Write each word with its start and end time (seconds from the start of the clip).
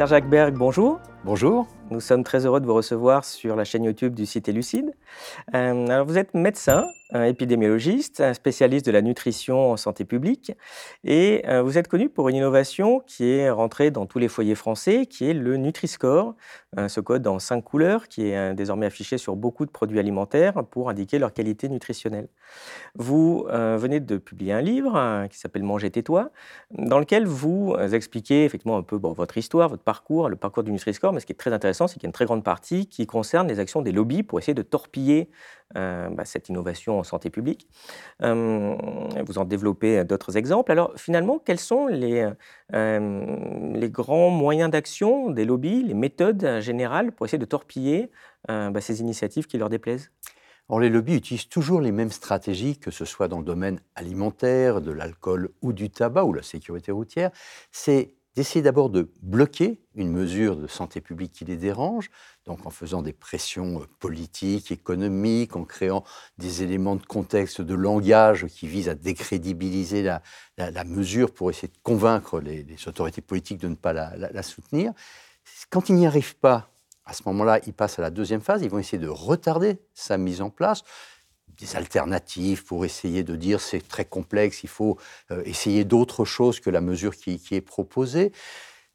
Serge 0.00 0.14
Ackberg, 0.14 0.54
bonjour. 0.54 0.98
Bonjour. 1.22 1.66
Nous 1.90 2.00
sommes 2.00 2.22
très 2.22 2.46
heureux 2.46 2.60
de 2.60 2.66
vous 2.66 2.74
recevoir 2.74 3.24
sur 3.24 3.56
la 3.56 3.64
chaîne 3.64 3.82
YouTube 3.82 4.14
du 4.14 4.24
site 4.24 4.46
Lucide. 4.46 4.94
Euh, 5.56 6.04
vous 6.06 6.18
êtes 6.18 6.34
médecin, 6.34 6.86
épidémiologiste, 7.12 8.32
spécialiste 8.32 8.86
de 8.86 8.92
la 8.92 9.02
nutrition 9.02 9.72
en 9.72 9.76
santé 9.76 10.04
publique, 10.04 10.52
et 11.02 11.42
euh, 11.48 11.62
vous 11.62 11.78
êtes 11.78 11.88
connu 11.88 12.08
pour 12.08 12.28
une 12.28 12.36
innovation 12.36 13.00
qui 13.00 13.28
est 13.28 13.50
rentrée 13.50 13.90
dans 13.90 14.06
tous 14.06 14.20
les 14.20 14.28
foyers 14.28 14.54
français, 14.54 15.06
qui 15.06 15.28
est 15.28 15.34
le 15.34 15.56
Nutri-Score, 15.56 16.36
euh, 16.78 16.86
ce 16.86 17.00
code 17.00 17.26
en 17.26 17.40
cinq 17.40 17.62
couleurs 17.62 18.06
qui 18.06 18.28
est 18.28 18.54
désormais 18.54 18.86
affiché 18.86 19.18
sur 19.18 19.34
beaucoup 19.34 19.66
de 19.66 19.72
produits 19.72 19.98
alimentaires 19.98 20.62
pour 20.70 20.90
indiquer 20.90 21.18
leur 21.18 21.32
qualité 21.32 21.68
nutritionnelle. 21.68 22.28
Vous 22.94 23.46
venez 23.50 23.98
de 23.98 24.16
publier 24.16 24.52
un 24.52 24.60
livre 24.60 25.26
qui 25.28 25.38
s'appelle 25.38 25.64
Manger 25.64 25.90
tais-toi, 25.90 26.30
dans 26.70 27.00
lequel 27.00 27.26
vous 27.26 27.74
expliquez 27.76 28.44
effectivement 28.44 28.76
un 28.76 28.82
peu 28.82 28.96
votre 28.96 29.38
histoire, 29.38 29.68
votre 29.68 29.82
parcours, 29.82 30.28
le 30.28 30.36
parcours 30.36 30.62
du 30.62 30.70
Nutri-Score, 30.70 31.09
mais 31.12 31.20
ce 31.20 31.26
qui 31.26 31.32
est 31.32 31.36
très 31.36 31.52
intéressant, 31.52 31.86
c'est 31.86 31.94
qu'il 31.94 32.04
y 32.04 32.06
a 32.06 32.08
une 32.08 32.12
très 32.12 32.24
grande 32.24 32.44
partie 32.44 32.86
qui 32.86 33.06
concerne 33.06 33.48
les 33.48 33.58
actions 33.58 33.82
des 33.82 33.92
lobbies 33.92 34.22
pour 34.22 34.38
essayer 34.38 34.54
de 34.54 34.62
torpiller 34.62 35.30
euh, 35.76 36.08
bah, 36.10 36.24
cette 36.24 36.48
innovation 36.48 36.98
en 36.98 37.04
santé 37.04 37.30
publique. 37.30 37.68
Euh, 38.22 38.76
vous 39.26 39.38
en 39.38 39.44
développez 39.44 40.04
d'autres 40.04 40.36
exemples. 40.36 40.72
Alors 40.72 40.92
finalement, 40.96 41.38
quels 41.38 41.60
sont 41.60 41.86
les, 41.86 42.28
euh, 42.74 43.88
grands 43.88 44.30
moyens 44.30 44.70
d'action 44.70 45.30
des 45.30 45.44
lobbies, 45.44 45.82
les 45.82 45.94
méthodes 45.94 46.60
générales 46.60 47.12
pour 47.12 47.26
essayer 47.26 47.38
de 47.38 47.44
torpiller 47.44 48.10
bah, 48.48 48.80
ces 48.80 49.00
initiatives 49.00 49.46
qui 49.46 49.58
leur 49.58 49.68
déplaisent? 49.68 50.10
Or, 50.68 50.78
les 50.78 50.88
lobbies 50.88 51.16
utilisent 51.16 51.48
toujours 51.48 51.80
les 51.80 51.90
mêmes 51.90 52.12
stratégies, 52.12 52.78
que 52.78 52.92
ce 52.92 53.04
soit 53.04 53.26
dans 53.26 53.38
le 53.38 53.44
domaine 53.44 53.80
alimentaire, 53.96 54.80
de 54.80 54.92
l'alcool 54.92 55.50
ou 55.62 55.72
du 55.72 55.90
tabac 55.90 56.24
ou 56.24 56.32
la 56.32 56.42
sécurité 56.42 56.92
routière. 56.92 57.32
C'est 57.72 58.14
d'essayer 58.36 58.62
d'abord 58.62 58.90
de 58.90 59.10
bloquer 59.22 59.80
une 59.94 60.10
mesure 60.10 60.56
de 60.56 60.66
santé 60.66 61.00
publique 61.00 61.32
qui 61.32 61.44
les 61.44 61.56
dérange, 61.56 62.10
donc 62.46 62.64
en 62.64 62.70
faisant 62.70 63.02
des 63.02 63.12
pressions 63.12 63.80
euh, 63.80 63.86
politiques, 63.98 64.70
économiques, 64.70 65.56
en 65.56 65.64
créant 65.64 66.04
des 66.38 66.62
éléments 66.62 66.96
de 66.96 67.04
contexte, 67.04 67.60
de 67.60 67.74
langage 67.74 68.46
qui 68.46 68.68
visent 68.68 68.88
à 68.88 68.94
décrédibiliser 68.94 70.02
la, 70.02 70.22
mesure 70.84 71.32
pour 71.32 71.50
essayer 71.50 71.68
de 71.68 71.78
convaincre 71.82 72.40
les, 72.40 72.64
autorités 72.86 73.20
politiques 73.20 73.58
de 73.58 73.68
ne 73.68 73.74
pas 73.74 73.92
la, 73.92 74.16
la 74.16 74.42
soutenir. 74.42 74.92
Quand 75.70 75.88
ils 75.88 75.94
n'y 75.94 76.06
arrivent 76.06 76.36
pas, 76.36 76.70
à 77.04 77.12
ce 77.12 77.22
moment-là, 77.26 77.58
ils 77.66 77.72
passent 77.72 77.98
à 77.98 78.02
la 78.02 78.10
deuxième 78.10 78.40
phase, 78.40 78.62
ils 78.62 78.70
vont 78.70 78.78
essayer 78.78 78.98
de 78.98 79.08
retarder 79.08 79.78
sa 79.94 80.16
mise 80.16 80.40
en 80.40 80.50
place 80.50 80.84
des 81.60 81.76
alternatives 81.76 82.64
pour 82.64 82.84
essayer 82.84 83.22
de 83.22 83.36
dire 83.36 83.60
c'est 83.60 83.86
très 83.86 84.04
complexe, 84.04 84.62
il 84.64 84.68
faut 84.68 84.98
euh, 85.30 85.42
essayer 85.44 85.84
d'autres 85.84 86.24
choses 86.24 86.60
que 86.60 86.70
la 86.70 86.80
mesure 86.80 87.16
qui, 87.16 87.40
est 87.50 87.60
proposée. 87.60 88.32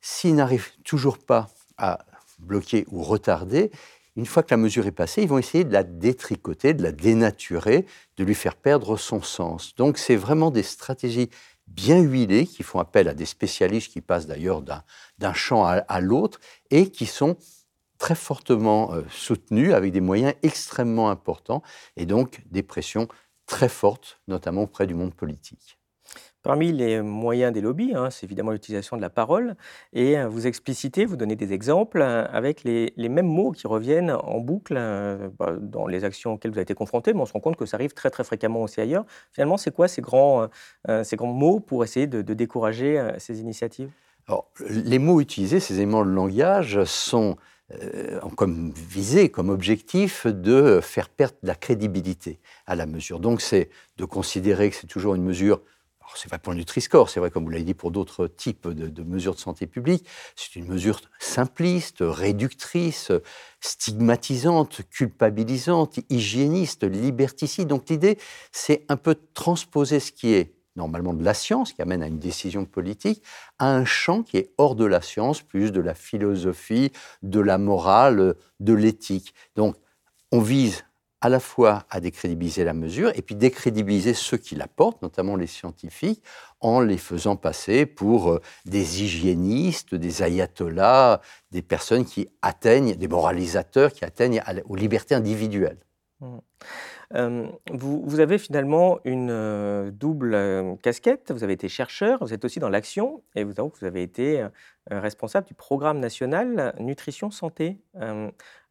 S'ils 0.02 0.35
n'arrivent 0.35 0.71
toujours 0.83 1.17
pas 1.17 1.47
à 1.77 2.05
bloquer 2.39 2.86
ou 2.91 3.03
retarder, 3.03 3.71
une 4.16 4.25
fois 4.25 4.43
que 4.43 4.52
la 4.52 4.58
mesure 4.58 4.88
est 4.88 4.91
passée, 4.91 5.23
ils 5.23 5.27
vont 5.27 5.38
essayer 5.38 5.63
de 5.63 5.73
la 5.73 5.83
détricoter, 5.83 6.73
de 6.73 6.83
la 6.83 6.91
dénaturer, 6.91 7.86
de 8.17 8.23
lui 8.23 8.36
faire 8.36 8.55
perdre 8.55 8.97
son 8.97 9.21
sens. 9.21 9.75
Donc 9.75 9.97
c'est 9.97 10.16
vraiment 10.16 10.52
des 10.52 10.63
stratégies 10.63 11.30
bien 11.67 11.99
huilées 11.99 12.45
qui 12.45 12.63
font 12.63 12.80
appel 12.80 13.08
à 13.08 13.13
des 13.13 13.25
spécialistes 13.25 13.91
qui 13.91 14.02
passent 14.02 14.27
d'ailleurs 14.27 14.61
d'un 14.61 15.33
champ 15.33 15.66
à 15.66 15.99
l'autre 15.99 16.39
et 16.69 16.89
qui 16.89 17.05
sont 17.08 17.38
très 17.98 18.16
fortement 18.16 18.94
euh, 18.94 19.02
soutenu, 19.10 19.74
avec 19.74 19.92
des 19.92 20.02
moyens 20.02 20.34
extrêmement 20.44 21.10
importants, 21.10 21.62
et 21.98 22.06
donc 22.06 22.42
des 22.52 22.64
pressions 22.64 23.08
très 23.46 23.70
fortes, 23.70 24.20
notamment 24.28 24.64
auprès 24.64 24.88
du 24.88 24.94
monde 24.94 25.14
politique. 25.14 25.78
Parmi 26.44 26.72
les 26.72 27.02
moyens 27.02 27.52
des 27.52 27.62
lobbies, 27.62 27.94
hein, 27.96 28.12
c'est 28.12 28.26
évidemment 28.26 28.52
l'utilisation 28.52 28.98
de 28.98 29.02
la 29.02 29.10
parole, 29.10 29.56
et 29.94 30.18
euh, 30.18 30.28
vous 30.28 30.46
explicitez, 30.46 31.05
vous 31.05 31.16
donnez 31.16 31.36
des 31.36 31.54
exemples 31.54 32.02
euh, 32.02 32.28
avec 32.32 32.64
les, 32.64 32.94
mêmes 32.98 33.26
mots 33.26 33.52
qui 33.52 33.66
reviennent 33.66 34.11
en 34.11 34.39
boucle 34.39 34.76
bah, 35.39 35.55
dans 35.60 35.88
les 35.88 36.04
actions 36.04 36.34
auxquelles 36.34 36.52
vous 36.52 36.58
avez 36.58 36.64
été 36.64 36.76
confronté, 36.76 37.14
mais 37.14 37.22
on 37.22 37.26
se 37.26 37.34
rend 37.34 37.39
compte 37.39 37.55
que 37.55 37.66
ça 37.66 37.78
arrive 37.78 37.94
très 37.94 38.10
très 38.10 38.23
fréquemment 38.23 38.61
aussi 38.61 38.82
ailleurs. 38.82 39.05
Finalement, 39.32 39.58
c'est 39.58 39.73
quoi 39.73 39.88
ces 39.88 40.02
grands, 40.02 40.48
ces 41.04 41.16
grands 41.16 41.34
mots 41.34 41.60
pour 41.60 41.84
essayer 41.84 42.08
de, 42.08 42.22
de 42.22 42.34
décourager 42.34 43.02
ces 43.17 43.39
initiatives? 43.39 43.89
Alors, 44.28 44.50
Les 44.70 45.00
mots 45.00 45.22
utilisés, 45.22 45.60
ces 45.60 45.76
éléments 45.76 46.04
de 46.04 46.10
langage, 46.10 46.84
sont 46.84 47.38
euh, 47.71 48.20
comme 48.36 48.71
visée, 48.71 49.30
comme 49.30 49.49
objectif 49.49 50.27
de 50.27 50.80
faire 50.81 51.09
perdre 51.09 51.37
la 51.43 51.55
crédibilité 51.55 52.39
à 52.67 52.76
la 52.76 52.86
mesure. 52.86 53.20
Donc 53.20 53.42
c'est 53.42 53.70
de 53.98 54.05
considérer 54.05 54.70
que 54.70 54.76
c'est 54.76 54.87
toujours 54.87 55.15
une 55.15 55.23
mesure 55.23 55.61
c'est 56.14 56.30
vrai 56.30 56.39
pour 56.39 56.54
le 56.54 56.59
Nutri-Score, 56.59 57.09
c'est 57.09 57.20
vrai, 57.20 57.31
comme 57.31 57.43
vous 57.43 57.49
l'avez 57.49 57.64
dit, 57.64 57.73
pour 57.73 57.92
d'autres 57.92 58.27
types 58.27 58.67
de, 58.67 58.87
de, 58.87 59.04
mesures 59.04 59.36
de 59.36 59.39
santé 59.39 59.67
publique. 59.67 60.05
C'est 60.36 60.55
une 60.55 60.67
mesure 60.67 61.02
simpliste, 61.20 61.98
réductrice, 62.02 63.11
stigmatisante, 63.59 64.81
culpabilisante, 64.89 65.99
hygiéniste, 66.09 66.83
liberticide. 66.83 67.67
Donc 67.67 67.89
l'idée, 67.89 68.17
c'est 68.52 68.86
un 68.89 68.98
peu 68.98 69.15
transposer 69.33 69.99
ce 69.99 70.11
qui 70.11 70.33
est 70.33 70.55
normalement 70.75 71.13
de 71.13 71.23
la 71.23 71.33
science, 71.33 71.73
qui 71.73 71.81
amène 71.81 72.03
à 72.03 72.08
une 72.08 72.19
décision 72.19 72.65
politique, 72.65 73.23
à 73.59 73.73
un 73.73 73.86
champ 73.86 74.23
qui 74.23 74.37
est 74.37 74.52
hors 74.58 74.75
de 74.75 74.86
la 74.86 75.02
science, 75.02 75.41
plus 75.41 75.71
de 75.71 75.81
la 75.81 75.93
philosophie, 75.93 76.91
de 77.23 77.39
la 77.39 77.58
morale, 77.58 78.36
de 78.59 78.73
l'éthique. 78.73 79.33
Donc, 79.55 79.75
on 80.31 80.41
vise 80.41 80.83
à 81.21 81.30
la 81.30 81.39
fois 81.39 81.86
à 81.89 81.99
décrédibiliser 81.99 82.63
la 82.63 82.73
mesure 82.73 83.11
et 83.15 83.21
puis 83.21 83.36
décrédibiliser 83.36 84.13
ceux 84.13 84.37
qui 84.37 84.53
la 84.53 84.67
portent, 84.67 85.02
notamment 85.02 85.36
les 85.36 85.47
scientifiques, 85.47 86.21
en 86.59 86.81
les 86.81 86.97
faisant 86.97 87.36
passer 87.36 87.87
pour 87.87 88.31
euh, 88.31 88.42
des 88.65 89.02
hygiénistes, 89.02 89.95
des 89.95 90.21
ayatollahs, 90.21 91.21
des 91.52 91.63
personnes 91.63 92.05
qui 92.05 92.27
atteignent, 92.43 92.95
des 92.95 93.07
moralisateurs 93.07 93.92
qui 93.92 94.05
atteignent 94.05 94.43
aux 94.69 94.75
libertés 94.75 95.15
individuelles. 95.15 95.80
Mmh. 96.19 96.37
Euh, 97.14 97.48
vous, 97.71 98.20
avez 98.20 98.38
finalement 98.38 98.99
une 99.04 99.30
euh, 99.30 99.92
double 99.92 100.33
euh, 100.33 100.76
casquette. 100.77 101.32
Vous 101.32 101.43
avez 101.43 101.54
été 101.54 101.70
chercheur, 101.70 102.20
vous 102.21 102.33
êtes 102.33 102.43
aussi 102.45 102.60
dans 102.60 102.70
l'action 102.70 103.21
et 103.36 103.43
vous, 103.43 103.54
vous 103.54 103.86
avez 103.86 104.02
été 104.02 104.45
responsable 104.89 105.48
du 105.48 105.54
programme 105.54 105.99
national 105.99 106.76
Nutrition 106.80 107.32
Santé. 107.32 107.80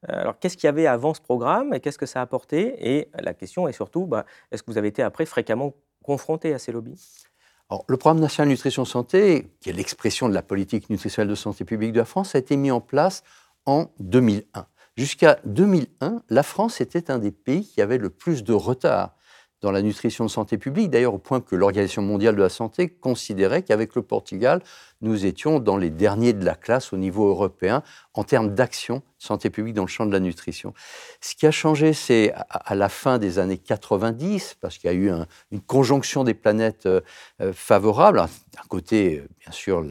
alors, 0.07 0.39
qu'est-ce 0.39 0.57
qu'il 0.57 0.67
y 0.67 0.69
avait 0.69 0.87
avant 0.87 1.15
ce 1.15 1.21
programme 1.21 1.75
et 1.75 1.81
qu'est-ce 1.81 1.99
que 1.99 2.07
ça 2.07 2.21
a 2.21 2.23
apporté? 2.23 2.95
Et 2.95 3.09
la 3.19 3.35
question 3.35 3.67
est 3.69 3.73
surtout, 3.73 4.07
bah, 4.07 4.25
est-ce 4.51 4.63
que 4.63 4.71
vous 4.71 4.79
avez 4.79 4.89
été 4.89 5.03
après 5.03 5.27
fréquemment 5.27 5.75
confronté 6.03 6.55
à 6.55 6.59
ces 6.59 6.73
lobbies? 6.73 7.27
Alors, 7.71 7.85
le 7.89 7.97
programme 7.97 8.21
national 8.21 8.49
Nutrition 8.51 8.85
Santé, 8.85 9.51
qui 9.61 9.71
est 9.71 9.73
l'expression 9.73 10.29
de 10.29 10.35
la 10.35 10.43
politique 10.43 10.91
nutritionnelle 10.91 11.31
de 11.31 11.35
santé 11.35 11.65
publique 11.65 11.93
de 11.93 11.99
la 11.99 12.05
France, 12.05 12.35
a 12.35 12.39
été 12.39 12.57
mis 12.57 12.71
en 12.71 12.81
place 12.81 13.23
en 13.67 13.87
2001. 13.99 14.67
Jusqu'à 14.97 15.39
2001, 15.45 16.23
la 16.29 16.43
France 16.45 16.81
était 16.81 17.11
un 17.11 17.19
des 17.19 17.33
pays 17.33 17.67
qui 17.67 17.83
avait 17.83 17.99
le 17.99 18.11
plus 18.11 18.45
de 18.45 18.53
retard 18.53 19.17
dans 19.61 19.73
la 19.73 19.83
nutrition 19.83 20.27
de 20.27 20.31
santé 20.31 20.59
publique, 20.59 20.91
d'ailleurs 20.91 21.15
au 21.15 21.19
point 21.19 21.41
que 21.41 21.57
l'Organisation 21.57 22.03
mondiale 22.03 22.37
de 22.37 22.43
la 22.43 22.51
santé 22.51 22.91
considérait 22.91 23.63
qu'avec 23.63 23.95
le 23.95 24.03
Portugal, 24.03 24.63
nous 25.01 25.25
étions 25.25 25.59
dans 25.59 25.79
les 25.79 25.89
derniers 25.89 26.35
de 26.35 26.45
la 26.45 26.55
classe 26.55 26.93
au 26.93 26.99
niveau 26.99 27.29
européen 27.29 27.83
en 28.13 28.25
termes 28.25 28.55
d'action 28.55 29.03
santé 29.19 29.49
publique 29.49 29.75
dans 29.75 29.83
le 29.85 29.89
champ 29.89 30.05
de 30.05 30.13
la 30.13 30.21
nutrition. 30.21 30.75
Ce 31.23 31.35
qui 31.35 31.47
a 31.47 31.51
changé, 31.51 31.95
c'est 31.95 32.35
à 32.51 32.75
la 32.75 32.91
fin 32.91 33.19
des 33.19 33.39
années 33.39 33.57
90, 33.57 34.59
parce 34.61 34.77
qu'il 34.77 34.91
y 34.91 34.93
a 34.93 34.97
eu 34.97 35.11
une 35.51 35.61
conjonction 35.63 36.25
des 36.25 36.35
planètes 36.35 36.85
euh, 36.85 37.01
euh, 37.41 37.55
favorables. 37.55 38.19
D'un 38.19 38.69
côté, 38.69 39.21
euh, 39.21 39.29
bien 39.41 39.53
sûr, 39.53 39.83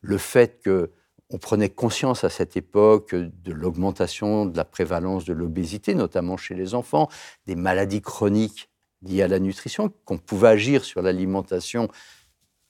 le 0.00 0.18
fait 0.18 0.62
que 0.62 0.90
on 1.30 1.38
prenait 1.38 1.68
conscience 1.68 2.24
à 2.24 2.30
cette 2.30 2.56
époque 2.56 3.14
de 3.14 3.52
l'augmentation 3.52 4.46
de 4.46 4.56
la 4.56 4.64
prévalence 4.64 5.24
de 5.24 5.32
l'obésité, 5.32 5.94
notamment 5.94 6.36
chez 6.36 6.54
les 6.54 6.74
enfants, 6.74 7.08
des 7.46 7.54
maladies 7.54 8.00
chroniques 8.00 8.70
liées 9.02 9.22
à 9.22 9.28
la 9.28 9.38
nutrition, 9.38 9.92
qu'on 10.04 10.18
pouvait 10.18 10.48
agir 10.48 10.84
sur 10.84 11.02
l'alimentation 11.02 11.88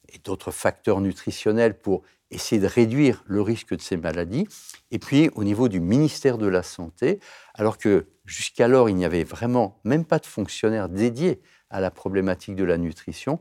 et 0.08 0.18
d'autres 0.18 0.50
facteurs 0.50 1.00
nutritionnels 1.00 1.78
pour 1.78 2.02
essayer 2.30 2.60
de 2.60 2.66
réduire 2.66 3.22
le 3.26 3.40
risque 3.40 3.74
de 3.74 3.80
ces 3.80 3.96
maladies. 3.96 4.46
Et 4.90 4.98
puis 4.98 5.30
au 5.34 5.44
niveau 5.44 5.68
du 5.68 5.80
ministère 5.80 6.36
de 6.36 6.46
la 6.46 6.62
Santé, 6.62 7.20
alors 7.54 7.78
que 7.78 8.06
jusqu'alors 8.24 8.90
il 8.90 8.96
n'y 8.96 9.04
avait 9.04 9.24
vraiment 9.24 9.80
même 9.84 10.04
pas 10.04 10.18
de 10.18 10.26
fonctionnaire 10.26 10.88
dédié 10.88 11.40
à 11.70 11.80
la 11.80 11.90
problématique 11.90 12.56
de 12.56 12.64
la 12.64 12.76
nutrition, 12.76 13.38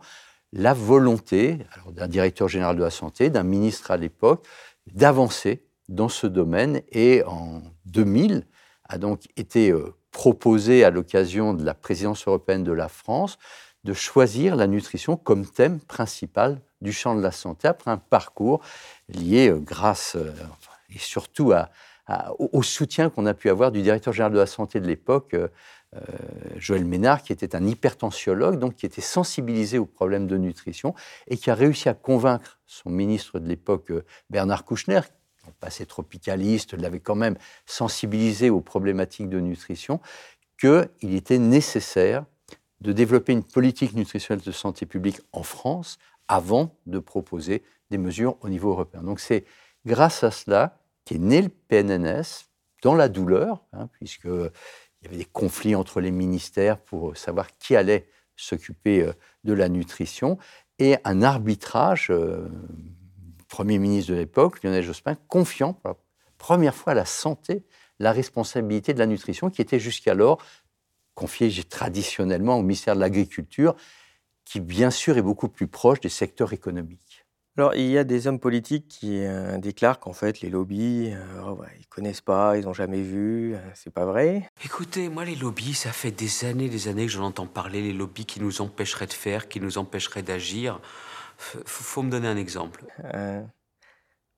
la 0.53 0.73
volonté 0.73 1.59
d'un 1.91 2.07
directeur 2.07 2.47
général 2.47 2.77
de 2.77 2.83
la 2.83 2.89
santé, 2.89 3.29
d'un 3.29 3.43
ministre 3.43 3.91
à 3.91 3.97
l'époque, 3.97 4.45
d'avancer 4.93 5.63
dans 5.89 6.09
ce 6.09 6.27
domaine. 6.27 6.81
Et 6.91 7.23
en 7.25 7.61
2000 7.85 8.45
a 8.85 8.97
donc 8.97 9.23
été 9.35 9.71
euh, 9.71 9.93
proposé 10.11 10.83
à 10.83 10.89
l'occasion 10.89 11.53
de 11.53 11.63
la 11.63 11.73
présidence 11.73 12.27
européenne 12.27 12.63
de 12.63 12.71
la 12.71 12.87
France 12.87 13.37
de 13.83 13.93
choisir 13.93 14.55
la 14.55 14.67
nutrition 14.67 15.15
comme 15.17 15.45
thème 15.45 15.79
principal 15.79 16.59
du 16.81 16.91
champ 16.91 17.15
de 17.15 17.21
la 17.21 17.31
santé 17.31 17.67
après 17.67 17.91
un 17.91 17.97
parcours 17.97 18.61
lié 19.09 19.49
euh, 19.49 19.59
grâce 19.59 20.15
euh, 20.15 20.31
et 20.89 20.99
surtout 20.99 21.51
au 22.39 22.63
soutien 22.63 23.09
qu'on 23.09 23.25
a 23.25 23.33
pu 23.33 23.49
avoir 23.49 23.73
du 23.73 23.81
directeur 23.81 24.13
général 24.13 24.31
de 24.31 24.37
la 24.37 24.45
santé 24.45 24.79
de 24.79 24.87
l'époque, 24.87 25.35
Joël 26.57 26.85
Ménard, 26.85 27.23
qui 27.23 27.31
était 27.31 27.55
un 27.55 27.65
hypertensiologue, 27.65 28.59
donc 28.59 28.75
qui 28.75 28.85
était 28.85 29.01
sensibilisé 29.01 29.77
aux 29.77 29.85
problèmes 29.85 30.27
de 30.27 30.37
nutrition 30.37 30.93
et 31.27 31.37
qui 31.37 31.49
a 31.49 31.55
réussi 31.55 31.89
à 31.89 31.93
convaincre 31.93 32.59
son 32.65 32.89
ministre 32.89 33.39
de 33.39 33.47
l'époque, 33.47 33.91
Bernard 34.29 34.65
Kouchner, 34.65 35.01
pas 35.59 35.67
assez 35.67 35.85
tropicaliste, 35.85 36.73
l'avait 36.73 36.99
quand 36.99 37.15
même 37.15 37.37
sensibilisé 37.65 38.49
aux 38.49 38.61
problématiques 38.61 39.29
de 39.29 39.39
nutrition, 39.39 39.99
qu'il 40.59 41.15
était 41.15 41.39
nécessaire 41.39 42.25
de 42.81 42.91
développer 42.91 43.33
une 43.33 43.43
politique 43.43 43.93
nutritionnelle 43.93 44.43
de 44.43 44.51
santé 44.51 44.85
publique 44.85 45.21
en 45.31 45.43
France 45.43 45.97
avant 46.27 46.75
de 46.85 46.99
proposer 46.99 47.63
des 47.89 47.97
mesures 47.97 48.37
au 48.41 48.49
niveau 48.49 48.71
européen. 48.71 49.01
Donc 49.03 49.19
c'est 49.19 49.45
grâce 49.85 50.23
à 50.23 50.31
cela 50.31 50.79
qu'est 51.05 51.17
né 51.17 51.41
le 51.41 51.49
PNNS 51.49 52.45
dans 52.83 52.93
la 52.93 53.09
douleur, 53.09 53.65
hein, 53.73 53.89
puisqu'il 54.99 55.05
y 55.05 55.07
avait 55.07 55.23
des 55.23 55.29
conflits 55.31 55.75
entre 55.75 56.01
les 56.01 56.11
ministères 56.11 56.79
pour 56.79 57.15
savoir 57.17 57.57
qui 57.57 57.75
allait 57.75 58.09
s'occuper 58.35 59.01
euh, 59.01 59.13
de 59.43 59.53
la 59.53 59.69
nutrition, 59.69 60.37
et 60.79 60.97
un 61.05 61.21
arbitrage, 61.23 62.07
euh, 62.11 62.47
Premier 63.47 63.79
ministre 63.79 64.11
de 64.11 64.17
l'époque, 64.17 64.61
Lionel 64.61 64.83
Jospin, 64.83 65.15
confiant 65.27 65.73
pour 65.73 65.89
la 65.89 65.97
première 66.37 66.75
fois 66.75 66.91
à 66.91 66.95
la 66.95 67.05
santé 67.05 67.63
la 67.99 68.11
responsabilité 68.11 68.93
de 68.93 68.99
la 68.99 69.07
nutrition 69.07 69.49
qui 69.49 69.61
était 69.61 69.79
jusqu'alors 69.79 70.37
confiée 71.15 71.49
traditionnellement 71.63 72.59
au 72.59 72.61
ministère 72.61 72.93
de 72.93 72.99
l'Agriculture, 72.99 73.75
qui 74.45 74.59
bien 74.59 74.91
sûr 74.91 75.17
est 75.17 75.23
beaucoup 75.23 75.49
plus 75.49 75.67
proche 75.67 75.99
des 75.99 76.09
secteurs 76.09 76.53
économiques. 76.53 77.16
Alors, 77.57 77.73
il 77.73 77.89
y 77.89 77.97
a 77.97 78.03
des 78.03 78.27
hommes 78.27 78.39
politiques 78.39 78.87
qui 78.87 79.25
euh, 79.25 79.57
déclarent 79.57 79.99
qu'en 79.99 80.13
fait, 80.13 80.41
les 80.41 80.49
lobbies, 80.51 81.11
euh, 81.11 81.41
oh, 81.43 81.59
ils 81.79 81.87
connaissent 81.87 82.21
pas, 82.21 82.55
ils 82.55 82.65
n'ont 82.65 82.73
jamais 82.73 83.01
vu, 83.01 83.55
euh, 83.55 83.59
c'est 83.73 83.91
pas 83.91 84.05
vrai. 84.05 84.47
Écoutez, 84.63 85.09
moi, 85.09 85.25
les 85.25 85.35
lobbies, 85.35 85.73
ça 85.73 85.91
fait 85.91 86.11
des 86.11 86.45
années, 86.45 86.69
des 86.69 86.87
années 86.87 87.07
que 87.07 87.11
j'en 87.11 87.23
entends 87.23 87.47
parler, 87.47 87.81
les 87.81 87.93
lobbies 87.93 88.25
qui 88.25 88.41
nous 88.41 88.61
empêcheraient 88.61 89.07
de 89.07 89.13
faire, 89.13 89.47
qui 89.47 89.59
nous 89.59 89.79
empêcheraient 89.79 90.21
d'agir. 90.21 90.79
F 91.39 91.57
faut 91.65 92.03
me 92.03 92.11
donner 92.11 92.27
un 92.27 92.37
exemple. 92.37 92.85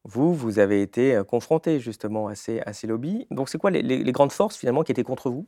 vous, 0.06 0.34
vous 0.34 0.60
avez 0.60 0.82
été 0.82 1.22
confronté 1.28 1.82
justement 1.82 2.28
à 2.28 2.36
ces, 2.36 2.62
à 2.62 2.72
ces 2.72 2.88
lobbies. 2.88 3.28
Donc, 3.32 3.50
c'est 3.50 3.58
quoi 3.58 3.70
les, 3.70 3.82
les, 3.82 4.12
grandes 4.14 4.32
forces 4.32 4.56
finalement 4.56 4.84
qui 4.84 4.94
étaient 4.94 5.04
contre 5.04 5.30
vous? 5.30 5.46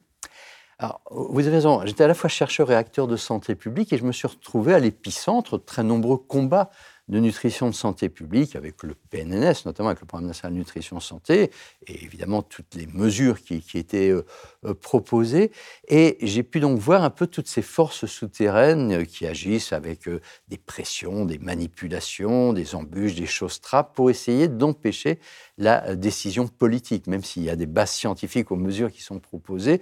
Alors, 0.78 1.02
vous 1.10 1.42
avez 1.42 1.58
raison, 1.58 1.86
j'étais 1.86 2.04
à 2.04 2.08
la 2.08 2.16
fois 2.16 2.30
chercheur 2.30 2.72
et 2.72 2.76
acteur 2.76 3.08
de 3.08 3.16
santé 3.16 3.56
publique 3.56 3.94
et 3.94 3.98
je 3.98 4.04
me 4.04 4.12
suis 4.12 4.28
retrouvé 4.28 4.74
à 4.74 4.80
l'épicentre 4.80 5.58
de 5.58 5.64
très 5.64 5.84
nombreux 5.84 6.18
combats 6.18 6.70
de 7.12 7.20
nutrition 7.20 7.68
de 7.70 7.76
santé 7.76 8.08
publique 8.08 8.56
avec 8.56 8.84
le 8.84 8.96
PNNS, 9.10 9.66
notamment 9.66 9.90
avec 9.90 10.00
le 10.00 10.08
Programme 10.08 10.28
national 10.28 10.54
de 10.54 10.60
nutrition 10.60 11.02
santé, 11.02 11.52
et 11.86 12.04
évidemment 12.06 12.42
toutes 12.42 12.74
les 12.74 12.88
mesures 12.88 13.42
qui, 13.42 13.62
étaient 13.76 14.10
euh, 14.10 14.26
euh, 14.66 14.74
proposées. 14.74 15.52
Et 15.90 16.18
j'ai 16.22 16.42
pu 16.42 16.62
donc 16.62 16.80
voir 16.80 17.04
un 17.04 17.10
peu 17.10 17.28
toutes 17.28 17.50
ces 17.50 17.62
forces 17.62 18.06
souterraines 18.06 18.94
euh, 18.94 19.04
qui 19.04 19.28
agissent 19.28 19.74
avec 19.74 20.10
des 20.48 20.58
pressions, 20.58 21.26
des 21.26 21.38
manipulations, 21.38 22.54
des 22.54 22.76
embûches, 22.76 23.16
des 23.16 23.26
choses 23.26 23.60
trappes 23.60 23.94
pour 23.94 24.10
essayer 24.10 24.48
d'empêcher 24.48 25.20
la 25.58 25.96
décision 25.96 26.48
politique, 26.48 27.08
même 27.08 27.24
s'il 27.24 27.44
y 27.44 27.50
a 27.50 27.58
des 27.58 27.66
bases 27.66 27.92
scientifiques 27.92 28.52
aux 28.52 28.56
mesures 28.56 28.92
qui 28.92 29.02
sont 29.02 29.20
proposées. 29.20 29.82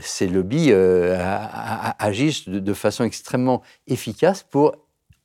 ces 0.00 0.28
lobbies 0.28 0.72
agissent 0.72 2.48
de, 2.48 2.60
de 2.60 2.72
façon 2.72 3.04
extrêmement 3.04 3.62
efficace 3.88 4.44
pour 4.48 4.76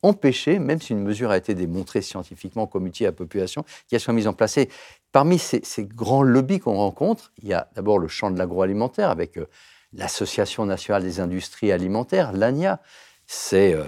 empêcher, 0.03 0.59
même 0.59 0.81
si 0.81 0.94
une 0.94 1.01
mesure 1.01 1.31
a 1.31 1.38
été 1.38 1.53
démontrée 1.53 2.01
scientifiquement 2.01 2.68
comme 2.68 2.88
utile 2.88 3.07
à 3.07 3.09
la 3.09 3.15
population, 3.15 3.63
qu'elle 3.88 4.00
soit 4.00 4.13
mise 4.13 4.27
en 4.27 4.33
place. 4.33 4.57
Et 4.57 4.69
parmi 5.12 5.38
ces, 5.38 5.62
grands 5.80 6.24
lobbies 6.24 6.59
qu'on 6.59 6.75
rencontre, 6.75 7.31
il 7.42 7.48
y 7.48 7.53
a 7.53 7.69
d'abord 7.75 8.00
le 8.00 8.07
champ 8.07 8.31
de 8.31 8.38
l'agroalimentaire 8.38 9.09
avec 9.09 9.38
euh, 9.38 9.48
l'Association 9.94 10.65
nationale 10.65 11.03
des 11.03 11.19
industries 11.19 11.71
alimentaires, 11.71 12.31
l'ANIA. 12.31 12.80
C'est 13.27 13.74
euh, 13.74 13.83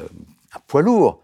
un 0.54 0.60
poids 0.68 0.82
lourd. 0.82 1.22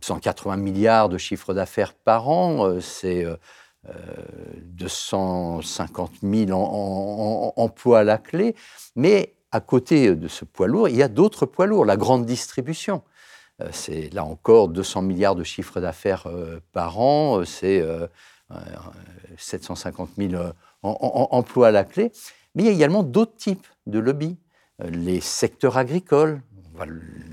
180 0.00 0.54
euh, 0.54 0.56
milliards 0.56 1.08
de 1.08 1.18
chiffre 1.18 1.54
d'affaires 1.54 1.92
par 1.92 2.28
an, 2.28 2.80
c'est 2.80 3.26
250 4.62 6.12
000 6.22 7.52
emplois 7.56 8.00
à 8.00 8.04
la 8.04 8.18
clé. 8.18 8.54
Mais 8.94 9.34
à 9.50 9.60
côté 9.60 10.14
de 10.14 10.28
ce 10.28 10.44
poids 10.44 10.68
lourd, 10.68 10.88
il 10.88 10.96
y 10.96 11.02
a 11.02 11.08
d'autres 11.08 11.46
poids 11.46 11.66
lourds, 11.66 11.84
la 11.84 11.96
grande 11.96 12.26
distribution. 12.26 13.02
Euh, 13.60 13.68
c'est 13.72 14.12
là 14.12 14.24
encore 14.24 14.68
200 14.68 15.02
milliards 15.02 15.36
de 15.36 15.44
chiffre 15.44 15.80
d'affaires 15.80 16.26
euh, 16.26 16.60
par 16.72 16.98
an, 16.98 17.40
euh, 17.40 17.44
c'est 17.44 17.84
750 19.38 20.10
000 20.18 20.34
emplois 20.82 21.68
à 21.68 21.70
la 21.70 21.84
clé. 21.84 22.12
Mais 22.54 22.64
il 22.64 22.66
y 22.66 22.68
a 22.68 22.72
également 22.72 23.02
d'autres 23.02 23.36
types 23.36 23.66
de 23.86 23.98
lobbies. 23.98 24.36
Les 24.80 25.20
secteurs 25.20 25.76
agricoles, 25.76 26.42
on 26.74 26.78
va 26.78 26.86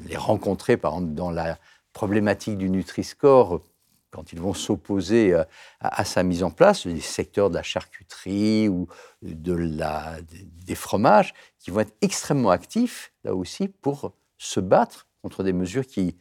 les 0.07 0.15
rencontrer 0.15 0.77
par 0.77 0.93
exemple 0.93 1.13
dans 1.13 1.31
la 1.31 1.57
problématique 1.93 2.57
du 2.57 2.69
Nutri-Score 2.69 3.61
quand 4.09 4.33
ils 4.33 4.39
vont 4.39 4.53
s'opposer 4.53 5.33
à, 5.79 6.05
sa 6.05 6.23
mise 6.23 6.43
en 6.43 6.51
place, 6.51 6.85
les 6.85 6.99
secteurs 6.99 7.49
de 7.49 7.55
la 7.55 7.63
charcuterie 7.63 8.67
ou 8.67 8.87
de 9.21 9.53
la, 9.53 10.17
des 10.65 10.75
fromages, 10.75 11.33
qui 11.59 11.71
vont 11.71 11.79
être 11.79 11.95
extrêmement 12.01 12.49
actifs, 12.49 13.13
là 13.23 13.33
aussi, 13.33 13.69
pour 13.69 14.11
se 14.37 14.59
battre 14.59 15.07
contre 15.21 15.43
des 15.43 15.53
mesures 15.53 15.85
qui, 15.85 16.15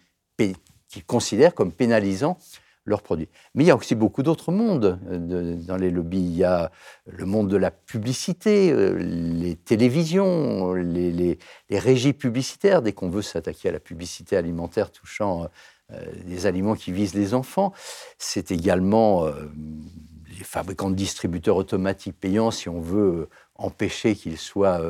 considèrent 1.06 1.54
comme 1.54 1.72
pénalisant 1.72 2.38
leurs 2.86 3.02
produits. 3.02 3.28
Mais 3.54 3.64
il 3.64 3.66
y 3.66 3.70
a 3.70 3.76
aussi 3.76 3.94
beaucoup 3.94 4.22
d'autres 4.22 4.50
mondes 4.50 4.98
euh, 5.10 5.54
dans 5.56 5.76
les 5.76 5.90
lobbies. 5.90 6.18
Il 6.18 6.36
y 6.36 6.44
a 6.44 6.72
le 7.06 7.26
monde 7.26 7.48
de 7.48 7.56
la 7.56 7.70
publicité, 7.70 8.72
euh, 8.72 8.94
les 8.98 9.54
télévisions, 9.54 10.72
les, 10.72 11.38
régies 11.70 12.14
publicitaires, 12.14 12.80
dès 12.80 12.92
qu'on 12.92 13.10
veut 13.10 13.22
s'attaquer 13.22 13.68
à 13.68 13.72
la 13.72 13.80
publicité 13.80 14.36
alimentaire 14.36 14.90
touchant 14.90 15.48
euh, 15.92 16.04
des 16.24 16.46
aliments 16.46 16.74
qui 16.74 16.90
visent 16.90 17.14
les 17.14 17.34
enfants. 17.34 17.72
C'est 18.18 18.50
également 18.50 19.26
les 19.26 20.44
fabricants 20.44 20.90
de 20.90 20.96
distributeurs 20.96 21.56
automatiques 21.56 22.18
payants, 22.18 22.50
si 22.50 22.70
on 22.70 22.80
veut 22.80 23.28
empêcher 23.56 24.16
qu'ils 24.16 24.38
soient 24.38 24.80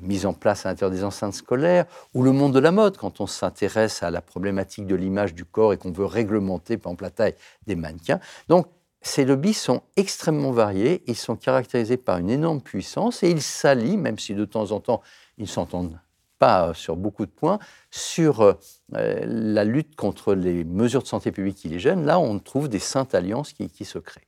mise 0.00 0.26
en 0.26 0.32
place 0.32 0.66
à 0.66 0.70
l'intérieur 0.70 0.90
des 0.90 1.04
enceintes 1.04 1.34
scolaires, 1.34 1.84
ou 2.14 2.22
le 2.22 2.32
monde 2.32 2.54
de 2.54 2.58
la 2.58 2.72
mode, 2.72 2.96
quand 2.96 3.20
on 3.20 3.26
s'intéresse 3.26 4.02
à 4.02 4.10
la 4.10 4.22
problématique 4.22 4.86
de 4.86 4.94
l'image 4.94 5.34
du 5.34 5.44
corps 5.44 5.72
et 5.72 5.76
qu'on 5.76 5.92
veut 5.92 6.06
réglementer, 6.06 6.78
par 6.78 6.92
exemple, 6.92 7.04
la 7.04 7.10
taille 7.10 7.34
des 7.66 7.76
mannequins. 7.76 8.20
Donc, 8.48 8.66
ces 9.02 9.26
lobbies 9.26 9.54
sont 9.54 9.82
extrêmement 9.96 10.50
variés, 10.50 11.02
ils 11.06 11.16
sont 11.16 11.36
caractérisés 11.36 11.98
par 11.98 12.16
une 12.18 12.30
énorme 12.30 12.62
puissance 12.62 13.22
et 13.22 13.30
ils 13.30 13.42
s'allient, 13.42 13.98
même 13.98 14.18
si 14.18 14.34
de 14.34 14.46
temps 14.46 14.72
en 14.72 14.80
temps 14.80 15.02
ils 15.36 15.44
ne 15.44 15.48
s'entendent 15.48 16.00
pas 16.38 16.72
sur 16.72 16.96
beaucoup 16.96 17.26
de 17.26 17.30
points, 17.30 17.58
sur 17.90 18.40
euh, 18.40 18.54
la 18.92 19.64
lutte 19.64 19.94
contre 19.94 20.34
les 20.34 20.64
mesures 20.64 21.02
de 21.02 21.06
santé 21.06 21.32
publique 21.32 21.56
qui 21.56 21.68
les 21.68 21.78
gênent. 21.78 22.06
Là, 22.06 22.18
on 22.18 22.38
trouve 22.38 22.68
des 22.68 22.78
saintes 22.78 23.14
alliances 23.14 23.52
qui 23.52 23.84
se 23.84 23.98
créent. 23.98 24.26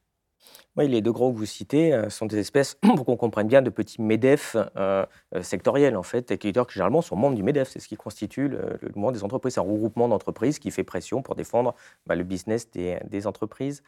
Oui, 0.76 0.88
les 0.88 1.00
deux 1.00 1.12
gros 1.12 1.32
que 1.32 1.38
vous 1.38 1.46
citez 1.46 1.94
euh, 1.94 2.10
sont 2.10 2.26
des 2.26 2.38
espèces, 2.38 2.74
pour 2.96 3.06
qu'on 3.06 3.16
comprenne 3.16 3.48
bien, 3.48 3.62
de 3.62 3.70
petits 3.70 4.02
MEDEF 4.02 4.56
euh, 4.76 5.06
euh, 5.34 5.42
sectoriels, 5.42 5.96
en 5.96 6.02
fait, 6.02 6.30
et 6.30 6.38
qui, 6.38 6.52
généralement 6.68 7.00
sont 7.00 7.16
membres 7.16 7.34
du 7.34 7.42
MEDEF. 7.42 7.70
C'est 7.70 7.80
ce 7.80 7.88
qui 7.88 7.96
constitue 7.96 8.48
le, 8.48 8.78
le 8.82 8.88
mouvement 8.88 9.12
des 9.12 9.24
entreprises. 9.24 9.54
C'est 9.54 9.60
un 9.60 9.62
regroupement 9.62 10.06
d'entreprises 10.08 10.58
qui 10.58 10.70
fait 10.70 10.84
pression 10.84 11.22
pour 11.22 11.34
défendre 11.34 11.74
bah, 12.06 12.14
le 12.14 12.24
business 12.24 12.70
des, 12.70 12.98
des 13.08 13.26
entreprises 13.26 13.82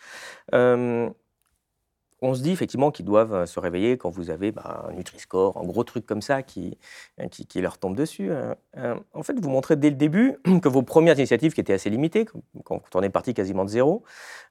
on 2.20 2.34
se 2.34 2.42
dit 2.42 2.50
effectivement 2.50 2.90
qu'ils 2.90 3.04
doivent 3.04 3.32
euh, 3.32 3.46
se 3.46 3.60
réveiller 3.60 3.96
quand 3.96 4.10
vous 4.10 4.30
avez 4.30 4.50
bah, 4.50 4.86
un 4.88 4.92
Nutri-Score, 4.92 5.56
un 5.56 5.64
gros 5.64 5.84
truc 5.84 6.04
comme 6.04 6.22
ça 6.22 6.42
qui, 6.42 6.78
euh, 7.20 7.28
qui, 7.28 7.60
leur 7.60 7.78
tombe 7.78 7.96
dessus. 7.96 8.32
Hein. 8.32 8.56
Euh, 8.76 8.94
en 9.14 9.22
fait, 9.22 9.38
vous 9.38 9.50
montrez 9.50 9.76
dès 9.76 9.90
le 9.90 9.96
début 9.96 10.36
que 10.62 10.68
vos 10.68 10.82
premières 10.82 11.16
initiatives, 11.18 11.52
qui 11.52 11.60
étaient 11.60 11.72
assez 11.72 11.90
limitées, 11.90 12.26
quand 12.64 12.82
on 12.94 13.02
est 13.02 13.10
parti 13.10 13.34
quasiment 13.34 13.64
de 13.64 13.70
zéro, 13.70 14.02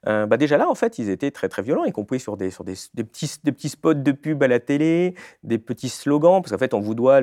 bah 0.05 0.37
déjà 0.37 0.57
là, 0.57 0.69
en 0.69 0.75
fait, 0.75 0.99
ils 0.99 1.09
étaient 1.09 1.31
très 1.31 1.49
très 1.49 1.61
violents, 1.61 1.83
y 1.83 1.91
compris 1.91 2.19
sur 2.19 2.37
des, 2.37 2.49
sur 2.49 2.63
des, 2.63 2.75
petits, 3.03 3.29
des 3.43 3.51
petits 3.51 3.69
spots 3.69 3.95
de 3.95 4.11
pub 4.11 4.41
à 4.41 4.47
la 4.47 4.59
télé, 4.59 5.15
des 5.43 5.57
petits 5.57 5.89
slogans, 5.89 6.41
parce 6.41 6.51
qu'en 6.51 6.57
fait, 6.57 6.73
on 6.73 6.79
vous 6.79 6.95
doit 6.95 7.19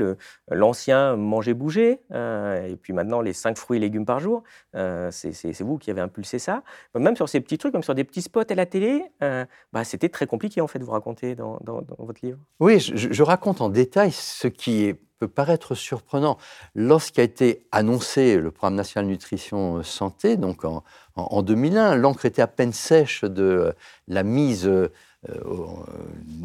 l'ancien 0.50 1.16
manger, 1.16 1.54
bouger, 1.54 2.00
et 2.12 2.76
puis 2.80 2.92
maintenant 2.92 3.20
les 3.20 3.32
5 3.32 3.56
fruits 3.56 3.78
et 3.78 3.80
légumes 3.80 4.04
par 4.04 4.20
jour. 4.20 4.42
c'est 4.74 5.62
vous 5.62 5.78
qui 5.78 5.90
avez 5.90 6.02
impulsé 6.02 6.38
ça. 6.38 6.62
Même 6.94 7.16
sur 7.16 7.28
ces 7.28 7.40
petits 7.40 7.58
trucs, 7.58 7.72
même 7.72 7.82
sur 7.82 7.94
des 7.94 8.04
petits 8.04 8.22
spots 8.22 8.50
à 8.50 8.54
la 8.54 8.66
télé, 8.66 9.04
bah, 9.20 9.84
c'était 9.84 10.10
très 10.10 10.26
compliqué 10.34 10.60
en 10.60 10.66
fait 10.66 10.80
vous 10.80 10.90
raconter 10.90 11.36
dans, 11.36 11.60
votre 11.98 12.20
livre. 12.24 12.38
Oui, 12.58 12.80
je, 12.80 13.22
raconte 13.22 13.60
en 13.60 13.68
détail 13.68 14.10
ce 14.10 14.48
qui 14.48 14.92
peut 15.20 15.28
paraître 15.28 15.76
surprenant. 15.76 16.38
Lorsqu'a 16.74 17.22
été 17.22 17.68
annoncé 17.70 18.36
le 18.36 18.50
programme 18.50 18.74
national 18.74 19.06
nutrition 19.06 19.84
santé, 19.84 20.36
donc 20.36 20.64
en, 20.64 21.42
2001, 21.42 21.94
l'encre 21.94 22.24
était 22.24 22.42
à 22.42 22.48
peine 22.48 22.72
sèche 22.72 23.22
de 23.22 23.72
la 24.08 24.24
mise 24.24 24.66
euh, 24.66 24.88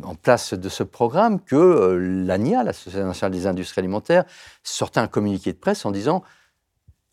en 0.03 0.13
place 0.13 0.53
de 0.53 0.69
ce 0.69 0.83
programme 0.83 1.41
que 1.41 1.55
euh, 1.55 1.97
l'ANIA, 2.25 2.63
l'Association 2.63 3.07
nationale 3.07 3.33
des 3.33 3.47
industries 3.47 3.79
alimentaires, 3.79 4.25
sortait 4.61 4.99
un 4.99 5.07
communiqué 5.07 5.51
de 5.51 5.57
presse 5.57 5.83
en 5.83 5.91
disant 5.91 6.21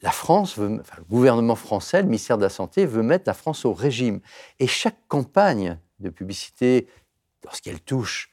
la 0.03 0.11
France 0.11 0.59
le 0.59 0.83
gouvernement 1.09 1.57
français, 1.57 2.03
le 2.03 2.09
ministère 2.09 2.37
de 2.37 2.43
la 2.43 2.51
Santé 2.51 2.85
veut 2.85 3.03
mettre 3.03 3.25
la 3.27 3.33
France 3.33 3.65
au 3.65 3.73
régime. 3.73 4.21
Et 4.59 4.67
chaque 4.67 4.99
campagne 5.09 5.79
de 6.01 6.11
publicité, 6.11 6.87
lorsqu'elle 7.45 7.81
touche 7.81 8.31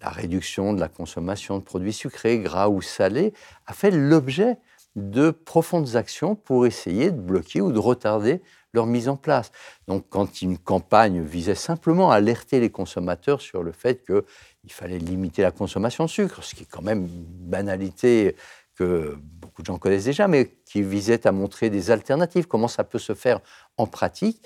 la 0.00 0.10
réduction 0.10 0.72
de 0.72 0.80
la 0.80 0.88
consommation 0.88 1.58
de 1.58 1.62
produits 1.62 1.92
sucrés, 1.92 2.38
gras 2.38 2.68
ou 2.68 2.80
salés, 2.80 3.32
a 3.66 3.74
fait 3.74 3.90
l'objet 3.90 4.56
de 4.96 5.30
profondes 5.30 5.96
actions 5.96 6.34
pour 6.34 6.66
essayer 6.66 7.10
de 7.10 7.20
bloquer 7.20 7.60
ou 7.60 7.72
de 7.72 7.78
retarder 7.78 8.42
leur 8.74 8.86
mise 8.86 9.08
en 9.08 9.16
place. 9.16 9.50
Donc 9.86 10.06
quand 10.08 10.42
une 10.42 10.58
campagne 10.58 11.22
visait 11.22 11.54
simplement 11.54 12.10
à 12.10 12.16
alerter 12.16 12.60
les 12.60 12.70
consommateurs 12.70 13.40
sur 13.40 13.62
le 13.62 13.72
fait 13.72 14.04
qu'il 14.04 14.72
fallait 14.72 14.98
limiter 14.98 15.42
la 15.42 15.50
consommation 15.50 16.04
de 16.04 16.10
sucre, 16.10 16.42
ce 16.42 16.54
qui 16.54 16.62
est 16.62 16.70
quand 16.70 16.82
même 16.82 17.06
une 17.06 17.24
banalité 17.24 18.36
que 18.74 19.16
beaucoup 19.20 19.62
de 19.62 19.66
gens 19.66 19.78
connaissent 19.78 20.04
déjà, 20.04 20.28
mais 20.28 20.56
qui 20.64 20.82
visait 20.82 21.26
à 21.26 21.32
montrer 21.32 21.68
des 21.68 21.90
alternatives, 21.90 22.46
comment 22.46 22.68
ça 22.68 22.84
peut 22.84 22.98
se 22.98 23.14
faire 23.14 23.40
en 23.76 23.86
pratique, 23.86 24.42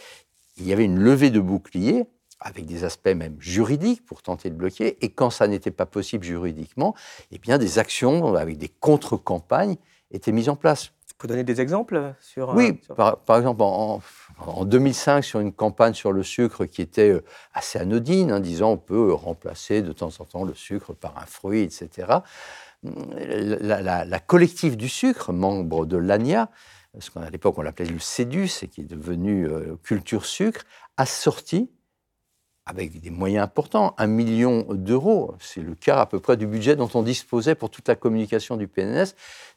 il 0.57 0.67
y 0.67 0.73
avait 0.73 0.85
une 0.85 0.99
levée 0.99 1.31
de 1.31 1.41
bouclier 1.41 2.07
avec 2.41 2.67
des 2.67 2.85
aspects 2.85 3.09
même 3.15 3.37
juridiques 3.41 4.05
pour 4.05 4.23
tenter 4.23 4.51
de 4.51 4.55
bloquer, 4.55 4.99
et 5.05 5.11
quand 5.11 5.31
ça 5.31 5.49
n'était 5.49 5.71
pas 5.71 5.87
possible 5.87 6.25
juridiquement, 6.25 6.95
eh 7.33 7.39
bien 7.39 7.59
des 7.59 7.79
actions 7.79 8.35
avec 8.35 8.59
des 8.59 8.69
contre-campagnes 8.69 9.77
étaient 10.11 10.33
mises 10.33 10.49
en 10.49 10.57
place. 10.57 10.93
Vous 11.09 11.15
pouvez 11.19 11.29
donner 11.31 11.45
des 11.45 11.63
exemples 11.63 12.13
sur 12.21 12.51
Oui, 12.55 12.79
sur- 12.85 12.95
Par, 12.95 13.17
par 13.21 13.39
exemple, 13.39 13.63
en, 13.63 14.03
en 14.39 14.65
2005, 14.67 15.25
sur 15.25 15.41
une 15.41 15.53
campagne 15.53 15.95
sur 15.95 16.13
le 16.13 16.23
sucre 16.23 16.67
qui 16.67 16.83
était 16.83 17.09
euh, 17.11 17.25
assez 17.55 17.79
anodine, 17.79 18.31
hein, 18.31 18.41
disant 18.41 18.73
on 18.73 18.77
peut 18.77 19.15
remplacer 19.15 19.81
de 19.81 19.93
temps 19.93 20.11
en 20.19 20.25
temps 20.27 20.45
le 20.45 20.53
sucre 20.55 20.93
par 20.93 21.17
un 21.17 21.25
fruit, 21.25 21.63
etc. 21.63 22.19
La, 22.83 23.81
la- 23.81 24.05
la 24.05 24.19
collective 24.21 24.77
du 24.77 24.89
sucre, 24.91 25.33
membre 25.33 25.87
de 25.87 25.97
l'ANIA, 25.97 26.51
ce 26.99 27.11
qu'à 27.11 27.29
l'époque 27.31 27.57
on 27.59 27.63
l'appelait 27.63 27.87
le 27.87 27.99
CEDUS 27.99 28.51
et 28.63 28.69
qui 28.69 28.83
est 28.83 28.85
devenu 28.85 29.47
euh, 29.49 29.77
Culture 29.83 30.25
Sucre, 30.27 30.63
a 30.97 31.07
sorti 31.07 31.71
avec 32.67 33.01
des 33.01 33.11
moyens 33.11 33.45
importants, 33.45 33.95
un 33.97 34.09
million 34.09 34.67
d'euros, 34.69 35.37
c'est 35.39 35.61
le 35.61 35.77
quart 35.77 35.99
à 35.99 36.09
peu 36.09 36.19
près 36.19 36.37
du 36.37 36.49
budget 36.49 36.75
dont 36.75 36.91
on 36.95 37.05
disposait 37.05 37.55
pour 37.55 37.71
toute 37.71 37.87
la 37.87 37.95
communication 37.95 38.57
du 38.57 38.67
PNS, 38.67 39.15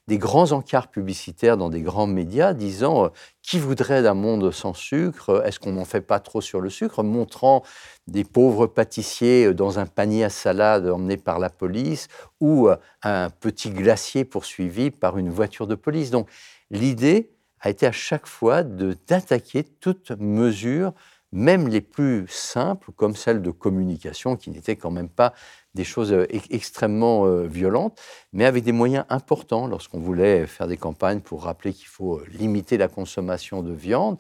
des 0.08 0.20
grands 0.20 0.52
encarts 0.52 0.90
publicitaires 0.90 1.58
dans 1.58 1.70
des 1.70 1.82
grands 1.82 2.06
médias 2.06 2.54
disant 2.54 3.06
euh, 3.06 3.10
qui 3.42 3.58
voudrait 3.58 4.04
d'un 4.04 4.14
monde 4.14 4.52
sans 4.52 4.76
sucre? 4.76 5.44
Est-ce 5.44 5.60
qu'on 5.60 5.72
n'en 5.72 5.86
fait 5.86 6.02
pas 6.02 6.20
trop 6.20 6.40
sur 6.40 6.62
le 6.62 6.70
sucre? 6.70 7.02
Montrant 7.02 7.64
des 8.06 8.24
pauvres 8.24 8.68
pâtissiers 8.68 9.48
euh, 9.48 9.54
dans 9.56 9.80
un 9.80 9.88
panier 9.88 10.24
à 10.24 10.30
salade 10.30 10.88
emmené 10.88 11.18
par 11.18 11.40
la 11.40 11.50
police 11.50 12.10
ou 12.40 12.68
euh, 12.68 12.78
un 13.02 13.32
petit 13.32 13.72
glacier 13.72 14.24
poursuivi 14.24 14.92
par 14.92 15.18
une 15.18 15.30
voiture 15.30 15.66
de 15.66 15.76
police. 15.76 16.12
Donc 16.12 16.30
l'idée 16.70 17.32
a 17.62 17.72
été 17.72 17.88
à 17.88 17.92
chaque 17.92 18.28
fois 18.28 18.64
d'attaquer 18.64 19.64
toute 19.64 20.12
mesure 20.12 20.94
même 21.32 21.68
les 21.68 21.82
plus 21.82 22.28
simples, 22.28 22.92
comme 22.96 23.16
celle 23.16 23.42
de 23.42 23.52
communication, 23.52 24.36
qui 24.36 24.50
n'étaient 24.52 24.76
quand 24.76 24.92
même 24.92 25.10
pas 25.10 25.34
des 25.76 25.84
choses 25.84 26.12
euh, 26.12 26.26
ex- 26.30 26.48
extrêmement 26.50 27.26
euh, 27.26 27.46
violentes, 27.46 28.00
mais 28.34 28.46
avec 28.46 28.64
des 28.64 28.72
moyens 28.72 29.06
importants 29.10 29.68
lorsqu'on 29.68 30.00
voulait 30.00 30.48
faire 30.48 30.68
des 30.68 30.78
campagnes 30.78 31.22
pour 31.22 31.44
rappeler 31.44 31.74
qu'il 31.74 31.88
faut 31.88 32.18
euh, 32.18 32.26
limiter 32.32 32.78
la 32.78 32.88
consommation 32.88 33.62
de 33.64 33.74
viande. 33.74 34.18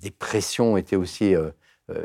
Des 0.00 0.10
pressions 0.10 0.76
étaient 0.76 0.96
aussi 0.96 1.34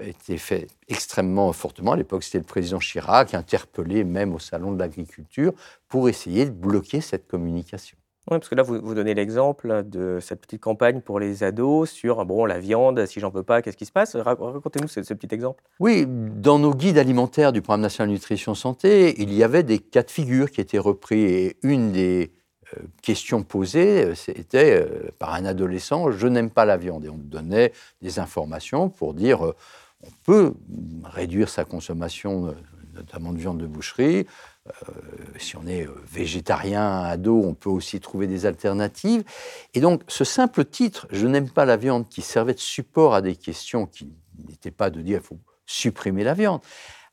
étaient 0.02 0.38
faites 0.38 0.70
extrêmement 0.88 1.54
fortement. 1.54 1.92
À 1.94 1.96
l'époque, 1.96 2.24
c'était 2.24 2.40
le 2.40 2.44
président 2.44 2.80
Chirac, 2.80 3.34
interpellé 3.34 4.04
même 4.04 4.34
au 4.34 4.40
Salon 4.40 4.72
de 4.72 4.80
l'agriculture, 4.80 5.54
pour 5.88 6.10
essayer 6.10 6.46
de 6.46 6.52
bloquer 6.52 7.02
cette 7.02 7.28
communication. 7.28 7.98
Oui, 8.32 8.40
parce 8.40 8.50
que 8.50 8.56
là, 8.56 8.64
vous, 8.64 8.80
vous 8.82 8.96
donnez 8.96 9.14
l'exemple 9.14 9.84
de 9.86 10.18
cette 10.20 10.42
petite 10.42 10.62
campagne 10.62 11.02
pour 11.02 11.20
les 11.20 11.44
ados 11.44 11.92
sur 11.92 12.26
bon, 12.26 12.46
la 12.46 12.58
viande, 12.60 13.06
si 13.06 13.20
j'en 13.20 13.30
veux 13.30 13.44
pas, 13.44 13.62
qu'est-ce 13.62 13.78
qui 13.78 13.86
se 13.86 13.92
passe? 13.92 14.16
Ra- 14.16 14.36
Racontez-nous 14.40 14.88
ce, 14.88 15.14
petit 15.14 15.28
exemple. 15.32 15.64
Oui, 15.80 16.06
dans 16.08 16.58
nos 16.58 16.74
guides 16.74 16.98
alimentaires 16.98 17.52
du 17.54 17.62
programme 17.62 17.82
national 17.82 18.12
nutrition 18.12 18.56
santé, 18.56 19.22
il 19.22 19.32
y 19.32 19.44
avait 19.44 19.62
des 19.62 19.78
cas 19.78 20.02
de 20.02 20.10
figure 20.10 20.50
qui 20.50 20.60
étaient 20.60 20.80
repris 20.80 21.22
et 21.22 21.58
une 21.62 21.92
des 21.92 22.32
euh, 22.76 22.82
questions 23.04 23.44
posées, 23.44 24.06
euh, 24.06 24.16
c'était 24.16 24.82
euh, 24.82 25.12
par 25.20 25.36
un 25.36 25.46
adolescent, 25.46 26.10
je 26.10 26.26
n'aime 26.26 26.50
pas 26.50 26.66
la 26.66 26.78
viande. 26.78 27.06
Et 27.06 27.10
on 27.10 27.20
donnait 27.20 27.74
des 28.02 28.18
informations 28.18 28.90
pour 28.90 29.14
dire, 29.14 29.42
on 29.44 30.10
peut 30.24 30.56
réduire 31.04 31.48
sa 31.50 31.64
consommation, 31.64 32.56
notamment 32.96 33.34
de 33.34 33.38
viande 33.38 33.60
de 33.60 33.68
boucherie. 33.68 34.26
Euh, 34.68 34.92
si 35.38 35.56
on 35.58 35.68
est 35.68 35.86
euh, 35.86 35.96
végétarien, 36.12 37.04
ado, 37.04 37.40
on 37.44 37.54
peut 37.54 37.70
aussi 37.70 38.00
trouver 38.00 38.26
des 38.26 38.48
alternatives. 38.48 39.24
Et 39.76 39.80
donc, 39.80 40.02
ce 40.08 40.24
simple 40.24 40.66
titre, 40.66 41.08
Je 41.12 41.28
n'aime 41.28 41.50
pas 41.50 41.66
la 41.66 41.78
viande, 41.78 42.10
qui 42.10 42.22
servait 42.22 42.56
de 42.56 42.60
support 42.60 43.14
à 43.14 43.22
des 43.22 43.36
questions 43.36 43.86
qui 43.86 44.12
n'étaient 44.48 44.72
pas 44.72 44.90
de 44.90 45.02
dire 45.02 45.20
il 45.22 45.26
faut 45.26 45.40
supprimer 45.68 46.24
la 46.24 46.34
viande, 46.34 46.62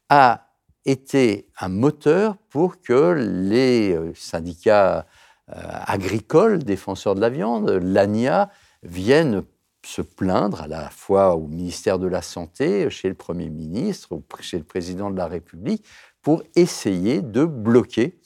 a 0.08 0.48
été 0.86 1.46
un 1.60 1.68
moteur 1.68 2.36
pour 2.48 2.80
que 2.80 3.14
les 3.18 3.92
euh, 3.94 4.12
syndicats 4.14 5.06
agricoles 5.48 6.60
défenseurs 6.60 7.14
de 7.14 7.20
la 7.20 7.28
viande, 7.28 7.68
l'ANIA, 7.68 8.48
viennent 8.82 9.42
se 9.84 10.00
plaindre 10.00 10.62
à 10.62 10.68
la 10.68 10.88
fois 10.88 11.36
au 11.36 11.46
ministère 11.46 11.98
de 11.98 12.06
la 12.06 12.22
Santé, 12.22 12.88
chez 12.88 13.08
le 13.08 13.14
Premier 13.14 13.50
ministre, 13.50 14.18
chez 14.40 14.56
le 14.56 14.64
Président 14.64 15.10
de 15.10 15.16
la 15.16 15.26
République, 15.26 15.84
pour 16.22 16.42
essayer 16.54 17.20
de 17.20 17.44
bloquer 17.44 18.16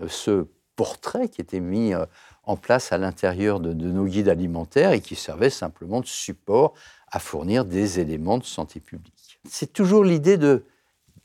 euh, 0.00 0.08
ce 0.08 0.46
portrait 0.74 1.28
qui 1.28 1.40
était 1.40 1.60
mis 1.60 1.94
euh, 1.94 2.06
en 2.44 2.56
place 2.56 2.92
à 2.92 2.98
l'intérieur 2.98 3.60
de, 3.60 3.72
nos 3.72 4.06
guides 4.06 4.28
alimentaires 4.28 4.92
et 4.92 5.00
qui 5.00 5.14
servait 5.14 5.50
simplement 5.50 6.00
de 6.00 6.06
support 6.06 6.74
à 7.10 7.18
fournir 7.18 7.64
des 7.64 8.00
éléments 8.00 8.38
de 8.38 8.44
santé 8.44 8.80
publique. 8.80 9.38
C'est 9.48 9.72
toujours 9.72 10.04
l'idée 10.04 10.36
de 10.36 10.64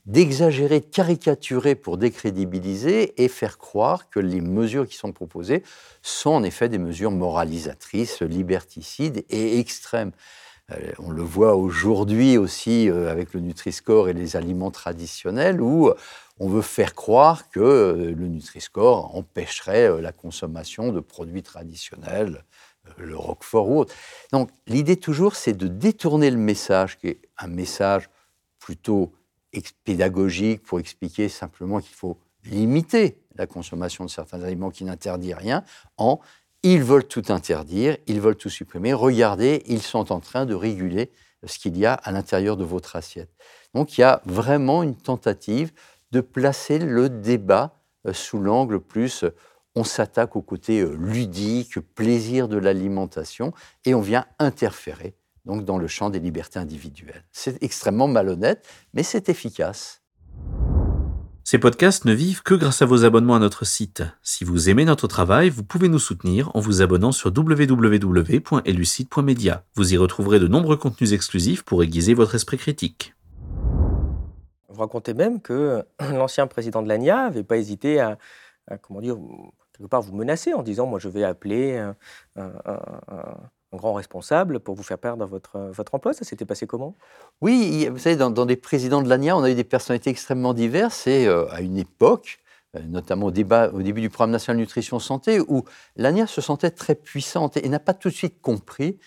d'exagérer, 0.06 0.80
de 0.80 0.86
caricaturer 0.86 1.74
pour 1.74 1.98
décrédibiliser 1.98 3.22
et 3.22 3.28
faire 3.28 3.58
croire 3.58 4.08
que 4.08 4.18
les 4.18 4.40
mesures 4.40 4.88
qui 4.88 4.96
sont 4.96 5.12
proposées 5.12 5.62
sont 6.00 6.30
en 6.30 6.42
effet 6.44 6.70
des 6.70 6.78
mesures 6.78 7.10
moralisatrices, 7.10 8.22
liberticides 8.22 9.26
et 9.28 9.58
extrêmes. 9.58 10.12
Euh, 10.72 10.92
on 10.98 11.10
le 11.10 11.22
voit 11.22 11.56
aujourd'hui 11.56 12.36
aussi 12.36 12.90
euh, 12.90 13.10
avec 13.10 13.32
le 13.32 13.40
Nutri-Score 13.40 14.08
et 14.08 14.12
les 14.12 14.36
aliments 14.36 14.70
traditionnels 14.70 15.60
où 15.60 15.92
on 16.40 16.48
veut 16.48 16.62
faire 16.62 16.94
croire 16.94 17.48
que 17.50 17.60
euh, 17.60 18.14
le 18.14 18.28
Nutri-Score 18.28 19.14
empêcherait 19.16 19.88
euh, 19.88 20.00
la 20.00 20.12
consommation 20.12 20.92
de 20.92 21.00
produits 21.00 21.42
traditionnels, 21.42 22.44
euh, 22.86 22.90
le 22.98 23.16
Roquefort 23.16 23.68
ou 23.68 23.78
autre. 23.80 23.94
Donc 24.32 24.50
l'idée 24.66 24.96
toujours, 24.96 25.36
c'est 25.36 25.54
de 25.54 25.66
détourner 25.66 26.30
le 26.30 26.36
message, 26.36 26.98
qui 26.98 27.08
est 27.08 27.20
un 27.38 27.48
message 27.48 28.08
plutôt 28.58 29.12
pédagogique 29.84 30.62
pour 30.62 30.78
expliquer 30.78 31.28
simplement 31.28 31.80
qu'il 31.80 31.96
faut 31.96 32.18
limiter 32.44 33.18
la 33.34 33.46
consommation 33.46 34.04
de 34.04 34.10
certains 34.10 34.42
aliments 34.42 34.70
qui 34.70 34.84
n'interdit 34.84 35.34
rien, 35.34 35.64
en 35.96 36.20
ils 36.62 36.82
veulent 36.82 37.06
tout 37.06 37.24
interdire, 37.28 37.96
ils 38.06 38.20
veulent 38.20 38.36
tout 38.36 38.50
supprimer. 38.50 38.92
Regardez, 38.92 39.62
ils 39.66 39.82
sont 39.82 40.12
en 40.12 40.20
train 40.20 40.46
de 40.46 40.54
réguler 40.54 41.10
ce 41.46 41.58
qu'il 41.58 41.78
y 41.78 41.86
a 41.86 41.94
à 41.94 42.10
l'intérieur 42.10 42.56
de 42.56 42.64
votre 42.64 42.96
assiette. 42.96 43.30
Donc 43.74 43.96
il 43.96 44.00
y 44.00 44.04
a 44.04 44.22
vraiment 44.26 44.82
une 44.82 44.96
tentative 44.96 45.72
de 46.10 46.20
placer 46.20 46.78
le 46.78 47.08
débat 47.08 47.74
euh, 48.06 48.12
sous 48.12 48.38
l'angle 48.40 48.80
plus 48.80 49.24
euh, 49.24 49.34
on 49.74 49.84
s'attaque 49.84 50.34
au 50.34 50.42
côté 50.42 50.80
euh, 50.80 50.96
ludique, 50.98 51.78
plaisir 51.78 52.48
de 52.48 52.56
l'alimentation, 52.56 53.52
et 53.84 53.94
on 53.94 54.00
vient 54.00 54.26
interférer 54.38 55.14
donc 55.44 55.64
dans 55.64 55.78
le 55.78 55.86
champ 55.86 56.10
des 56.10 56.18
libertés 56.18 56.58
individuelles. 56.58 57.24
C'est 57.32 57.62
extrêmement 57.62 58.08
malhonnête, 58.08 58.66
mais 58.92 59.02
c'est 59.02 59.28
efficace. 59.28 60.02
Ces 61.50 61.58
podcasts 61.58 62.04
ne 62.04 62.12
vivent 62.12 62.42
que 62.42 62.52
grâce 62.52 62.82
à 62.82 62.84
vos 62.84 63.06
abonnements 63.06 63.36
à 63.36 63.38
notre 63.38 63.64
site. 63.64 64.02
Si 64.22 64.44
vous 64.44 64.68
aimez 64.68 64.84
notre 64.84 65.06
travail, 65.06 65.48
vous 65.48 65.64
pouvez 65.64 65.88
nous 65.88 65.98
soutenir 65.98 66.54
en 66.54 66.60
vous 66.60 66.82
abonnant 66.82 67.10
sur 67.10 67.32
www.elucide.media. 67.34 69.64
Vous 69.74 69.94
y 69.94 69.96
retrouverez 69.96 70.40
de 70.40 70.46
nombreux 70.46 70.76
contenus 70.76 71.12
exclusifs 71.12 71.62
pour 71.62 71.82
aiguiser 71.82 72.12
votre 72.12 72.34
esprit 72.34 72.58
critique. 72.58 73.14
Vous 74.68 74.78
racontez 74.78 75.14
même 75.14 75.40
que 75.40 75.82
l'ancien 76.12 76.46
président 76.48 76.82
de 76.82 76.88
l'ANIA 76.88 77.22
n'avait 77.22 77.44
pas 77.44 77.56
hésité 77.56 77.98
à, 77.98 78.18
comment 78.82 79.00
dire, 79.00 79.16
quelque 79.72 79.88
part 79.88 80.02
vous 80.02 80.14
menacer 80.14 80.52
en 80.52 80.62
disant 80.62 80.84
Moi, 80.84 80.98
je 80.98 81.08
vais 81.08 81.24
appeler 81.24 81.78
un- 81.78 81.96
un 82.36 82.50
grand 83.76 83.92
responsable 83.92 84.60
pour 84.60 84.74
vous 84.74 84.82
faire 84.82 84.98
perdre 84.98 85.26
votre, 85.26 85.58
votre 85.72 85.94
emploi. 85.94 86.12
Ça 86.12 86.24
s'était 86.24 86.44
passé 86.44 86.66
comment? 86.66 86.96
Oui, 87.40 87.88
vous 87.88 87.98
savez, 87.98 88.16
dans, 88.16 88.30
dans 88.30 88.44
les 88.44 88.56
présidents 88.56 89.02
de 89.02 89.08
l'ANIA, 89.08 89.36
on 89.36 89.42
a 89.42 89.50
eu 89.50 89.54
des 89.54 89.64
personnalités 89.64 90.10
extrêmement 90.10 90.54
diverses 90.54 91.06
et 91.06 91.26
euh, 91.26 91.50
à 91.50 91.60
une 91.60 91.76
époque, 91.76 92.38
euh, 92.76 92.80
notamment 92.88 93.26
au, 93.26 93.30
début 93.30 94.00
du 94.00 94.08
programme 94.08 94.30
national 94.30 94.58
nutrition 94.58 94.98
santé, 94.98 95.40
où 95.40 95.64
l'ANIA 95.96 96.26
se 96.26 96.40
sentait 96.40 96.70
très 96.70 96.94
puissante 96.94 97.56
et, 97.56 97.68
n'a 97.68 97.80
pas 97.80 97.94
tout 97.94 98.08
de 98.08 98.14
suite 98.14 98.40
compris 98.40 98.98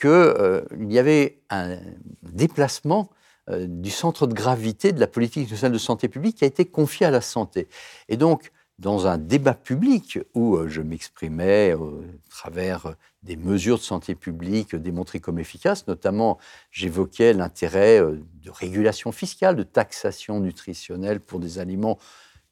qu'il 0.00 0.92
y 0.92 0.98
avait 0.98 1.40
un 1.50 1.78
déplacement 2.22 3.10
euh, 3.48 3.66
du 3.68 3.90
centre 3.90 4.26
de 4.26 4.34
gravité 4.34 4.92
de 4.92 5.00
la 5.00 5.06
politique 5.06 5.50
nationale 5.50 5.72
de 5.72 5.78
santé 5.78 6.08
publique 6.08 6.38
qui 6.38 6.44
a 6.44 6.48
été 6.48 6.64
confié 6.64 7.06
à 7.06 7.10
la 7.10 7.20
santé. 7.20 7.68
Et 8.08 8.16
donc, 8.16 8.50
dans 8.78 9.06
un 9.06 9.16
débat 9.18 9.54
public 9.54 10.18
où 10.34 10.56
euh, 10.56 10.68
je 10.68 10.82
m'exprimais 10.82 11.70
euh, 11.72 11.78
au 11.78 12.04
travers 12.28 12.86
euh, 12.86 12.92
des 13.22 13.36
mesures 13.36 13.78
de 13.78 13.82
santé 13.82 14.14
publique 14.14 14.74
démontrées 14.74 15.20
comme 15.20 15.38
efficaces, 15.38 15.86
notamment 15.86 16.38
j'évoquais 16.70 17.32
l'intérêt 17.32 18.00
euh, 18.00 18.20
de 18.42 18.50
régulation 18.50 19.12
fiscale, 19.12 19.56
de 19.56 19.62
taxation 19.62 20.40
nutritionnelle 20.40 21.20
pour 21.20 21.40
des 21.40 21.58
aliments 21.58 21.98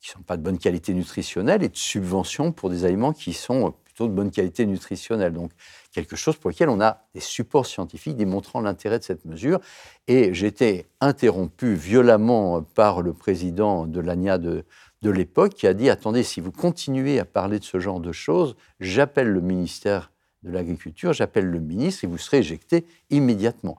qui 0.01 0.11
ne 0.11 0.15
sont 0.15 0.23
pas 0.23 0.37
de 0.37 0.43
bonne 0.43 0.59
qualité 0.59 0.93
nutritionnelle 0.93 1.63
et 1.63 1.69
de 1.69 1.77
subventions 1.77 2.53
pour 2.53 2.69
des 2.69 2.85
aliments 2.85 3.13
qui 3.13 3.33
sont 3.33 3.69
euh, 3.69 3.71
plutôt 3.85 4.09
de 4.09 4.13
bonne 4.13 4.31
qualité 4.31 4.67
nutritionnelle. 4.67 5.33
Donc, 5.33 5.53
quelque 5.93 6.17
chose 6.17 6.37
pour 6.37 6.51
lequel 6.51 6.69
on 6.69 6.81
a 6.81 7.07
des 7.15 7.21
supports 7.21 7.67
scientifiques 7.67 8.17
démontrant 8.17 8.61
l'intérêt 8.61 8.99
de 8.99 9.05
cette 9.05 9.25
mesure. 9.25 9.61
Et 10.09 10.33
été 10.45 10.87
interrompu 11.01 11.75
violemment 11.75 12.61
par 12.63 13.03
le 13.03 13.13
président 13.13 13.87
de 13.87 14.01
l'ANIA 14.01 14.39
de, 14.39 14.65
de 15.05 15.11
l'époque 15.11 15.53
qui 15.53 15.67
a 15.67 15.75
dit 15.75 15.91
attendez, 15.91 16.23
si 16.23 16.41
vous 16.41 16.51
continuez 16.51 17.21
à 17.21 17.27
parler 17.27 17.59
de 17.59 17.65
ce 17.65 17.79
genre 17.79 18.01
de 18.01 18.11
choses, 18.11 18.57
j'appelle 18.81 19.29
le 19.29 19.43
ministère 19.43 20.11
de 20.43 20.51
l'Agriculture, 20.51 21.13
j'appelle 21.13 21.45
le 21.45 21.61
ministre 21.61 22.05
et 22.05 22.07
vous 22.07 22.17
serez 22.17 22.39
éjecté 22.39 22.87
immédiatement. 23.11 23.79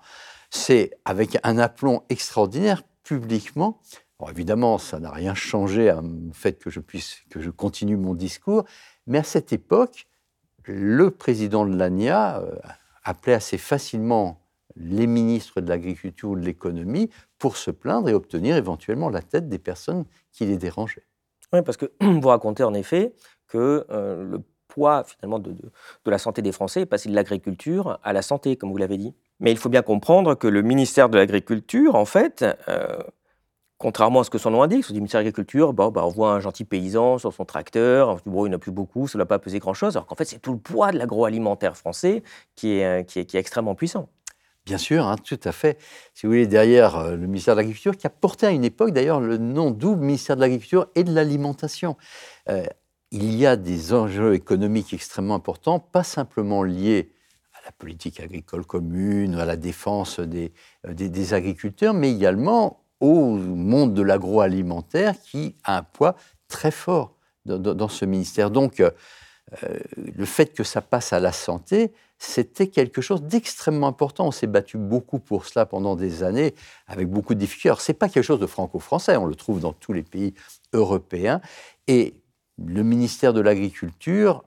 C'est 0.52 0.92
avec 1.04 1.40
un 1.42 1.58
aplomb 1.58 2.04
extraordinaire 2.10 2.84
publiquement. 3.04 3.82
évidemment, 4.30 4.78
ça 4.78 5.00
n'a 5.00 5.10
rien 5.10 5.34
changé 5.34 5.92
le 5.92 6.32
fait 6.32 6.60
que 6.60 6.70
je 6.70 6.80
puisse 6.80 7.18
que 7.32 7.42
je 7.42 7.50
continue 7.50 7.98
mon 7.98 8.14
discours, 8.14 8.64
mais 9.08 9.18
à 9.18 9.24
cette 9.24 9.52
époque, 9.52 10.06
le 10.64 11.10
président 11.10 11.66
de 11.66 11.76
l'ANIA 11.76 12.40
euh, 12.40 12.56
appelait 13.04 13.34
assez 13.34 13.58
facilement 13.58 14.42
les 14.76 15.08
ministres 15.08 15.60
de 15.60 15.70
l'Agriculture 15.70 16.30
ou 16.30 16.36
de 16.36 16.46
l'Économie 16.46 17.10
pour 17.40 17.58
se 17.58 17.72
plaindre 17.72 18.10
et 18.10 18.14
obtenir 18.14 18.56
éventuellement 18.58 19.10
la 19.10 19.24
tête 19.24 19.50
des 19.50 19.60
personnes 19.60 20.06
qui 20.32 20.46
les 20.46 20.58
dérangeaient. 20.58 21.06
Parce 21.64 21.78
que 21.78 21.92
vous 22.02 22.28
racontez 22.28 22.64
en 22.64 22.74
effet 22.74 23.14
que 23.48 23.86
euh, 23.92 24.24
le 24.24 24.42
poids 24.68 25.04
finalement 25.04 25.40
de, 25.40 25.56
la 26.06 26.18
santé 26.18 26.42
des 26.42 26.52
Français 26.52 26.82
est 26.82 26.86
passé 26.86 27.10
de 27.10 27.16
l'agriculture 27.16 28.00
à 28.04 28.14
la 28.14 28.22
santé, 28.22 28.58
comme 28.58 28.72
vous 28.72 28.78
l'avez 28.78 28.98
dit. 28.98 29.14
Mais 29.40 29.52
il 29.52 29.58
faut 29.58 29.70
bien 29.70 29.82
comprendre 29.82 30.36
que 30.36 30.48
le 30.48 30.62
ministère 30.62 31.10
de 31.10 31.18
l'Agriculture, 31.18 31.96
en 31.96 32.06
fait, 32.06 32.46
euh, 32.68 32.98
contrairement 33.78 34.22
à 34.22 34.24
ce 34.24 34.30
que 34.30 34.38
son 34.38 34.52
nom 34.52 34.64
indique, 34.64 34.88
le 34.90 34.96
ministère 34.96 35.20
de 35.20 35.26
l'Agriculture, 35.26 35.74
bah, 35.74 35.92
on 35.96 36.10
voit 36.10 36.32
un 36.32 36.40
gentil 36.40 36.64
paysan 36.64 37.18
sur 37.18 37.34
son 37.34 37.46
tracteur, 37.46 38.18
bon, 38.26 38.46
il 38.46 38.50
n'a 38.50 38.58
plus 38.58 38.72
beaucoup, 38.72 39.08
ça 39.08 39.18
ne 39.18 39.22
va 39.22 39.26
pas 39.26 39.40
peser 39.40 39.60
grand-chose, 39.60 39.98
alors 39.98 40.08
qu'en 40.08 40.16
fait, 40.16 40.26
c'est 40.26 40.40
tout 40.40 40.54
le 40.54 40.60
poids 40.60 40.92
de 40.92 40.98
l'agroalimentaire 40.98 41.76
français 41.76 42.24
qui 42.56 42.78
est, 42.78 42.86
euh, 42.86 43.04
qui 43.04 43.20
est, 43.20 43.26
qui 43.26 43.38
est 43.38 43.40
extrêmement 43.40 43.76
puissant. 43.76 44.10
Bien 44.66 44.78
sûr, 44.78 45.06
hein, 45.06 45.16
tout 45.24 45.40
à 45.44 45.52
fait. 45.52 45.78
Si 46.14 46.26
vous 46.26 46.32
voulez, 46.32 46.48
derrière 46.48 46.98
euh, 46.98 47.16
le 47.16 47.28
ministère 47.28 47.56
de 47.56 47.60
l'Agriculture, 47.60 47.98
qui 47.98 48.08
a 48.08 48.10
porté 48.10 48.48
à 48.48 48.52
une 48.52 48.64
époque 48.64 48.92
d'ailleurs 48.92 49.20
le 49.20 49.38
nom 49.38 49.72
double 49.72 50.02
ministère 50.02 50.36
de 50.36 50.42
l'Agriculture 50.42 50.88
et 50.96 51.04
de 51.04 51.14
l'Alimentation. 51.14 51.98
il 53.12 53.36
y 53.36 53.46
a 53.46 53.56
des 53.56 53.94
enjeux 53.94 54.34
économiques 54.34 54.94
extrêmement 54.94 55.36
importants, 55.36 55.80
pas 55.80 56.04
simplement 56.04 56.64
liés 56.64 57.12
la 57.66 57.72
politique 57.72 58.20
agricole 58.20 58.66
commune, 58.66 59.36
à 59.36 59.46
la 59.46 59.58
défense 59.58 60.20
des, 60.20 60.54
euh, 60.88 60.94
des, 60.94 61.34
agriculteurs, 61.34 61.94
mais 61.94 62.12
également 62.12 62.84
au 63.00 63.32
monde 63.32 63.94
de 63.94 64.02
l'agroalimentaire 64.02 65.20
qui 65.22 65.56
a 65.64 65.78
un 65.78 65.84
poids 65.84 66.16
très 66.48 66.72
fort 66.72 67.16
dans, 67.46 67.90
ce 67.90 68.06
ministère. 68.06 68.50
Donc, 68.50 68.82
euh, 69.64 69.78
le 69.96 70.26
fait 70.26 70.54
que 70.54 70.64
ça 70.64 70.82
passe 70.82 71.14
à 71.14 71.20
la 71.20 71.32
santé, 71.32 71.94
c'était 72.18 72.68
quelque 72.68 73.02
chose 73.02 73.22
d'extrêmement 73.22 73.88
important. 73.88 74.28
On 74.28 74.32
s'est 74.32 74.48
battu 74.48 74.78
beaucoup 74.78 75.20
pour 75.20 75.46
cela 75.46 75.66
pendant 75.66 75.96
des 75.96 76.24
années, 76.24 76.56
avec 76.88 77.10
beaucoup 77.10 77.36
de 77.36 77.40
difficultés. 77.40 77.80
Ce 77.80 77.92
n'est 77.92 77.98
pas 77.98 78.10
quelque 78.10 78.24
chose 78.24 78.40
de 78.40 78.48
franco-français, 78.48 79.18
on 79.18 79.26
le 79.26 79.36
trouve 79.36 79.60
dans 79.60 79.74
tous 79.74 79.94
les 79.94 80.04
pays 80.04 80.34
européens. 80.74 81.42
Et 81.88 82.16
le 82.58 82.84
ministère 82.84 83.34
de 83.34 83.42
l'Agriculture 83.42 84.44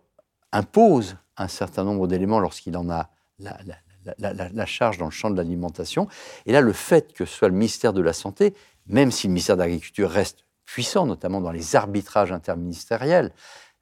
impose 0.53 1.17
un 1.37 1.49
certain 1.49 1.85
nombre 1.85 2.09
d'éléments 2.09 2.41
lorsqu'il 2.41 2.77
en 2.77 2.91
a 2.91 3.11
la, 3.39 4.67
charge 4.67 4.99
dans 4.99 5.05
le 5.05 5.11
champ 5.11 5.31
de 5.31 5.37
l'alimentation. 5.37 6.09
Et 6.47 6.53
là, 6.53 6.61
le 6.61 6.73
fait 6.73 7.13
que 7.13 7.25
ce 7.25 7.37
soit 7.37 7.49
le 7.49 7.55
ministère 7.55 7.93
de 7.93 8.01
la 8.01 8.13
Santé, 8.13 8.55
même 8.87 9.11
si 9.13 9.27
le 9.27 9.33
ministère 9.33 9.57
de 9.57 9.63
l'Agriculture 9.63 10.11
reste 10.11 10.45
puissant, 10.65 11.07
notamment 11.07 11.41
dans 11.41 11.53
les 11.53 11.77
arbitrages 11.77 12.33
interministériels, 12.33 13.33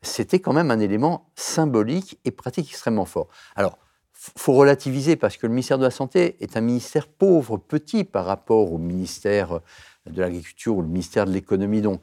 c'était 0.06 0.40
quand 0.40 0.52
même 0.52 0.70
un 0.70 0.80
élément 0.80 1.30
symbolique 1.34 2.18
et 2.25 2.30
pratique 2.30 2.68
extrêmement 2.70 3.04
fort. 3.04 3.28
Alors, 3.54 3.78
faut 4.12 4.54
relativiser 4.54 5.16
parce 5.16 5.36
que 5.36 5.46
le 5.46 5.52
ministère 5.52 5.78
de 5.78 5.84
la 5.84 5.90
Santé 5.90 6.36
est 6.40 6.56
un 6.56 6.60
ministère 6.60 7.06
pauvre, 7.06 7.58
petit 7.58 8.04
par 8.04 8.25
rapport 8.25 8.73
au 8.73 8.78
ministère 8.78 9.60
de 10.06 10.21
l'Agriculture 10.21 10.76
ou 10.76 10.82
le 10.82 10.88
ministère 10.88 11.26
de 11.26 11.32
l'Économie. 11.32 11.82
Donc, 11.82 12.00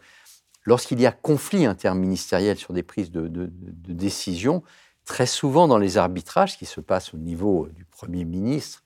lorsqu'il 0.64 1.02
y 1.02 1.06
a 1.06 1.12
conflit 1.12 1.66
interministériel 1.66 2.58
sur 2.58 2.74
des 2.74 2.84
prises 2.84 3.12
de, 3.12 3.28
de, 3.28 3.50
de 3.52 3.94
décision, 3.94 4.64
très 5.06 5.26
souvent 5.26 5.68
dans 5.68 5.78
les 5.78 5.98
arbitrages 5.98 6.58
qui 6.58 6.66
se 6.66 6.82
passent 6.82 7.14
au 7.14 7.18
niveau 7.18 7.68
du 7.74 7.86
Premier 7.86 8.26
ministre, 8.26 8.84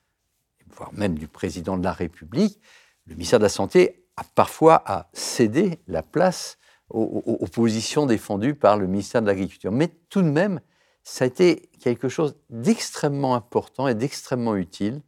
voire 0.70 0.92
même 0.92 1.18
du 1.18 1.28
Président 1.28 1.76
de 1.76 1.84
la 1.84 1.92
République, 1.92 2.60
le 3.06 3.14
ministère 3.14 3.38
de 3.38 3.44
la 3.44 3.50
Santé 3.50 4.04
a 4.16 4.24
parfois 4.34 4.82
à 4.86 5.08
céder 5.12 5.78
la 5.86 6.02
place 6.02 6.58
aux, 6.90 7.46
positions 7.52 8.06
défendues 8.06 8.54
par 8.54 8.76
le 8.76 8.86
ministère 8.86 9.22
de 9.22 9.26
l'Agriculture. 9.26 9.72
Mais 9.72 9.88
tout 10.08 10.22
de 10.22 10.28
même, 10.28 10.60
ça 11.02 11.24
a 11.24 11.28
été 11.28 11.70
quelque 11.80 12.08
chose 12.08 12.36
d'extrêmement 12.50 13.34
important 13.34 13.88
et 13.88 13.94
d'extrêmement 13.94 14.56
utile 14.56 15.02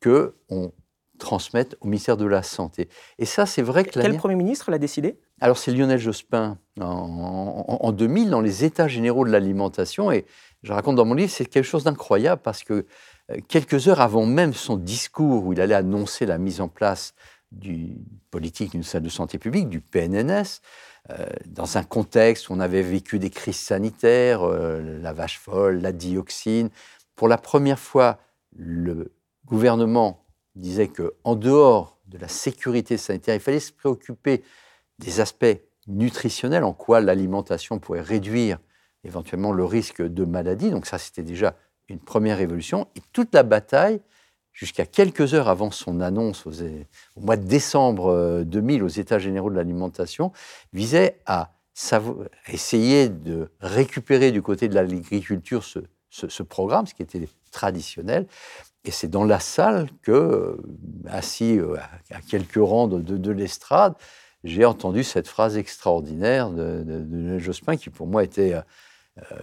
que 0.00 0.34
on 0.48 0.72
transmette 1.18 1.76
au 1.80 1.86
ministère 1.86 2.16
de 2.16 2.26
la 2.26 2.42
Santé. 2.42 2.88
Et 3.18 3.24
ça, 3.24 3.46
c'est 3.46 3.62
vrai 3.62 3.84
que... 3.84 4.00
Quel 4.00 4.16
Premier 4.16 4.34
ministre 4.34 4.70
l'a 4.70 4.78
décidé? 4.78 5.20
Alors 5.40 5.58
c'est 5.58 5.72
Lionel 5.72 5.98
Jospin 5.98 6.58
en, 6.80 7.92
2000 7.92 8.30
dans 8.30 8.40
les 8.40 8.64
États 8.64 8.88
généraux 8.88 9.24
de 9.24 9.30
l'alimentation 9.30 10.12
et 10.12 10.26
je 10.62 10.72
raconte 10.72 10.96
dans 10.96 11.04
mon 11.04 11.14
livre 11.14 11.30
c'est 11.30 11.44
quelque 11.44 11.64
chose 11.64 11.84
d'incroyable 11.84 12.40
parce 12.42 12.62
que 12.62 12.86
euh, 13.30 13.36
quelques 13.48 13.88
heures 13.88 14.00
avant 14.00 14.26
même 14.26 14.54
son 14.54 14.76
discours 14.76 15.44
où 15.44 15.52
il 15.52 15.60
allait 15.60 15.74
annoncer 15.74 16.24
la 16.24 16.38
mise 16.38 16.60
en 16.60 16.68
place 16.68 17.14
du 17.50 17.98
politique 18.30 18.72
d'une 18.72 18.82
salle 18.82 19.02
de 19.02 19.08
santé 19.08 19.38
publique, 19.38 19.68
du 19.68 19.80
PNNS, 19.80 20.60
dans 21.46 21.76
un 21.76 21.82
contexte 21.82 22.48
où 22.48 22.54
on 22.54 22.60
avait 22.60 22.82
vécu 22.82 23.18
des 23.18 23.30
crises 23.30 23.56
sanitaires, 23.56 24.42
euh, 24.42 25.00
la 25.00 25.12
vache 25.12 25.38
folle, 25.38 25.80
la 25.80 25.92
dioxine. 25.92 26.70
Pour 27.14 27.28
la 27.28 27.36
première 27.36 27.78
fois, 27.78 28.18
le 28.56 29.12
gouvernement 29.44 30.24
disait 30.54 30.88
que 30.88 31.14
en 31.24 31.36
dehors 31.36 31.98
de 32.06 32.18
la 32.18 32.28
sécurité 32.28 32.96
sanitaire, 32.96 33.34
il 33.34 33.40
fallait 33.40 33.60
se 33.60 33.72
préoccuper 33.72 34.42
des 34.98 35.20
aspects 35.20 35.60
nutritionnels, 35.86 36.64
en 36.64 36.72
quoi 36.72 37.00
l'alimentation 37.00 37.78
pourrait 37.78 38.00
réduire 38.00 38.58
éventuellement 39.04 39.52
le 39.52 39.64
risque 39.64 40.00
de 40.00 40.24
maladie. 40.24 40.70
Donc 40.70 40.86
ça, 40.86 40.96
c'était 40.96 41.22
déjà 41.22 41.54
une 41.88 41.98
première 41.98 42.40
évolution. 42.40 42.88
Et 42.96 43.02
toute 43.12 43.34
la 43.34 43.42
bataille, 43.42 44.00
jusqu'à 44.54 44.86
quelques 44.86 45.34
heures 45.34 45.48
avant 45.48 45.70
son 45.70 46.00
annonce 46.00 46.46
au 46.46 47.20
mois 47.20 47.36
de 47.36 47.44
décembre 47.44 48.44
2000 48.44 48.80
euh, 48.80 48.84
aux 48.86 48.88
États 48.88 49.18
généraux 49.18 49.50
de 49.50 49.56
l'alimentation, 49.56 50.32
visait 50.72 51.18
à 51.26 51.52
essayer 52.48 53.08
de 53.08 53.50
récupérer 53.60 54.30
du 54.30 54.40
côté 54.40 54.68
de 54.68 54.74
l'agriculture 54.76 55.64
ce, 55.64 56.42
programme, 56.44 56.86
ce 56.86 56.94
qui 56.94 57.02
était 57.02 57.28
traditionnel. 57.50 58.26
Et 58.84 58.92
c'est 58.92 59.08
dans 59.08 59.24
la 59.24 59.40
salle 59.40 59.88
que, 60.02 60.12
euh, 60.12 60.56
assis 61.08 61.58
euh, 61.58 61.76
à 62.10 62.20
quelques 62.20 62.54
rangs 62.56 62.86
de 62.86 63.32
l'estrade, 63.32 63.94
j'ai 64.44 64.64
entendu 64.64 65.02
cette 65.02 65.26
phrase 65.26 65.56
extraordinaire 65.56 66.50
de, 66.50 66.84
de, 66.84 67.38
Jospin 67.38 67.76
qui 67.76 67.88
pour 67.88 68.06
moi 68.06 68.22
était 68.22 68.54
euh, 69.18 69.36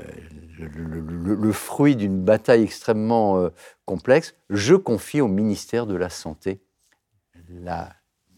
le, 0.59 1.51
fruit 1.53 1.95
d'une 1.95 2.23
bataille 2.23 2.63
extrêmement 2.63 3.39
euh, 3.39 3.49
complexe. 3.85 4.35
Je 4.49 4.75
confie 4.75 5.21
au 5.21 5.27
ministère 5.27 5.87
de 5.87 5.95
la 5.95 6.09
Santé 6.09 6.61
la 7.47 7.93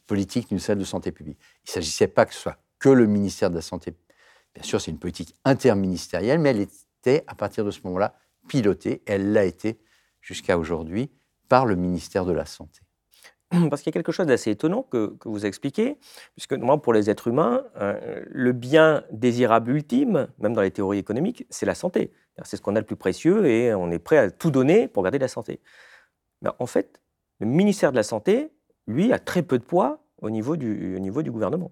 politique 0.06 0.50
d'une 0.50 0.60
salle 0.60 0.78
de 0.78 0.84
santé 0.84 1.12
publique. 1.12 1.40
Il 1.66 1.70
ne 1.70 1.72
s'agissait 1.74 2.08
pas 2.08 2.26
que 2.26 2.34
ce 2.34 2.40
soit 2.40 2.58
que 2.80 2.90
le 2.90 3.08
ministère 3.08 3.50
de 3.50 3.56
la 3.56 3.62
Santé. 3.62 3.96
Bien 4.54 4.64
sûr, 4.64 4.80
c'est 4.80 4.92
une 4.92 5.00
politique 5.00 5.36
interministérielle, 5.46 6.40
mais 6.40 6.50
elle 6.50 6.60
était, 6.60 7.24
à 7.28 7.36
partir 7.36 7.66
de 7.66 7.72
ce 7.72 7.80
moment-là, 7.86 8.16
pilotée, 8.48 9.02
elle 9.06 9.32
l'a 9.32 9.46
été 9.46 9.80
jusqu'à 10.22 10.58
aujourd'hui, 10.58 11.10
par 11.50 11.66
le 11.66 11.76
ministère 11.76 12.26
de 12.26 12.34
la 12.34 12.46
Santé. 12.46 12.82
Parce 13.70 13.82
qu'il 13.82 13.92
y 13.92 13.94
a 13.94 13.98
quelque 14.00 14.12
chose 14.12 14.28
d'assez 14.28 14.52
étonnant 14.52 14.84
que, 14.84 15.16
vous 15.26 15.46
expliquez, 15.46 15.98
puisque 16.36 16.54
normalement 16.54 16.80
pour 16.80 16.94
les 16.94 17.10
êtres 17.10 17.28
humains, 17.28 17.64
euh, 17.80 18.24
le 18.28 18.52
bien 18.52 19.04
désirable 19.12 19.72
ultime, 19.72 20.28
même 20.40 20.54
dans 20.54 20.62
les 20.62 20.72
théories 20.72 21.00
économiques, 21.00 21.46
c'est 21.50 21.66
la 21.66 21.76
santé. 21.76 22.12
C'est 22.44 22.58
ce 22.58 22.62
qu'on 22.62 22.76
a 22.76 22.80
le 22.80 22.86
plus 22.86 22.96
précieux 22.96 23.46
et 23.46 23.74
on 23.76 23.92
est 23.92 24.00
prêt 24.00 24.18
à 24.18 24.32
tout 24.32 24.50
donner 24.50 24.88
pour 24.88 25.04
garder 25.04 25.20
la 25.20 25.28
santé. 25.28 25.60
Mais 26.42 26.50
en 26.60 26.66
fait, 26.66 27.00
le 27.40 27.48
ministère 27.48 27.92
de 27.92 27.98
la 27.98 28.04
Santé, 28.04 28.52
lui, 28.88 29.14
a 29.14 29.20
très 29.20 29.44
peu 29.44 29.58
de 29.58 29.64
poids 29.64 30.04
au 30.22 30.30
niveau 30.30 30.56
du, 30.56 30.96
au 30.96 31.00
niveau 31.00 31.22
du 31.22 31.32
gouvernement. 31.32 31.72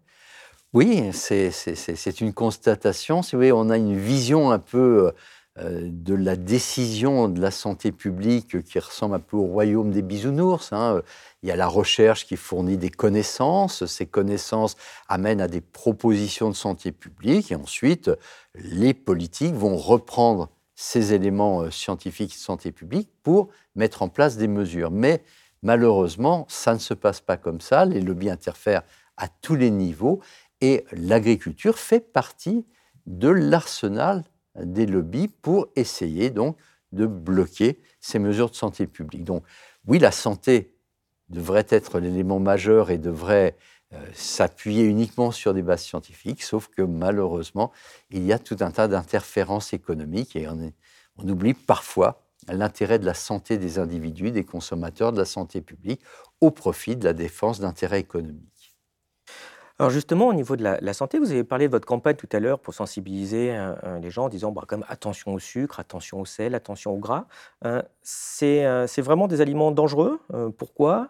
Oui, 0.74 1.10
c'est 1.14 2.22
une 2.22 2.34
constatation. 2.34 3.22
Si 3.22 3.36
vous 3.36 3.44
on 3.44 3.70
a 3.70 3.78
une 3.78 3.98
vision 3.98 4.52
un 4.52 4.60
peu 4.60 5.08
euh, 5.08 5.12
de 5.58 6.14
la 6.14 6.38
décision 6.38 7.28
de 7.28 7.42
la 7.42 7.52
santé 7.52 7.92
publique 7.92 8.64
qui 8.64 8.80
ressemble 8.80 9.16
un 9.16 9.20
peu 9.20 9.36
au 9.36 9.44
royaume 9.44 9.92
des 9.92 10.02
bisounours. 10.02 10.72
Hein. 10.72 11.02
Il 11.44 11.50
y 11.50 11.52
a 11.52 11.58
la 11.58 11.68
recherche 11.68 12.26
qui 12.26 12.38
fournit 12.38 12.78
des 12.78 12.90
connaissances, 12.90 13.86
ces 13.86 14.06
connaissances 14.06 14.78
amènent 15.10 15.42
à 15.42 15.50
des 15.50 15.60
propositions 15.60 16.50
de 16.50 16.56
santé 16.56 16.94
publique, 16.94 17.52
et 17.52 17.56
ensuite 17.56 18.10
les 18.56 18.94
politiques 18.94 19.54
vont 19.54 19.76
reprendre 19.76 20.50
ces 20.82 21.14
éléments 21.14 21.62
euh, 21.62 21.70
scientifiques 21.70 22.32
de 22.32 22.40
santé 22.40 22.72
publique 22.72 23.10
pour 23.24 23.50
mettre 23.76 24.02
en 24.02 24.10
place 24.10 24.38
des 24.38 24.48
mesures. 24.48 24.90
Mais 24.90 25.24
malheureusement, 25.62 26.46
ça 26.50 26.74
ne 26.74 26.80
se 26.80 26.94
passe 26.94 27.22
pas 27.22 27.38
comme 27.38 27.62
ça, 27.62 27.86
les 27.86 28.02
lobbies 28.02 28.30
interfèrent 28.30 28.84
à 29.18 29.28
tous 29.28 29.56
les 29.56 29.70
niveaux, 29.70 30.22
et 30.60 30.86
l'agriculture 30.92 31.78
fait 31.78 32.00
partie 32.00 32.66
de 33.06 33.30
l'arsenal 33.30 34.24
des 34.56 34.86
lobbies 34.86 35.28
pour 35.28 35.68
essayer 35.76 36.30
donc 36.30 36.58
de 36.92 37.06
bloquer 37.06 37.80
ces 38.00 38.20
mesures 38.20 38.50
de 38.50 38.56
santé 38.56 38.88
publique. 38.88 39.24
Donc 39.24 39.44
oui, 39.88 40.00
la 40.00 40.12
santé 40.12 40.74
devrait 41.30 41.68
être 41.70 42.00
l'élément 42.00 42.40
majeur 42.40 42.92
et 42.92 42.98
devrait 42.98 43.56
euh, 43.94 44.06
s'appuyer 44.14 44.84
uniquement 44.84 45.32
sur 45.32 45.54
des 45.54 45.62
bases 45.62 45.84
scientifiques, 45.84 46.44
sauf 46.44 46.68
que 46.68 46.82
malheureusement, 46.82 47.72
il 48.10 48.24
y 48.24 48.34
a 48.34 48.40
tout 48.40 48.58
un 48.60 48.72
tas 48.72 48.88
d'interférences 48.88 49.74
économiques 49.74 50.36
et 50.36 50.48
on, 50.48 50.72
on 51.18 51.28
oublie 51.28 51.54
parfois 51.54 52.22
l'intérêt 52.48 53.00
de 53.00 53.06
la 53.06 53.14
santé 53.14 53.58
des 53.58 53.80
individus, 53.80 54.32
des 54.32 54.44
consommateurs, 54.44 55.14
de 55.14 55.20
la 55.20 55.26
santé 55.26 55.62
publique, 55.62 56.02
au 56.42 56.52
profit 56.52 56.96
de 56.96 57.06
la 57.06 57.14
défense 57.14 57.60
d'intérêts 57.60 58.00
économiques. 58.00 58.61
Alors 59.82 59.90
justement, 59.90 60.28
au 60.28 60.34
niveau 60.36 60.56
de 60.56 60.64
la, 60.64 60.94
santé, 60.94 61.18
vous 61.18 61.32
avez 61.32 61.44
parlé 61.44 61.66
de 61.66 61.72
votre 61.72 61.88
campagne 61.88 62.16
tout 62.16 62.30
à 62.34 62.40
l'heure 62.40 62.60
pour 62.60 62.76
sensibiliser 62.76 63.50
euh, 63.50 63.74
euh, 63.84 63.98
les 63.98 64.12
gens 64.12 64.26
en 64.26 64.30
disant 64.30 64.52
bah, 64.52 64.62
comme 64.68 64.86
attention 64.88 65.34
au 65.34 65.40
sucre, 65.40 65.80
attention 65.80 66.22
au 66.22 66.26
sel, 66.26 66.54
attention 66.54 66.92
au 66.92 67.00
gras. 67.00 67.26
Euh, 67.66 67.82
c'est 68.04 69.02
vraiment 69.02 69.28
des 69.28 69.42
aliments 69.42 69.72
dangereux? 69.72 70.20
pourquoi? 70.56 71.08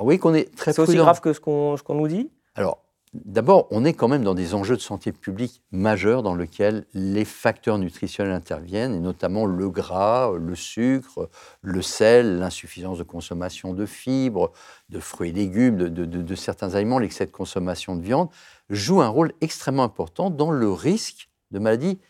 Oui, 0.00 0.20
qu'on 0.20 0.34
est 0.34 0.54
très 0.56 0.72
C'est 0.72 0.82
aussi 0.82 0.94
grave 0.94 1.20
que 1.20 1.32
ce 1.32 1.40
qu'on 1.40 1.76
nous 1.88 2.06
dit? 2.06 2.30
Alors, 2.54 2.83
D'abord, 3.14 3.68
on 3.70 3.84
est 3.84 3.92
quand 3.92 4.08
même 4.08 4.24
dans 4.24 4.34
des 4.34 4.54
enjeux 4.54 4.74
de 4.74 4.80
santé 4.80 5.12
publique 5.12 5.62
majeurs 5.70 6.24
dans 6.24 6.34
lesquels 6.34 6.84
les 6.94 7.24
facteurs 7.24 7.78
nutritionnels 7.78 8.34
interviennent, 8.34 8.92
et 8.92 8.98
notamment 8.98 9.46
le 9.46 9.70
gras, 9.70 10.32
le 10.36 10.56
sucre, 10.56 11.30
le 11.62 11.80
sel, 11.80 12.40
l'insuffisance 12.40 12.98
de 12.98 13.04
consommation 13.04 13.72
de 13.72 13.86
fibres, 13.86 14.50
de 14.88 14.98
fruits 14.98 15.30
et 15.30 15.32
légumes, 15.32 15.76
de, 15.76 16.34
certains 16.34 16.74
aliments, 16.74 16.98
l'excès 16.98 17.24
de 17.24 17.30
consommation 17.30 17.94
de 17.94 18.02
viande, 18.02 18.30
jouent 18.68 19.02
un 19.02 19.08
rôle 19.08 19.32
extrêmement 19.40 19.84
important 19.84 20.28
dans 20.28 20.50
le 20.50 20.72
risque 20.72 21.28
de 21.52 21.60
maladies 21.60 22.00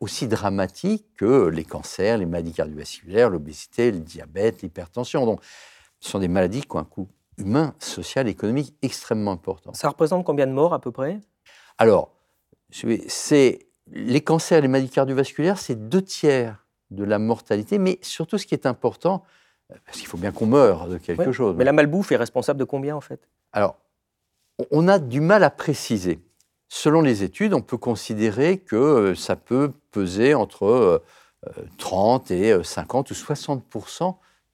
aussi 0.00 0.28
dramatiques 0.28 1.06
que 1.16 1.48
les 1.48 1.64
cancers, 1.64 2.18
les 2.18 2.26
maladies 2.26 2.52
cardiovasculaires, 2.52 3.30
l'obésité, 3.30 3.90
le 3.90 4.00
diabète, 4.00 4.60
l'hypertension. 4.60 5.24
Donc, 5.24 5.40
ce 5.98 6.10
sont 6.10 6.18
des 6.18 6.28
maladies 6.28 6.60
qui 6.60 6.76
ont 6.76 6.80
un 6.80 6.84
coût 6.84 7.08
humain, 7.42 7.74
social, 7.78 8.28
économique 8.28 8.74
extrêmement 8.82 9.32
important. 9.32 9.72
Ça 9.74 9.88
représente 9.88 10.24
combien 10.24 10.46
de 10.46 10.52
morts 10.52 10.74
à 10.74 10.80
peu 10.80 10.90
près? 10.90 11.20
Alors, 11.78 12.10
c'est 12.70 13.66
les 13.90 14.20
cancers 14.20 14.58
et 14.58 14.62
les 14.62 14.68
maladies 14.68 14.90
cardiovasculaires, 14.90 15.58
c'est 15.58 15.88
deux 15.88 16.02
tiers 16.02 16.66
de 16.90 17.04
la 17.04 17.18
mortalité, 17.18 17.78
mais 17.78 17.98
surtout 18.02 18.38
ce 18.38 18.46
qui 18.46 18.54
est 18.54 18.66
important, 18.66 19.24
parce 19.86 19.98
qu'il 19.98 20.06
faut 20.06 20.18
bien 20.18 20.32
qu'on 20.32 20.46
meure 20.46 20.88
de 20.88 20.98
quelque 20.98 21.32
chose. 21.32 21.56
Mais 21.56 21.64
la 21.64 21.72
malbouffe 21.72 22.12
est 22.12 22.16
responsable 22.16 22.58
de 22.58 22.64
combien 22.64 22.96
en 22.96 23.00
fait? 23.00 23.28
Alors, 23.52 23.76
on 24.70 24.88
a 24.88 24.98
du 24.98 25.20
mal 25.20 25.44
à 25.44 25.50
préciser. 25.50 26.20
Selon 26.68 27.02
les 27.02 27.22
études, 27.22 27.52
on 27.52 27.60
peut 27.60 27.76
considérer 27.76 28.58
que 28.58 28.76
euh, 28.76 29.14
ça 29.14 29.36
peut 29.36 29.72
peser 29.90 30.34
entre 30.34 31.02
30 31.78 32.30
euh, 32.30 32.60
et 32.60 32.64
50 32.64 33.10
ou 33.10 33.14
60 33.14 33.62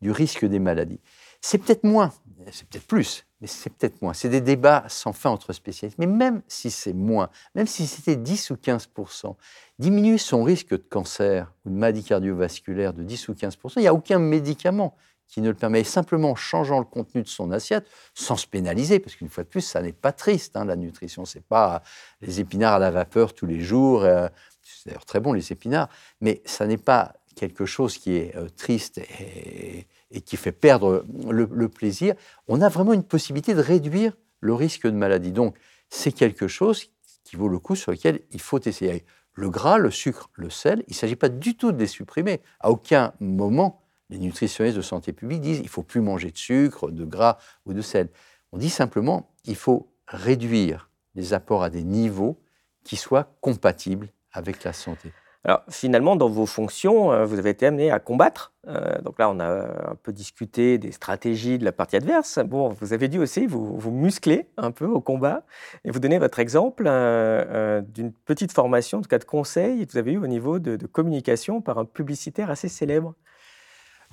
du 0.01 0.11
risque 0.11 0.45
des 0.45 0.59
maladies. 0.59 1.01
C'est 1.41 1.59
peut-être 1.59 1.85
moins, 1.85 2.13
c'est 2.51 2.69
peut-être 2.69 2.87
plus, 2.87 3.25
mais 3.41 3.47
c'est 3.47 3.71
peut-être 3.71 4.03
moins. 4.03 4.13
C'est 4.13 4.29
des 4.29 4.41
débats 4.41 4.85
sans 4.89 5.13
fin 5.13 5.31
entre 5.31 5.53
spécialistes. 5.53 5.99
Mais 5.99 6.07
même 6.07 6.43
si 6.49 6.71
c'est 6.71 6.93
moins, 6.93 7.31
même 7.55 7.67
si 7.67 7.87
c'était 7.87 8.17
10 8.17 8.51
ou 8.51 8.55
15% 8.55 9.37
diminuer 9.79 10.19
son 10.19 10.43
risque 10.43 10.71
de 10.71 10.77
cancer 10.77 11.53
ou 11.65 11.71
de 11.71 11.75
maladie 11.75 12.03
cardiovasculaire 12.03 12.93
de 12.93 13.03
10 13.03 13.29
ou 13.29 13.35
15% 13.35 13.75
il 13.77 13.83
n'y 13.83 13.87
a 13.87 13.95
aucun 13.95 14.19
médicament 14.19 14.97
qui 15.29 15.43
ne 15.43 15.49
le 15.49 15.55
permet. 15.55 15.85
simplement 15.85 16.31
en 16.31 16.35
changeant 16.35 16.79
le 16.79 16.87
contenu 16.87 17.23
de 17.23 17.29
son 17.29 17.53
assiette, 17.53 17.87
sans 18.15 18.37
se 18.37 18.47
pénaliser, 18.47 18.99
parce 18.99 19.15
qu'une 19.15 19.29
fois 19.29 19.45
de 19.45 19.49
plus, 19.49 19.61
ça 19.61 19.83
n'est 19.83 19.93
pas 19.93 20.13
triste, 20.13 20.57
hein, 20.57 20.65
la 20.65 20.75
nutrition. 20.75 21.27
C'est 21.27 21.45
pas 21.45 21.83
les 22.23 22.41
épinards 22.41 22.75
à 22.75 22.79
la 22.79 22.91
vapeur 22.91 23.35
tous 23.35 23.47
les 23.47 23.61
jours. 23.61 24.05
Euh, 24.05 24.29
c'est 24.63 24.89
d'ailleurs 24.89 25.05
très 25.05 25.21
bon, 25.21 25.35
les 25.35 25.53
épinards, 25.53 25.89
mais 26.21 26.43
ça 26.45 26.67
n'est 26.67 26.79
pas 26.79 27.15
quelque 27.37 27.67
chose 27.67 27.99
qui 27.99 28.17
est 28.17 28.35
euh, 28.37 28.49
triste 28.49 28.99
et, 28.99 29.87
et 30.11 30.21
qui 30.21 30.37
fait 30.37 30.53
perdre 30.53 31.05
le, 31.31 31.69
plaisir, 31.69 32.15
on 32.47 32.61
a 32.61 32.69
vraiment 32.69 32.93
une 32.93 33.03
possibilité 33.03 33.55
de 33.55 33.61
réduire 33.61 34.17
le 34.41 34.55
risque 34.55 34.87
de 34.87 34.93
maladie. 34.93 35.33
Donc, 35.33 35.57
c'est 35.91 36.13
quelque 36.13 36.49
chose 36.49 36.87
qui 37.25 37.37
vaut 37.37 37.49
le 37.49 37.59
coup 37.59 37.77
sur 37.77 37.93
lequel 37.93 38.21
il 38.31 38.41
faut 38.41 38.61
essayer. 38.61 39.05
Le 39.35 39.51
gras, 39.51 39.79
le 39.79 39.91
sucre, 39.91 40.31
le 40.35 40.51
sel, 40.51 40.83
il 40.89 40.93
ne 40.93 40.97
s'agit 40.97 41.17
pas 41.17 41.29
du 41.29 41.57
tout 41.57 41.73
de 41.73 41.79
les 41.79 41.87
supprimer. 41.87 42.41
À 42.61 42.71
aucun 42.71 43.13
moment, 43.21 43.83
les 44.11 44.19
nutritionnistes 44.19 44.77
de 44.77 44.83
santé 44.83 45.13
publique 45.13 45.41
disent 45.41 45.59
il 45.59 45.65
ne 45.65 45.69
faut 45.69 45.83
plus 45.83 46.01
manger 46.01 46.31
de 46.31 46.39
sucre, 46.39 46.91
de 46.91 47.05
gras 47.05 47.39
ou 47.67 47.75
de 47.75 47.83
sel. 47.83 48.09
On 48.53 48.59
dit 48.59 48.71
simplement 48.71 49.31
il 49.45 49.57
faut 49.57 49.93
réduire 50.07 50.91
les 51.15 51.35
apports 51.35 51.63
à 51.63 51.71
des 51.71 51.85
niveaux 51.85 52.41
qui 52.85 52.97
soient 52.97 53.37
compatibles 53.41 54.09
avec 54.33 54.65
la 54.65 54.73
santé. 54.73 55.13
Alors 55.45 55.63
finalement, 55.69 56.17
dans 56.17 56.29
vos 56.29 56.47
fonctions, 56.47 57.13
euh, 57.13 57.25
vous 57.25 57.39
avez 57.39 57.51
été 57.51 57.67
amené 57.67 57.91
à 57.91 58.01
combattre. 58.01 58.53
Euh, 58.67 59.01
donc 59.03 59.19
là, 59.19 59.31
on 59.31 59.39
a 59.39 59.91
un 59.91 59.95
peu 59.95 60.13
discuté 60.13 60.79
des 60.79 60.91
stratégies 60.91 61.59
de 61.59 61.65
la 61.65 61.71
partie 61.71 61.97
adverse. 61.97 62.41
Bon, 62.45 62.71
vous 62.71 62.93
avez 62.93 63.09
dû 63.09 63.19
aussi 63.21 63.47
vous, 63.47 63.79
vous 63.79 63.93
muscler 63.93 64.49
un 64.57 64.73
peu 64.73 64.87
au 64.87 65.01
combat 65.01 65.45
et 65.85 65.91
vous 65.91 66.01
donner 66.01 66.19
votre 66.19 66.41
exemple 66.41 66.85
euh, 66.87 67.81
d'une 67.83 68.13
petite 68.13 68.53
formation, 68.53 68.99
en 68.99 69.01
tout 69.03 69.09
cas 69.09 69.19
de 69.19 69.25
conseil, 69.25 69.87
que 69.87 69.93
vous 69.93 69.99
avez 69.99 70.13
eu 70.13 70.19
au 70.19 70.27
niveau 70.27 70.59
de, 70.59 70.77
communication 70.87 71.61
par 71.61 71.79
un 71.79 71.85
publicitaire 71.85 72.51
assez 72.51 72.69
célèbre. 72.69 73.15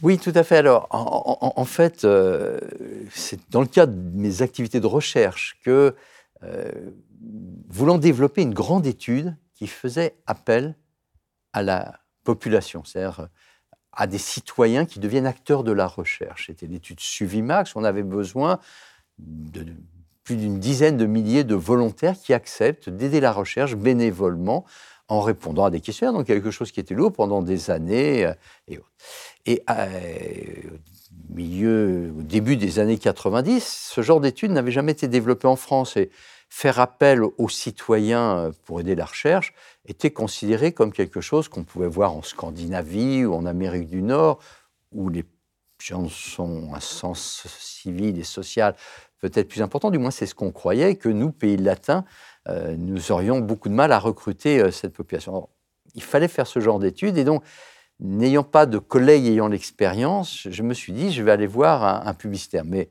Oui, 0.04 0.20
tout 0.20 0.34
à 0.36 0.44
fait. 0.44 0.58
Alors, 0.58 0.88
en, 0.92 1.66
fait, 1.66 2.06
c'est 3.12 3.40
dans 3.50 3.62
le 3.62 3.68
cadre 3.68 3.94
de 3.94 4.20
mes 4.20 4.42
activités 4.42 4.82
de 4.82 4.88
recherche 4.88 5.58
que, 5.64 5.96
voulant 7.70 7.98
développer 7.98 8.42
une 8.42 8.54
grande 8.54 8.86
étude 8.86 9.36
qui 9.54 9.68
faisait 9.68 10.16
appel 10.28 10.76
à 11.56 11.64
la 11.64 12.00
population, 12.26 12.84
c'est-à-dire 12.84 13.22
euh, 13.22 13.28
à 13.94 14.08
des 14.08 14.18
citoyens 14.18 14.86
qui 14.86 15.00
deviennent 15.00 15.26
acteurs 15.26 15.64
de 15.64 15.72
la 15.72 15.88
recherche. 15.88 16.48
C'était 16.48 16.68
l'étude 16.68 17.00
Suvimax, 17.00 17.78
on 17.78 17.86
avait 17.86 18.04
besoin 18.04 18.60
de 19.18 19.66
plus 20.26 20.36
d'une 20.36 20.60
dizaine 20.60 20.98
de 20.98 21.06
milliers 21.06 21.46
de 21.46 21.56
volontaires 21.56 22.20
qui 22.20 22.34
acceptent 22.34 22.90
d'aider 22.90 23.22
la 23.22 23.32
recherche 23.32 23.76
bénévolement 23.76 24.66
en 25.08 25.22
répondant 25.22 25.64
à 25.64 25.70
des 25.70 25.80
questions, 25.80 26.12
donc 26.12 26.28
quelque 26.28 26.52
chose 26.52 26.74
qui 26.74 26.82
était 26.82 26.96
lourd 26.96 27.14
pendant 27.14 27.42
des 27.42 27.70
années 27.72 28.26
euh, 28.26 28.34
et 28.68 28.78
autres. 28.78 28.92
Et 29.46 29.64
euh, 29.70 30.78
au 31.30 31.34
milieu, 31.36 32.14
au 32.18 32.22
début 32.22 32.58
des 32.58 32.80
années 32.80 32.98
90, 32.98 33.92
ce 33.94 34.02
genre 34.02 34.20
d'études 34.20 34.52
n'avait 34.52 34.72
jamais 34.72 34.92
été 34.92 35.08
développé 35.08 35.48
en 35.48 35.56
France. 35.56 35.98
Faire 36.50 36.80
appel 36.80 37.22
aux 37.38 37.50
citoyens 37.50 38.38
euh, 38.38 38.52
pour 38.66 38.80
aider 38.80 38.96
la 38.96 39.06
recherche 39.06 39.54
était 39.86 40.12
considéré 40.12 40.72
comme 40.72 40.92
quelque 40.92 41.22
chose 41.22 41.48
qu'on 41.48 41.64
pouvait 41.64 41.88
voir 41.88 42.16
en 42.16 42.22
Scandinavie 42.22 43.26
ou 43.26 43.34
en 43.34 43.46
Amérique 43.46 43.88
du 43.88 44.02
Nord, 44.02 44.40
où 44.92 45.10
les 45.10 45.26
gens 45.80 46.08
ont 46.40 46.74
un 46.74 46.80
sens 46.80 47.46
civil 47.60 48.18
et 48.18 48.24
social 48.24 48.76
peut-être 49.20 49.48
plus 49.48 49.62
important, 49.62 49.92
du 49.92 49.98
moins 49.98 50.12
c'est 50.12 50.26
ce 50.26 50.36
qu'on 50.36 50.52
croyait, 50.52 50.96
que 50.96 51.10
nous, 51.10 51.32
pays 51.32 51.58
latins, 51.58 52.06
euh, 52.48 52.76
nous 52.78 53.12
aurions 53.12 53.40
beaucoup 53.40 53.70
de 53.70 53.74
mal 53.74 53.92
à 53.92 54.00
recruter 54.00 54.60
euh, 54.60 54.72
cette 54.72 54.94
population. 54.94 55.50
il 55.96 56.04
fallait 56.04 56.28
faire 56.28 56.48
ce 56.48 56.60
genre 56.60 56.80
d'études 56.80 57.18
et 57.18 57.24
donc, 57.24 57.44
n'ayant 58.00 58.44
pas 58.44 58.66
de 58.66 58.78
collègues 58.78 59.26
ayant 59.26 59.48
l'expérience, 59.48 60.48
je 60.50 60.64
me 60.64 60.74
suis 60.74 60.94
dit, 60.94 61.12
je 61.12 61.24
vais 61.24 61.32
aller 61.32 61.48
voir 61.48 62.06
un, 62.06 62.14
publicitaire. 62.14 62.66
Mais 62.66 62.90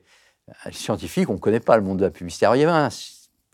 un 0.65 0.73
scientifique, 0.73 1.29
on 1.29 1.35
ne 1.35 1.39
connaît 1.39 1.61
pas 1.61 1.77
le 1.77 1.83
monde 1.83 1.99
de 1.99 2.05
la 2.05 2.11
publicité. 2.11 2.47
il 2.55 2.61
y 2.61 2.65
avait 2.65 2.73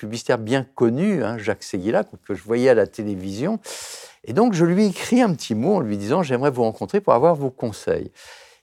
publicitaire 0.00 0.38
bien 0.38 0.64
connu, 0.64 1.22
hein, 1.22 1.36
Jacques 1.36 1.62
Seguela, 1.62 2.04
que 2.04 2.34
je 2.34 2.42
voyais 2.42 2.70
à 2.70 2.74
la 2.74 2.86
télévision. 2.86 3.60
Et 4.24 4.32
donc, 4.32 4.54
je 4.54 4.64
lui 4.64 4.84
ai 4.84 4.86
écrit 4.86 5.20
un 5.20 5.34
petit 5.34 5.54
mot 5.54 5.76
en 5.76 5.80
lui 5.80 5.98
disant 5.98 6.22
J'aimerais 6.22 6.50
vous 6.50 6.62
rencontrer 6.62 7.00
pour 7.00 7.12
avoir 7.12 7.34
vos 7.34 7.50
conseils. 7.50 8.10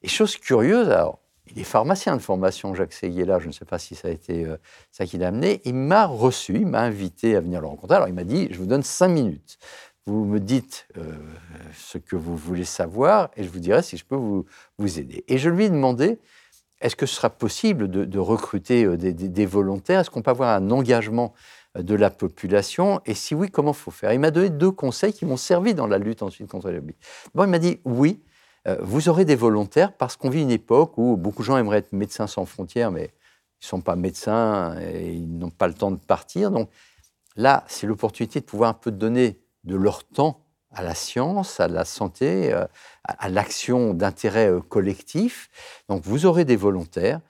Et 0.02 0.08
chose 0.08 0.36
curieuse, 0.38 0.90
alors, 0.90 1.20
il 1.52 1.60
est 1.60 1.64
pharmacien 1.64 2.16
de 2.18 2.22
formation, 2.22 2.74
Jacques 2.74 2.94
Seguela, 2.94 3.40
je 3.40 3.48
ne 3.48 3.52
sais 3.52 3.66
pas 3.66 3.78
si 3.78 3.96
ça 3.96 4.08
a 4.08 4.12
été 4.12 4.46
euh, 4.46 4.58
ça 4.92 5.06
qui 5.06 5.18
l'a 5.18 5.28
amené. 5.28 5.62
Il 5.64 5.76
m'a 5.76 6.06
reçu, 6.06 6.56
il 6.56 6.68
m'a 6.68 6.82
invité 6.82 7.36
à 7.36 7.40
venir 7.40 7.62
le 7.62 7.68
rencontrer. 7.68 7.96
Alors, 7.96 8.08
il 8.08 8.16
m'a 8.16 8.24
dit 8.24 8.48
Je 8.52 8.58
vous 8.58 8.66
donne 8.66 8.84
cinq 8.84 9.10
minutes. 9.10 9.60
Vous 10.08 10.26
me 10.26 10.40
dites 10.40 10.88
euh, 10.98 11.14
ce 11.74 12.00
que 12.00 12.16
vous 12.16 12.36
voulez 12.36 12.66
savoir 12.66 13.30
et 13.36 13.44
je 13.44 13.50
vous 13.50 13.60
dirai 13.60 13.84
si 13.84 13.98
je 13.98 14.06
peux 14.06 14.16
vous, 14.16 14.46
vous 14.78 15.00
aider. 15.00 15.24
Et 15.28 15.38
je 15.38 15.50
lui 15.50 15.66
ai 15.66 15.70
demandé 15.70 16.18
est-ce 16.80 16.96
que 16.96 17.06
ce 17.06 17.16
sera 17.16 17.30
possible 17.30 17.90
de, 17.90 18.20
recruter 18.20 18.86
euh, 18.86 18.98
des, 18.98 19.46
volontaires? 19.46 20.02
Est-ce 20.02 20.10
qu'on 20.10 20.22
peut 20.22 20.32
avoir 20.32 20.56
un 20.56 20.70
engagement 20.70 21.34
euh, 21.76 21.82
de 21.82 21.96
la 21.96 22.10
population? 22.10 23.02
Et 23.06 23.14
si 23.14 23.34
oui, 23.34 23.50
comment 23.50 23.74
faut 23.74 23.92
faire? 23.92 24.14
Il 24.14 24.20
m'a 24.20 24.32
donné 24.32 24.50
deux 24.50 24.72
conseils 24.72 25.14
qui 25.14 25.26
m'ont 25.26 25.38
servi 25.38 25.74
dans 25.74 25.88
la 25.88 25.98
lutte 25.98 26.22
ensuite 26.22 26.50
contre 26.50 26.70
lobbies. 26.70 26.96
Bon, 27.34 27.46
il 27.46 27.50
m'a 27.50 27.60
dit 27.60 27.80
oui, 27.84 28.22
euh, 28.68 28.78
vous 28.82 29.10
aurez 29.10 29.26
des 29.26 29.36
volontaires 29.36 29.94
parce 29.94 30.18
qu'on 30.18 30.30
vit 30.30 30.42
une 30.42 30.52
époque 30.52 30.98
où 30.98 31.18
beaucoup 31.18 31.42
de 31.42 31.48
gens 31.48 31.58
aimeraient 31.58 31.80
être 31.80 31.94
médecins 31.94 32.28
sans 32.28 32.46
frontières, 32.46 32.92
mais 32.92 33.06
ils 33.62 33.66
ne 33.66 33.68
sont 33.68 33.82
pas 33.82 33.96
médecins 33.96 34.80
et 34.80 35.14
ils 35.14 35.38
n'ont 35.38 35.50
pas 35.50 35.68
le 35.68 35.74
temps 35.74 35.92
de 35.92 35.98
partir. 35.98 36.52
Donc 36.52 36.70
là, 37.36 37.64
c'est 37.68 37.88
l'opportunité 37.88 38.40
de 38.40 38.46
pouvoir 38.46 38.70
un 38.70 38.74
peu 38.74 38.92
donner 38.92 39.40
de 39.64 39.76
leur 39.76 40.04
temps 40.04 40.44
à 40.70 40.84
la 40.84 40.94
science, 40.94 41.60
à 41.60 41.68
la 41.68 41.86
santé, 41.86 42.54
à 43.08 43.30
l'action 43.30 43.94
d'intérêt 43.94 44.50
euh, 44.50 44.60
collectif. 44.60 45.50
Donc 45.90 46.04
vous 46.04 46.26
aurez 46.26 46.46
des 46.46 46.56
volontaires. 46.56 47.22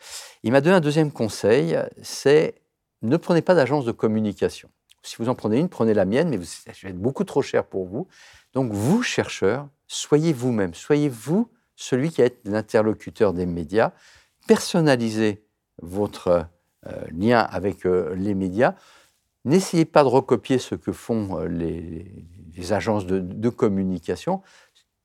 Il 0.44 0.52
m'a 0.52 0.62
donné 0.62 0.76
un 0.76 0.82
deuxième 0.82 1.12
conseil, 1.12 1.78
c'est 2.02 2.56
ne 3.02 3.18
prenez 3.18 3.42
pas 3.42 3.56
d'agence 3.56 3.86
de 3.86 3.92
communication. 3.92 4.70
si 5.04 5.16
vous 5.20 5.30
en 5.30 5.36
prenez 5.36 5.60
une, 5.60 5.70
prenez 5.70 5.94
la 5.94 6.06
mienne, 6.06 6.30
mais 6.30 6.44
ça 6.44 6.72
va 6.84 6.90
être 6.90 7.00
beaucoup 7.00 7.24
trop 7.24 7.42
cher 7.42 7.63
pour 7.66 7.86
vous. 7.86 8.08
Donc, 8.54 8.72
vous, 8.72 9.04
chercheurs, 9.04 9.68
soyez 9.88 10.34
vous-même, 10.34 10.74
soyez 10.74 11.10
vous 11.10 11.50
celui 11.76 12.10
qui 12.10 12.22
est 12.22 12.40
l'interlocuteur 12.46 13.34
des 13.34 13.46
médias, 13.46 13.92
personnalisez 14.48 15.44
votre 15.82 16.48
euh, 16.88 16.92
lien 17.12 17.40
avec 17.40 17.86
euh, 17.86 18.16
les 18.16 18.34
médias. 18.34 18.74
N'essayez 19.46 19.86
pas 19.86 20.04
de 20.04 20.10
recopier 20.10 20.58
ce 20.58 20.76
que 20.76 20.92
font 20.92 21.38
les, 21.46 22.26
agences 22.72 23.06
de, 23.06 23.50
communication. 23.50 24.42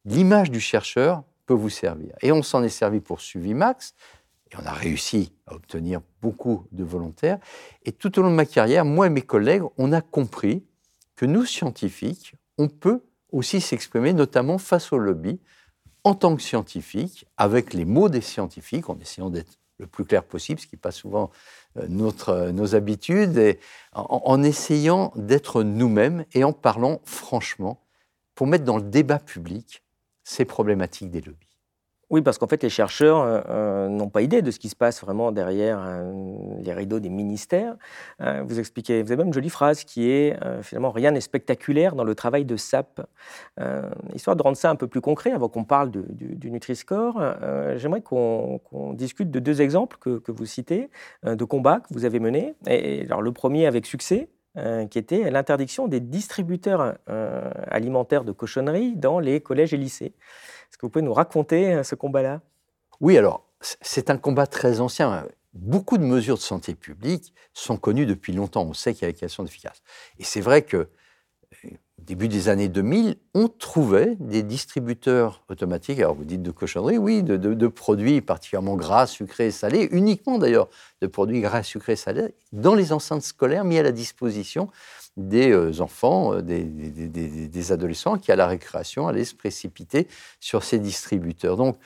L'image 0.04 0.50
du 0.50 0.60
chercheur 0.60 1.22
peut 1.46 1.54
vous 1.54 1.68
servir. 1.70 2.14
Et 2.22 2.32
on 2.32 2.42
s'en 2.42 2.62
est 2.62 2.68
servi 2.68 3.00
pour 3.00 3.20
Suvimax, 3.20 3.94
et 4.50 4.56
on 4.60 4.66
a 4.66 4.72
réussi 4.72 5.32
à 5.46 5.54
obtenir 5.54 6.00
beaucoup 6.20 6.66
de 6.72 6.84
volontaires. 6.84 7.38
Et 7.84 7.92
tout 7.92 8.18
au 8.18 8.22
long 8.22 8.30
de 8.30 8.36
ma 8.36 8.46
carrière, 8.46 8.84
moi 8.84 9.06
et 9.06 9.10
mes 9.10 9.22
collègues, 9.22 9.62
on 9.78 9.92
a 9.92 10.00
compris 10.00 10.64
que 11.16 11.24
nous, 11.24 11.46
scientifiques, 11.46 12.34
on 12.58 12.68
peut 12.68 13.02
aussi 13.30 13.60
s'exprimer, 13.60 14.12
notamment 14.12 14.58
face 14.58 14.92
au 14.92 14.98
lobby, 14.98 15.40
en 16.04 16.14
tant 16.14 16.34
que 16.36 16.42
scientifique, 16.42 17.26
avec 17.36 17.72
les 17.72 17.84
mots 17.84 18.08
des 18.08 18.20
scientifiques, 18.20 18.90
en 18.90 18.98
essayant 18.98 19.30
d'être 19.30 19.58
le 19.78 19.86
plus 19.86 20.04
clair 20.04 20.24
possible, 20.24 20.60
ce 20.60 20.66
qui 20.66 20.74
n'est 20.74 20.80
pas 20.80 20.90
souvent 20.90 21.30
euh, 21.76 21.86
notre, 21.88 22.28
euh, 22.30 22.52
nos 22.52 22.74
habitudes, 22.74 23.38
et 23.38 23.58
en 23.94 24.42
essayant 24.42 25.12
d'être 25.16 25.62
nous-mêmes 25.62 26.24
et 26.34 26.44
en 26.44 26.52
parlant 26.52 27.00
franchement 27.04 27.80
pour 28.34 28.46
mettre 28.46 28.64
dans 28.64 28.76
le 28.76 28.82
débat 28.82 29.18
public 29.18 29.81
ces 30.24 30.44
problématiques 30.44 31.10
des 31.10 31.20
lobbies. 31.20 31.52
Oui, 32.12 32.20
parce 32.20 32.36
qu'en 32.36 32.46
fait, 32.46 32.62
les 32.62 32.68
chercheurs 32.68 33.22
euh, 33.22 33.40
euh, 33.48 33.88
n'ont 33.88 34.10
pas 34.10 34.20
idée 34.20 34.42
de 34.42 34.50
ce 34.50 34.58
qui 34.58 34.68
se 34.68 34.76
passe 34.76 35.00
vraiment 35.00 35.32
derrière 35.32 35.82
euh, 35.82 36.12
les 36.60 36.74
rideaux 36.74 37.00
des 37.00 37.08
ministères. 37.08 37.74
vous 38.20 38.58
expliquez, 38.58 39.02
vous 39.02 39.10
avez 39.10 39.16
même 39.16 39.28
une 39.28 39.32
jolie 39.32 39.48
phrase 39.48 39.84
qui 39.84 40.10
est 40.10 40.38
finalement 40.62 40.90
rien 40.90 41.10
n'est 41.10 41.22
spectaculaire 41.22 41.94
dans 41.94 42.04
le 42.04 42.14
travail 42.14 42.44
de 42.44 42.56
SAP. 42.56 43.00
histoire 44.14 44.36
de 44.36 44.42
rendre 44.42 44.56
ça 44.56 44.70
un 44.70 44.76
peu 44.76 44.86
plus 44.86 45.00
concret, 45.00 45.32
avant 45.32 45.48
qu'on 45.48 45.64
parle 45.64 45.90
du, 45.90 46.50
Nutri-Score, 46.50 47.20
j'aimerais 47.76 48.02
qu'on 48.02 48.60
discute 48.94 49.30
de 49.30 49.38
deux 49.38 49.62
exemples 49.62 49.96
que, 49.98 50.18
que 50.18 50.30
vous 50.30 50.46
citez, 50.46 50.90
de 51.24 51.44
combats 51.44 51.80
que 51.80 51.92
vous 51.92 52.04
avez 52.04 52.20
menés. 52.20 52.54
Et, 52.66 53.02
alors, 53.06 53.22
le 53.22 53.32
premier 53.32 53.66
avec 53.66 53.86
succès, 53.86 54.28
qui 54.90 54.98
était 54.98 55.30
l'interdiction 55.30 55.88
des 55.88 56.00
distributeurs 56.00 56.98
alimentaires 57.68 58.24
de 58.24 58.32
cochonneries 58.32 58.96
dans 58.96 59.18
les 59.18 59.40
collèges 59.40 59.72
et 59.72 59.78
lycées. 59.78 60.14
Est-ce 60.72 60.78
que 60.78 60.86
vous 60.86 60.90
pouvez 60.90 61.04
nous 61.04 61.12
raconter 61.12 61.74
euh, 61.74 61.82
ce 61.82 61.94
combat-là? 61.94 62.40
Oui, 63.00 63.18
alors, 63.18 63.46
c'est 63.60 64.08
un 64.08 64.16
combat 64.16 64.46
très 64.46 64.80
ancien. 64.80 65.26
Beaucoup 65.52 65.98
de 65.98 66.02
mesures 66.02 66.36
de 66.36 66.40
santé 66.40 66.74
publique 66.74 67.34
sont 67.52 67.76
connues 67.76 68.06
depuis 68.06 68.32
longtemps. 68.32 68.62
On 68.62 68.72
sait 68.72 68.94
qu'il 68.94 69.06
y 69.06 69.10
a 69.10 69.12
des 69.12 69.44
efficaces. 69.44 69.82
Et 70.18 70.24
c'est 70.24 70.40
vrai 70.40 70.62
que 70.62 70.88
euh, 71.66 71.68
début 72.04 72.28
des 72.28 72.48
années 72.48 72.68
2000, 72.68 73.16
on 73.34 73.48
trouvait 73.48 74.16
des 74.18 74.42
distributeurs 74.42 75.44
automatiques, 75.48 75.98
alors 75.98 76.14
vous 76.14 76.24
dites 76.24 76.42
de 76.42 76.50
cochonnerie, 76.50 76.98
oui, 76.98 77.22
de, 77.22 77.66
produits 77.68 78.20
particulièrement 78.20 78.76
gras, 78.76 79.06
sucrés 79.06 79.46
et 79.46 79.50
salés, 79.50 79.88
uniquement 79.92 80.38
d'ailleurs 80.38 80.68
de 81.00 81.06
produits 81.06 81.40
gras, 81.40 81.62
sucrés 81.62 81.92
et 81.92 81.96
salés, 81.96 82.34
dans 82.52 82.74
les 82.74 82.92
enceintes 82.92 83.22
scolaires 83.22 83.64
mis 83.64 83.78
à 83.78 83.82
la 83.82 83.92
disposition 83.92 84.68
des 85.16 85.50
euh, 85.50 85.80
enfants, 85.80 86.34
euh, 86.34 86.42
des, 86.42 87.72
adolescents 87.72 88.18
qui, 88.18 88.32
à 88.32 88.36
la 88.36 88.46
récréation, 88.46 89.08
allaient 89.08 89.24
se 89.24 89.34
précipiter 89.34 90.08
sur 90.40 90.64
ces 90.64 90.78
distributeurs. 90.78 91.56
Donc, 91.56 91.78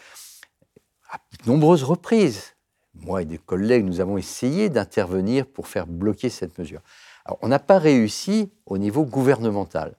à 1.10 1.18
de 1.44 1.50
nombreuses 1.50 1.84
reprises, 1.84 2.54
moi 2.94 3.22
et 3.22 3.24
des 3.24 3.38
collègues, 3.38 3.84
nous 3.84 4.00
avons 4.00 4.16
essayé 4.16 4.68
d'intervenir 4.70 5.46
pour 5.46 5.68
faire 5.68 5.86
bloquer 5.86 6.30
cette 6.30 6.58
mesure. 6.58 6.80
On 7.42 7.48
n'a 7.48 7.58
pas 7.58 7.78
réussi 7.78 8.50
au 8.66 8.78
niveau 8.78 9.04
gouvernemental. 9.04 9.94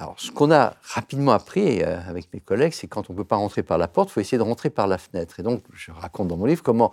Alors, 0.00 0.14
ce 0.16 0.30
qu'on 0.30 0.50
a 0.50 0.74
rapidement 0.82 1.32
appris 1.32 1.82
euh, 1.82 2.00
avec 2.08 2.32
mes 2.32 2.40
collègues, 2.40 2.72
c'est 2.72 2.86
quand 2.86 3.10
on 3.10 3.12
ne 3.12 3.18
peut 3.18 3.24
pas 3.24 3.36
rentrer 3.36 3.62
par 3.62 3.76
la 3.76 3.86
porte, 3.86 4.08
il 4.08 4.12
faut 4.12 4.20
essayer 4.20 4.38
de 4.38 4.42
rentrer 4.42 4.70
par 4.70 4.86
la 4.86 4.96
fenêtre. 4.96 5.38
Et 5.40 5.42
donc, 5.42 5.62
je 5.74 5.92
raconte 5.92 6.28
dans 6.28 6.38
mon 6.38 6.46
livre 6.46 6.62
comment 6.62 6.92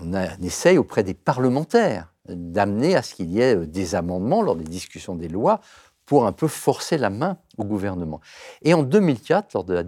on, 0.00 0.14
a, 0.14 0.36
essaye 0.40 0.78
auprès 0.78 1.02
des 1.02 1.14
parlementaires 1.14 2.14
d'amener 2.28 2.94
à 2.94 3.02
ce 3.02 3.16
qu'il 3.16 3.30
y 3.30 3.40
ait 3.40 3.56
euh, 3.56 3.66
des 3.66 3.96
amendements 3.96 4.42
lors 4.42 4.54
des 4.54 4.64
discussions 4.64 5.16
des 5.16 5.26
lois 5.26 5.60
pour 6.06 6.24
un 6.26 6.32
peu 6.32 6.46
forcer 6.46 6.98
la 6.98 7.10
main 7.10 7.38
au 7.58 7.64
gouvernement. 7.64 8.20
Et 8.62 8.74
en 8.74 8.84
2004, 8.84 9.52
lors 9.54 9.64
de 9.64 9.74
la 9.74 9.82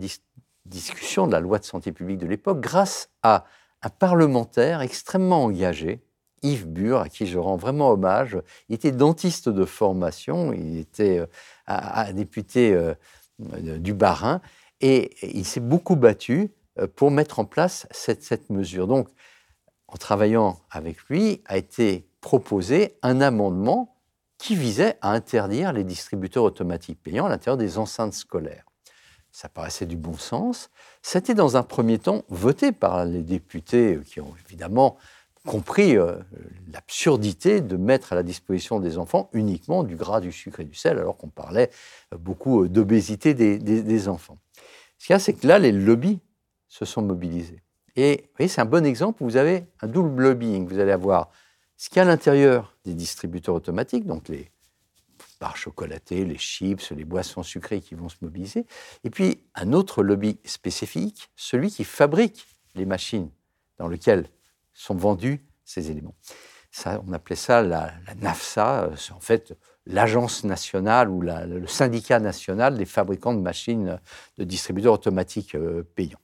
discussion 0.64 1.28
de 1.28 1.32
la 1.32 1.40
loi 1.40 1.60
de 1.60 1.64
santé 1.64 1.92
publique 1.92 2.18
de 2.18 2.26
l'époque, 2.26 2.60
grâce 2.60 3.10
à 3.22 3.44
un 3.82 3.90
parlementaire 3.90 4.80
extrêmement 4.80 5.44
engagé, 5.44 6.02
Yves 6.42 6.66
Bure, 6.66 7.00
à 7.00 7.08
qui 7.08 7.26
je 7.26 7.38
rends 7.38 7.56
vraiment 7.56 7.90
hommage, 7.90 8.38
il 8.68 8.74
était 8.74 8.92
dentiste 8.92 9.48
de 9.48 9.64
formation, 9.64 10.52
il 10.52 10.78
était 10.78 11.26
euh, 11.68 12.12
député 12.12 12.72
euh, 12.72 12.94
du 13.78 13.94
Bas-Rhin, 13.94 14.40
et 14.80 15.16
il 15.22 15.44
s'est 15.44 15.60
beaucoup 15.60 15.96
battu 15.96 16.50
pour 16.94 17.10
mettre 17.10 17.38
en 17.38 17.46
place 17.46 17.86
cette, 17.90 18.22
cette 18.22 18.50
mesure. 18.50 18.86
Donc, 18.86 19.08
en 19.88 19.96
travaillant 19.96 20.58
avec 20.70 21.00
lui, 21.04 21.42
a 21.46 21.56
été 21.56 22.08
proposé 22.20 22.98
un 23.02 23.20
amendement 23.20 23.96
qui 24.38 24.54
visait 24.54 24.98
à 25.00 25.12
interdire 25.12 25.72
les 25.72 25.84
distributeurs 25.84 26.44
automatiques 26.44 27.02
payants 27.02 27.26
à 27.26 27.28
l'intérieur 27.28 27.56
des 27.56 27.78
enceintes 27.78 28.12
scolaires. 28.12 28.64
Ça 29.30 29.48
paraissait 29.48 29.86
du 29.86 29.96
bon 29.96 30.16
sens. 30.16 30.70
C'était 31.02 31.34
dans 31.34 31.56
un 31.56 31.62
premier 31.62 31.98
temps 31.98 32.22
voté 32.28 32.72
par 32.72 33.04
les 33.04 33.22
députés 33.22 33.98
qui 34.04 34.20
ont 34.20 34.34
évidemment 34.46 34.96
compris 35.46 35.96
euh, 35.96 36.16
l'absurdité 36.72 37.62
de 37.62 37.76
mettre 37.76 38.12
à 38.12 38.16
la 38.16 38.22
disposition 38.22 38.80
des 38.80 38.98
enfants 38.98 39.30
uniquement 39.32 39.84
du 39.84 39.96
gras, 39.96 40.20
du 40.20 40.32
sucre 40.32 40.60
et 40.60 40.64
du 40.64 40.74
sel, 40.74 40.98
alors 40.98 41.16
qu'on 41.16 41.28
parlait 41.28 41.70
beaucoup 42.18 42.64
euh, 42.64 42.68
d'obésité 42.68 43.32
des, 43.32 44.08
enfants. 44.08 44.38
Ce 44.98 45.06
qu'il 45.06 45.14
y 45.14 45.16
a, 45.16 45.18
c'est 45.18 45.32
que 45.32 45.46
là, 45.46 45.58
les 45.58 45.72
lobbies 45.72 46.20
se 46.68 46.84
sont 46.84 47.02
mobilisés. 47.02 47.62
Et 47.96 48.24
vous 48.24 48.36
voyez, 48.36 48.48
c'est 48.48 48.60
un 48.60 48.66
bon 48.66 48.84
exemple 48.84 49.22
où 49.22 49.26
vous 49.26 49.36
avez 49.38 49.64
un 49.80 49.86
double 49.86 50.22
lobbying. 50.22 50.66
Vous 50.68 50.78
allez 50.78 50.92
avoir 50.92 51.30
ce 51.78 51.88
qu'il 51.88 51.96
y 51.96 52.00
a 52.00 52.02
à 52.02 52.06
l'intérieur 52.06 52.76
des 52.84 52.94
distributeurs 52.94 53.54
automatiques, 53.54 54.04
donc 54.04 54.28
les 54.28 54.50
barres 55.40 55.56
chocolatées, 55.56 56.24
les 56.24 56.38
chips, 56.38 56.90
les 56.90 57.04
boissons 57.04 57.42
sucrées 57.42 57.80
qui 57.80 57.94
vont 57.94 58.08
se 58.08 58.16
mobiliser, 58.20 58.66
et 59.04 59.10
puis 59.10 59.40
un 59.54 59.72
autre 59.72 60.02
lobby 60.02 60.38
spécifique, 60.44 61.30
celui 61.36 61.70
qui 61.70 61.84
fabrique 61.84 62.46
les 62.74 62.86
machines 62.86 63.30
dans 63.78 63.88
lesquelles 63.88 64.28
sont 64.76 64.94
vendus 64.94 65.44
ces 65.64 65.90
éléments. 65.90 66.14
Ça, 66.70 67.02
on 67.06 67.12
appelait 67.12 67.36
ça 67.36 67.62
la, 67.62 67.92
NAFSA, 68.20 68.90
c'est 68.96 69.12
en 69.12 69.20
fait 69.20 69.54
l'agence 69.86 70.44
nationale 70.44 71.08
ou 71.08 71.22
le 71.22 71.66
syndicat 71.66 72.20
national 72.20 72.76
des 72.76 72.84
fabricants 72.84 73.34
de 73.34 73.40
machines 73.40 74.00
de 74.36 74.44
distributeurs 74.44 74.92
automatiques 74.92 75.54
euh, 75.54 75.84
payants. 75.94 76.18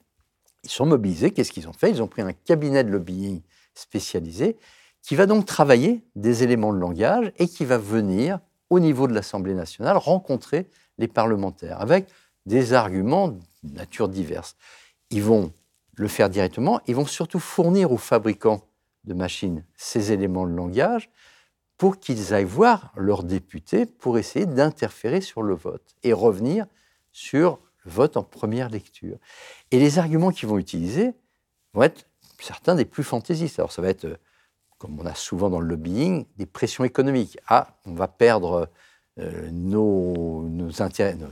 Ils 0.64 0.70
sont 0.70 0.86
mobilisés, 0.86 1.30
qu'est-ce 1.30 1.52
qu'ils 1.52 1.68
ont 1.68 1.72
fait? 1.72 1.90
Ils 1.90 2.02
ont 2.02 2.08
pris 2.08 2.22
un 2.22 2.32
cabinet 2.32 2.84
de 2.84 2.90
lobbying 2.90 3.40
spécialisé 3.74 4.56
qui 5.02 5.16
va 5.16 5.26
donc 5.26 5.46
travailler 5.46 6.04
des 6.14 6.42
éléments 6.44 6.72
de 6.72 6.78
langage 6.78 7.32
et 7.38 7.48
qui 7.48 7.64
va 7.64 7.78
venir, 7.78 8.38
au 8.70 8.78
niveau 8.78 9.08
de 9.08 9.14
l'Assemblée 9.14 9.54
nationale, 9.54 9.96
rencontrer 9.96 10.68
les 10.98 11.08
parlementaires 11.08 11.80
avec 11.80 12.06
des 12.46 12.72
arguments 12.72 13.28
de 13.28 13.40
nature 13.64 14.08
diverse. 14.08 14.56
Ils 15.10 15.22
vont 15.22 15.52
le 15.94 16.08
faire 16.08 16.30
directement, 16.30 16.80
ils 16.86 16.94
vont 16.94 17.06
surtout 17.06 17.40
fournir 17.40 17.92
aux 17.92 17.98
fabricants 17.98 18.62
de 19.04 19.14
machines 19.14 19.64
ces 19.76 20.12
éléments 20.12 20.46
de 20.46 20.52
langage 20.52 21.10
pour 21.76 21.98
qu'ils 21.98 22.32
aillent 22.34 22.44
voir 22.44 22.92
leurs 22.96 23.24
députés 23.24 23.86
pour 23.86 24.18
essayer 24.18 24.46
d'interférer 24.46 25.20
sur 25.20 25.42
le 25.42 25.54
vote 25.54 25.96
et 26.02 26.12
revenir 26.12 26.66
sur 27.10 27.58
le 27.84 27.90
vote 27.90 28.16
en 28.16 28.22
première 28.22 28.68
lecture. 28.68 29.18
Et 29.70 29.78
les 29.78 29.98
arguments 29.98 30.30
qu'ils 30.30 30.48
vont 30.48 30.58
utiliser 30.58 31.12
vont 31.74 31.82
être 31.82 32.06
certains 32.38 32.74
des 32.74 32.84
plus 32.84 33.04
fantaisistes. 33.04 33.58
Alors 33.58 33.72
ça 33.72 33.82
va 33.82 33.88
être 33.88 34.18
comme 34.82 34.98
on 34.98 35.06
a 35.06 35.14
souvent 35.14 35.48
dans 35.48 35.60
le 35.60 35.68
lobbying, 35.68 36.26
des 36.38 36.46
pressions 36.46 36.82
économiques. 36.82 37.38
Ah, 37.46 37.76
on 37.86 37.94
va 37.94 38.08
perdre 38.08 38.68
euh, 39.20 39.48
nos, 39.52 40.42
nos, 40.48 40.82
intérêts, 40.82 41.14
nos, 41.14 41.28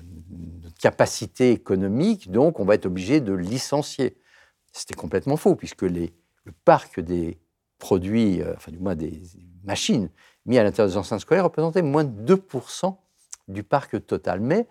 capacités 0.78 1.50
économiques, 1.50 2.30
donc 2.30 2.60
on 2.60 2.64
va 2.64 2.76
être 2.76 2.86
obligé 2.86 3.20
de 3.20 3.32
licencier. 3.32 4.16
C'était 4.72 4.94
complètement 4.94 5.36
faux, 5.36 5.56
puisque 5.56 5.82
le 5.82 6.08
parc 6.64 7.00
des 7.00 7.38
produits, 7.80 8.40
euh, 8.42 8.54
enfin 8.56 8.70
du 8.70 8.78
moins 8.78 8.94
des 8.94 9.20
machines 9.64 10.10
mis 10.46 10.58
à 10.58 10.62
l'intérieur 10.62 10.90
des 10.90 10.96
enceintes 10.96 11.20
scolaires 11.20 11.44
représentait 11.44 11.82
moins 11.82 12.04
de 12.04 12.36
2% 12.36 12.96
du 13.48 13.62
parc 13.62 14.06
total. 14.06 14.40
Mais 14.40 14.68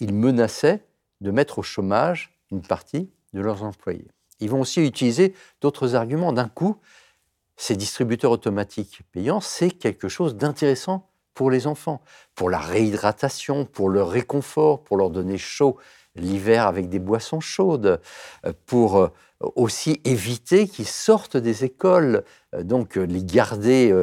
ils 0.00 0.14
menaçaient 0.14 0.84
de 1.20 1.30
mettre 1.30 1.58
au 1.58 1.62
chômage 1.62 2.38
une 2.50 2.62
partie 2.62 3.10
de 3.34 3.40
leurs 3.40 3.62
employés. 3.62 4.08
Ils 4.40 4.50
vont 4.50 4.60
aussi 4.60 4.84
utiliser 4.84 5.34
d'autres 5.60 5.94
arguments. 5.94 6.32
D'un 6.32 6.48
coup, 6.48 6.78
ces 7.56 7.76
distributeurs 7.76 8.32
automatiques 8.32 9.02
payants, 9.12 9.40
c'est 9.40 9.70
quelque 9.70 10.08
chose 10.08 10.36
d'intéressant 10.36 11.08
pour 11.34 11.50
les 11.50 11.66
enfants, 11.66 12.02
pour 12.34 12.50
la 12.50 12.58
réhydratation, 12.58 13.64
pour 13.64 13.88
leur 13.88 14.10
réconfort, 14.10 14.82
pour 14.82 14.96
leur 14.96 15.10
donner 15.10 15.38
chaud 15.38 15.78
l'hiver 16.14 16.66
avec 16.66 16.90
des 16.90 16.98
boissons 16.98 17.40
chaudes, 17.40 18.00
pour 18.66 19.10
aussi 19.56 20.00
éviter 20.04 20.68
qu'ils 20.68 20.86
sortent 20.86 21.36
des 21.36 21.64
écoles, 21.64 22.24
donc 22.62 22.96
les 22.96 23.24
garder 23.24 23.94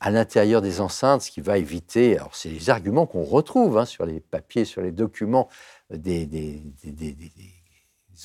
à 0.00 0.10
l'intérieur 0.10 0.62
des 0.62 0.80
enceintes, 0.80 1.22
ce 1.22 1.30
qui 1.30 1.40
va 1.40 1.58
éviter. 1.58 2.18
Alors, 2.18 2.34
c'est 2.34 2.48
les 2.48 2.70
arguments 2.70 3.06
qu'on 3.06 3.24
retrouve 3.24 3.78
hein, 3.78 3.84
sur 3.84 4.06
les 4.06 4.20
papiers, 4.20 4.64
sur 4.64 4.82
les 4.82 4.92
documents 4.92 5.48
des, 5.90 6.62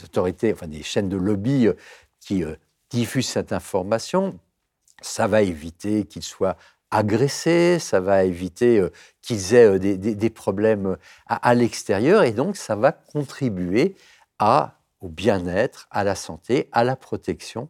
autorités, 0.04 0.54
enfin 0.54 0.68
des 0.68 0.84
chaînes 0.84 1.10
de 1.10 1.18
lobby 1.18 1.68
qui 2.20 2.44
diffusent 2.90 3.30
cette 3.30 3.54
information. 3.54 4.40
Ça 5.02 5.28
va 5.28 5.42
éviter 5.42 6.06
qu'ils 6.06 6.24
soient 6.24 6.58
agressés, 6.92 7.80
ça 7.80 8.00
va 8.00 8.26
éviter 8.26 8.80
euh, 8.80 8.92
qu'ils 9.22 9.56
aient 9.56 9.66
euh, 9.66 9.80
des, 9.80 10.30
problèmes 10.30 10.86
euh, 10.88 10.96
à, 11.26 11.56
l'extérieur, 11.56 12.24
et 12.24 12.34
donc 12.34 12.58
ça 12.58 12.76
va 12.76 12.92
contribuer 12.92 13.96
à, 14.38 14.81
au 15.02 15.10
bien-être, 15.10 15.88
à 15.92 16.04
la 16.04 16.16
santé, 16.16 16.70
à 16.72 16.84
la 16.84 16.96
protection 16.96 17.70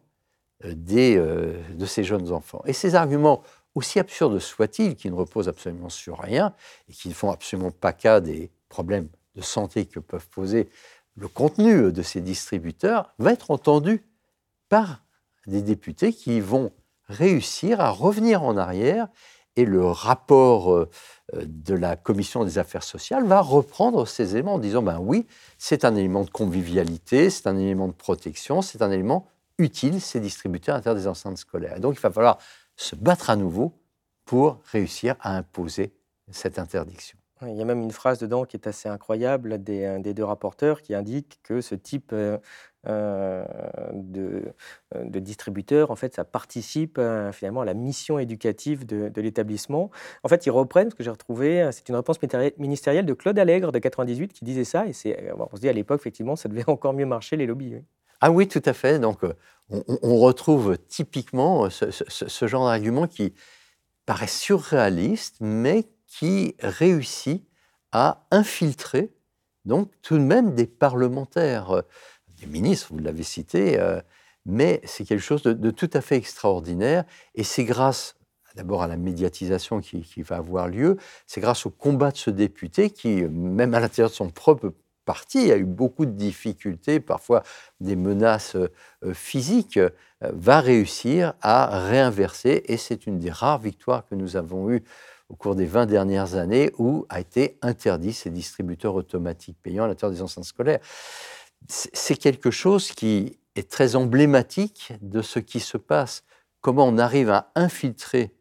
des, 0.64 1.16
de 1.16 1.86
ces 1.86 2.04
jeunes 2.04 2.30
enfants. 2.30 2.62
Et 2.66 2.72
ces 2.72 2.94
arguments, 2.94 3.42
aussi 3.74 3.98
absurdes 3.98 4.38
soient-ils, 4.38 4.96
qui 4.96 5.10
ne 5.10 5.14
reposent 5.14 5.48
absolument 5.48 5.88
sur 5.88 6.18
rien 6.18 6.54
et 6.88 6.92
qui 6.92 7.08
ne 7.08 7.14
font 7.14 7.30
absolument 7.30 7.70
pas 7.70 7.92
cas 7.92 8.20
des 8.20 8.50
problèmes 8.68 9.08
de 9.34 9.40
santé 9.40 9.86
que 9.86 9.98
peuvent 9.98 10.28
poser 10.28 10.68
le 11.16 11.28
contenu 11.28 11.92
de 11.92 12.02
ces 12.02 12.20
distributeurs, 12.20 13.14
va 13.18 13.32
être 13.32 13.50
entendu 13.50 14.04
par 14.68 15.02
des 15.46 15.62
députés 15.62 16.12
qui 16.12 16.40
vont 16.40 16.72
réussir 17.08 17.80
à 17.80 17.90
revenir 17.90 18.42
en 18.42 18.56
arrière 18.56 19.08
et 19.56 19.64
le 19.64 19.84
rapport 19.84 20.72
euh, 20.72 20.88
de 21.34 21.74
la 21.74 21.96
commission 21.96 22.44
des 22.44 22.58
affaires 22.58 22.82
sociales 22.82 23.24
va 23.24 23.40
reprendre 23.40 24.06
ces 24.06 24.32
éléments 24.32 24.54
en 24.54 24.58
disant 24.58 24.82
ben 24.82 24.98
oui, 25.00 25.26
c'est 25.58 25.84
un 25.84 25.94
élément 25.96 26.24
de 26.24 26.30
convivialité, 26.30 27.30
c'est 27.30 27.46
un 27.46 27.56
élément 27.56 27.88
de 27.88 27.92
protection, 27.92 28.62
c'est 28.62 28.82
un 28.82 28.90
élément 28.90 29.26
utile, 29.58 30.00
ces 30.00 30.20
distributeurs 30.20 30.74
à 30.74 30.78
l'intérieur 30.78 31.00
des 31.00 31.08
enceintes 31.08 31.38
scolaires. 31.38 31.76
Et 31.76 31.80
donc 31.80 31.94
il 31.96 32.00
va 32.00 32.10
falloir 32.10 32.38
se 32.76 32.96
battre 32.96 33.30
à 33.30 33.36
nouveau 33.36 33.72
pour 34.24 34.60
réussir 34.70 35.16
à 35.20 35.36
imposer 35.36 35.92
cette 36.30 36.58
interdiction. 36.58 37.18
Il 37.46 37.56
y 37.56 37.62
a 37.62 37.64
même 37.64 37.82
une 37.82 37.90
phrase 37.90 38.18
dedans 38.18 38.44
qui 38.44 38.56
est 38.56 38.66
assez 38.66 38.88
incroyable 38.88 39.62
des, 39.62 39.98
des 40.00 40.14
deux 40.14 40.24
rapporteurs 40.24 40.82
qui 40.82 40.94
indique 40.94 41.40
que 41.42 41.60
ce 41.60 41.74
type 41.74 42.12
euh, 42.12 42.38
euh, 42.88 43.44
de, 43.92 44.42
euh, 44.96 45.04
de, 45.04 45.18
distributeurs, 45.20 45.92
en 45.92 45.96
fait, 45.96 46.14
ça 46.14 46.24
participe 46.24 47.00
finalement 47.32 47.60
à 47.60 47.64
la 47.64 47.74
mission 47.74 48.18
éducative 48.18 48.84
de, 48.86 49.20
l'établissement. 49.20 49.90
En 50.24 50.28
fait, 50.28 50.46
ils 50.46 50.50
reprennent 50.50 50.90
ce 50.90 50.94
que 50.96 51.04
j'ai 51.04 51.10
retrouvé, 51.10 51.68
c'est 51.72 51.88
une 51.88 51.94
réponse 51.94 52.18
ministérielle 52.58 53.06
de 53.06 53.14
Claude 53.14 53.38
Allègre 53.38 53.70
de 53.70 53.78
98 53.78 54.32
qui 54.32 54.44
disait 54.44 54.64
ça, 54.64 54.86
et 54.86 54.92
c'est, 54.92 55.32
on 55.38 55.54
se 55.54 55.60
dit 55.60 55.68
à 55.68 55.72
l'époque, 55.72 56.00
effectivement, 56.00 56.34
ça 56.34 56.48
devait 56.48 56.64
encore 56.68 56.92
mieux 56.92 57.06
marcher 57.06 57.36
les 57.36 57.46
lobbies. 57.46 57.76
Ah 58.20 58.30
oui, 58.30 58.48
tout 58.48 58.62
à 58.64 58.72
fait. 58.72 58.98
Donc, 58.98 59.20
on, 59.70 60.18
retrouve 60.18 60.76
typiquement 60.88 61.70
ce, 61.70 62.46
genre 62.46 62.66
d'argument 62.66 63.06
qui 63.06 63.34
paraît 64.06 64.26
surréaliste, 64.26 65.36
mais 65.40 65.84
qui 66.18 66.54
réussit 66.60 67.44
à 67.92 68.26
infiltrer 68.30 69.12
donc 69.64 69.90
tout 70.02 70.18
de 70.18 70.22
même 70.22 70.54
des 70.54 70.66
parlementaires 70.66 71.82
ministre, 72.46 72.88
vous 72.90 72.98
l'avez 72.98 73.22
cité, 73.22 73.78
euh, 73.78 74.00
mais 74.46 74.80
c'est 74.84 75.04
quelque 75.04 75.22
chose 75.22 75.42
de, 75.42 75.70
tout 75.70 75.90
à 75.92 76.00
fait 76.00 76.16
extraordinaire. 76.16 77.04
Et 77.34 77.44
c'est 77.44 77.64
grâce 77.64 78.16
d'abord 78.54 78.82
à 78.82 78.86
la 78.86 78.96
médiatisation 78.96 79.80
qui, 79.80 80.04
va 80.22 80.36
avoir 80.36 80.68
lieu, 80.68 80.98
c'est 81.26 81.40
grâce 81.40 81.64
au 81.64 81.70
combat 81.70 82.10
de 82.10 82.18
ce 82.18 82.30
député 82.30 82.90
qui, 82.90 83.22
même 83.22 83.72
à 83.72 83.80
l'intérieur 83.80 84.10
de 84.10 84.14
son 84.14 84.28
propre 84.28 84.74
parti, 85.06 85.50
a 85.50 85.56
eu 85.56 85.64
beaucoup 85.64 86.04
de 86.04 86.10
difficultés, 86.10 87.00
parfois 87.00 87.42
des 87.80 87.96
menaces 87.96 88.56
euh, 88.56 89.14
physiques, 89.14 89.78
euh, 89.78 89.88
va 90.20 90.60
réussir 90.60 91.32
à 91.40 91.86
réinverser. 91.88 92.62
Et 92.66 92.76
c'est 92.76 93.06
une 93.06 93.18
des 93.18 93.30
rares 93.30 93.58
victoires 93.58 94.06
que 94.06 94.14
nous 94.14 94.36
avons 94.36 94.70
eues 94.70 94.84
au 95.32 95.36
cours 95.36 95.56
des 95.56 95.66
20 95.66 95.86
dernières 95.86 96.36
années 96.36 96.70
où 96.78 97.06
a 97.08 97.18
été 97.18 97.58
interdit 97.62 98.12
ces 98.12 98.30
distributeurs 98.30 98.94
automatiques 98.94 99.56
payants 99.60 99.84
à 99.84 99.88
l'intérieur 99.88 100.14
des 100.14 100.22
enceintes 100.22 100.44
scolaires 100.44 100.80
c'est 101.68 102.16
quelque 102.16 102.50
chose 102.50 102.92
qui 102.92 103.38
est 103.54 103.70
très 103.70 103.96
emblématique 103.96 104.92
de 105.00 105.22
ce 105.22 105.38
qui 105.38 105.60
se 105.60 105.76
passe. 105.76 106.24
Comment 106.60 106.86
on 106.86 106.98
arrive 106.98 107.30
à 107.30 107.50
infiltrer 107.54 108.34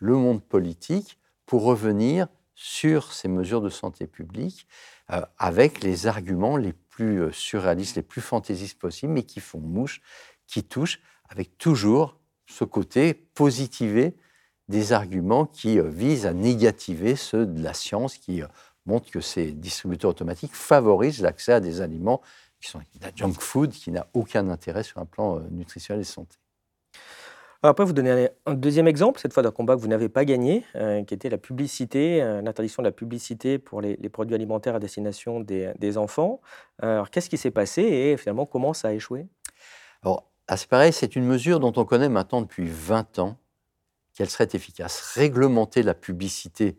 le 0.00 0.14
monde 0.14 0.42
politique 0.42 1.18
pour 1.46 1.62
revenir 1.62 2.28
sur 2.54 3.12
ces 3.12 3.28
mesures 3.28 3.60
de 3.60 3.68
santé 3.68 4.06
publique 4.06 4.66
euh, 5.10 5.20
avec 5.38 5.82
les 5.82 6.06
arguments 6.06 6.56
les 6.56 6.72
plus 6.72 7.22
euh, 7.22 7.32
surréalistes, 7.32 7.96
les 7.96 8.02
plus 8.02 8.22
fantaisistes 8.22 8.78
possibles, 8.78 9.12
mais 9.12 9.24
qui 9.24 9.40
font 9.40 9.60
mouche, 9.60 10.00
qui 10.46 10.64
touchent, 10.64 11.00
avec 11.28 11.58
toujours 11.58 12.18
ce 12.46 12.64
côté 12.64 13.14
positivé 13.14 14.16
des 14.68 14.92
arguments 14.92 15.46
qui 15.46 15.78
euh, 15.78 15.88
visent 15.88 16.26
à 16.26 16.32
négativer 16.32 17.16
ceux 17.16 17.46
de 17.46 17.62
la 17.62 17.74
science, 17.74 18.16
qui 18.16 18.42
montrent 18.86 19.10
que 19.10 19.20
ces 19.20 19.52
distributeurs 19.52 20.10
automatiques 20.10 20.54
favorisent 20.54 21.20
l'accès 21.20 21.52
à 21.52 21.60
des 21.60 21.80
aliments 21.80 22.20
qui 22.60 22.70
sont 22.70 22.78
de 22.78 22.84
la 23.02 23.10
junk 23.14 23.34
food, 23.38 23.70
qui 23.70 23.90
n'a 23.90 24.06
aucun 24.14 24.48
intérêt 24.48 24.82
sur 24.82 24.98
un 24.98 25.04
plan 25.04 25.36
euh, 25.36 25.40
nutritionnel 25.50 26.00
et 26.00 26.04
santé. 26.04 26.36
après, 27.62 27.84
vous 27.84 27.92
donnez 27.92 28.28
un 28.46 28.54
deuxième 28.54 28.88
exemple, 28.88 29.20
cette 29.20 29.32
fois 29.32 29.42
d'un 29.42 29.50
combat 29.50 29.76
que 29.76 29.80
vous 29.80 29.88
n'avez 29.88 30.08
pas 30.08 30.24
gagné, 30.24 30.64
euh, 30.74 31.02
qui 31.04 31.14
était 31.14 31.28
la 31.28 31.38
publicité, 31.38 32.22
euh, 32.22 32.40
l'interdiction 32.40 32.82
de 32.82 32.88
la 32.88 32.92
publicité 32.92 33.58
pour 33.58 33.80
les, 33.80 33.96
produits 34.08 34.34
alimentaires 34.34 34.74
à 34.74 34.78
destination 34.78 35.40
des, 35.40 35.98
enfants. 35.98 36.40
Alors, 36.80 37.10
qu'est-ce 37.10 37.28
qui 37.28 37.38
s'est 37.38 37.50
passé 37.50 37.82
et 37.82 38.16
finalement, 38.16 38.46
comment 38.46 38.72
ça 38.72 38.88
a 38.88 38.92
échoué? 38.92 39.26
Alors, 40.02 40.28
c'est 40.54 40.68
pareil, 40.68 40.92
c'est 40.92 41.16
une 41.16 41.24
mesure 41.24 41.58
dont 41.58 41.72
on 41.76 41.84
connaît 41.84 42.08
maintenant 42.08 42.40
depuis 42.40 42.68
20 42.68 43.18
ans 43.18 43.36
qu'elle 44.16 44.30
serait 44.30 44.48
efficace. 44.52 45.00
Réglementer 45.14 45.82
la 45.82 45.94
publicité 45.94 46.78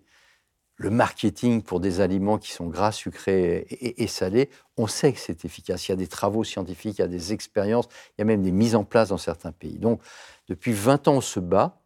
le 0.77 0.91
marketing 0.91 1.63
pour 1.63 1.79
des 1.79 2.01
aliments 2.01 2.37
qui 2.37 2.51
sont 2.51 2.67
gras, 2.67 2.91
sucrés 2.91 3.65
et, 3.69 4.07
salés, 4.07 4.49
on 4.77 4.85
sait 4.85 5.11
que 5.11 5.19
c'est 5.19 5.43
efficace. 5.43 5.87
Il 5.87 5.91
y 5.91 5.93
a 5.93 5.95
des 5.95 6.07
travaux 6.07 6.43
scientifiques, 6.43 6.99
il 6.99 7.01
y 7.01 7.03
a 7.03 7.07
des 7.07 7.33
expériences, 7.33 7.87
il 8.11 8.19
y 8.19 8.21
a 8.21 8.25
même 8.25 8.43
des 8.43 8.51
mises 8.51 8.75
en 8.75 8.83
place 8.83 9.09
dans 9.09 9.17
certains 9.17 9.51
pays. 9.51 9.79
Donc, 9.79 10.01
depuis 10.47 10.73
20 10.73 11.07
ans, 11.07 11.15
on 11.15 11.21
se 11.21 11.39
bat, 11.39 11.81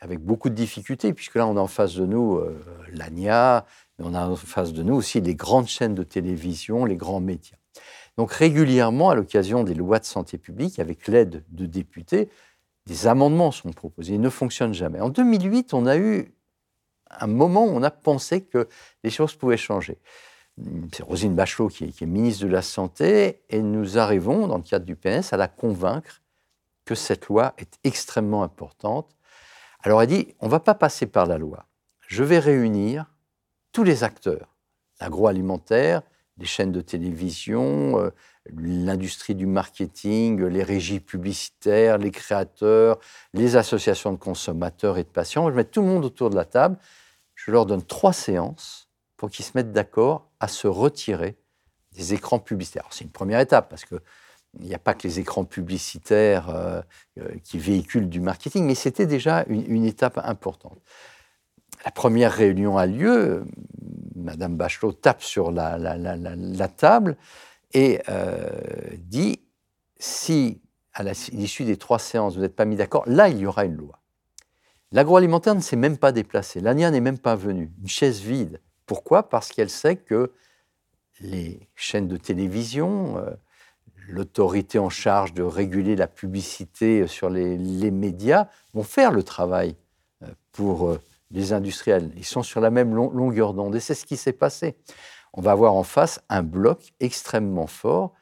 avec 0.00 0.20
beaucoup 0.20 0.48
de 0.48 0.54
difficultés, 0.54 1.12
puisque 1.12 1.34
là, 1.34 1.46
on 1.46 1.58
a 1.58 1.60
en 1.60 1.66
face 1.66 1.94
de 1.94 2.06
nous 2.06 2.36
euh, 2.36 2.58
l'ANIA, 2.92 3.66
mais 3.98 4.06
on 4.08 4.14
a 4.14 4.26
en 4.26 4.36
face 4.36 4.72
de 4.72 4.82
nous 4.82 4.94
aussi 4.94 5.20
les 5.20 5.34
grandes 5.34 5.68
chaînes 5.68 5.94
de 5.94 6.02
télévision, 6.02 6.86
les 6.86 6.96
grands 6.96 7.20
médias. 7.20 7.58
Donc, 8.16 8.32
régulièrement, 8.32 9.10
à 9.10 9.14
l'occasion 9.14 9.64
des 9.64 9.74
lois 9.74 9.98
de 9.98 10.06
santé 10.06 10.38
publique, 10.38 10.78
avec 10.78 11.08
l'aide 11.08 11.44
de 11.50 11.66
députés, 11.66 12.30
des 12.86 13.06
amendements 13.06 13.50
sont 13.50 13.70
proposés. 13.70 14.14
Ils 14.14 14.20
ne 14.20 14.30
fonctionnent 14.30 14.74
jamais. 14.74 15.00
En 15.00 15.08
2008, 15.08 15.74
on 15.74 15.86
a 15.86 15.96
eu 15.96 16.34
un 17.10 17.26
moment 17.26 17.64
où 17.64 17.70
on 17.70 17.82
a 17.82 17.90
pensé 17.90 18.42
que 18.42 18.68
les 19.02 19.10
choses 19.10 19.34
pouvaient 19.34 19.56
changer. 19.56 19.98
C'est 20.92 21.02
Rosine 21.02 21.34
Bachelot 21.34 21.68
qui 21.68 21.84
est, 21.84 22.02
ministre 22.02 22.44
de 22.44 22.50
la 22.50 22.62
Santé 22.62 23.42
et 23.48 23.60
nous 23.60 23.98
arrivons, 23.98 24.46
dans 24.46 24.58
le 24.58 24.62
cadre 24.62 24.84
du 24.84 24.96
PS, 24.96 25.32
à 25.32 25.36
la 25.36 25.48
convaincre 25.48 26.22
que 26.84 26.94
cette 26.94 27.26
loi 27.26 27.54
est 27.58 27.78
extrêmement 27.82 28.42
importante. 28.42 29.16
Alors 29.82 30.02
elle 30.02 30.08
dit, 30.08 30.34
on 30.40 30.46
ne 30.46 30.50
va 30.50 30.60
pas 30.60 30.74
passer 30.74 31.06
par 31.06 31.26
la 31.26 31.38
loi. 31.38 31.66
Je 32.06 32.22
vais 32.22 32.38
réunir 32.38 33.06
tous 33.72 33.82
les 33.82 34.04
acteurs, 34.04 34.54
l'agroalimentaire, 35.00 36.02
les 36.38 36.46
chaînes 36.46 36.72
de 36.72 36.80
télévision, 36.80 37.98
euh, 38.00 38.10
l'industrie 38.50 39.34
du 39.34 39.46
marketing, 39.46 40.44
les 40.44 40.62
régies 40.62 41.00
publicitaires, 41.00 41.98
les 41.98 42.10
créateurs, 42.10 42.98
les 43.32 43.56
associations 43.56 44.12
de 44.12 44.18
consommateurs 44.18 44.98
et 44.98 45.04
de 45.04 45.08
patients. 45.08 45.50
Je 45.50 45.54
mettre 45.54 45.70
tout 45.70 45.80
le 45.80 45.88
monde 45.88 46.04
autour 46.04 46.30
de 46.30 46.36
la 46.36 46.44
table 46.44 46.76
je 47.34 47.50
leur 47.50 47.66
donne 47.66 47.82
trois 47.82 48.12
séances 48.12 48.88
pour 49.16 49.30
qu'ils 49.30 49.44
se 49.44 49.52
mettent 49.54 49.72
d'accord 49.72 50.30
à 50.40 50.48
se 50.48 50.66
retirer 50.66 51.36
des 51.92 52.14
écrans 52.14 52.38
publicitaires. 52.38 52.86
C'est 52.90 53.04
une 53.04 53.10
première 53.10 53.40
étape 53.40 53.68
parce 53.68 53.84
que 53.84 53.96
il 54.60 54.66
n'y 54.66 54.74
a 54.74 54.78
pas 54.78 54.94
que 54.94 55.02
les 55.02 55.18
écrans 55.18 55.44
publicitaires 55.44 56.48
euh, 56.48 56.80
euh, 57.18 57.28
qui 57.42 57.58
véhiculent 57.58 58.08
du 58.08 58.20
marketing, 58.20 58.64
mais 58.64 58.76
c'était 58.76 59.06
déjà 59.06 59.44
une, 59.48 59.84
étape 59.84 60.20
importante. 60.22 60.78
La 61.84 61.90
première 61.90 62.32
réunion 62.32 62.78
a 62.78 62.86
lieu, 62.86 63.44
Madame 64.14 64.56
Bachelot 64.56 64.92
tape 64.92 65.24
sur 65.24 65.50
la, 65.50 66.68
table 66.68 67.16
et 67.74 68.00
euh, 68.08 68.48
dit 68.98 69.40
si 69.98 70.62
à 70.92 71.02
l'issue 71.02 71.64
des 71.64 71.76
trois 71.76 71.98
séances 71.98 72.36
vous 72.36 72.40
n'êtes 72.40 72.56
pas 72.56 72.64
mis 72.64 72.76
d'accord, 72.76 73.02
là 73.06 73.28
il 73.28 73.38
y 73.38 73.46
aura 73.46 73.64
une 73.64 73.76
loi. 73.76 74.00
L'agroalimentaire 74.92 75.56
ne 75.56 75.60
s'est 75.60 75.76
même 75.76 75.98
pas 75.98 76.12
déplacé. 76.12 76.60
L'ANIA 76.60 76.92
n'est 76.92 77.00
même 77.00 77.18
pas 77.18 77.34
venue. 77.34 77.72
Une 77.82 77.88
chaise 77.88 78.20
vide. 78.20 78.60
Pourquoi? 78.86 79.28
Parce 79.28 79.48
qu'elle 79.48 79.70
sait 79.70 79.96
que 79.96 80.30
les 81.20 81.68
chaînes 81.74 82.06
de 82.06 82.16
télévision, 82.16 83.18
euh, 83.18 83.30
l'autorité 84.08 84.78
en 84.78 84.90
charge 84.90 85.34
de 85.34 85.42
réguler 85.42 85.96
la 85.96 86.06
publicité 86.06 87.08
sur 87.08 87.28
les, 87.28 87.90
médias 87.90 88.48
vont 88.72 88.84
faire 88.84 89.10
le 89.10 89.24
travail 89.24 89.74
euh, 90.22 90.26
pour 90.52 90.90
euh, 90.90 91.00
les 91.30 91.52
industriels. 91.52 92.12
Ils 92.16 92.24
sont 92.24 92.42
sur 92.44 92.60
la 92.60 92.70
même 92.70 92.94
longueur 92.94 93.54
d'onde 93.54 93.74
et 93.74 93.80
c'est 93.80 93.94
ce 93.94 94.06
qui 94.06 94.16
s'est 94.16 94.32
passé. 94.32 94.76
On 95.34 95.42
va 95.42 95.50
avoir 95.50 95.74
en 95.74 95.82
face 95.82 96.20
un 96.28 96.42
bloc 96.42 96.92
extrêmement 97.00 97.66
fort 97.66 98.14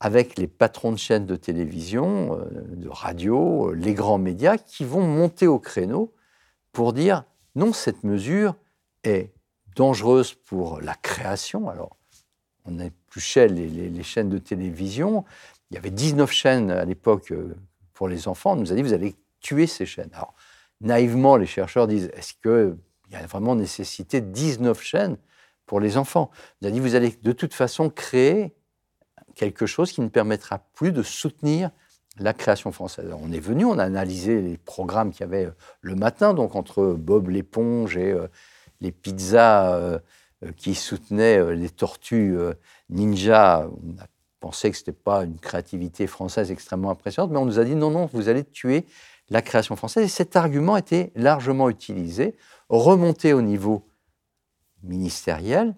avec 0.00 0.38
les 0.38 0.46
patrons 0.46 0.92
de 0.92 0.96
chaînes 0.96 1.26
de 1.26 1.36
télévision, 1.36 2.38
euh, 2.38 2.44
de 2.76 2.88
radio, 2.88 3.70
euh, 3.70 3.74
les 3.74 3.94
grands 3.94 4.18
médias 4.18 4.58
qui 4.58 4.84
vont 4.84 5.02
monter 5.02 5.46
au 5.46 5.58
créneau 5.58 6.12
pour 6.72 6.92
dire 6.92 7.24
non, 7.54 7.72
cette 7.72 8.04
mesure 8.04 8.54
est 9.04 9.32
dangereuse 9.74 10.34
pour 10.34 10.80
la 10.80 10.94
création. 10.94 11.68
Alors, 11.68 11.96
on 12.64 12.78
épluchait 12.78 13.48
les, 13.48 13.68
les, 13.68 14.02
chaînes 14.02 14.28
de 14.28 14.38
télévision. 14.38 15.24
Il 15.70 15.74
y 15.74 15.78
avait 15.78 15.90
19 15.90 16.30
chaînes 16.30 16.70
à 16.70 16.84
l'époque 16.84 17.32
euh, 17.32 17.56
pour 17.94 18.08
les 18.08 18.28
enfants. 18.28 18.52
On 18.52 18.56
nous 18.56 18.72
a 18.72 18.74
dit, 18.74 18.82
vous 18.82 18.92
allez 18.92 19.16
tuer 19.40 19.66
ces 19.66 19.86
chaînes. 19.86 20.10
Alors, 20.12 20.34
naïvement, 20.80 21.36
les 21.36 21.46
chercheurs 21.46 21.86
disent, 21.86 22.10
est-ce 22.14 22.34
qu'il 22.34 22.76
y 23.12 23.16
a 23.16 23.26
vraiment 23.26 23.56
nécessité 23.56 24.20
de 24.20 24.30
19 24.30 24.80
chaînes 24.80 25.16
pour 25.68 25.78
les 25.78 25.96
enfants 25.96 26.30
a 26.64 26.70
dit, 26.70 26.80
vous 26.80 26.96
allez 26.96 27.16
de 27.22 27.32
toute 27.32 27.54
façon 27.54 27.90
créer 27.90 28.56
quelque 29.36 29.66
chose 29.66 29.92
qui 29.92 30.00
ne 30.00 30.08
permettra 30.08 30.58
plus 30.74 30.90
de 30.90 31.04
soutenir 31.04 31.70
la 32.18 32.32
création 32.32 32.72
française. 32.72 33.14
on 33.22 33.30
est 33.30 33.38
venu, 33.38 33.64
on 33.64 33.78
a 33.78 33.84
analysé 33.84 34.42
les 34.42 34.56
programmes 34.56 35.12
qu'il 35.12 35.20
y 35.20 35.24
avait 35.24 35.46
euh, 35.46 35.54
le 35.82 35.94
matin, 35.94 36.34
donc 36.34 36.56
entre 36.56 36.94
Bob 36.94 37.28
l'éponge 37.28 37.96
et 37.96 38.10
euh, 38.10 38.26
les 38.80 38.90
pizzas 38.90 39.76
euh, 39.76 40.00
qui 40.56 40.74
soutenaient 40.74 41.54
les 41.54 41.70
tortues 41.70 42.36
ninja. 42.90 43.68
On 43.68 44.00
a 44.00 44.06
pensé 44.40 44.70
que 44.70 44.76
ce 44.76 44.82
n'était 44.82 44.92
pas 44.92 45.24
une 45.24 45.38
créativité 45.38 46.06
française 46.06 46.50
extrêmement 46.50 46.90
impressionnante, 46.90 47.32
mais 47.32 47.38
on 47.38 47.44
nous 47.44 47.58
a 47.58 47.64
dit 47.64 47.74
non, 47.74 47.90
non, 47.90 48.08
vous 48.12 48.28
allez 48.28 48.44
tuer 48.44 48.86
la 49.30 49.42
création 49.42 49.74
française. 49.74 50.04
Et 50.04 50.08
cet 50.08 50.36
argument 50.36 50.76
était 50.76 51.12
largement 51.16 51.68
utilisé, 51.68 52.36
remonté 52.68 53.32
au 53.32 53.42
niveau 53.42 53.87
ministériel, 54.82 55.74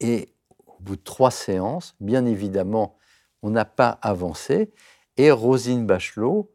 et 0.00 0.34
au 0.66 0.76
bout 0.80 0.96
de 0.96 1.02
trois 1.02 1.30
séances, 1.30 1.94
bien 2.00 2.26
évidemment, 2.26 2.96
on 3.42 3.50
n'a 3.50 3.64
pas 3.64 3.98
avancé. 4.02 4.72
Et 5.16 5.30
Rosine 5.30 5.86
Bachelot, 5.86 6.52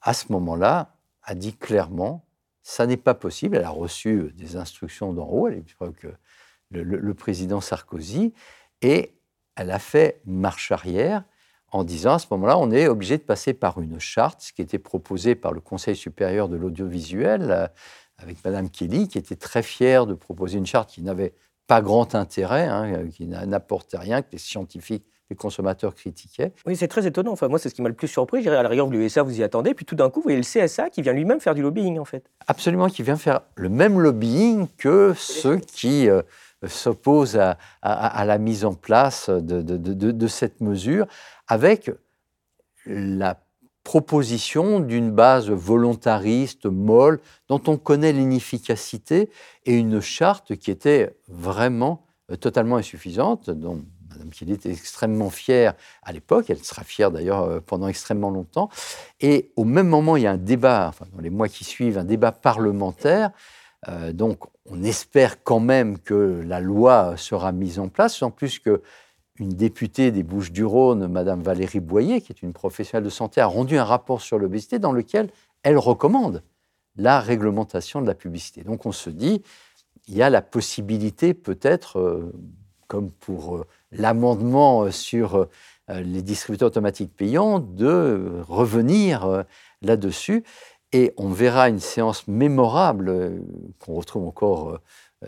à 0.00 0.14
ce 0.14 0.32
moment-là, 0.32 0.96
a 1.22 1.34
dit 1.34 1.56
clairement, 1.56 2.26
ça 2.62 2.86
n'est 2.86 2.96
pas 2.96 3.14
possible. 3.14 3.56
Elle 3.56 3.64
a 3.64 3.70
reçu 3.70 4.32
des 4.34 4.56
instructions 4.56 5.12
d'en 5.12 5.26
haut, 5.26 5.48
elle 5.48 5.64
que 5.94 6.08
le, 6.70 6.82
le, 6.82 7.14
président 7.14 7.60
Sarkozy, 7.60 8.32
et 8.82 9.14
elle 9.56 9.70
a 9.70 9.78
fait 9.78 10.20
marche 10.24 10.72
arrière 10.72 11.24
en 11.70 11.84
disant 11.84 12.14
à 12.14 12.18
ce 12.18 12.26
moment-là, 12.30 12.56
on 12.58 12.70
est 12.70 12.86
obligé 12.86 13.18
de 13.18 13.22
passer 13.22 13.52
par 13.52 13.80
une 13.80 13.98
charte, 13.98 14.40
ce 14.42 14.52
qui 14.52 14.62
était 14.62 14.78
proposé 14.78 15.34
par 15.34 15.52
le 15.52 15.60
Conseil 15.60 15.96
supérieur 15.96 16.48
de 16.48 16.56
l'audiovisuel, 16.56 17.70
avec 18.18 18.44
Madame 18.44 18.70
Kelly, 18.70 19.08
qui 19.08 19.18
était 19.18 19.36
très 19.36 19.62
fière 19.62 20.06
de 20.06 20.14
proposer 20.14 20.58
une 20.58 20.66
charte 20.66 20.90
qui 20.90 21.02
n'avait 21.02 21.34
pas 21.66 21.80
grand 21.80 22.14
intérêt, 22.14 22.66
hein, 22.66 23.08
qui 23.08 23.26
n'apportait 23.26 23.98
rien, 23.98 24.22
que 24.22 24.28
les 24.32 24.38
scientifiques 24.38 25.04
les 25.30 25.36
consommateurs 25.36 25.94
critiquaient. 25.94 26.52
Oui, 26.66 26.76
c'est 26.76 26.88
très 26.88 27.06
étonnant. 27.06 27.32
Enfin, 27.32 27.48
moi, 27.48 27.58
c'est 27.58 27.68
ce 27.68 27.74
qui 27.74 27.82
m'a 27.82 27.88
le 27.88 27.94
plus 27.94 28.08
surpris. 28.08 28.38
Je 28.38 28.42
dirais, 28.42 28.56
à 28.56 28.62
la 28.62 28.68
rigueur, 28.68 28.88
l'USA, 28.88 29.22
vous 29.22 29.40
y 29.40 29.42
attendez, 29.42 29.74
puis 29.74 29.86
tout 29.86 29.94
d'un 29.94 30.10
coup, 30.10 30.20
vous 30.20 30.24
voyez 30.24 30.36
le 30.36 30.42
CSA 30.42 30.90
qui 30.90 31.02
vient 31.02 31.12
lui-même 31.12 31.40
faire 31.40 31.54
du 31.54 31.62
lobbying, 31.62 31.98
en 31.98 32.04
fait. 32.04 32.30
Absolument, 32.46 32.88
qui 32.88 33.02
vient 33.02 33.16
faire 33.16 33.40
le 33.56 33.68
même 33.68 33.98
lobbying 33.98 34.68
que 34.76 35.14
ceux 35.16 35.56
qui 35.56 36.08
euh, 36.08 36.20
s'opposent 36.66 37.38
à, 37.38 38.24
la 38.24 38.38
mise 38.38 38.64
en 38.64 38.74
place 38.74 39.30
de, 39.30 39.62
de 39.62 40.26
cette 40.26 40.60
mesure, 40.60 41.06
avec 41.48 41.90
la 42.86 43.40
proposition 43.84 44.80
d'une 44.80 45.10
base 45.10 45.50
volontariste, 45.50 46.66
molle, 46.66 47.20
dont 47.48 47.60
on 47.66 47.76
connaît 47.76 48.12
l'inefficacité, 48.12 49.30
et 49.66 49.74
une 49.74 50.00
charte 50.00 50.56
qui 50.56 50.70
était 50.70 51.14
vraiment 51.28 52.04
euh, 52.30 52.36
totalement 52.36 52.76
insuffisante, 52.76 53.50
dont 53.50 53.84
Mme 54.10 54.30
Kelly 54.30 54.52
était 54.52 54.70
extrêmement 54.70 55.30
fière 55.30 55.74
à 56.02 56.12
l'époque, 56.12 56.46
elle 56.48 56.64
sera 56.64 56.82
fière 56.82 57.10
d'ailleurs 57.10 57.42
euh, 57.42 57.60
pendant 57.60 57.88
extrêmement 57.88 58.30
longtemps. 58.30 58.70
Et 59.20 59.50
au 59.56 59.64
même 59.64 59.88
moment, 59.88 60.16
il 60.16 60.22
y 60.22 60.26
a 60.26 60.32
un 60.32 60.38
débat, 60.38 60.86
enfin, 60.88 61.06
dans 61.14 61.20
les 61.20 61.30
mois 61.30 61.48
qui 61.48 61.64
suivent, 61.64 61.98
un 61.98 62.04
débat 62.04 62.32
parlementaire. 62.32 63.30
Euh, 63.88 64.12
donc, 64.12 64.38
on 64.66 64.82
espère 64.82 65.42
quand 65.42 65.60
même 65.60 65.98
que 65.98 66.42
la 66.46 66.60
loi 66.60 67.16
sera 67.16 67.52
mise 67.52 67.78
en 67.78 67.88
place, 67.88 68.22
en 68.22 68.30
plus 68.30 68.58
que 68.58 68.82
une 69.38 69.50
députée 69.50 70.12
des 70.12 70.22
Bouches-du-Rhône, 70.22 71.08
Madame 71.08 71.42
Valérie 71.42 71.80
Boyer, 71.80 72.20
qui 72.20 72.32
est 72.32 72.42
une 72.42 72.52
professionnelle 72.52 73.04
de 73.04 73.10
santé, 73.10 73.40
a 73.40 73.46
rendu 73.46 73.76
un 73.76 73.84
rapport 73.84 74.20
sur 74.20 74.38
l'obésité 74.38 74.78
dans 74.78 74.92
lequel 74.92 75.28
elle 75.62 75.78
recommande 75.78 76.42
la 76.96 77.20
réglementation 77.20 78.00
de 78.00 78.06
la 78.06 78.14
publicité. 78.14 78.62
Donc 78.62 78.86
on 78.86 78.92
se 78.92 79.10
dit, 79.10 79.42
il 80.06 80.14
y 80.14 80.22
a 80.22 80.30
la 80.30 80.42
possibilité 80.42 81.34
peut-être, 81.34 81.98
euh, 81.98 82.32
comme 82.86 83.10
pour 83.10 83.56
euh, 83.56 83.66
l'amendement 83.90 84.90
sur 84.90 85.34
euh, 85.36 85.46
les 85.88 86.22
distributeurs 86.22 86.68
automatiques 86.68 87.14
payants, 87.14 87.58
de 87.58 88.40
revenir 88.46 89.44
là-dessus. 89.82 90.44
Et 90.92 91.12
on 91.16 91.28
verra 91.28 91.68
une 91.68 91.80
séance 91.80 92.28
mémorable 92.28 93.42
qu'on 93.80 93.94
retrouve 93.94 94.26
encore 94.26 94.78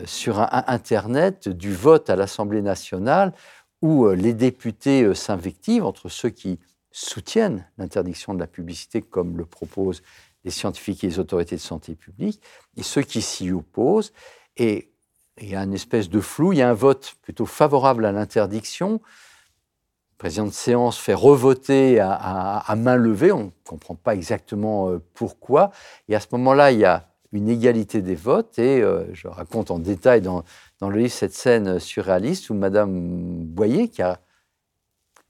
sur 0.05 0.39
Internet 0.51 1.49
du 1.49 1.73
vote 1.73 2.09
à 2.09 2.15
l'Assemblée 2.15 2.61
nationale 2.61 3.33
où 3.81 4.05
euh, 4.05 4.15
les 4.15 4.33
députés 4.33 5.03
euh, 5.03 5.13
s'invectivent 5.13 5.85
entre 5.85 6.09
ceux 6.09 6.29
qui 6.29 6.59
soutiennent 6.91 7.69
l'interdiction 7.77 8.33
de 8.33 8.39
la 8.39 8.47
publicité, 8.47 9.01
comme 9.01 9.37
le 9.37 9.45
proposent 9.45 10.01
les 10.43 10.51
scientifiques 10.51 11.03
et 11.03 11.07
les 11.07 11.19
autorités 11.19 11.55
de 11.55 11.61
santé 11.61 11.95
publique, 11.95 12.41
et 12.75 12.83
ceux 12.83 13.01
qui 13.01 13.21
s'y 13.21 13.51
opposent. 13.51 14.13
Et 14.55 14.91
il 15.39 15.49
y 15.49 15.55
a 15.55 15.63
une 15.63 15.73
espèce 15.73 16.09
de 16.09 16.19
flou, 16.19 16.53
il 16.53 16.59
y 16.59 16.61
a 16.61 16.69
un 16.69 16.73
vote 16.73 17.15
plutôt 17.21 17.45
favorable 17.45 18.05
à 18.05 18.11
l'interdiction. 18.11 18.93
Le 18.93 20.17
président 20.17 20.47
de 20.47 20.51
séance 20.51 20.97
fait 20.97 21.13
revoter 21.13 21.99
à, 21.99 22.73
main 22.75 22.95
levée, 22.95 23.31
on 23.31 23.45
ne 23.45 23.49
comprend 23.63 23.93
pas 23.93 24.15
exactement 24.15 24.89
euh, 24.89 24.99
pourquoi. 25.13 25.71
Et 26.09 26.15
à 26.15 26.19
ce 26.19 26.27
moment-là, 26.31 26.71
il 26.71 26.79
y 26.79 26.85
a 26.85 27.07
une 27.31 27.49
égalité 27.49 28.01
des 28.01 28.15
votes, 28.15 28.57
et 28.59 28.81
je 29.13 29.27
raconte 29.27 29.71
en 29.71 29.79
détail 29.79 30.21
dans, 30.21 30.43
dans 30.79 30.89
le 30.89 30.97
livre 30.97 31.11
cette 31.11 31.33
scène 31.33 31.79
surréaliste 31.79 32.49
où 32.49 32.53
Madame 32.53 33.43
Boyer, 33.43 33.89
qui 33.89 34.01
a 34.01 34.19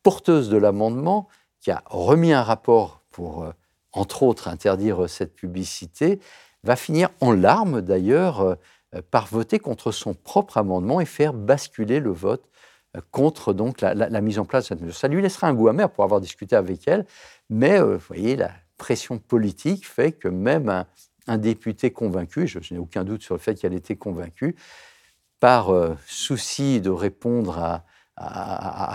porteuse 0.04 0.50
de 0.50 0.58
l'amendement, 0.58 1.28
qui 1.60 1.72
a 1.72 1.84
remis 1.86 2.32
un 2.32 2.44
rapport 2.44 3.02
pour, 3.12 3.44
euh, 3.44 3.52
entre 3.92 4.24
autres, 4.24 4.48
interdire 4.48 5.10
cette 5.10 5.36
publicité, 5.36 6.22
va 6.64 6.78
finir 6.78 7.10
en 7.20 7.34
larmes 7.34 7.82
d'ailleurs 7.82 8.42
euh, 8.42 8.56
par 9.12 9.28
voter 9.28 9.60
contre 9.60 9.92
son 9.92 10.14
propre 10.14 10.58
amendement 10.58 11.02
et 11.02 11.06
faire 11.06 11.34
basculer 11.34 12.00
le 12.00 12.12
vote 12.12 12.50
euh, 12.96 13.02
contre 13.12 13.52
donc 13.52 13.82
la, 13.82 14.22
mise 14.22 14.40
en 14.40 14.46
place 14.46 14.64
de 14.64 14.68
cette 14.70 14.82
mesure. 14.82 14.96
Ça 14.96 15.10
lui 15.10 15.22
laissera 15.22 15.48
un 15.48 15.54
goût 15.54 15.68
amer 15.68 15.90
pour 15.90 16.04
avoir 16.04 16.22
discuté 16.22 16.56
avec 16.56 16.88
elle, 16.88 17.06
mais 17.50 17.80
vous 17.80 17.98
voyez, 18.08 18.36
la 18.36 18.52
pression 18.78 19.18
politique 19.18 19.86
fait 19.86 20.14
que 20.14 20.30
même 20.30 20.70
un, 20.70 20.86
député 21.36 21.92
convaincu, 21.92 22.48
je, 22.48 22.60
n'ai 22.72 22.80
aucun 22.80 23.04
doute 23.04 23.22
sur 23.22 23.36
le 23.36 23.40
fait 23.40 23.56
qu'elle 23.56 23.74
était 23.74 23.98
convaincue, 23.98 24.56
par 25.40 25.70
euh, 25.70 25.96
souci 26.08 26.82
de 26.82 26.90
répondre 26.90 27.60
à, 27.60 27.84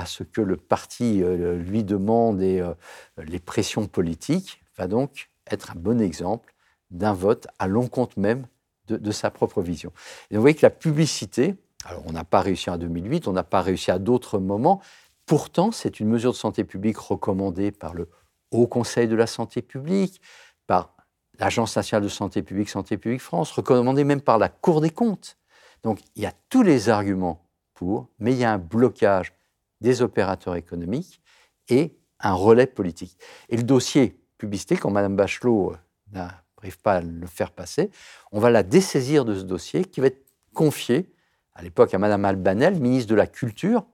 ce 0.07 0.25
que 0.25 0.41
le 0.41 0.57
parti 0.57 1.23
euh, 1.23 1.57
lui 1.57 1.85
demande 1.85 2.43
et 2.43 2.61
euh, 2.61 2.75
les 3.19 3.39
pressions 3.39 3.87
politiques, 3.87 4.61
va 4.77 4.89
donc 4.89 5.31
être 5.49 5.71
un 5.71 5.77
bon 5.77 6.01
exemple 6.01 6.55
d'un 6.91 7.13
vote 7.13 7.47
à 7.61 7.69
l'encontre 7.69 8.19
même 8.19 8.47
de, 8.89 9.11
sa 9.13 9.31
propre 9.31 9.63
vision. 9.63 9.93
Vous 10.31 10.41
voyez 10.41 10.57
que 10.57 10.67
la 10.67 10.71
publicité, 10.71 11.55
alors 11.85 12.03
on 12.07 12.13
n'a 12.13 12.25
pas 12.25 12.41
réussi 12.41 12.69
en 12.69 12.77
2008, 12.77 13.29
on 13.29 13.33
n'a 13.33 13.45
pas 13.45 13.63
réussi 13.63 13.91
à 13.91 13.99
d'autres 13.99 14.39
moments, 14.39 14.83
pourtant 15.25 15.71
c'est 15.71 16.01
une 16.01 16.09
mesure 16.09 16.33
de 16.33 16.37
santé 16.37 16.65
publique 16.65 16.99
recommandée 16.99 17.71
par 17.71 17.95
le 17.95 18.09
Haut 18.51 18.67
Conseil 18.67 19.09
de 19.09 19.15
la 19.15 19.27
santé 19.27 19.63
publique, 19.63 20.21
par 20.67 20.95
l'Agence 21.39 21.77
nationale 21.77 22.05
de 22.05 22.09
santé 22.09 22.43
publique, 22.43 22.69
Santé 22.69 22.97
publique 22.97 23.21
France, 23.21 23.51
recommandée 23.53 24.05
même 24.05 24.21
par 24.21 24.39
la 24.39 24.49
Cour 24.49 24.81
des 24.81 24.91
comptes. 24.91 25.37
Donc 25.83 26.01
il 26.15 26.23
y 26.23 26.27
a 26.27 26.33
tous 26.49 26.63
les 26.63 26.89
arguments 26.89 27.45
pour, 27.75 28.09
mais 28.19 28.33
il 28.33 28.39
y 28.39 28.45
a 28.45 28.53
un 28.53 28.59
blocage 28.59 29.33
des 29.81 30.03
opérateurs 30.03 30.57
économiques 30.57 31.21
et 31.69 31.97
un 32.21 32.35
relais 32.35 32.67
politique. 32.67 33.19
Et 33.49 33.57
le 33.57 33.63
dossier 33.65 34.21
publicité, 34.39 34.77
quand 34.77 34.91
Mme 34.91 35.17
Bachelot 35.17 35.73
euh, 35.73 35.77
n'arrive 36.13 36.79
pas 36.81 36.95
à 36.95 37.01
le 37.01 37.27
faire 37.27 37.51
passer, 37.51 37.91
on 38.31 38.41
va 38.41 38.51
la 38.51 38.63
dessaisir 38.63 39.25
de 39.25 39.35
ce 39.35 39.43
dossier 39.43 39.85
qui 39.85 40.01
va 40.01 40.07
être 40.09 40.25
confié 40.55 41.13
à 41.55 41.63
l'époque 41.63 41.93
à 41.95 41.99
Mme 41.99 42.25
Albanel, 42.25 42.81
ministre 42.81 43.11
de 43.11 43.15
la 43.15 43.27
Culture, 43.27 43.85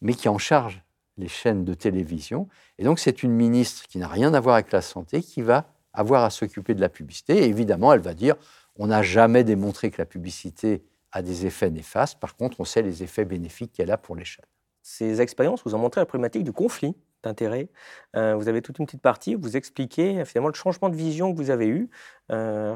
mais 0.00 0.14
qui 0.14 0.28
en 0.28 0.38
charge 0.38 0.82
les 1.16 1.28
chaînes 1.28 1.64
de 1.64 1.74
télévision. 1.74 2.48
Et 2.78 2.84
donc 2.84 2.98
c'est 2.98 3.22
une 3.22 3.32
ministre 3.32 3.86
qui 3.88 3.98
n'a 3.98 4.08
rien 4.08 4.32
à 4.34 4.40
voir 4.40 4.54
avec 4.54 4.72
la 4.72 4.80
santé 4.80 5.22
qui 5.22 5.42
va 5.42 5.66
avoir 5.98 6.22
à 6.24 6.30
s'occuper 6.30 6.74
de 6.74 6.80
la 6.80 6.88
publicité. 6.88 7.38
Et 7.38 7.44
évidemment, 7.46 7.92
elle 7.92 8.00
va 8.00 8.14
dire, 8.14 8.36
on 8.76 8.86
n'a 8.86 9.02
jamais 9.02 9.42
démontré 9.42 9.90
que 9.90 9.98
la 9.98 10.06
publicité 10.06 10.84
a 11.10 11.22
des 11.22 11.44
effets 11.44 11.70
néfastes. 11.70 12.20
Par 12.20 12.36
contre, 12.36 12.60
on 12.60 12.64
sait 12.64 12.82
les 12.82 13.02
effets 13.02 13.24
bénéfiques 13.24 13.72
qu'elle 13.72 13.90
a 13.90 13.98
pour 13.98 14.14
les 14.14 14.24
chaînes. 14.24 14.44
Ces 14.82 15.20
expériences 15.20 15.62
vous 15.64 15.74
ont 15.74 15.78
montré 15.78 16.00
la 16.00 16.06
problématique 16.06 16.44
du 16.44 16.52
conflit 16.52 16.94
d'intérêt. 17.24 17.68
Euh, 18.14 18.36
vous 18.36 18.48
avez 18.48 18.62
toute 18.62 18.78
une 18.78 18.86
petite 18.86 19.02
partie 19.02 19.34
où 19.34 19.40
vous 19.40 19.56
expliquez 19.56 20.24
finalement 20.24 20.48
le 20.48 20.54
changement 20.54 20.88
de 20.88 20.94
vision 20.94 21.32
que 21.32 21.36
vous 21.36 21.50
avez 21.50 21.66
eu. 21.66 21.90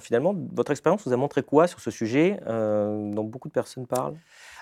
finalement, 0.01 0.35
votre 0.53 0.73
expérience 0.73 1.07
vous 1.07 1.13
a 1.13 1.17
montré 1.17 1.45
quoi 1.45 1.69
sur 1.69 1.79
ce 1.79 1.93
sujet 1.93 2.41
dont 2.47 3.25
beaucoup 3.25 3.49
de 3.49 3.53
personnes 3.53 3.87
parlent? 3.87 4.17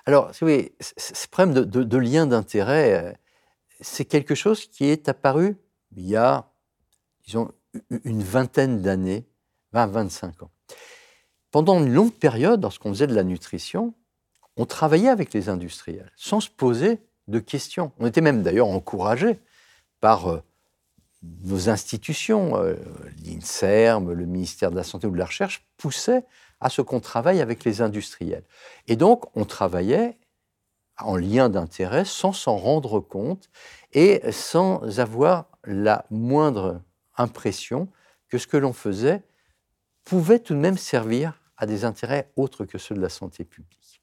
Alors, 0.04 0.32
oui, 0.42 0.72
ce 0.80 1.28
problème 1.28 1.54
de, 1.54 1.82
de 1.82 1.96
lien 1.96 2.26
d'intérêt, 2.26 3.16
c'est 3.80 4.04
quelque 4.04 4.34
chose 4.34 4.66
qui 4.66 4.84
est 4.84 5.08
apparu 5.08 5.56
il 5.96 6.06
y 6.06 6.16
a, 6.16 6.46
disons, 7.24 7.50
une 8.04 8.22
vingtaine 8.22 8.82
d'années, 8.82 9.26
20-25 9.74 10.44
ans. 10.44 10.50
Pendant 11.50 11.78
une 11.78 11.92
longue 11.92 12.12
période, 12.12 12.62
lorsqu'on 12.62 12.90
faisait 12.90 13.06
de 13.06 13.14
la 13.14 13.24
nutrition, 13.24 13.94
on 14.56 14.66
travaillait 14.66 15.08
avec 15.08 15.32
les 15.32 15.48
industriels 15.48 16.12
sans 16.16 16.40
se 16.40 16.50
poser 16.50 17.00
de 17.28 17.38
questions. 17.38 17.92
On 17.98 18.06
était 18.06 18.20
même 18.20 18.42
d'ailleurs 18.42 18.68
encouragé 18.68 19.38
par 20.00 20.28
euh, 20.28 20.42
nos 21.22 21.68
institutions, 21.68 22.56
euh, 22.56 22.74
l'INSERM, 23.24 24.12
le 24.12 24.26
ministère 24.26 24.70
de 24.70 24.76
la 24.76 24.84
Santé 24.84 25.06
ou 25.06 25.10
de 25.10 25.18
la 25.18 25.26
Recherche, 25.26 25.66
poussaient 25.76 26.24
à 26.60 26.68
ce 26.68 26.82
qu'on 26.82 27.00
travaille 27.00 27.40
avec 27.40 27.64
les 27.64 27.82
industriels. 27.82 28.44
Et 28.86 28.96
donc, 28.96 29.24
on 29.36 29.44
travaillait 29.44 30.18
en 30.98 31.16
lien 31.16 31.48
d'intérêt 31.48 32.04
sans 32.04 32.32
s'en 32.32 32.56
rendre 32.56 33.00
compte 33.00 33.48
et 33.92 34.20
sans 34.32 35.00
avoir 35.00 35.46
la 35.64 36.04
moindre 36.10 36.82
impression 37.20 37.88
que 38.28 38.38
ce 38.38 38.46
que 38.46 38.56
l'on 38.56 38.72
faisait 38.72 39.22
pouvait 40.04 40.38
tout 40.38 40.54
de 40.54 40.58
même 40.58 40.78
servir 40.78 41.40
à 41.56 41.66
des 41.66 41.84
intérêts 41.84 42.30
autres 42.36 42.64
que 42.64 42.78
ceux 42.78 42.94
de 42.94 43.00
la 43.00 43.08
santé 43.08 43.44
publique. 43.44 44.02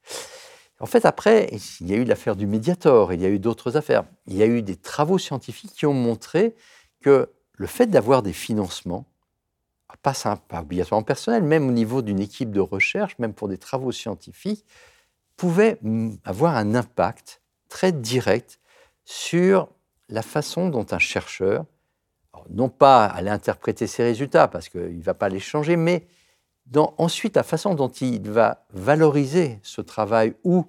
En 0.80 0.86
fait, 0.86 1.06
après, 1.06 1.50
il 1.82 1.88
y 1.88 1.94
a 1.94 1.98
eu 1.98 2.04
l'affaire 2.04 2.36
du 2.36 2.46
Mediator, 2.46 3.14
il 3.14 3.22
y 3.22 3.26
a 3.26 3.30
eu 3.30 3.40
d'autres 3.40 3.78
affaires. 3.78 4.04
Il 4.28 4.36
y 4.36 4.44
a 4.44 4.46
eu 4.46 4.62
des 4.62 4.76
travaux 4.76 5.18
scientifiques 5.18 5.74
qui 5.74 5.88
ont 5.88 5.94
montré 5.94 6.56
que 7.02 7.32
le 7.54 7.68
fait 7.68 7.88
d'avoir 7.88 8.22
des 8.22 8.34
financements, 8.34 9.06
pas, 10.04 10.14
obligatoirement 10.54 11.04
personnel, 11.04 11.44
même 11.44 11.68
au 11.68 11.72
niveau 11.72 12.04
d'une 12.04 12.20
équipe 12.20 12.52
de 12.52 12.60
recherche, 12.60 13.18
même 13.18 13.34
pour 13.34 13.48
des 13.48 13.58
travaux 13.58 13.92
scientifiques, 13.92 14.66
pouvait 15.36 15.80
avoir 16.24 16.56
un 16.56 16.76
impact 16.76 17.42
très 17.70 17.92
direct 17.92 18.60
sur 19.06 19.70
la 20.10 20.22
façon 20.22 20.70
dont 20.70 20.86
un 20.92 21.00
chercheur, 21.00 21.66
non 22.50 22.70
pas 22.70 23.06
aller 23.06 23.30
interpréter 23.30 23.88
ses 23.88 24.04
résultats, 24.04 24.48
parce 24.48 24.70
qu'il 24.70 24.98
ne 24.98 25.04
va 25.04 25.14
pas 25.14 25.30
les 25.30 25.40
changer, 25.40 25.76
mais 25.76 26.08
ensuite 26.76 27.36
la 27.36 27.44
façon 27.44 27.76
dont 27.76 27.90
il 27.90 28.30
va 28.30 28.66
valoriser 28.74 29.60
ce 29.64 29.82
travail 29.82 30.34
ou 30.44 30.66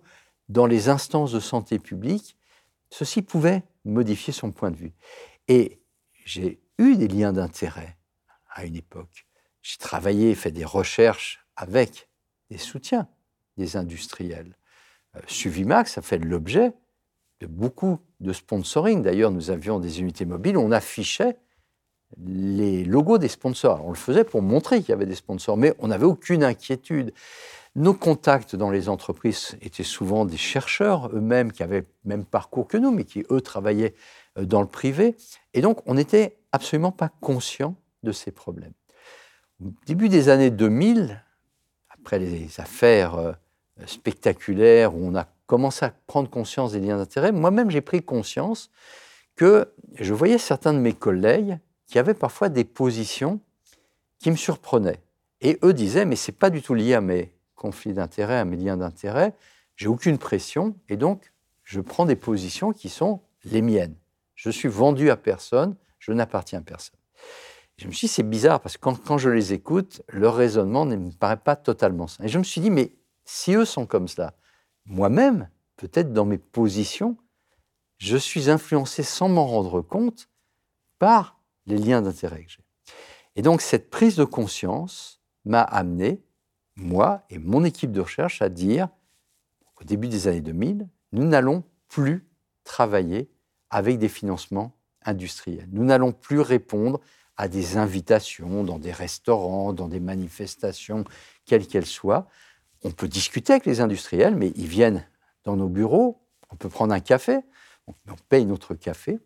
dans 0.48 0.66
les 0.66 0.88
instances 0.88 1.32
de 1.32 1.40
santé 1.40 1.78
publique, 1.78 2.36
ceci 2.90 3.22
pouvait 3.22 3.62
modifier 3.84 4.32
son 4.32 4.52
point 4.52 4.70
de 4.70 4.76
vue. 4.76 4.92
Et 5.48 5.80
j'ai 6.24 6.60
eu 6.78 6.96
des 6.96 7.08
liens 7.08 7.32
d'intérêt 7.32 7.96
à 8.50 8.64
une 8.64 8.76
époque. 8.76 9.26
J'ai 9.62 9.78
travaillé, 9.78 10.34
fait 10.34 10.50
des 10.50 10.64
recherches 10.64 11.44
avec 11.56 12.08
des 12.50 12.58
soutiens 12.58 13.08
des 13.56 13.76
industriels. 13.76 14.56
Euh, 15.16 15.20
Suvimax 15.26 15.98
a 15.98 16.02
fait 16.02 16.18
l'objet 16.18 16.72
de 17.40 17.46
beaucoup 17.46 17.98
de 18.20 18.32
sponsoring. 18.32 19.02
D'ailleurs, 19.02 19.30
nous 19.30 19.50
avions 19.50 19.78
des 19.80 20.00
unités 20.00 20.24
mobiles, 20.24 20.56
on 20.56 20.72
affichait 20.72 21.36
les 22.16 22.84
logos 22.84 23.18
des 23.18 23.28
sponsors. 23.28 23.84
on 23.84 23.90
le 23.90 23.96
faisait 23.96 24.24
pour 24.24 24.42
montrer 24.42 24.80
qu'il 24.80 24.90
y 24.90 24.92
avait 24.92 25.06
des 25.06 25.14
sponsors, 25.14 25.56
mais 25.56 25.74
on 25.78 25.88
n'avait 25.88 26.06
aucune 26.06 26.42
inquiétude. 26.42 27.12
Nos 27.76 27.94
contacts 27.94 28.56
dans 28.56 28.70
les 28.70 28.88
entreprises 28.88 29.56
étaient 29.60 29.84
souvent 29.84 30.24
des 30.24 30.36
chercheurs 30.36 31.10
eux-mêmes 31.14 31.52
qui 31.52 31.62
avaient 31.62 31.80
le 31.80 31.86
même 32.04 32.24
parcours 32.24 32.66
que 32.66 32.76
nous, 32.76 32.90
mais 32.90 33.04
qui, 33.04 33.24
eux, 33.30 33.40
travaillaient 33.40 33.94
euh, 34.38 34.44
dans 34.44 34.62
le 34.62 34.66
privé. 34.66 35.16
Et 35.54 35.60
donc, 35.60 35.80
on 35.86 35.94
n'était 35.94 36.38
absolument 36.50 36.92
pas 36.92 37.10
conscient 37.20 37.76
de 38.02 38.12
ces 38.12 38.30
problèmes. 38.30 38.72
Au 39.64 39.70
début 39.86 40.08
des 40.08 40.28
années 40.28 40.50
2000, 40.50 41.22
après 41.90 42.18
les 42.18 42.58
affaires 42.58 43.16
euh, 43.16 43.32
spectaculaires 43.86 44.94
où 44.94 45.06
on 45.06 45.14
a 45.14 45.26
commencé 45.46 45.84
à 45.84 45.92
prendre 46.06 46.30
conscience 46.30 46.72
des 46.72 46.80
liens 46.80 46.96
d'intérêt, 46.96 47.32
moi-même 47.32 47.70
j'ai 47.70 47.80
pris 47.80 48.02
conscience 48.02 48.70
que 49.36 49.72
je 49.94 50.14
voyais 50.14 50.38
certains 50.38 50.72
de 50.72 50.78
mes 50.78 50.94
collègues 50.94 51.58
qui 51.88 51.98
avaient 51.98 52.14
parfois 52.14 52.48
des 52.48 52.64
positions 52.64 53.40
qui 54.20 54.30
me 54.30 54.36
surprenaient. 54.36 55.00
Et 55.40 55.58
eux 55.64 55.72
disaient, 55.72 56.04
mais 56.04 56.16
ce 56.16 56.30
n'est 56.30 56.36
pas 56.36 56.50
du 56.50 56.62
tout 56.62 56.74
lié 56.74 56.94
à 56.94 57.00
mes 57.00 57.32
conflits 57.56 57.94
d'intérêts, 57.94 58.38
à 58.38 58.44
mes 58.44 58.56
liens 58.56 58.76
d'intérêt, 58.76 59.34
j'ai 59.74 59.88
aucune 59.88 60.18
pression, 60.18 60.76
et 60.88 60.96
donc 60.96 61.32
je 61.64 61.80
prends 61.80 62.04
des 62.04 62.16
positions 62.16 62.72
qui 62.72 62.88
sont 62.88 63.20
les 63.44 63.62
miennes. 63.62 63.94
Je 64.34 64.50
suis 64.50 64.68
vendu 64.68 65.10
à 65.10 65.16
personne, 65.16 65.76
je 65.98 66.12
n'appartiens 66.12 66.60
à 66.60 66.62
personne. 66.62 66.96
je 67.76 67.86
me 67.86 67.92
suis 67.92 68.06
dit, 68.06 68.12
c'est 68.12 68.22
bizarre, 68.22 68.60
parce 68.60 68.76
que 68.76 68.82
quand, 68.82 69.02
quand, 69.02 69.18
je 69.18 69.30
les 69.30 69.52
écoute, 69.52 70.02
leur 70.08 70.34
raisonnement 70.34 70.84
ne 70.84 70.96
me 70.96 71.10
paraît 71.10 71.36
pas 71.36 71.56
totalement 71.56 72.06
sain. 72.06 72.24
Et 72.24 72.28
je 72.28 72.38
me 72.38 72.44
suis 72.44 72.60
dit, 72.60 72.70
mais 72.70 72.92
si 73.24 73.54
eux 73.54 73.64
sont 73.64 73.86
comme 73.86 74.08
cela, 74.08 74.34
moi-même, 74.84 75.48
peut-être 75.76 76.12
dans 76.12 76.24
mes 76.24 76.38
positions, 76.38 77.16
je 77.98 78.16
suis 78.16 78.50
influencé 78.50 79.02
sans 79.02 79.28
m'en 79.28 79.46
rendre 79.46 79.80
compte 79.80 80.28
par 80.98 81.37
les 81.68 81.78
liens 81.78 82.02
d'intérêt 82.02 82.44
que 82.44 82.50
j'ai. 82.50 82.64
Et 83.36 83.42
donc 83.42 83.60
cette 83.60 83.90
prise 83.90 84.16
de 84.16 84.24
conscience 84.24 85.20
m'a 85.44 85.62
amené, 85.62 86.24
moi 86.76 87.24
et 87.30 87.38
mon 87.38 87.64
équipe 87.64 87.92
de 87.92 88.00
recherche, 88.00 88.42
à 88.42 88.48
dire, 88.48 88.88
au 89.80 89.84
début 89.84 90.08
des 90.08 90.26
années 90.26 90.40
2000, 90.40 90.88
nous 91.12 91.24
n'allons 91.24 91.62
plus 91.88 92.26
travailler 92.64 93.30
avec 93.70 93.98
des 93.98 94.08
financements 94.08 94.76
industriels. 95.04 95.68
Nous 95.70 95.84
n'allons 95.84 96.12
plus 96.12 96.40
répondre 96.40 97.00
à 97.36 97.48
des 97.48 97.76
invitations 97.76 98.64
dans 98.64 98.78
des 98.78 98.90
restaurants, 98.90 99.72
dans 99.72 99.88
des 99.88 100.00
manifestations, 100.00 101.04
quelles 101.44 101.66
qu'elles 101.66 101.86
soient. 101.86 102.26
On 102.82 102.90
peut 102.90 103.08
discuter 103.08 103.52
avec 103.52 103.66
les 103.66 103.80
industriels, 103.80 104.34
mais 104.34 104.52
ils 104.56 104.66
viennent 104.66 105.06
dans 105.44 105.56
nos 105.56 105.68
bureaux, 105.68 106.20
on 106.50 106.56
peut 106.56 106.68
prendre 106.68 106.92
un 106.92 107.00
café, 107.00 107.38
on 107.86 107.94
paye 108.28 108.44
notre 108.44 108.74
café, 108.74 109.20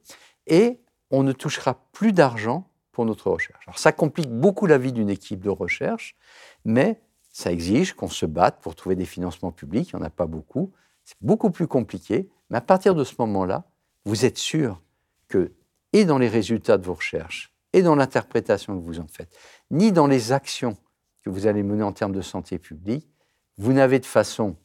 et 0.47 0.82
on 1.13 1.23
ne 1.23 1.33
touchera 1.33 1.75
plus 1.93 2.13
d'argent 2.13 2.69
pour 2.91 3.05
notre 3.05 3.31
recherche. 3.31 3.63
Alors 3.69 3.79
ça 3.79 3.93
complique 3.93 4.31
beaucoup 4.31 4.67
la 4.67 4.79
vie 4.79 4.93
d'une 4.93 5.11
équipe 5.11 5.41
de 5.41 5.51
recherche, 5.51 6.17
mais 6.65 7.01
ça 7.31 7.53
exige 7.53 7.95
qu'on 7.95 8.09
se 8.09 8.27
batte 8.27 8.61
pour 8.61 8.75
trouver 8.75 8.97
des 8.97 9.05
financements 9.05 9.53
publics, 9.53 9.91
il 9.93 9.97
n'y 9.97 10.03
en 10.03 10.07
a 10.07 10.11
pas 10.11 10.27
beaucoup, 10.27 10.73
c'est 11.05 11.17
beaucoup 11.21 11.51
plus 11.51 11.67
compliqué, 11.67 12.29
mais 12.51 12.59
à 12.59 12.61
partir 12.61 12.95
de 12.95 13.05
ce 13.05 13.15
moment-là, 13.21 13.65
vous 14.05 14.25
êtes 14.25 14.39
sûr 14.39 14.83
que, 15.29 15.53
et 15.93 16.05
dans 16.05 16.19
les 16.19 16.29
résultats 16.29 16.79
de 16.79 16.85
vos 16.85 16.95
recherches, 16.95 17.55
et 17.73 17.83
dans 17.83 17.95
l'interprétation 17.95 18.79
que 18.79 18.85
vous 18.85 19.01
en 19.01 19.07
faites, 19.07 19.35
ni 19.71 19.93
dans 19.93 20.07
les 20.07 20.33
actions 20.33 20.77
que 21.23 21.31
vous 21.31 21.47
allez 21.47 21.63
mener 21.63 21.83
en 21.83 21.93
termes 21.93 22.13
de 22.13 22.21
santé 22.21 22.59
publique, 22.59 23.09
vous 23.57 23.73
n'avez 23.73 23.99
de 23.99 24.07
façon, 24.07 24.57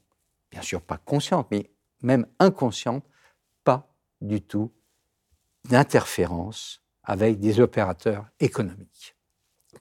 bien 0.52 0.62
sûr 0.62 0.82
pas 0.82 0.98
consciente, 0.98 1.48
mais 1.52 1.72
même 2.02 2.26
inconsciente, 2.40 3.06
pas 3.64 3.94
du 4.22 4.42
tout 4.42 4.72
d'interférence 5.70 6.82
avec 7.04 7.40
des 7.40 7.60
opérateurs 7.60 8.26
économiques. 8.40 9.16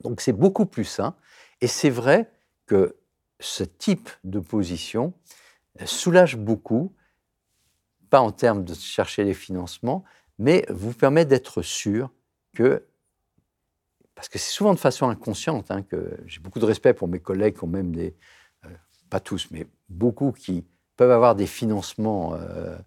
Donc 0.03 0.20
c'est 0.20 0.32
beaucoup 0.32 0.66
plus 0.66 0.84
sain. 0.84 1.14
Et 1.61 1.66
c'est 1.66 1.91
vrai 1.91 2.30
que 2.66 2.97
ce 3.41 3.64
type 3.64 4.11
de 4.24 4.41
position 4.41 5.12
soulage 5.84 6.37
beaucoup, 6.37 6.95
pas 8.09 8.20
en 8.20 8.30
termes 8.30 8.64
de 8.64 8.74
chercher 8.74 9.24
les 9.24 9.34
financements, 9.34 10.05
mais 10.39 10.64
vous 10.70 10.93
permet 10.93 11.24
d'être 11.24 11.62
sûr 11.62 12.11
que, 12.55 12.87
parce 14.14 14.28
que 14.28 14.39
c'est 14.39 14.53
souvent 14.53 14.74
de 14.74 14.78
façon 14.78 15.09
inconsciente, 15.09 15.70
hein, 15.70 15.82
que 15.82 16.18
j'ai 16.26 16.41
beaucoup 16.41 16.61
de 16.61 16.64
respect 16.64 16.95
pour 16.95 17.09
mes 17.09 17.20
collègues 17.20 17.57
qui 17.59 17.64
ont 17.64 17.68
même 17.68 17.95
des, 17.95 18.14
euh, 18.64 18.68
pas 19.11 19.20
tous, 19.20 19.49
mais 19.51 19.66
beaucoup 19.89 20.32
qui 20.32 20.64
peuvent 20.97 21.11
avoir 21.11 21.34
des 21.34 21.47
financements 21.47 22.34
euh, 22.34 22.39
euh, 22.39 22.78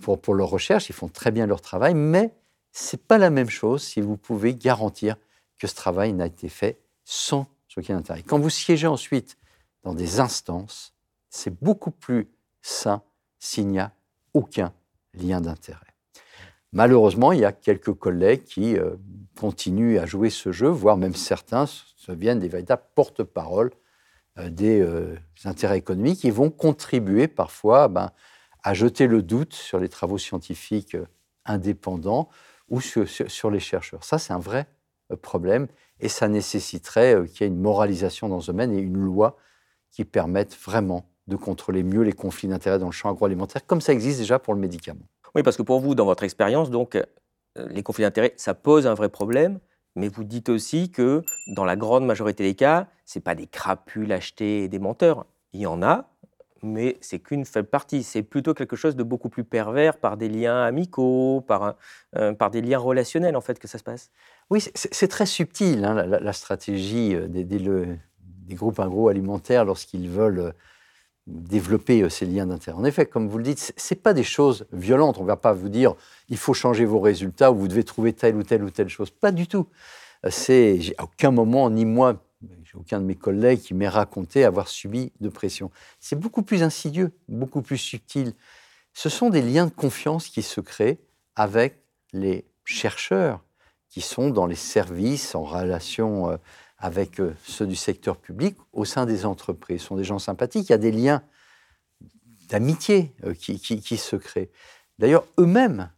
pour, 0.00 0.20
pour 0.20 0.34
leur 0.34 0.48
recherche, 0.48 0.88
ils 0.88 0.94
font 0.94 1.08
très 1.08 1.30
bien 1.30 1.46
leur 1.46 1.60
travail, 1.60 1.94
mais 1.94 2.32
ce 2.72 2.96
n'est 2.96 3.02
pas 3.02 3.18
la 3.18 3.30
même 3.30 3.50
chose 3.50 3.82
si 3.82 4.00
vous 4.00 4.16
pouvez 4.16 4.54
garantir 4.54 5.16
que 5.58 5.66
ce 5.66 5.74
travail 5.74 6.12
n'a 6.12 6.26
été 6.26 6.48
fait 6.48 6.78
sans 7.04 7.46
aucun 7.76 7.96
intérêt. 7.96 8.22
Quand 8.22 8.38
vous 8.38 8.50
siégez 8.50 8.86
ensuite 8.86 9.38
dans 9.82 9.94
des 9.94 10.20
instances, 10.20 10.94
c'est 11.30 11.62
beaucoup 11.62 11.90
plus 11.90 12.28
sain 12.60 13.02
s'il 13.38 13.68
n'y 13.68 13.78
a 13.78 13.92
aucun 14.34 14.72
lien 15.14 15.40
d'intérêt. 15.40 15.80
Malheureusement, 16.72 17.32
il 17.32 17.40
y 17.40 17.44
a 17.44 17.52
quelques 17.52 17.92
collègues 17.92 18.44
qui 18.44 18.76
euh, 18.76 18.96
continuent 19.38 19.98
à 19.98 20.06
jouer 20.06 20.30
ce 20.30 20.52
jeu, 20.52 20.68
voire 20.68 20.96
même 20.96 21.14
certains 21.14 21.66
se 21.66 22.12
viennent 22.12 22.38
des 22.38 22.48
véritables 22.48 22.84
porte-parole 22.94 23.70
euh, 24.38 24.48
des, 24.48 24.86
intérêts 25.44 25.78
économiques 25.78 26.24
et 26.24 26.30
vont 26.30 26.50
contribuer 26.50 27.28
parfois 27.28 27.88
ben, 27.88 28.10
à 28.62 28.74
jeter 28.74 29.06
le 29.06 29.22
doute 29.22 29.54
sur 29.54 29.78
les 29.78 29.88
travaux 29.88 30.18
scientifiques 30.18 30.94
euh, 30.94 31.06
indépendants 31.44 32.28
ou 32.68 32.80
sur, 32.80 33.50
les 33.50 33.60
chercheurs. 33.60 34.04
Ça, 34.04 34.18
c'est 34.18 34.32
un 34.32 34.38
vrai 34.38 34.66
euh, 35.10 35.16
problème 35.16 35.66
et 36.00 36.08
ça 36.08 36.28
nécessiterait 36.28 37.14
euh, 37.14 37.26
qu'il 37.26 37.40
y 37.40 37.44
ait 37.44 37.52
une 37.52 37.60
moralisation 37.60 38.28
dans 38.28 38.40
ce 38.40 38.48
domaine 38.48 38.72
et 38.72 38.78
une 38.78 38.98
loi 38.98 39.36
qui 39.90 40.04
permette 40.04 40.56
vraiment 40.56 41.06
de 41.26 41.36
contrôler 41.36 41.82
mieux 41.82 42.02
les 42.02 42.12
conflits 42.12 42.48
d'intérêts 42.48 42.78
dans 42.78 42.86
le 42.86 42.92
champ 42.92 43.10
agroalimentaire, 43.10 43.66
comme 43.66 43.80
ça 43.80 43.92
existe 43.92 44.18
déjà 44.18 44.38
pour 44.38 44.54
le 44.54 44.60
médicament. 44.60 45.06
Oui, 45.34 45.42
parce 45.42 45.56
que 45.56 45.62
pour 45.62 45.80
vous, 45.80 45.94
dans 45.94 46.04
votre 46.04 46.24
expérience, 46.24 46.70
donc, 46.70 46.98
les 47.56 47.82
conflits 47.82 48.02
d'intérêts, 48.02 48.34
ça 48.36 48.54
pose 48.54 48.86
un 48.86 48.94
vrai 48.94 49.08
problème, 49.08 49.60
mais 49.94 50.08
vous 50.08 50.24
dites 50.24 50.48
aussi 50.48 50.90
que 50.90 51.22
dans 51.54 51.64
la 51.64 51.76
grande 51.76 52.04
majorité 52.04 52.42
des 52.42 52.54
cas, 52.54 52.88
ce 53.04 53.18
n'est 53.18 53.22
pas 53.22 53.34
des 53.34 53.46
crapules 53.46 54.10
achetés 54.10 54.64
et 54.64 54.68
des 54.68 54.78
menteurs. 54.78 55.26
Il 55.52 55.60
y 55.60 55.66
en 55.66 55.82
a, 55.82 56.11
mais 56.62 56.96
c'est 57.00 57.18
qu'une 57.18 57.44
faible 57.44 57.68
partie. 57.68 58.02
C'est 58.02 58.22
plutôt 58.22 58.54
quelque 58.54 58.76
chose 58.76 58.96
de 58.96 59.02
beaucoup 59.02 59.28
plus 59.28 59.44
pervers 59.44 59.96
par 59.96 60.16
des 60.16 60.28
liens 60.28 60.62
amicaux, 60.62 61.42
par, 61.46 61.74
euh, 62.16 62.32
par 62.32 62.50
des 62.50 62.62
liens 62.62 62.78
relationnels, 62.78 63.36
en 63.36 63.40
fait, 63.40 63.58
que 63.58 63.68
ça 63.68 63.78
se 63.78 63.84
passe. 63.84 64.10
Oui, 64.50 64.62
c'est 64.74 65.08
très 65.08 65.26
subtil, 65.26 65.84
hein, 65.84 65.94
la, 65.94 66.32
stratégie 66.32 67.14
euh, 67.14 67.26
des, 67.26 67.44
des, 67.44 68.54
groupes 68.54 68.80
agroalimentaires 68.80 69.64
lorsqu'ils 69.64 70.08
veulent 70.08 70.38
euh, 70.38 70.52
développer 71.26 72.08
ces 72.10 72.26
liens 72.26 72.46
d'intérêt. 72.46 72.76
En 72.76 72.84
effet, 72.84 73.06
comme 73.06 73.28
vous 73.28 73.38
le 73.38 73.44
dites, 73.44 73.72
ce 73.76 73.94
pas 73.94 74.12
des 74.12 74.24
choses 74.24 74.66
violentes. 74.72 75.18
On 75.18 75.22
ne 75.22 75.28
va 75.28 75.36
pas 75.36 75.52
vous 75.52 75.68
dire 75.68 75.94
il 76.28 76.36
faut 76.36 76.54
changer 76.54 76.84
vos 76.84 77.00
résultats 77.00 77.52
ou 77.52 77.56
vous 77.56 77.68
devez 77.68 77.84
trouver 77.84 78.12
telle 78.12 78.36
ou 78.36 78.42
telle 78.42 78.62
ou 78.62 78.70
telle 78.70 78.88
chose. 78.88 79.10
Pas 79.10 79.32
du 79.32 79.46
tout. 79.46 79.68
C'est 80.28 80.78
à 80.98 81.04
aucun 81.04 81.30
moment, 81.30 81.70
ni 81.70 81.84
moi, 81.84 82.22
aucun 82.76 83.00
de 83.00 83.04
mes 83.04 83.14
collègues 83.14 83.60
qui 83.60 83.74
m'ait 83.74 83.88
raconté 83.88 84.44
avoir 84.44 84.68
subi 84.68 85.12
de 85.20 85.28
pression. 85.28 85.70
C'est 86.00 86.18
beaucoup 86.18 86.42
plus 86.42 86.62
insidieux, 86.62 87.12
beaucoup 87.28 87.62
plus 87.62 87.78
subtil. 87.78 88.34
Ce 88.94 89.08
sont 89.08 89.30
des 89.30 89.42
liens 89.42 89.66
de 89.66 89.70
confiance 89.70 90.28
qui 90.28 90.42
se 90.42 90.60
créent 90.60 90.98
avec 91.36 91.78
les 92.12 92.44
chercheurs 92.64 93.40
qui 93.92 94.00
sont 94.00 94.30
dans 94.30 94.46
les 94.46 94.56
services 94.56 95.34
en 95.34 95.44
relation 95.44 96.30
euh, 96.30 96.36
avec 96.78 97.20
euh, 97.20 97.34
ceux 97.44 97.66
du 97.66 97.76
secteur 97.76 98.16
public 98.16 98.56
au 98.72 98.86
sein 98.86 99.04
des 99.04 99.26
entreprises. 99.26 99.82
Ce 99.82 99.88
sont 99.88 99.96
des 99.96 100.04
gens 100.04 100.18
sympathiques. 100.18 100.70
Il 100.70 100.72
y 100.72 100.74
a 100.74 100.78
des 100.78 100.90
liens 100.90 101.22
d'amitié 102.48 103.12
euh, 103.24 103.34
qui, 103.34 103.58
qui, 103.58 103.96
se 103.98 104.16
créent. 104.16 104.50
D'ailleurs, 104.98 105.24
eux-mêmes 105.38 105.90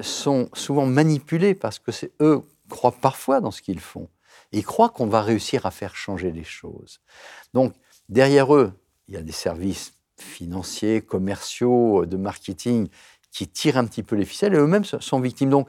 sont 0.00 0.48
souvent 0.54 0.86
manipulés 0.86 1.54
parce 1.54 1.78
que 1.78 1.92
eux 2.20 2.42
croient 2.68 2.90
parfois 3.00 3.40
dans 3.40 3.52
ce 3.52 3.62
qu'ils 3.62 3.78
font. 3.78 4.08
Ils 4.56 4.64
croient 4.64 4.88
qu'on 4.88 5.06
va 5.06 5.20
réussir 5.20 5.66
à 5.66 5.70
faire 5.70 5.94
changer 5.94 6.32
les 6.32 6.42
choses. 6.42 7.00
Donc, 7.52 7.74
derrière 8.08 8.54
eux, 8.54 8.72
il 9.06 9.12
y 9.14 9.18
a 9.18 9.20
des 9.20 9.30
services 9.30 9.92
financiers, 10.18 11.02
commerciaux, 11.02 12.06
de 12.06 12.16
marketing 12.16 12.88
qui 13.30 13.48
tirent 13.48 13.76
un 13.76 13.84
petit 13.84 14.02
peu 14.02 14.16
les 14.16 14.24
ficelles 14.24 14.54
et 14.54 14.56
eux-mêmes 14.56 14.86
sont 14.86 15.20
victimes. 15.20 15.50
Donc, 15.50 15.68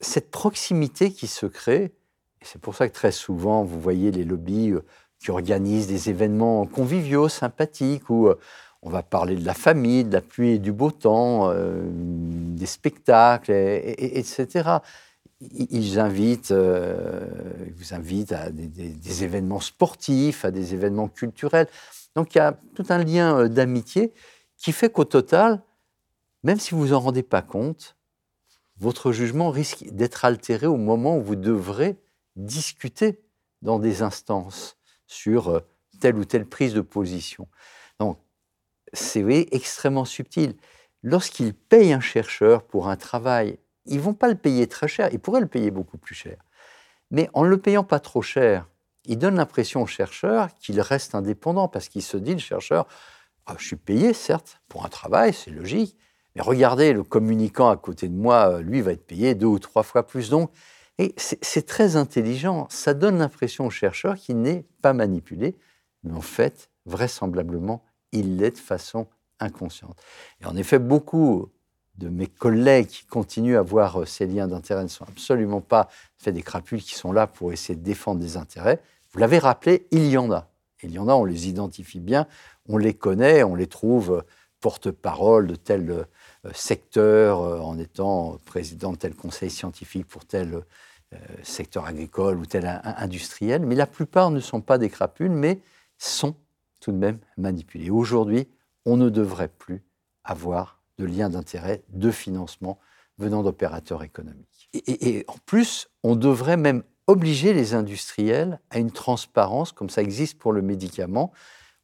cette 0.00 0.32
proximité 0.32 1.12
qui 1.12 1.28
se 1.28 1.46
crée, 1.46 1.84
et 1.84 2.44
c'est 2.44 2.60
pour 2.60 2.74
ça 2.74 2.88
que 2.88 2.94
très 2.94 3.12
souvent, 3.12 3.62
vous 3.62 3.80
voyez 3.80 4.10
les 4.10 4.24
lobbies 4.24 4.72
euh, 4.72 4.84
qui 5.20 5.30
organisent 5.30 5.86
des 5.86 6.10
événements 6.10 6.66
conviviaux, 6.66 7.28
sympathiques, 7.28 8.10
où 8.10 8.26
euh, 8.26 8.36
on 8.82 8.90
va 8.90 9.04
parler 9.04 9.36
de 9.36 9.46
la 9.46 9.54
famille, 9.54 10.02
de 10.02 10.12
la 10.12 10.20
pluie 10.20 10.54
et 10.54 10.58
du 10.58 10.72
beau 10.72 10.90
temps, 10.90 11.48
euh, 11.52 11.80
des 11.86 12.66
spectacles, 12.66 13.52
etc 13.52 14.80
ils 15.40 15.98
invitent, 15.98 16.50
euh, 16.50 17.26
vous 17.76 17.94
invitent 17.94 18.32
à 18.32 18.50
des, 18.50 19.24
événements 19.24 19.60
sportifs, 19.60 20.44
à 20.44 20.50
des 20.50 20.74
événements 20.74 21.08
culturels. 21.08 21.68
Donc 22.14 22.34
il 22.34 22.38
y 22.38 22.40
a 22.40 22.58
tout 22.74 22.86
un 22.88 23.04
lien 23.04 23.40
euh, 23.40 23.48
d'amitié 23.48 24.12
qui 24.56 24.72
fait 24.72 24.90
qu'au 24.90 25.04
total, 25.04 25.62
même 26.42 26.58
si 26.58 26.74
vous 26.74 26.92
en 26.92 27.00
rendez 27.00 27.22
pas 27.22 27.42
compte, 27.42 27.96
votre 28.78 29.12
jugement 29.12 29.50
risque 29.50 29.84
d'être 29.90 30.24
altéré 30.24 30.66
au 30.66 30.76
moment 30.76 31.18
où 31.18 31.22
vous 31.22 31.36
devrez 31.36 31.96
discuter 32.36 33.20
dans 33.62 33.78
des 33.78 34.02
instances 34.02 34.78
sur 35.06 35.48
euh, 35.48 35.60
telle 36.00 36.16
ou 36.16 36.24
telle 36.24 36.46
prise 36.46 36.72
de 36.72 36.80
position. 36.80 37.46
Donc 38.00 38.18
c'est 38.92 39.22
extrêmement 39.52 40.04
subtil. 40.06 40.54
Lorsqu'il 41.02 41.52
paye 41.52 41.92
un 41.92 42.00
chercheur 42.00 42.62
pour 42.62 42.88
un 42.88 42.96
travail 42.96 43.58
ils 43.86 44.00
vont 44.00 44.14
pas 44.14 44.28
le 44.28 44.34
payer 44.34 44.66
très 44.66 44.88
cher, 44.88 45.08
ils 45.12 45.20
pourraient 45.20 45.40
le 45.40 45.46
payer 45.46 45.70
beaucoup 45.70 45.98
plus 45.98 46.14
cher. 46.14 46.36
Mais 47.10 47.30
en 47.34 47.44
le 47.44 47.58
payant 47.58 47.84
pas 47.84 48.00
trop 48.00 48.22
cher, 48.22 48.68
ils 49.04 49.18
donnent 49.18 49.36
l'impression 49.36 49.82
au 49.82 49.86
chercheur 49.86 50.52
qu'il 50.54 50.80
reste 50.80 51.14
indépendant 51.14 51.68
parce 51.68 51.88
qu'il 51.88 52.02
se 52.02 52.16
dit, 52.16 52.32
le 52.32 52.40
chercheur, 52.40 52.86
ah, 53.46 53.54
je 53.58 53.66
suis 53.66 53.76
payé, 53.76 54.12
certes, 54.12 54.60
pour 54.68 54.84
un 54.84 54.88
travail, 54.88 55.32
c'est 55.32 55.50
logique, 55.50 55.96
mais 56.34 56.42
regardez, 56.42 56.92
le 56.92 57.02
communicant 57.02 57.70
à 57.70 57.76
côté 57.76 58.08
de 58.08 58.14
moi, 58.14 58.56
euh, 58.56 58.60
lui, 58.60 58.82
va 58.82 58.92
être 58.92 59.06
payé 59.06 59.34
deux 59.34 59.46
ou 59.46 59.58
trois 59.58 59.82
fois 59.82 60.06
plus. 60.06 60.28
Donc, 60.28 60.50
et 60.98 61.14
c'est 61.16 61.66
très 61.66 61.96
intelligent. 61.96 62.66
Ça 62.70 62.94
donne 62.94 63.18
l'impression 63.18 63.66
au 63.66 63.70
chercheur 63.70 64.16
qu'il 64.16 64.40
n'est 64.40 64.64
pas 64.80 64.94
manipulé, 64.94 65.56
mais 66.02 66.12
en 66.12 66.22
fait, 66.22 66.70
vraisemblablement, 66.86 67.84
il 68.12 68.38
l'est 68.38 68.52
de 68.52 68.58
façon 68.58 69.06
inconsciente. 69.38 70.00
Et 70.40 70.46
en 70.46 70.56
effet, 70.56 70.78
beaucoup 70.78 71.50
de 71.98 72.08
mes 72.08 72.26
collègues 72.26 72.86
qui 72.86 73.04
continuent 73.06 73.56
à 73.56 73.62
voir 73.62 74.00
euh, 74.00 74.06
ces 74.06 74.26
liens 74.26 74.48
d'intérêt 74.48 74.82
ne 74.82 74.88
sont 74.88 75.04
absolument 75.04 75.60
pas 75.60 75.88
fait 76.18 76.32
des 76.32 76.42
crapules 76.42 76.82
qui 76.82 76.94
sont 76.94 77.12
là 77.12 77.26
pour 77.26 77.52
essayer 77.52 77.74
de 77.76 77.84
défendre 77.84 78.20
des 78.20 78.36
intérêts. 78.36 78.80
Vous 79.12 79.18
l'avez 79.18 79.38
rappelé, 79.38 79.86
il 79.90 80.06
y 80.06 80.18
en 80.18 80.30
a. 80.30 80.48
Il 80.82 80.90
y 80.90 80.98
en 80.98 81.08
a, 81.08 81.14
on 81.14 81.24
les 81.24 81.48
identifie 81.48 82.00
bien, 82.00 82.26
on 82.68 82.76
les 82.76 82.94
connaît, 82.94 83.42
on 83.42 83.54
les 83.54 83.66
trouve 83.66 84.12
euh, 84.12 84.22
porte-parole 84.60 85.46
de 85.46 85.56
tel 85.56 85.90
euh, 85.90 86.04
secteur 86.52 87.40
en 87.40 87.78
étant 87.78 88.38
président 88.44 88.92
de 88.92 88.96
tel 88.96 89.14
conseil 89.14 89.50
scientifique 89.50 90.06
pour 90.06 90.24
tel 90.24 90.62
secteur 91.42 91.86
agricole 91.86 92.38
ou 92.38 92.46
tel 92.46 92.80
industriel. 92.84 93.66
Mais 93.66 93.74
la 93.74 93.86
plupart 93.86 94.30
ne 94.30 94.38
sont 94.38 94.60
pas 94.60 94.78
des 94.78 94.88
crapules, 94.88 95.30
mais 95.30 95.60
sont 95.98 96.36
tout 96.80 96.92
de 96.92 96.96
même 96.96 97.18
manipulés. 97.36 97.90
Aujourd'hui, 97.90 98.48
on 98.84 98.96
ne 98.96 99.10
devrait 99.10 99.48
plus 99.48 99.82
avoir 100.22 100.75
de 100.98 101.06
liens 101.06 101.28
d'intérêt, 101.28 101.82
de 101.88 102.10
financement 102.10 102.78
venant 103.18 103.42
d'opérateurs 103.42 104.02
économiques. 104.02 104.68
Et, 104.74 105.24
en 105.28 105.36
plus, 105.46 105.88
on 106.02 106.16
devrait 106.16 106.56
même 106.56 106.82
obliger 107.06 107.54
les 107.54 107.74
industriels 107.74 108.60
à 108.70 108.78
une 108.78 108.90
transparence, 108.90 109.72
comme 109.72 109.90
ça 109.90 110.02
existe 110.02 110.38
pour 110.38 110.52
le 110.52 110.60
médicament, 110.60 111.32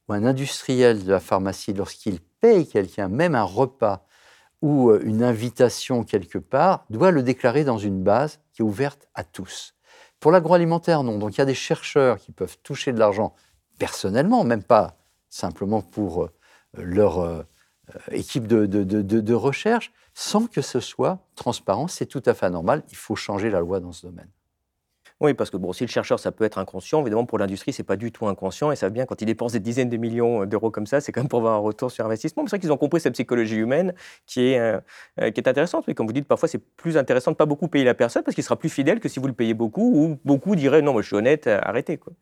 où 0.07 0.13
un 0.13 0.25
industriel 0.25 1.03
de 1.03 1.11
la 1.11 1.19
pharmacie, 1.19 1.73
lorsqu'il 1.73 2.19
paye 2.41 2.67
quelqu'un, 2.67 3.07
même 3.07 3.35
un 3.35 3.43
repas 3.43 4.05
ou 4.61 4.89
euh, 4.89 5.01
une 5.03 5.23
invitation 5.23 6.03
quelque 6.03 6.37
part, 6.37 6.85
doit 6.89 7.11
le 7.11 7.23
déclarer 7.23 7.63
dans 7.63 7.77
une 7.77 8.03
base 8.03 8.39
qui 8.51 8.61
est 8.61 8.65
ouverte 8.65 9.07
à 9.13 9.23
tous. 9.23 9.75
Pour 10.19 10.31
l'agroalimentaire, 10.31 11.03
non. 11.03 11.17
Donc 11.17 11.35
il 11.35 11.37
y 11.39 11.41
a 11.41 11.45
des 11.45 11.53
chercheurs 11.53 12.17
qui 12.17 12.31
peuvent 12.31 12.57
toucher 12.63 12.93
de 12.93 12.99
l'argent 12.99 13.33
personnellement, 13.79 14.43
même 14.43 14.63
pas 14.63 14.97
simplement 15.29 15.81
pour 15.81 16.23
euh, 16.23 16.29
leur 16.77 17.45
euh, 17.95 18.15
équipe 18.15 18.47
de, 18.47 19.33
recherche 19.33 19.91
sans 20.13 20.47
que 20.47 20.61
ce 20.61 20.79
soit 20.79 21.19
transparent. 21.35 21.87
C'est 21.87 22.05
tout 22.05 22.23
à 22.25 22.33
fait 22.33 22.45
anormal. 22.45 22.83
Il 22.89 22.97
faut 22.97 23.15
changer 23.15 23.49
la 23.49 23.59
loi 23.59 23.79
dans 23.79 23.91
ce 23.91 24.05
domaine. 24.05 24.29
Oui, 25.19 25.33
parce 25.33 25.49
que 25.49 25.57
bon, 25.57 25.71
si 25.71 25.85
le 25.85 25.89
chercheur, 25.89 26.19
ça 26.19 26.31
peut 26.31 26.43
être 26.43 26.57
inconscient, 26.57 26.99
évidemment, 26.99 27.25
pour 27.25 27.37
l'industrie, 27.37 27.71
c'est 27.71 27.83
pas 27.83 27.95
du 27.95 28.11
tout 28.11 28.27
inconscient. 28.27 28.71
Et 28.71 28.75
ça 28.75 28.89
bien, 28.89 29.05
quand 29.05 29.21
ils 29.21 29.25
dépensent 29.25 29.53
des 29.53 29.59
dizaines 29.59 29.89
de 29.89 29.95
millions 29.95 30.45
d'euros 30.45 30.69
comme 30.69 30.85
ça, 30.85 30.99
c'est 30.99 31.11
quand 31.11 31.21
même 31.21 31.29
pour 31.29 31.39
avoir 31.39 31.53
un 31.53 31.59
retour 31.59 31.91
sur 31.91 32.05
investissement. 32.05 32.43
C'est 32.45 32.49
vrai 32.49 32.59
qu'ils 32.59 32.73
ont 32.73 32.77
compris 32.77 32.99
cette 32.99 33.13
psychologie 33.13 33.55
humaine 33.55 33.93
qui 34.25 34.47
est, 34.49 34.59
euh, 34.59 34.79
euh, 35.21 35.31
qui 35.31 35.39
est 35.39 35.47
intéressante. 35.47 35.85
Mais 35.87 35.93
comme 35.93 36.07
vous 36.07 36.13
dites, 36.13 36.27
parfois, 36.27 36.49
c'est 36.49 36.57
plus 36.57 36.97
intéressant 36.97 37.31
de 37.31 37.37
pas 37.37 37.45
beaucoup 37.45 37.69
payer 37.69 37.85
la 37.85 37.93
personne 37.93 38.23
parce 38.23 38.35
qu'il 38.35 38.43
sera 38.43 38.57
plus 38.57 38.69
fidèle 38.69 38.99
que 38.99 39.07
si 39.07 39.19
vous 39.19 39.27
le 39.27 39.33
payez 39.33 39.53
beaucoup 39.53 39.93
ou 39.95 40.19
beaucoup 40.25 40.55
diraient 40.55 40.81
non, 40.81 40.99
je 41.01 41.07
suis 41.07 41.15
honnête, 41.15 41.47
arrêtez. 41.47 41.97
Quoi. 41.97 42.13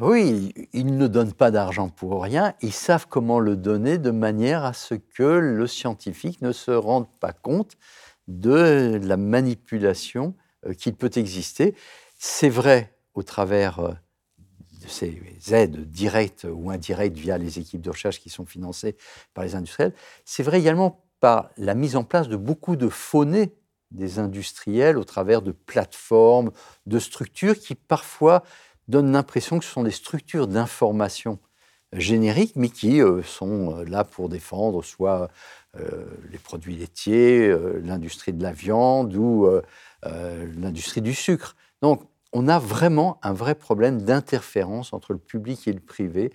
Oui, 0.00 0.54
ils 0.72 0.96
ne 0.96 1.08
donnent 1.08 1.32
pas 1.32 1.50
d'argent 1.50 1.88
pour 1.88 2.22
rien, 2.22 2.54
ils 2.62 2.72
savent 2.72 3.08
comment 3.08 3.40
le 3.40 3.56
donner 3.56 3.98
de 3.98 4.12
manière 4.12 4.64
à 4.64 4.72
ce 4.72 4.94
que 4.94 5.24
le 5.24 5.66
scientifique 5.66 6.40
ne 6.40 6.52
se 6.52 6.70
rende 6.70 7.08
pas 7.18 7.32
compte 7.32 7.76
de 8.28 9.00
la 9.02 9.16
manipulation 9.16 10.36
euh, 10.66 10.74
qu'il 10.74 10.94
peut 10.94 11.10
exister. 11.16 11.74
C'est 12.16 12.48
vrai 12.48 12.94
au 13.14 13.24
travers 13.24 13.80
euh, 13.80 13.92
de 14.82 14.88
ces 14.88 15.20
aides 15.52 15.90
directes 15.90 16.46
ou 16.50 16.70
indirectes 16.70 17.16
via 17.16 17.36
les 17.38 17.58
équipes 17.58 17.82
de 17.82 17.90
recherche 17.90 18.20
qui 18.20 18.30
sont 18.30 18.46
financées 18.46 18.96
par 19.34 19.44
les 19.44 19.56
industriels. 19.56 19.94
C'est 20.24 20.44
vrai 20.44 20.60
également 20.60 21.04
par 21.20 21.50
la 21.56 21.74
mise 21.74 21.96
en 21.96 22.04
place 22.04 22.28
de 22.28 22.36
beaucoup 22.36 22.76
de 22.76 22.88
faunées 22.88 23.54
des 23.90 24.18
industriels 24.18 24.98
au 24.98 25.04
travers 25.04 25.42
de 25.42 25.52
plateformes, 25.52 26.52
de 26.86 26.98
structures 26.98 27.58
qui 27.58 27.74
parfois 27.74 28.42
donne 28.88 29.12
l'impression 29.12 29.58
que 29.58 29.64
ce 29.64 29.70
sont 29.70 29.84
des 29.84 29.90
structures 29.90 30.48
d'information 30.48 31.38
génériques, 31.92 32.56
mais 32.56 32.68
qui 32.68 33.00
euh, 33.00 33.22
sont 33.22 33.78
euh, 33.78 33.84
là 33.84 34.04
pour 34.04 34.28
défendre 34.28 34.82
soit 34.82 35.30
euh, 35.78 36.04
les 36.30 36.38
produits 36.38 36.76
laitiers, 36.76 37.54
l'industrie 37.82 38.32
de 38.32 38.42
la 38.42 38.52
viande 38.52 39.14
ou 39.14 39.48
l'industrie 40.02 41.02
du 41.02 41.14
sucre. 41.14 41.56
Donc, 41.82 42.02
on 42.32 42.48
a 42.48 42.58
vraiment 42.58 43.18
un 43.22 43.32
vrai 43.32 43.54
problème 43.54 44.02
d'interférence 44.02 44.92
entre 44.92 45.12
le 45.12 45.18
public 45.18 45.66
et 45.68 45.72
le 45.72 45.80
privé, 45.80 46.32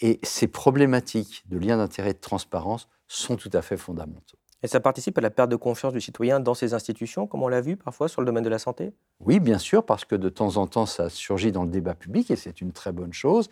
et 0.00 0.18
ces 0.22 0.48
problématiques 0.48 1.44
de 1.48 1.58
lien 1.58 1.76
d'intérêt 1.76 2.10
et 2.10 2.14
de 2.14 2.18
transparence 2.18 2.88
sont 3.06 3.36
tout 3.36 3.50
à 3.52 3.62
fait 3.62 3.76
fondamentaux. 3.76 4.38
Et 4.62 4.68
ça 4.68 4.80
participe 4.80 5.18
à 5.18 5.20
la 5.20 5.30
perte 5.30 5.50
de 5.50 5.56
confiance 5.56 5.92
du 5.92 6.00
citoyen 6.00 6.40
dans 6.40 6.54
ces 6.54 6.74
institutions, 6.74 7.26
comme 7.26 7.42
on 7.42 7.48
l'a 7.48 7.60
vu 7.60 7.76
parfois 7.76 8.08
sur 8.08 8.20
le 8.22 8.26
domaine 8.26 8.44
de 8.44 8.48
la 8.48 8.58
santé? 8.58 8.92
Oui, 9.20 9.38
bien 9.38 9.58
sûr, 9.58 9.84
parce 9.84 10.04
que 10.04 10.16
de 10.16 10.28
temps 10.28 10.56
en 10.56 10.66
temps, 10.66 10.86
ça 10.86 11.10
surgit 11.10 11.52
dans 11.52 11.64
le 11.64 11.70
débat 11.70 11.94
public 11.94 12.30
et 12.30 12.36
c'est 12.36 12.60
une 12.60 12.72
très 12.72 12.92
bonne 12.92 13.12
chose. 13.12 13.48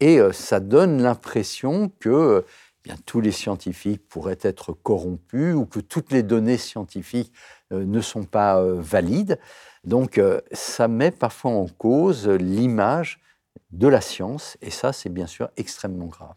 Et 0.00 0.18
euh, 0.18 0.32
ça 0.32 0.60
donne 0.60 1.02
l'impression 1.02 1.90
que 2.00 2.08
euh, 2.08 2.42
bien, 2.84 2.96
tous 3.06 3.20
les 3.20 3.32
scientifiques 3.32 4.08
pourraient 4.08 4.38
être 4.42 4.72
corrompus 4.72 5.54
ou 5.54 5.64
que 5.64 5.80
toutes 5.80 6.12
les 6.12 6.22
données 6.22 6.58
scientifiques 6.58 7.32
ne 7.70 8.00
sont 8.00 8.24
pas 8.24 8.62
valides. 8.62 9.38
Donc 9.84 10.20
ça 10.52 10.88
met 10.88 11.10
parfois 11.10 11.50
en 11.50 11.66
cause 11.66 12.26
l'image 12.28 13.20
de 13.72 13.88
la 13.88 14.00
science, 14.00 14.56
et 14.62 14.70
ça 14.70 14.94
c'est 14.94 15.10
bien 15.10 15.26
sûr 15.26 15.50
extrêmement 15.56 16.06
grave. 16.06 16.34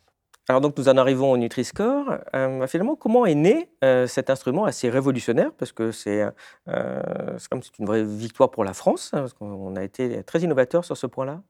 Alors 0.47 0.59
donc 0.59 0.77
nous 0.77 0.89
en 0.89 0.97
arrivons 0.97 1.31
au 1.31 1.37
Nutri-Score. 1.37 2.17
Euh, 2.35 2.67
finalement, 2.67 2.95
comment 2.95 3.25
est 3.25 3.35
né 3.35 3.69
euh, 3.83 4.07
cet 4.07 4.29
instrument 4.29 4.65
assez 4.65 4.89
révolutionnaire? 4.89 5.51
Parce 5.53 5.71
que 5.71 5.91
c'est 5.91 6.25
euh, 6.67 7.37
comme 7.49 7.61
c'est 7.61 7.77
une 7.79 7.85
vraie 7.85 8.03
victoire 8.03 8.49
pour 8.49 8.63
la 8.63 8.73
France, 8.73 9.11
hein, 9.13 9.19
parce 9.19 9.33
qu'on 9.33 9.75
a 9.75 9.83
été 9.83 10.23
très 10.23 10.39
innovateur 10.39 10.83
sur 10.83 10.97
ce 10.97 11.07
point-là. 11.07 11.41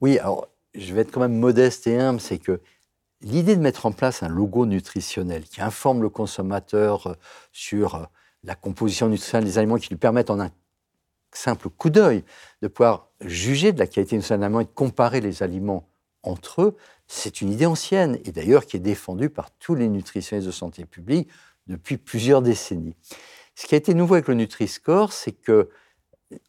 Oui, 0.00 0.18
alors 0.18 0.48
je 0.74 0.94
vais 0.94 1.02
être 1.02 1.12
quand 1.12 1.20
même 1.20 1.38
modeste 1.38 1.86
et 1.86 1.98
humble, 1.98 2.20
c'est 2.20 2.38
que 2.38 2.60
l'idée 3.20 3.54
de 3.54 3.60
mettre 3.60 3.86
en 3.86 3.92
place 3.92 4.22
un 4.22 4.28
logo 4.28 4.66
nutritionnel 4.66 5.44
qui 5.44 5.60
informe 5.60 6.02
le 6.02 6.08
consommateur 6.08 7.16
sur 7.52 8.08
la 8.42 8.54
composition 8.54 9.08
nutritionnelle 9.08 9.44
des 9.44 9.58
aliments, 9.58 9.76
qui 9.76 9.90
lui 9.90 9.96
permettent 9.96 10.30
en 10.30 10.40
un 10.40 10.50
simple 11.32 11.68
coup 11.68 11.90
d'œil 11.90 12.24
de 12.62 12.68
pouvoir 12.68 13.10
juger 13.20 13.72
de 13.72 13.78
la 13.78 13.86
qualité 13.86 14.16
nutritionnelle 14.16 14.40
des 14.40 14.44
aliments 14.46 14.60
et 14.60 14.64
de 14.64 14.70
comparer 14.70 15.20
les 15.20 15.42
aliments 15.42 15.91
entre 16.22 16.62
eux, 16.62 16.76
c'est 17.08 17.40
une 17.40 17.50
idée 17.50 17.66
ancienne 17.66 18.18
et 18.24 18.32
d'ailleurs 18.32 18.66
qui 18.66 18.76
est 18.76 18.80
défendue 18.80 19.28
par 19.28 19.50
tous 19.50 19.74
les 19.74 19.88
nutritionnistes 19.88 20.46
de 20.46 20.52
santé 20.52 20.84
publique 20.84 21.28
depuis 21.66 21.96
plusieurs 21.96 22.42
décennies. 22.42 22.94
Ce 23.54 23.66
qui 23.66 23.74
a 23.74 23.78
été 23.78 23.94
nouveau 23.94 24.14
avec 24.14 24.28
le 24.28 24.34
Nutri-Score, 24.34 25.12
c'est 25.12 25.32
que 25.32 25.68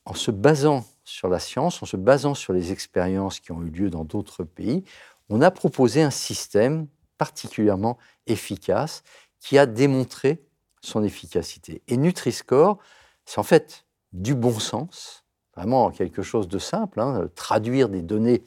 en 0.05 0.13
se 0.13 0.31
basant 0.31 0.85
sur 1.03 1.27
la 1.27 1.39
science, 1.39 1.83
en 1.83 1.85
se 1.85 1.97
basant 1.97 2.33
sur 2.33 2.53
les 2.53 2.71
expériences 2.71 3.39
qui 3.39 3.51
ont 3.51 3.61
eu 3.61 3.69
lieu 3.69 3.89
dans 3.89 4.05
d'autres 4.05 4.43
pays, 4.43 4.83
on 5.29 5.41
a 5.41 5.51
proposé 5.51 6.01
un 6.01 6.11
système 6.11 6.87
particulièrement 7.17 7.97
efficace 8.27 9.03
qui 9.39 9.57
a 9.57 9.65
démontré 9.65 10.45
son 10.81 11.03
efficacité. 11.03 11.81
Et 11.87 11.97
Nutri-Score, 11.97 12.77
c'est 13.25 13.39
en 13.39 13.43
fait 13.43 13.85
du 14.13 14.35
bon 14.35 14.59
sens, 14.59 15.25
vraiment 15.55 15.91
quelque 15.91 16.21
chose 16.21 16.47
de 16.47 16.59
simple, 16.59 16.99
hein, 16.99 17.29
traduire 17.35 17.89
des 17.89 18.01
données 18.01 18.43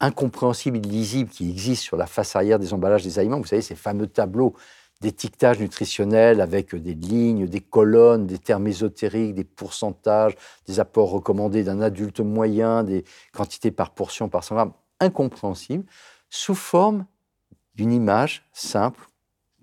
incompréhensible, 0.00 0.78
illisible 0.78 1.30
qui 1.30 1.50
existe 1.50 1.82
sur 1.82 1.96
la 1.96 2.06
face 2.06 2.36
arrière 2.36 2.58
des 2.58 2.72
emballages 2.72 3.02
des 3.02 3.18
aliments. 3.18 3.38
Vous 3.38 3.46
savez, 3.46 3.62
ces 3.62 3.74
fameux 3.74 4.06
tableaux 4.06 4.54
d'étiquetage 5.00 5.60
nutritionnel 5.60 6.40
avec 6.40 6.74
des 6.74 6.94
lignes, 6.94 7.46
des 7.46 7.60
colonnes, 7.60 8.26
des 8.26 8.38
termes 8.38 8.66
ésotériques, 8.66 9.34
des 9.34 9.44
pourcentages, 9.44 10.34
des 10.66 10.80
apports 10.80 11.10
recommandés 11.10 11.62
d'un 11.62 11.80
adulte 11.80 12.20
moyen, 12.20 12.82
des 12.82 13.04
quantités 13.32 13.70
par 13.70 13.90
portion, 13.90 14.28
par 14.28 14.42
100 14.42 14.54
grammes, 14.54 14.72
incompréhensibles, 15.00 15.84
sous 16.30 16.56
forme 16.56 17.06
d'une 17.74 17.92
image 17.92 18.44
simple, 18.52 19.06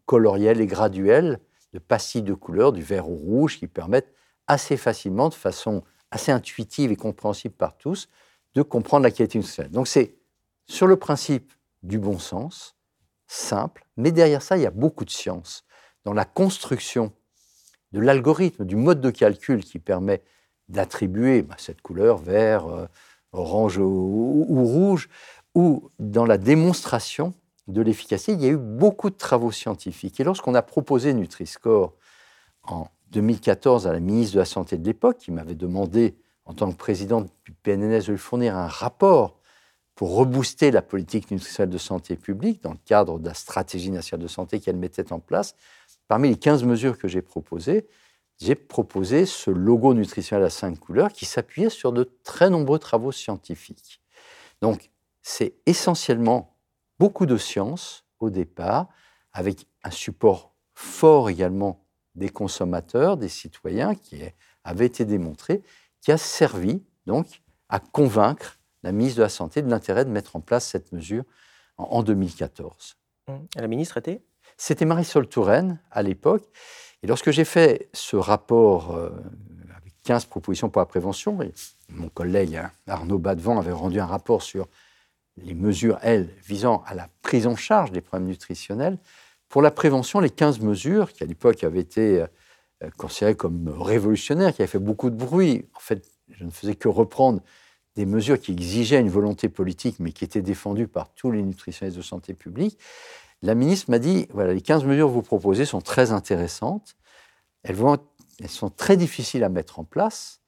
colorielle 0.05 0.61
et 0.61 0.67
graduelle, 0.67 1.39
de 1.73 1.79
pastilles 1.79 2.21
de 2.21 2.33
couleur, 2.33 2.71
du 2.71 2.81
vert 2.81 3.09
au 3.09 3.15
rouge, 3.15 3.59
qui 3.59 3.67
permettent 3.67 4.13
assez 4.47 4.77
facilement, 4.77 5.27
de 5.27 5.33
façon 5.33 5.83
assez 6.11 6.31
intuitive 6.31 6.91
et 6.91 6.95
compréhensible 6.95 7.55
par 7.55 7.75
tous, 7.77 8.07
de 8.53 8.61
comprendre 8.61 9.03
la 9.03 9.11
qualité 9.11 9.37
nutritionnelle. 9.37 9.73
Donc 9.73 9.89
c'est 9.89 10.15
sur 10.67 10.87
le 10.87 10.95
principe 10.95 11.53
du 11.83 11.99
bon 11.99 12.19
sens, 12.19 12.75
simple, 13.27 13.85
mais 13.97 14.11
derrière 14.11 14.41
ça, 14.41 14.57
il 14.57 14.63
y 14.63 14.67
a 14.67 14.71
beaucoup 14.71 15.05
de 15.05 15.09
science 15.09 15.63
dans 16.03 16.13
la 16.13 16.25
construction 16.25 17.11
de 17.91 17.99
l'algorithme, 17.99 18.65
du 18.65 18.75
mode 18.75 19.01
de 19.01 19.09
calcul 19.09 19.63
qui 19.63 19.79
permet 19.79 20.21
d'attribuer 20.69 21.41
bah, 21.41 21.55
cette 21.57 21.81
couleur 21.81 22.17
vert, 22.17 22.67
euh, 22.67 22.87
orange 23.31 23.77
ou, 23.77 24.65
rouge, 24.65 25.09
ou 25.53 25.89
dans 25.99 26.25
la 26.25 26.37
démonstration 26.37 27.33
de 27.67 27.81
l'efficacité. 27.81 28.33
Il 28.33 28.41
y 28.41 28.47
a 28.47 28.49
eu 28.49 28.57
beaucoup 28.57 29.09
de 29.09 29.15
travaux 29.15 29.51
scientifiques. 29.51 30.19
Et 30.19 30.23
lorsqu'on 30.23 30.55
a 30.55 30.61
proposé 30.61 31.13
Nutri-Score 31.13 31.93
en 32.63 32.87
2014 33.11 33.87
à 33.87 33.93
la 33.93 33.99
ministre 33.99 34.35
de 34.35 34.39
la 34.39 34.45
Santé 34.45 34.77
de 34.77 34.85
l'époque, 34.85 35.17
qui 35.17 35.31
m'avait 35.31 35.55
demandé, 35.55 36.15
en 36.45 36.53
tant 36.53 36.71
que 36.71 36.77
président 36.77 37.21
du 37.21 37.51
PNNS, 37.63 38.05
de 38.07 38.11
lui 38.11 38.17
fournir 38.17 38.55
un 38.55 38.67
rapport 38.67 39.39
pour 39.95 40.15
rebooster 40.15 40.71
la 40.71 40.81
politique 40.81 41.31
nutritionnelle 41.31 41.69
de 41.69 41.77
santé 41.77 42.17
publique 42.17 42.61
dans 42.61 42.71
le 42.71 42.79
cadre 42.85 43.17
de 43.17 43.27
la 43.27 43.33
stratégie 43.33 43.91
nationale 43.91 44.23
de 44.23 44.27
santé 44.27 44.59
qu'elle 44.59 44.75
mettait 44.75 45.13
en 45.13 45.19
place, 45.19 45.55
parmi 46.07 46.29
les 46.29 46.37
15 46.37 46.65
mesures 46.65 46.97
que 46.97 47.07
j'ai 47.07 47.21
proposées, 47.21 47.87
j'ai 48.37 48.55
proposé 48.55 49.25
ce 49.25 49.49
logo 49.49 49.93
nutritionnel 49.93 50.45
à 50.45 50.49
cinq 50.49 50.77
couleurs 50.77 51.13
qui 51.13 51.25
s'appuyait 51.25 51.69
sur 51.69 51.93
de 51.93 52.11
très 52.23 52.49
nombreux 52.49 52.79
travaux 52.79 53.13
scientifiques. 53.13 54.01
Donc, 54.61 54.89
c'est 55.21 55.55
essentiellement 55.65 56.57
beaucoup 56.99 57.25
de 57.25 57.37
science 57.37 58.05
au 58.19 58.29
départ, 58.29 58.87
avec 59.31 59.65
un 59.83 59.91
support 59.91 60.53
fort 60.73 61.29
également 61.29 61.85
des 62.15 62.29
consommateurs, 62.29 63.17
des 63.17 63.29
citoyens, 63.29 63.95
qui 63.95 64.21
avait 64.63 64.85
été 64.85 65.05
démontré, 65.05 65.61
qui 66.01 66.11
a 66.11 66.17
servi 66.17 66.83
donc 67.05 67.41
à 67.69 67.79
convaincre 67.79 68.59
la 68.85 68.91
ministre 68.91 69.17
de 69.17 69.23
la 69.23 69.29
Santé 69.29 69.63
de 69.63 69.69
l'intérêt 69.69 70.05
de 70.05 70.11
mettre 70.11 70.35
en 70.35 70.41
place 70.41 70.67
cette 70.67 70.91
mesure 70.91 71.23
en, 71.77 72.03
2014. 72.03 72.95
Mmh. 73.27 73.33
la 73.55 73.67
ministre 73.67 73.97
était? 73.97 74.21
C'était 74.57 74.85
Marisol 74.85 75.27
Touraine 75.27 75.79
à 75.91 76.03
l'époque. 76.03 76.43
Et 77.01 77.07
lorsque 77.07 77.31
j'ai 77.31 77.45
fait 77.45 77.89
ce 77.93 78.15
rapport 78.15 78.95
euh, 78.95 79.09
avec 79.75 79.93
15 80.03 80.25
propositions 80.25 80.69
pour 80.69 80.81
la 80.81 80.85
prévention, 80.85 81.41
et 81.41 81.51
mon 81.89 82.09
collègue 82.09 82.55
hein, 82.57 82.71
Arnaud 82.87 83.17
Badevant 83.17 83.59
avait 83.59 83.71
rendu 83.71 83.99
un 83.99 84.05
rapport 84.05 84.43
sur 84.43 84.67
les 85.37 85.55
mesures, 85.55 85.97
elles, 86.01 86.29
visant 86.45 86.83
à 86.85 86.93
la 86.93 87.09
prise 87.23 87.47
en 87.47 87.55
charge 87.55 87.91
des 87.91 88.01
problèmes 88.01 88.29
nutritionnels. 88.29 88.99
Pour 89.49 89.63
la 89.63 89.71
prévention, 89.71 90.19
les 90.19 90.29
15 90.29 90.59
mesures, 90.59 91.11
qui 91.11 91.23
à 91.23 91.25
l'époque 91.25 91.63
avaient 91.63 91.79
été 91.79 92.21
euh, 92.83 92.89
considérées 92.97 93.35
comme 93.35 93.67
révolutionnaires, 93.67 94.53
qui 94.53 94.61
avaient 94.61 94.71
fait 94.71 94.79
beaucoup 94.79 95.09
de 95.09 95.15
bruit, 95.15 95.65
en 95.75 95.79
fait, 95.79 96.07
je 96.29 96.43
ne 96.43 96.51
faisais 96.51 96.75
que 96.75 96.87
reprendre 96.87 97.41
des 97.95 98.05
mesures 98.05 98.39
qui 98.39 98.51
exigeaient 98.51 98.99
une 98.99 99.09
volonté 99.09 99.49
politique, 99.49 99.97
mais 99.99 100.11
qui 100.11 100.23
étaient 100.23 100.41
défendues 100.41 100.87
par 100.87 101.13
tous 101.13 101.31
les 101.31 101.41
nutritionnistes 101.41 101.97
de 101.97 102.01
santé 102.01 102.33
publique, 102.33 102.77
la 103.41 103.55
ministre 103.55 103.91
m'a 103.91 103.99
dit, 103.99 104.27
voilà, 104.31 104.53
les 104.53 104.61
15 104.61 104.83
mesures 104.85 105.07
que 105.07 105.13
vous 105.13 105.21
proposez 105.21 105.65
sont 105.65 105.81
très 105.81 106.11
intéressantes, 106.11 106.95
elles, 107.63 107.75
vont, 107.75 107.97
elles 108.39 108.49
sont 108.49 108.69
très 108.69 108.97
difficiles 108.97 109.43
à 109.43 109.49
mettre 109.49 109.79
en 109.79 109.83
place, 109.83 110.41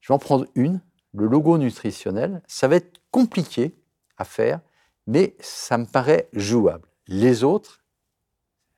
je 0.00 0.08
vais 0.08 0.14
en 0.14 0.18
prendre 0.18 0.46
une, 0.54 0.80
le 1.14 1.26
logo 1.26 1.58
nutritionnel, 1.58 2.42
ça 2.46 2.68
va 2.68 2.76
être 2.76 3.00
compliqué 3.10 3.74
à 4.16 4.24
faire, 4.24 4.60
mais 5.06 5.36
ça 5.40 5.78
me 5.78 5.86
paraît 5.86 6.28
jouable. 6.32 6.88
Les 7.06 7.44
autres 7.44 7.84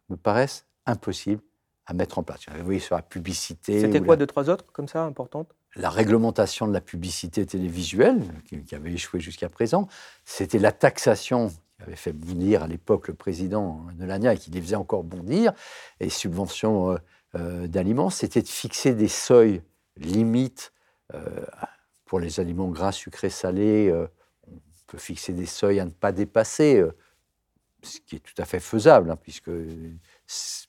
me 0.08 0.16
paraissent 0.16 0.66
impossibles 0.84 1.42
à 1.86 1.94
mettre 1.94 2.18
en 2.18 2.22
place. 2.22 2.40
Vous 2.48 2.64
voyez 2.64 2.80
sur 2.80 2.96
la 2.96 3.02
publicité. 3.02 3.80
C'était 3.80 4.00
quoi, 4.00 4.16
deux, 4.16 4.26
trois 4.26 4.50
autres 4.50 4.64
comme 4.72 4.88
ça, 4.88 5.04
importantes? 5.04 5.54
La 5.76 5.90
réglementation 5.90 6.66
de 6.66 6.72
la 6.72 6.80
publicité 6.80 7.44
télévisuelle, 7.44 8.22
qui, 8.48 8.74
avait 8.74 8.92
échoué 8.92 9.20
jusqu'à 9.20 9.48
présent, 9.48 9.88
c'était 10.24 10.58
la 10.58 10.72
taxation 10.72 11.48
qui 11.48 11.82
avait 11.82 11.96
fait 11.96 12.12
bondir 12.12 12.62
à 12.62 12.66
l'époque 12.66 13.08
le 13.08 13.14
président 13.14 13.86
de 13.94 14.04
l'ANIA 14.04 14.34
et 14.34 14.38
qui 14.38 14.50
les 14.50 14.60
faisait 14.60 14.76
encore 14.76 15.04
bondir, 15.04 15.52
et 16.00 16.08
subventions 16.08 16.92
euh, 16.92 16.96
euh, 17.34 17.66
d'aliments, 17.66 18.10
c'était 18.10 18.42
de 18.42 18.48
fixer 18.48 18.94
des 18.94 19.08
seuils 19.08 19.62
limites 19.96 20.72
euh, 21.14 21.44
pour 22.06 22.20
les 22.20 22.40
aliments 22.40 22.68
gras, 22.68 22.92
sucrés, 22.92 23.30
salés. 23.30 23.92
on 24.48 24.58
peut 24.86 24.98
fixer 24.98 25.32
des 25.32 25.46
seuils 25.46 25.80
à 25.80 25.84
ne 25.84 25.90
pas 25.90 26.12
dépasser, 26.12 26.82
ce 27.82 28.00
qui 28.00 28.16
est 28.16 28.20
tout 28.20 28.40
à 28.40 28.44
fait 28.44 28.60
faisable, 28.60 29.10
hein, 29.10 29.16
puisque 29.16 29.50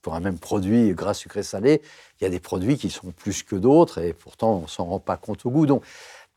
pour 0.02 0.16
un 0.16 0.20
même 0.20 0.40
produit 0.40 0.94
gras, 0.94 1.14
sucré, 1.14 1.44
salé, 1.44 1.82
il 2.20 2.24
y 2.24 2.28
a 2.28 2.30
des 2.30 2.40
produits 2.40 2.78
qui 2.78 2.90
sont 2.90 3.12
plus 3.12 3.44
que 3.44 3.56
d'autres 3.56 4.00
et 4.00 4.14
pourtant 4.14 4.54
on 4.64 4.68
s'en 4.68 4.86
rend 4.86 5.00
pas 5.00 5.18
compte 5.18 5.46
au 5.46 5.52
goût. 5.52 5.66
Donc, 5.66 5.84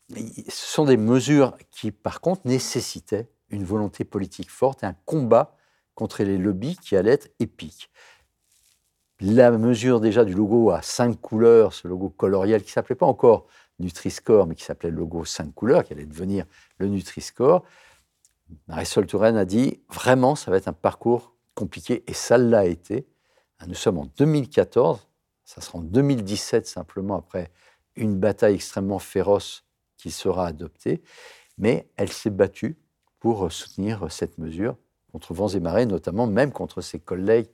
ce 0.09 0.41
sont 0.47 0.85
des 0.85 0.97
mesures 0.97 1.55
qui, 1.69 1.91
par 1.91 2.21
contre, 2.21 2.41
nécessitaient 2.45 3.29
une 3.49 3.63
volonté 3.63 4.03
politique 4.03 4.49
forte 4.49 4.83
et 4.83 4.85
un 4.85 4.95
combat 5.05 5.55
contre 5.95 6.23
les 6.23 6.37
lobbies 6.37 6.77
qui 6.77 6.95
allait 6.95 7.11
être 7.11 7.29
épique. 7.39 7.89
La 9.19 9.51
mesure 9.51 9.99
déjà 9.99 10.25
du 10.25 10.33
logo 10.33 10.71
à 10.71 10.81
cinq 10.81 11.19
couleurs, 11.21 11.73
ce 11.73 11.87
logo 11.87 12.09
coloriel 12.09 12.63
qui 12.63 12.71
s'appelait 12.71 12.95
pas 12.95 13.05
encore 13.05 13.45
Nutri-Score, 13.79 14.47
mais 14.47 14.55
qui 14.55 14.63
s'appelait 14.63 14.89
le 14.89 14.97
logo 14.97 15.25
cinq 15.25 15.53
couleurs, 15.53 15.83
qui 15.83 15.93
allait 15.93 16.05
devenir 16.05 16.45
le 16.77 16.87
Nutri-Score, 16.87 17.63
Marisol 18.67 19.05
Touraine 19.05 19.37
a 19.37 19.45
dit 19.45 19.79
vraiment, 19.89 20.35
ça 20.35 20.51
va 20.51 20.57
être 20.57 20.67
un 20.67 20.73
parcours 20.73 21.35
compliqué, 21.55 22.03
et 22.07 22.13
ça 22.13 22.37
l'a 22.37 22.65
été. 22.65 23.07
Ah, 23.61 23.67
nous 23.67 23.75
sommes 23.75 23.99
en 23.99 24.07
2014, 24.17 25.07
ça 25.45 25.61
sera 25.61 25.77
en 25.77 25.83
2017 25.83 26.65
simplement 26.65 27.15
après 27.15 27.51
une 27.95 28.17
bataille 28.17 28.55
extrêmement 28.55 28.97
féroce 28.97 29.65
qui 29.97 30.09
sera 30.09 30.47
adoptée, 30.47 31.03
mais 31.59 31.87
elle 31.95 32.11
s'est 32.11 32.31
battue 32.31 32.79
pour 33.19 33.51
soutenir 33.51 34.11
cette 34.11 34.39
mesure 34.39 34.77
contre 35.11 35.35
vents 35.35 35.49
et 35.49 35.59
marées, 35.59 35.85
notamment 35.85 36.25
même 36.25 36.51
contre 36.51 36.81
ses 36.81 36.97
collègues 36.99 37.49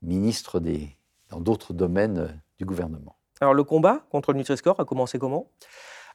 ministres 0.00 0.58
des, 0.58 0.98
dans 1.28 1.38
d'autres 1.38 1.72
domaines 1.72 2.42
du 2.58 2.64
gouvernement. 2.64 3.16
Alors 3.40 3.54
le 3.54 3.62
combat 3.62 4.04
contre 4.10 4.32
le 4.32 4.38
Nutri-Score 4.38 4.80
a 4.80 4.84
commencé 4.84 5.20
comment? 5.20 5.48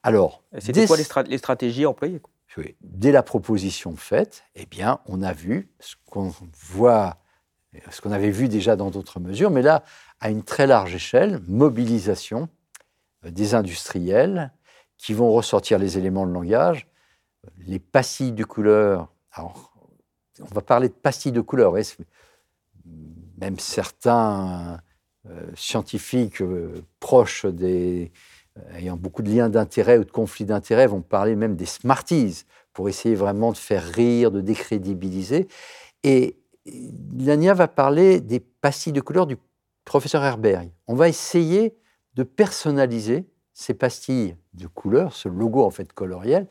Alors, 0.04 0.44
c'était 0.60 0.86
quoi 0.86 0.98
les, 1.24 1.38
stratégies 1.38 1.86
employées? 1.86 2.22
Dès 2.82 3.14
la 3.14 3.24
proposition 3.24 3.96
faite, 3.96 4.44
eh 4.56 4.66
bien, 4.66 5.00
on 5.06 5.22
a 5.22 5.32
vu 5.32 5.72
ce 5.80 5.96
qu'on 6.06 6.34
voit 6.54 7.18
ce 7.92 8.02
qu'on 8.02 8.12
avait 8.12 8.32
vu 8.32 8.48
déjà 8.48 8.76
dans 8.76 8.90
d'autres 8.90 9.20
mesures, 9.20 9.52
mais 9.52 9.62
là, 9.62 9.84
à 10.20 10.30
une 10.30 10.44
très 10.44 10.68
large 10.68 10.96
échelle, 10.96 11.42
mobilisation 11.48 12.50
des 13.24 13.54
industriels 13.56 14.52
qui 14.98 15.14
vont 15.14 15.32
ressortir 15.32 15.80
les 15.80 15.98
éléments 15.98 16.26
de 16.26 16.32
langage, 16.32 16.88
les 17.66 17.80
pastilles 17.80 18.32
de 18.32 18.44
couleur. 18.44 19.10
Alors, 19.32 19.74
on 20.42 20.54
va 20.54 20.62
parler 20.62 20.90
de 20.90 20.94
pastilles 20.94 21.32
de 21.32 21.42
couleur. 21.42 21.76
Même 23.38 23.60
certains 23.60 24.82
euh, 25.30 25.48
scientifiques 25.56 26.42
euh, 26.42 26.84
proches 27.00 27.46
des, 27.46 28.12
euh, 28.58 28.78
ayant 28.78 28.98
beaucoup 28.98 29.22
de 29.22 29.30
liens 29.30 29.50
d'intérêt 29.50 29.98
ou 29.98 30.04
de 30.04 30.12
conflits 30.12 30.46
d'intérêt 30.46 30.88
vont 30.88 31.02
parler 31.02 31.36
même 31.36 31.56
des 31.56 31.66
smarties 31.66 32.46
pour 32.74 32.90
essayer 32.90 33.16
vraiment 33.16 33.52
de 33.52 33.58
faire 33.58 33.84
rire, 33.84 34.32
de 34.32 34.42
décrédibiliser. 34.42 35.48
Et 36.04 36.37
Lania 37.18 37.54
va 37.54 37.68
parler 37.68 38.22
des 38.22 38.40
pastilles 38.40 38.94
de 38.94 39.02
couleur 39.02 39.28
du 39.28 39.38
professeur 39.86 40.24
Herberg. 40.24 40.72
On 40.88 40.96
va 40.96 41.10
essayer 41.10 41.78
de 42.14 42.24
personnaliser 42.24 43.28
ces 43.54 43.74
pastilles 43.74 44.36
de 44.54 44.68
couleur, 44.68 45.14
ce 45.14 45.30
logo 45.30 45.64
en 45.64 45.72
fait 45.72 45.92
coloriel. 45.94 46.48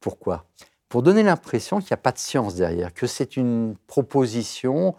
Pourquoi? 0.00 0.46
Pour 0.88 1.02
donner 1.02 1.22
l'impression 1.22 1.78
qu'il 1.78 1.88
n'y 1.90 1.94
a 1.94 1.98
pas 1.98 2.12
de 2.12 2.18
science 2.18 2.54
derrière, 2.54 2.94
que 2.94 3.06
c'est 3.06 3.36
une 3.36 3.76
proposition 3.86 4.96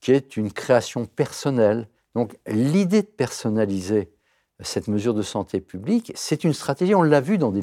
qui 0.00 0.12
est 0.12 0.36
une 0.36 0.52
création 0.52 1.04
personnelle. 1.04 1.88
Donc 2.14 2.36
l'idée 2.46 3.02
de 3.02 3.06
personnaliser 3.06 4.10
cette 4.60 4.88
mesure 4.88 5.12
de 5.12 5.22
santé 5.22 5.60
publique, 5.60 6.12
c'est 6.14 6.42
une 6.42 6.54
stratégie, 6.54 6.94
on 6.94 7.02
l'a 7.02 7.20
vu 7.20 7.36
dans 7.36 7.52
des, 7.52 7.60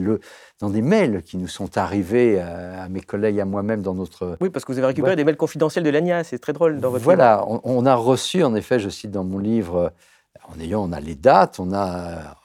dans 0.60 0.70
des 0.70 0.82
mails 0.82 1.24
qui 1.24 1.38
nous 1.38 1.48
sont 1.48 1.78
arrivés 1.78 2.40
à, 2.40 2.88
mes 2.88 3.02
collègues 3.02 3.40
à 3.40 3.46
moi-même 3.46 3.82
dans 3.82 3.96
notre... 3.96 4.38
Oui, 4.42 4.50
parce 4.50 4.64
que 4.64 4.72
vous 4.72 4.78
avez 4.78 4.88
récupéré 4.88 5.16
des 5.16 5.24
mails 5.24 5.38
confidentiels 5.38 5.84
de 5.84 5.90
l'ANIA, 5.90 6.24
c'est 6.24 6.38
très 6.38 6.54
drôle 6.54 6.80
dans 6.80 6.92
votre 6.92 7.04
Voilà, 7.04 7.46
on, 7.48 7.62
on, 7.64 7.86
a 7.86 7.96
reçu, 7.96 8.44
en 8.44 8.54
effet, 8.54 8.78
je 8.78 8.90
cite 8.90 9.10
dans 9.10 9.24
mon 9.24 9.40
livre, 9.40 9.92
en 10.48 10.60
ayant, 10.60 10.84
on 10.88 10.92
a 10.92 11.00
les 11.00 11.16
dates, 11.16 11.60
on 11.60 11.74
a 11.74 12.36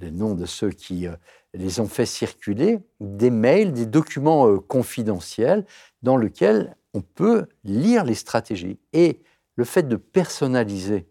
les 0.00 0.10
noms 0.10 0.34
de 0.34 0.46
ceux 0.46 0.70
qui 0.70 1.06
euh, 1.06 1.14
les 1.54 1.80
ont 1.80 1.88
fait 1.88 2.06
circuler, 2.06 2.78
des 3.00 3.30
mails, 3.30 3.72
des 3.72 3.86
documents 3.86 4.48
euh, 4.48 4.58
confidentiels 4.58 5.64
dans 6.02 6.16
lesquels 6.16 6.76
on 6.94 7.00
peut 7.00 7.46
lire 7.64 8.04
les 8.04 8.14
stratégies. 8.14 8.78
Et 8.92 9.22
le 9.56 9.64
fait 9.64 9.82
de 9.82 9.96
personnaliser 9.96 11.06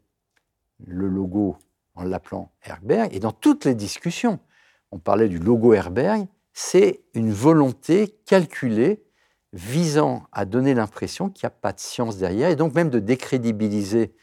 le 0.86 1.08
logo 1.08 1.58
en 2.00 2.04
l'appelant 2.04 2.52
Herberg, 2.64 3.14
et 3.14 3.20
dans 3.20 3.32
toutes 3.32 3.66
les 3.66 3.76
discussions, 3.76 4.40
on 4.92 5.00
parlait 5.00 5.28
du 5.28 5.38
logo 5.38 5.74
Herberg, 5.74 6.28
c'est 6.54 7.02
une 7.14 7.32
volonté 7.32 8.16
calculée 8.26 9.04
visant 9.54 10.24
à 10.32 10.46
donner 10.46 10.74
l'impression 10.74 11.30
qu'il 11.30 11.46
n'y 11.46 11.48
a 11.48 11.58
pas 11.62 11.74
de 11.74 11.80
science 11.80 12.18
derrière, 12.18 12.50
et 12.50 12.56
donc 12.56 12.74
même 12.74 12.90
de 12.90 13.00
décrédibiliser 13.00 14.14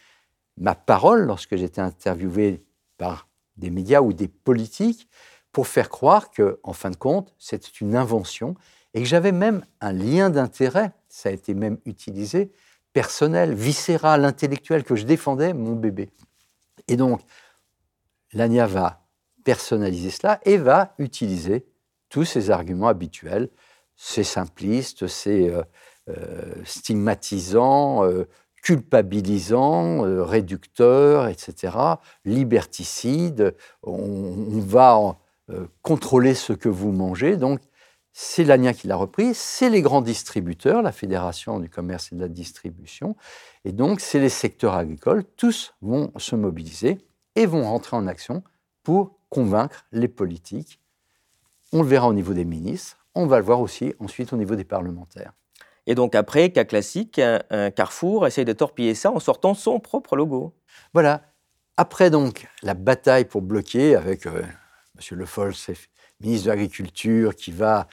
ma 0.57 0.75
parole 0.75 1.25
lorsque 1.25 1.57
j'étais 1.57 1.81
interviewé 1.81 2.65
par 2.97 3.29
des 3.57 3.71
médias 3.71 4.01
ou 4.01 4.13
des 4.13 4.29
politiques 4.29 5.09
pour 5.53 5.67
faire 5.67 5.89
croire 5.89 6.31
que, 6.31 6.61
en 6.63 6.73
fin 6.73 6.91
de 6.91 6.97
compte, 6.97 7.35
c'était 7.39 7.73
une 7.81 7.97
invention 7.97 8.55
et 8.95 9.01
que 9.01 9.07
j'avais 9.07 9.33
même 9.33 9.65
un 9.81 9.93
lien 9.93 10.31
d'intérêt, 10.31 10.93
ça 11.09 11.29
a 11.29 11.33
été 11.33 11.53
même 11.53 11.79
utilisé, 11.85 12.51
personnel, 12.93 13.53
viscéral, 13.55 14.25
intellectuel, 14.25 14.85
que 14.85 14.97
je 14.97 15.05
défendais 15.05 15.53
mon 15.53 15.75
bébé. 15.75 16.09
Et 16.89 16.97
donc, 16.97 17.21
l'ANIA 18.37 18.67
va 18.67 19.07
personnaliser 19.45 20.11
cela 20.11 20.41
et 20.45 20.57
va 20.57 20.95
utiliser 20.99 21.67
tous 22.09 22.25
ces 22.25 22.51
arguments 22.51 22.89
habituels. 22.89 23.49
C'est 23.97 24.25
simpliste, 24.25 25.07
c'est 25.07 25.49
euh, 25.49 25.63
euh, 26.09 26.53
stigmatisant, 26.65 28.05
euh, 28.05 28.29
culpabilisant, 28.63 30.05
euh, 30.05 30.25
réducteur, 30.25 31.29
etc., 31.29 31.77
liberticide. 32.25 33.55
On, 33.85 34.59
va 34.59 35.19
euh, 35.51 35.67
contrôler 35.83 36.35
ce 36.35 36.53
que 36.53 36.69
vous 36.69 36.91
mangez. 36.91 37.37
Donc, 37.37 37.61
c'est 38.13 38.43
l'ANIA 38.43 38.73
qui 38.73 38.89
l'a 38.89 38.97
repris, 38.97 39.35
c'est 39.35 39.71
les 39.71 39.83
grands 39.83 40.01
distributeurs, 40.01 40.83
la 40.83 40.91
Fédération 40.91 41.61
du 41.61 41.69
commerce 41.69 42.11
et 42.13 42.17
de 42.17 42.21
la 42.23 42.29
distribution, 42.29 43.15
et 43.65 43.73
donc 43.73 44.01
c'est 44.01 44.19
les 44.19 44.31
secteurs 44.31 44.75
agricoles, 44.75 45.23
tous 45.37 45.75
vont 45.83 46.11
se 46.17 46.35
mobiliser 46.35 46.99
et 47.37 47.47
vont 47.47 47.63
rentrer 47.63 47.97
en 47.97 48.07
action 48.07 48.43
pour 48.83 49.19
convaincre 49.29 49.87
les 49.93 50.09
politiques. 50.09 50.81
On 51.73 51.83
le 51.83 51.89
verra 51.89 52.09
au 52.09 52.15
niveau 52.15 52.35
des 52.35 52.45
ministres, 52.45 53.07
on 53.15 53.27
va 53.27 53.39
le 53.39 53.45
voir 53.45 53.61
aussi 53.61 53.95
ensuite 53.99 54.33
au 54.33 54.37
niveau 54.37 54.57
des 54.57 54.65
parlementaires. 54.65 55.33
Et 55.87 55.95
donc 55.95 56.15
après, 56.15 56.51
cas 56.51 56.65
classique, 56.65 57.21
Carrefour 57.77 58.27
essaye 58.27 58.45
de 58.45 58.53
torpiller 58.53 58.95
ça 58.95 59.13
en 59.13 59.21
sortant 59.21 59.55
son 59.55 59.79
propre 59.79 60.17
logo. 60.17 60.55
Voilà. 60.93 61.23
Après 61.77 62.11
donc 62.11 62.49
la 62.63 62.75
bataille 62.75 63.27
pour 63.27 63.43
bloquer 63.43 63.97
avec 63.97 64.27
euh, 64.27 64.43
M. 64.43 65.19
Le 65.19 65.27
Foll, 65.27 65.53
ministre 66.21 66.47
de 66.47 66.51
l'Agriculture, 66.51 67.37
qui 67.37 67.53
va 67.53 67.87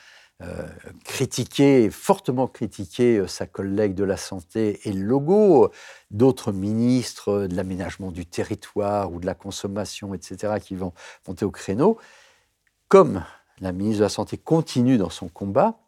euh, 0.44 0.68
critiquer, 1.04 1.89
fortement 1.89 2.48
critiquer 2.48 3.18
euh, 3.18 3.28
sa 3.28 3.46
collègue 3.46 3.96
de 3.96 4.04
la 4.04 4.18
Santé 4.18 4.80
et 4.84 4.94
le 4.94 5.04
logo, 5.04 5.72
d'autres 6.12 6.52
ministres 6.52 7.48
de 7.48 7.56
l'aménagement 7.56 8.12
du 8.12 8.26
territoire 8.26 9.12
ou 9.12 9.20
de 9.20 9.26
la 9.26 9.36
consommation, 9.36 10.14
etc., 10.14 10.56
qui 10.62 10.76
vont 10.76 10.94
monter 11.28 11.46
au 11.46 11.52
créneau. 11.52 11.98
Comme 12.88 13.24
la 13.60 13.72
ministre 13.72 14.00
de 14.00 14.04
la 14.04 14.10
Santé 14.10 14.38
continue 14.38 14.98
dans 14.98 15.10
son 15.10 15.30
combat, 15.30 15.80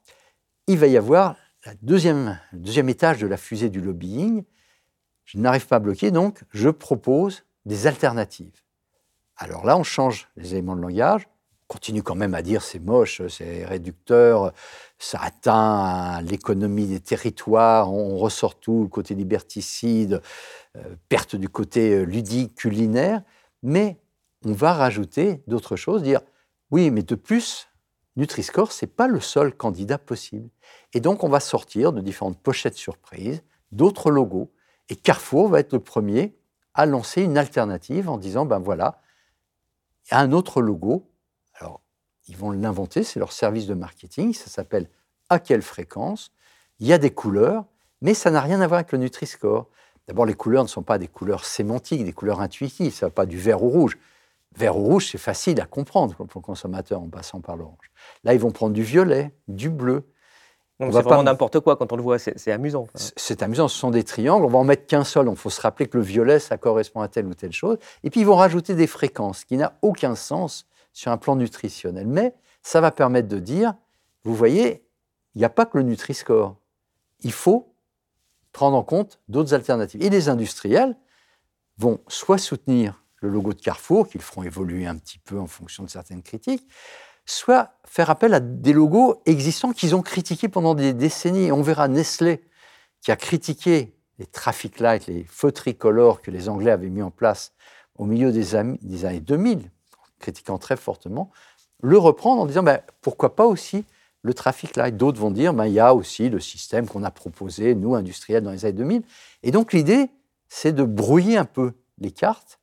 il 0.68 0.78
va 0.78 0.88
y 0.88 0.98
avoir 0.98 1.36
deuxième, 1.82 2.40
le 2.54 2.60
deuxième 2.60 2.90
étage 2.90 3.20
de 3.20 3.28
la 3.28 3.38
fusée 3.38 3.70
du 3.70 3.82
lobbying, 3.82 4.44
je 5.26 5.38
n'arrive 5.38 5.68
pas 5.68 5.78
à 5.78 5.80
bloquer, 5.80 6.12
donc 6.12 6.44
je 6.52 6.70
propose 6.70 7.44
des 7.66 7.88
alternatives. 7.88 8.62
Alors 9.38 9.66
là, 9.66 9.78
on 9.78 9.84
change 9.84 10.30
les 10.38 10.54
éléments 10.54 10.76
de 10.76 10.82
langage, 10.82 11.28
continue 11.68 12.04
quand 12.04 12.16
même 12.16 12.36
à 12.36 12.42
dire 12.42 12.62
c'est 12.62 12.80
moche, 12.80 13.22
c'est 13.28 13.66
réducteur, 13.66 14.54
ça 15.00 15.20
atteint 15.22 16.22
l'économie 16.22 16.88
des 16.88 17.00
territoires, 17.00 17.92
on 17.92 18.18
ressort 18.18 18.60
tout, 18.60 18.84
le 18.84 18.90
côté 18.90 19.16
liberticide, 19.16 20.22
euh, 20.76 20.96
perte 21.10 21.36
du 21.36 21.50
côté 21.50 21.94
euh, 21.94 22.04
ludique, 22.04 22.56
culinaire, 22.56 23.22
mais 23.64 23.98
on 24.46 24.54
va 24.54 24.74
rajouter 24.74 25.42
d'autres 25.48 25.76
choses, 25.76 26.04
dire 26.04 26.22
oui, 26.72 26.92
mais 26.92 27.04
de 27.04 27.16
plus, 27.16 27.68
Nutri-Score, 28.16 28.72
ce 28.72 28.86
n'est 28.86 28.92
pas 28.92 29.08
le 29.08 29.20
seul 29.20 29.54
candidat 29.54 29.98
possible. 29.98 30.50
Et 30.94 31.00
donc, 31.00 31.24
on 31.24 31.30
va 31.30 31.40
sortir 31.40 31.92
de 31.92 32.02
différentes 32.02 32.40
pochettes 32.40 32.76
surprises, 32.76 33.44
d'autres 33.72 34.12
logos, 34.12 34.52
et 34.90 34.96
Carrefour 34.96 35.50
va 35.50 35.60
être 35.60 35.74
le 35.74 35.80
premier 35.80 36.36
à 36.74 36.86
lancer 36.86 37.22
une 37.24 37.38
alternative 37.38 38.10
en 38.10 38.18
disant, 38.18 38.46
ben 38.46 38.60
voilà, 38.60 39.02
un 40.12 40.32
autre 40.32 40.62
logo. 40.62 41.10
Ils 42.28 42.38
vont 42.38 42.52
l'inventer, 42.52 43.04
c'est 43.04 43.20
leur 43.20 43.32
service 43.32 43.68
de 43.68 43.74
marketing, 43.74 44.34
ça 44.34 44.48
s'appelle 44.48 44.90
à 45.30 45.40
quelle 45.40 45.62
fréquence. 45.62 46.32
Il 46.80 46.88
y 46.88 46.94
a 46.94 46.98
des 46.98 47.12
couleurs, 47.12 47.66
mais 48.02 48.14
ça 48.14 48.32
n'a 48.32 48.42
rien 48.42 48.62
à 48.62 48.68
voir 48.68 48.80
avec 48.80 48.92
le 48.92 48.98
Nutri-Score. 48.98 49.68
D'abord, 50.08 50.26
les 50.26 50.34
couleurs 50.34 50.64
ne 50.64 50.70
sont 50.70 50.84
pas 50.84 50.98
des 50.98 51.08
couleurs 51.08 51.46
sémantiques, 51.46 52.04
des 52.04 52.14
couleurs 52.14 52.42
intuitives, 52.42 52.94
ça 52.94 53.08
va 53.08 53.12
pas 53.12 53.26
du 53.26 53.38
vert 53.38 53.64
au 53.64 53.70
rouge. 53.70 53.98
Vert 54.56 54.78
ou 54.78 54.84
rouge, 54.84 55.10
c'est 55.12 55.18
facile 55.18 55.60
à 55.60 55.66
comprendre 55.66 56.16
pour 56.16 56.28
le 56.36 56.42
consommateur 56.42 57.02
en 57.02 57.08
passant 57.08 57.42
par 57.42 57.58
l'orange. 57.58 57.92
Là, 58.24 58.34
ils 58.34 58.40
vont 58.40 58.52
prendre 58.52 58.74
du 58.74 58.84
violet, 58.84 59.32
du 59.48 59.70
bleu. 59.70 60.04
c'est 60.80 60.90
vraiment 60.90 61.24
n'importe 61.24 61.60
quoi 61.60 61.76
quand 61.76 61.92
on 61.92 61.96
le 61.96 62.04
voit, 62.04 62.20
c'est 62.20 62.52
amusant. 62.52 62.88
C'est 62.96 63.42
amusant, 63.44 63.68
ce 63.68 63.78
sont 63.78 63.92
des 63.92 64.04
triangles, 64.04 64.46
on 64.46 64.50
va 64.50 64.60
en 64.60 64.64
mettre 64.64 64.86
qu'un 64.86 65.04
seul, 65.04 65.28
il 65.30 65.36
faut 65.36 65.50
se 65.50 65.62
rappeler 65.62 65.88
que 65.88 65.98
le 65.98 66.04
violet, 66.04 66.40
ça 66.40 66.58
correspond 66.58 67.02
à 67.02 67.08
telle 67.08 67.26
ou 67.26 67.34
telle 67.34 67.52
chose. 67.52 67.78
Et 68.04 68.10
puis 68.10 68.22
ils 68.22 68.26
vont 68.26 68.36
rajouter 68.36 68.76
des 68.76 68.88
fréquences, 68.88 69.44
qui 69.44 69.58
n'a 69.58 69.74
aucun 69.82 70.16
sens 70.16 70.66
sur 70.96 71.12
un 71.12 71.18
plan 71.18 71.36
nutritionnel. 71.36 72.08
Mais 72.08 72.34
ça 72.64 72.82
va 72.82 72.90
permettre 72.90 73.28
de 73.28 73.38
dire, 73.38 73.76
vous 74.24 74.34
voyez, 74.34 74.88
il 75.36 75.40
n'y 75.40 75.46
a 75.46 75.50
pas 75.50 75.66
que 75.66 75.78
le 75.78 75.84
Nutri-Score. 75.84 76.56
Il 77.20 77.34
faut 77.34 77.76
prendre 78.54 78.78
en 78.78 78.84
compte 78.84 79.20
d'autres 79.28 79.54
alternatives. 79.54 80.02
Et 80.02 80.10
les 80.10 80.30
industriels 80.30 80.98
vont 81.78 82.00
soit 82.08 82.38
soutenir 82.38 83.04
le 83.18 83.30
logo 83.30 83.54
de 83.54 83.62
Carrefour, 83.62 84.08
qu'ils 84.08 84.22
feront 84.22 84.44
évoluer 84.44 84.88
un 84.88 84.96
petit 84.96 85.20
peu 85.20 85.38
en 85.38 85.48
fonction 85.48 85.84
de 85.84 85.90
certaines 85.90 86.24
critiques, 86.24 86.66
soit 87.26 87.74
faire 87.86 88.10
appel 88.10 88.34
à 88.34 88.40
des 88.40 88.72
logos 88.72 89.22
existants 89.26 89.74
qu'ils 89.74 89.96
ont 89.96 90.02
critiqués 90.02 90.48
pendant 90.48 90.76
des 90.76 90.94
décennies. 90.94 91.52
On 91.52 91.62
verra 91.62 91.90
Nestlé, 91.90 92.48
qui 93.02 93.12
a 93.12 93.18
critiqué 93.18 93.98
les 94.18 94.28
traffic 94.28 94.80
lights, 94.80 95.08
les 95.08 95.26
feux 95.26 95.52
tricolores 95.52 96.22
que 96.22 96.32
les 96.32 96.48
Anglais 96.48 96.72
avaient 96.72 96.90
mis 96.90 97.02
en 97.02 97.12
place 97.12 97.52
au 97.98 98.06
milieu 98.06 98.32
des, 98.32 98.56
années 98.56 99.20
2000, 99.20 99.72
critiquant 100.26 100.58
très 100.58 100.76
fortement, 100.76 101.30
le 101.82 102.00
reprendre 102.00 102.42
en 102.42 102.46
disant 102.48 102.64
ben, 102.64 102.82
pourquoi 103.02 103.36
pas 103.36 103.46
aussi 103.46 103.86
le 104.24 104.34
traffic 104.34 104.76
light. 104.76 104.98
D'autres 104.98 105.20
vont 105.20 105.30
dire 105.30 105.54
ben, 105.54 105.68
il 105.68 105.74
y 105.74 105.80
a 105.80 105.94
aussi 105.94 106.30
le 106.30 106.40
système 106.40 106.88
qu'on 106.88 107.04
a 107.04 107.12
proposé, 107.12 107.76
nous, 107.76 107.94
industriels, 107.94 108.44
dans 108.44 108.52
les 108.52 108.66
années 108.66 108.74
2000. 108.74 109.04
Et 109.44 109.52
donc 109.52 109.72
l'idée, 109.72 110.10
c'est 110.50 110.74
de 110.74 110.84
brouiller 110.84 111.38
un 111.38 111.46
peu 111.46 111.74
les 112.00 112.12
cartes 112.12 112.60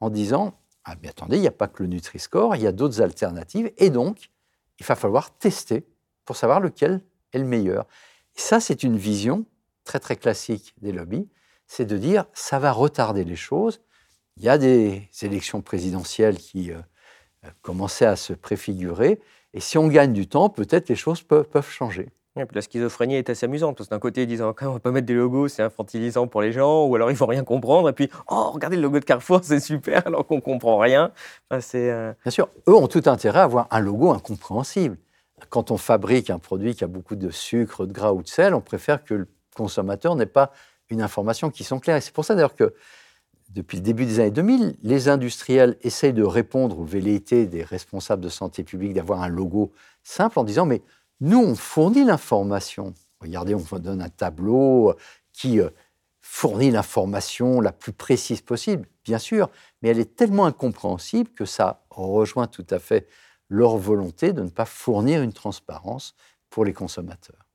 en 0.00 0.10
disant 0.10 0.52
ah, 0.84 0.94
mais 1.02 1.08
attendez, 1.08 1.36
il 1.36 1.40
n'y 1.40 1.48
a 1.48 1.52
pas 1.52 1.68
que 1.68 1.82
le 1.82 1.88
Nutri-Score, 1.88 2.54
il 2.54 2.62
y 2.62 2.66
a 2.66 2.72
d'autres 2.72 3.00
alternatives, 3.00 3.72
et 3.78 3.90
donc 3.90 4.30
il 4.78 4.86
va 4.86 4.94
falloir 4.94 5.36
tester 5.36 5.84
pour 6.24 6.36
savoir 6.36 6.60
lequel 6.60 7.00
est 7.32 7.38
le 7.38 7.44
meilleur. 7.44 7.86
Et 8.36 8.40
ça, 8.40 8.60
c'est 8.60 8.82
une 8.82 8.96
vision 8.96 9.46
très 9.84 9.98
très 9.98 10.16
classique 10.16 10.74
des 10.82 10.92
lobbies, 10.92 11.28
c'est 11.66 11.86
de 11.86 11.96
dire 11.96 12.26
ça 12.34 12.58
va 12.58 12.72
retarder 12.72 13.24
les 13.24 13.36
choses. 13.36 13.80
Il 14.36 14.44
y 14.44 14.50
a 14.50 14.58
des 14.58 15.08
élections 15.22 15.62
présidentielles 15.62 16.36
qui 16.36 16.70
euh, 16.70 16.80
commençait 17.62 18.06
à 18.06 18.16
se 18.16 18.32
préfigurer. 18.32 19.20
Et 19.54 19.60
si 19.60 19.78
on 19.78 19.88
gagne 19.88 20.12
du 20.12 20.26
temps, 20.26 20.48
peut-être 20.48 20.88
les 20.88 20.96
choses 20.96 21.22
peuvent, 21.22 21.48
peuvent 21.48 21.70
changer. 21.70 22.08
la 22.36 22.60
schizophrénie 22.60 23.16
est 23.16 23.30
assez 23.30 23.46
amusante, 23.46 23.76
parce 23.76 23.88
que 23.88 23.94
d'un 23.94 23.98
côté, 23.98 24.22
ils 24.22 24.26
disent 24.26 24.42
oh, 24.42 24.54
on 24.60 24.72
va 24.72 24.78
pas 24.78 24.90
mettre 24.90 25.06
des 25.06 25.14
logos, 25.14 25.48
c'est 25.48 25.62
infantilisant 25.62 26.26
pour 26.26 26.42
les 26.42 26.52
gens, 26.52 26.84
ou 26.84 26.94
alors 26.94 27.10
ils 27.10 27.16
vont 27.16 27.26
rien 27.26 27.44
comprendre, 27.44 27.88
et 27.88 27.92
puis 27.92 28.10
oh, 28.28 28.50
regardez 28.52 28.76
le 28.76 28.82
logo 28.82 28.98
de 28.98 29.04
Carrefour, 29.04 29.40
c'est 29.42 29.60
super, 29.60 30.06
alors 30.06 30.26
qu'on 30.26 30.40
comprend 30.40 30.78
rien. 30.78 31.10
c'est, 31.60 32.14
Bien 32.22 32.30
sûr, 32.30 32.48
eux 32.68 32.74
ont 32.74 32.88
tout 32.88 33.02
intérêt 33.06 33.40
à 33.40 33.44
avoir 33.44 33.68
un 33.70 33.80
logo 33.80 34.10
incompréhensible. 34.10 34.98
Quand 35.50 35.70
on 35.70 35.76
fabrique 35.76 36.30
un 36.30 36.38
produit 36.38 36.74
qui 36.74 36.84
a 36.84 36.86
beaucoup 36.86 37.16
de 37.16 37.30
sucre, 37.30 37.86
de 37.86 37.92
gras 37.92 38.12
ou 38.12 38.22
de 38.22 38.28
sel, 38.28 38.54
on 38.54 38.60
préfère 38.60 39.04
que 39.04 39.14
le 39.14 39.28
consommateur 39.54 40.16
n'ait 40.16 40.26
pas 40.26 40.52
une 40.88 41.02
information 41.02 41.50
qui 41.50 41.64
sont 41.64 41.78
claires. 41.78 41.96
Et 41.96 42.00
c'est 42.00 42.12
pour 42.12 42.24
ça 42.24 42.34
d'ailleurs 42.34 42.54
que 42.54 42.74
depuis 43.50 43.76
le 43.78 43.82
début 43.82 44.04
des 44.04 44.20
années 44.20 44.30
2000, 44.30 44.76
les 44.82 45.08
industriels 45.08 45.76
essayent 45.82 46.12
de 46.12 46.22
répondre 46.22 46.78
aux 46.78 46.84
velléités 46.84 47.46
des 47.46 47.62
responsables 47.62 48.22
de 48.22 48.28
santé 48.28 48.64
publique 48.64 48.94
d'avoir 48.94 49.22
un 49.22 49.28
logo 49.28 49.72
simple 50.02 50.38
en 50.38 50.44
disant 50.44 50.66
mais 50.66 50.82
nous 51.20 51.38
on 51.38 51.54
fournit 51.54 52.04
l'information. 52.04 52.92
Regardez, 53.20 53.54
on 53.54 53.58
vous 53.58 53.78
donne 53.78 54.02
un 54.02 54.08
tableau 54.08 54.94
qui 55.32 55.60
euh, 55.60 55.70
fournit 56.20 56.70
l'information 56.70 57.60
la 57.60 57.72
plus 57.72 57.92
précise 57.92 58.40
possible, 58.40 58.88
bien 59.04 59.18
sûr, 59.18 59.48
mais 59.80 59.90
elle 59.90 60.00
est 60.00 60.16
tellement 60.16 60.46
incompréhensible 60.46 61.30
que 61.30 61.44
ça 61.44 61.84
rejoint 61.88 62.46
tout 62.46 62.66
à 62.70 62.78
fait 62.78 63.06
leur 63.48 63.76
volonté 63.76 64.32
de 64.32 64.42
ne 64.42 64.50
pas 64.50 64.64
fournir 64.64 65.22
une 65.22 65.32
transparence 65.32 66.14
pour 66.50 66.64
les 66.64 66.72
consommateurs. 66.72 67.45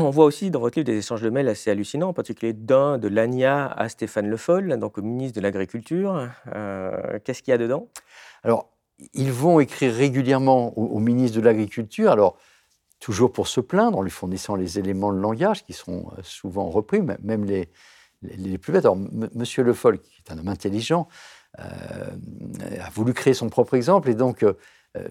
On 0.00 0.10
voit 0.10 0.24
aussi 0.24 0.50
dans 0.50 0.60
votre 0.60 0.78
livre 0.78 0.86
des 0.86 0.96
échanges 0.96 1.20
de 1.20 1.28
mails 1.28 1.48
assez 1.48 1.70
hallucinants, 1.70 2.08
en 2.08 2.12
particulier 2.12 2.54
d'un 2.54 2.96
de 2.96 3.08
l'ANIA 3.08 3.66
à 3.66 3.88
Stéphane 3.90 4.26
Le 4.26 4.36
Foll, 4.38 4.78
donc 4.78 4.96
au 4.96 5.02
ministre 5.02 5.36
de 5.36 5.42
l'Agriculture. 5.42 6.28
Euh, 6.54 7.18
qu'est-ce 7.24 7.42
qu'il 7.42 7.50
y 7.50 7.54
a 7.54 7.58
dedans? 7.58 7.88
Alors, 8.42 8.70
ils 9.12 9.32
vont 9.32 9.60
écrire 9.60 9.92
régulièrement 9.92 10.76
au, 10.78 10.98
ministre 10.98 11.36
de 11.36 11.44
l'Agriculture, 11.44 12.10
alors 12.10 12.38
toujours 13.00 13.32
pour 13.32 13.48
se 13.48 13.60
plaindre, 13.60 13.98
en 13.98 14.02
lui 14.02 14.10
fournissant 14.10 14.54
les 14.54 14.78
éléments 14.78 15.12
de 15.12 15.18
langage 15.18 15.64
qui 15.64 15.74
sont 15.74 16.10
euh, 16.16 16.22
souvent 16.22 16.70
repris, 16.70 17.02
même 17.02 17.44
les, 17.44 17.68
les, 18.22 18.56
plus 18.58 18.72
bêtes. 18.72 18.86
Alors, 18.86 18.98
Monsieur 19.34 19.62
Le 19.62 19.74
Foll, 19.74 20.00
qui 20.00 20.22
est 20.24 20.32
un 20.32 20.38
homme 20.38 20.48
intelligent, 20.48 21.06
euh, 21.58 21.64
a 22.80 22.90
voulu 22.90 23.12
créer 23.12 23.34
son 23.34 23.50
propre 23.50 23.74
exemple 23.74 24.08
et 24.08 24.14
donc 24.14 24.42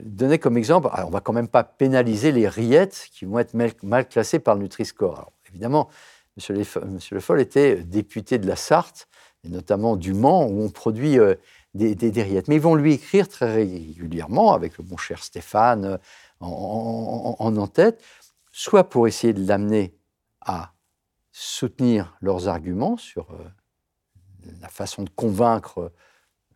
donner 0.03 0.37
comme 0.37 0.57
exemple, 0.57 0.89
on 0.95 1.07
ne 1.07 1.11
va 1.11 1.21
quand 1.21 1.33
même 1.33 1.47
pas 1.47 1.63
pénaliser 1.63 2.31
les 2.31 2.47
rillettes 2.47 3.07
qui 3.11 3.25
vont 3.25 3.39
être 3.39 3.53
mal, 3.53 4.07
classées 4.07 4.39
par 4.39 4.55
le 4.55 4.61
Nutri-Score. 4.61 5.13
Alors, 5.13 5.33
évidemment, 5.49 5.89
M. 6.49 6.55
Le 7.11 7.19
Foll 7.19 7.41
était 7.41 7.77
député 7.77 8.37
de 8.37 8.47
la 8.47 8.55
Sarthe, 8.55 9.07
et 9.43 9.49
notamment 9.49 9.95
du 9.95 10.13
Mans, 10.13 10.45
où 10.45 10.61
on 10.61 10.69
produit 10.69 11.17
euh, 11.17 11.35
des, 11.73 11.95
rillettes. 12.21 12.47
Mais 12.47 12.55
ils 12.55 12.61
vont 12.61 12.75
lui 12.75 12.93
écrire 12.93 13.27
très 13.27 13.51
régulièrement, 13.51 14.53
avec 14.53 14.77
le 14.77 14.83
bon 14.83 14.97
cher 14.97 15.23
Stéphane 15.23 15.85
euh, 15.85 15.97
en, 16.39 17.35
en 17.39 17.67
tête, 17.67 18.03
soit 18.51 18.87
pour 18.87 19.07
essayer 19.07 19.33
de 19.33 19.45
l'amener 19.47 19.95
à 20.41 20.73
soutenir 21.31 22.15
leurs 22.21 22.47
arguments 22.47 22.97
sur 22.97 23.27
la 24.59 24.67
façon 24.67 25.03
de 25.03 25.09
convaincre 25.09 25.91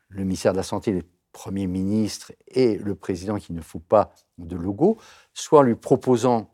le 0.09 0.23
ministère 0.23 0.51
de 0.53 0.57
la 0.57 0.63
Santé 0.63 0.91
et 0.91 1.03
Premier 1.35 1.67
ministre 1.67 2.31
et 2.47 2.77
le 2.77 2.95
président 2.95 3.35
qui 3.35 3.51
ne 3.51 3.59
fout 3.59 3.83
pas 3.83 4.13
de 4.37 4.55
logo, 4.55 4.97
soit 5.33 5.59
en 5.59 5.63
lui 5.63 5.75
proposant 5.75 6.49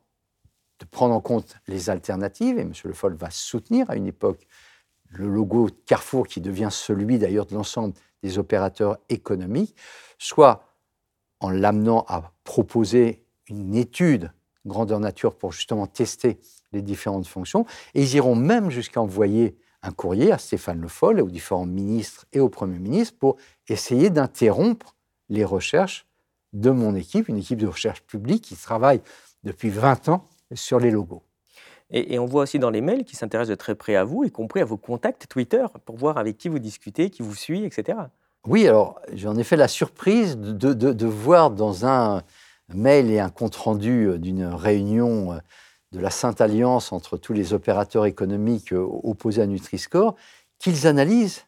de 0.79 0.85
prendre 0.85 1.13
en 1.13 1.21
compte 1.21 1.55
les 1.67 1.91
alternatives, 1.91 2.57
et 2.57 2.61
M. 2.61 2.73
Le 2.85 2.93
Foll 2.93 3.13
va 3.13 3.29
soutenir 3.29 3.87
à 3.91 3.95
une 3.95 4.07
époque 4.07 4.47
le 5.11 5.27
logo 5.27 5.69
Carrefour 5.85 6.25
qui 6.25 6.41
devient 6.41 6.69
celui 6.71 7.19
d'ailleurs 7.19 7.45
de 7.45 7.53
l'ensemble 7.53 7.93
des 8.23 8.39
opérateurs 8.39 8.97
économiques, 9.07 9.75
soit 10.17 10.63
en 11.41 11.51
l'amenant 11.51 12.03
à 12.07 12.33
proposer 12.43 13.23
une 13.49 13.75
étude 13.75 14.33
grandeur 14.65 14.99
nature 14.99 15.37
pour 15.37 15.51
justement 15.51 15.85
tester 15.85 16.39
les 16.71 16.81
différentes 16.81 17.27
fonctions. 17.27 17.67
Et 17.93 18.01
ils 18.01 18.15
iront 18.15 18.35
même 18.35 18.71
jusqu'à 18.71 18.99
envoyer 18.99 19.55
un 19.83 19.91
courrier 19.91 20.31
à 20.31 20.37
Stéphane 20.37 20.79
Le 20.79 20.87
Foll 20.87 21.19
et 21.19 21.21
aux 21.21 21.29
différents 21.29 21.65
ministres 21.65 22.25
et 22.33 22.39
au 22.39 22.49
Premier 22.49 22.79
ministre 22.79 23.17
pour 23.17 23.37
essayer 23.67 24.09
d'interrompre 24.09 24.95
les 25.29 25.45
recherches 25.45 26.05
de 26.53 26.69
mon 26.69 26.95
équipe, 26.95 27.29
une 27.29 27.37
équipe 27.37 27.59
de 27.59 27.67
recherche 27.67 28.01
publique 28.01 28.43
qui 28.43 28.55
travaille 28.55 29.01
depuis 29.43 29.69
20 29.69 30.09
ans 30.09 30.25
sur 30.53 30.79
les 30.79 30.91
logos. 30.91 31.23
Et, 31.93 32.19
on 32.19 32.25
voit 32.25 32.43
aussi 32.43 32.57
dans 32.57 32.69
les 32.69 32.79
mails 32.79 33.03
qui 33.03 33.17
s'intéressent 33.17 33.49
de 33.49 33.55
très 33.55 33.75
près 33.75 33.97
à 33.97 34.05
vous, 34.05 34.23
y 34.23 34.31
compris 34.31 34.61
à 34.61 34.65
vos 34.65 34.77
contacts 34.77 35.27
Twitter, 35.27 35.65
pour 35.83 35.97
voir 35.97 36.17
avec 36.17 36.37
qui 36.37 36.47
vous 36.47 36.59
discutez, 36.59 37.09
qui 37.09 37.21
vous 37.21 37.35
suit, 37.35 37.65
etc. 37.65 37.97
Oui, 38.47 38.65
alors 38.65 39.01
j'en 39.13 39.35
ai 39.35 39.43
fait 39.43 39.57
la 39.57 39.67
surprise 39.67 40.37
de, 40.37 40.73
de, 40.73 41.05
voir 41.05 41.51
dans 41.51 41.85
un 41.85 42.23
mail 42.73 43.11
et 43.11 43.19
un 43.19 43.29
compte-rendu 43.29 44.17
d'une 44.19 44.45
réunion 44.45 45.41
de 45.91 45.99
la 45.99 46.09
Sainte 46.09 46.41
Alliance 46.41 46.91
entre 46.91 47.17
tous 47.17 47.33
les 47.33 47.53
opérateurs 47.53 48.05
économiques 48.05 48.73
opposés 48.73 49.41
à 49.41 49.45
Nutri-Score 49.45 50.15
qu'ils 50.59 50.87
analysent 50.87 51.45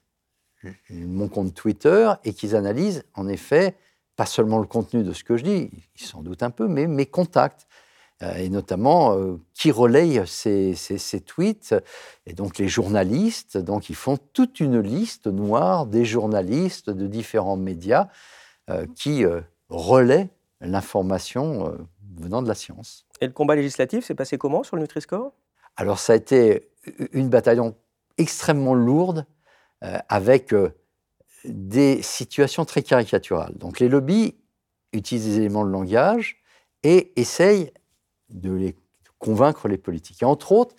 mon 0.90 1.28
compte 1.28 1.54
Twitter 1.54 2.12
et 2.24 2.34
qu'ils 2.34 2.56
analysent 2.56 3.04
en 3.14 3.28
effet 3.28 3.76
pas 4.16 4.26
seulement 4.26 4.60
le 4.60 4.68
contenu 4.68 5.04
de 5.04 5.14
ce 5.14 5.24
que 5.24 5.38
je 5.38 5.44
dis, 5.44 5.70
ils 5.96 6.06
s'en 6.06 6.22
doutent 6.22 6.44
un 6.44 6.52
peu, 6.52 6.68
mais 6.68 6.88
mes 6.88 7.06
contacts. 7.06 7.68
Euh, 8.22 8.36
et 8.36 8.50
notamment 8.50 9.18
euh, 9.18 9.40
qui 9.54 9.72
relaye 9.72 10.22
ces, 10.28 10.76
tweets, 11.26 11.76
et 12.26 12.34
donc 12.34 12.58
les 12.58 12.68
journalistes. 12.68 13.58
Donc 13.58 13.90
ils 13.90 13.96
font 13.96 14.18
toute 14.34 14.60
une 14.60 14.80
liste 14.80 15.28
noire 15.28 15.86
des 15.88 16.06
journalistes 16.06 16.90
de 16.90 17.08
différents 17.08 17.58
médias 17.58 18.08
euh, 18.70 18.86
qui 18.96 19.26
relaient 19.70 20.30
l'information 20.62 21.76
venant 22.16 22.42
de 22.42 22.48
la 22.48 22.56
science. 22.56 23.06
Et 23.24 23.28
le 23.28 23.32
combat 23.32 23.56
législatif 23.56 24.04
s'est 24.04 24.16
passé 24.16 24.38
comment 24.38 24.64
sur 24.64 24.76
le 24.76 24.82
Nutri-Score? 24.82 25.32
Alors 25.78 25.98
ça 25.98 26.12
a 26.12 26.18
été 26.18 26.68
une 27.14 27.30
bataille 27.30 27.62
extrêmement 28.18 28.74
lourde 28.74 29.26
euh, 29.86 29.98
avec 30.10 30.54
euh, 30.54 30.72
des 31.46 32.02
situations 32.02 32.66
très 32.66 32.84
caricaturales. 32.84 33.54
Donc 33.56 33.80
les 33.80 33.88
lobbies 33.88 34.36
utilisent 34.92 35.26
des 35.26 35.38
éléments 35.38 35.64
de 35.64 35.70
langage 35.70 36.44
et 36.84 37.14
essayent 37.16 37.72
de 38.28 38.74
convaincre 39.20 39.70
les 39.70 39.78
politiques. 39.78 40.22
Et 40.22 40.26
entre 40.26 40.52
autres, 40.52 40.76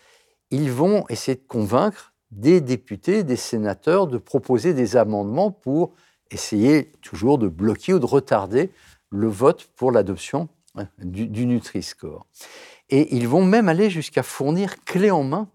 ils 0.51 0.71
vont 0.71 1.07
essayer 1.09 1.37
de 1.37 1.47
convaincre 1.49 2.13
des 2.31 2.61
députés, 2.61 3.25
des 3.25 3.37
sénateurs 3.37 4.07
de 4.07 4.19
proposer 4.19 4.75
des 4.75 4.99
amendements 4.99 5.51
pour 5.51 5.95
essayer 6.31 6.93
toujours 7.01 7.39
de 7.39 7.49
bloquer 7.49 7.95
ou 7.95 7.99
de 7.99 8.05
retarder 8.05 8.71
le 9.09 9.29
vote 9.29 9.65
pour 9.77 9.93
l'adoption 9.93 10.51
du, 10.99 11.47
Nutri-Score. 11.47 12.27
Et 12.91 13.15
ils 13.17 13.29
vont 13.29 13.45
même 13.45 13.69
aller 13.69 13.91
jusqu'à 13.91 14.23
fournir 14.23 14.83
clé 14.85 15.11
en 15.11 15.25
main 15.25 15.49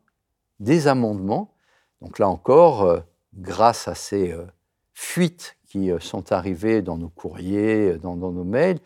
des 0.59 0.87
amendements. 0.87 1.53
Donc 2.01 2.19
là 2.19 2.27
encore, 2.27 2.83
euh, 2.83 2.99
grâce 3.35 3.87
à 3.87 3.95
ces 3.95 4.31
euh, 4.31 4.45
fuites 4.93 5.57
qui 5.67 5.91
euh, 5.91 5.99
sont 5.99 6.31
arrivées 6.31 6.81
dans 6.81 6.97
nos 6.97 7.09
courriers, 7.09 7.97
dans, 7.97 8.15
nos 8.15 8.43
mails, 8.43 8.79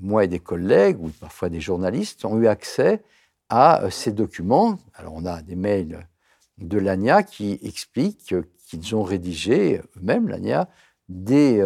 moi 0.00 0.24
et 0.24 0.28
des 0.28 0.38
collègues, 0.38 1.02
ou 1.02 1.08
parfois 1.08 1.50
des 1.50 1.60
journalistes, 1.60 2.24
ont 2.24 2.38
eu 2.38 2.46
accès 2.46 3.02
à 3.50 3.82
ces 3.90 4.12
documents. 4.12 4.78
Alors 4.94 5.12
on 5.14 5.26
a 5.26 5.42
des 5.42 5.56
mails 5.56 6.08
de 6.56 6.78
l'ANIA 6.78 7.22
qui 7.22 7.58
expliquent 7.62 8.34
qu'ils 8.66 8.96
ont 8.96 9.02
rédigé 9.02 9.82
eux-mêmes, 9.98 10.28
l'ANIA, 10.28 10.70
des 11.10 11.62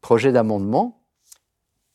projets 0.00 0.30
d'amendement 0.30 0.95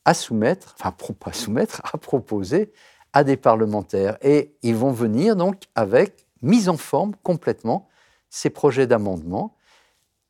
à 0.05 0.13
soumettre, 0.13 0.75
enfin 0.79 0.95
pas 1.13 1.33
soumettre, 1.33 1.81
à 1.93 1.97
proposer 1.97 2.71
à 3.13 3.23
des 3.23 3.37
parlementaires. 3.37 4.17
Et 4.21 4.55
ils 4.63 4.75
vont 4.75 4.91
venir 4.91 5.35
donc 5.35 5.63
avec 5.75 6.25
mise 6.41 6.69
en 6.69 6.77
forme 6.77 7.13
complètement 7.23 7.87
ces 8.29 8.49
projets 8.49 8.87
d'amendement 8.87 9.55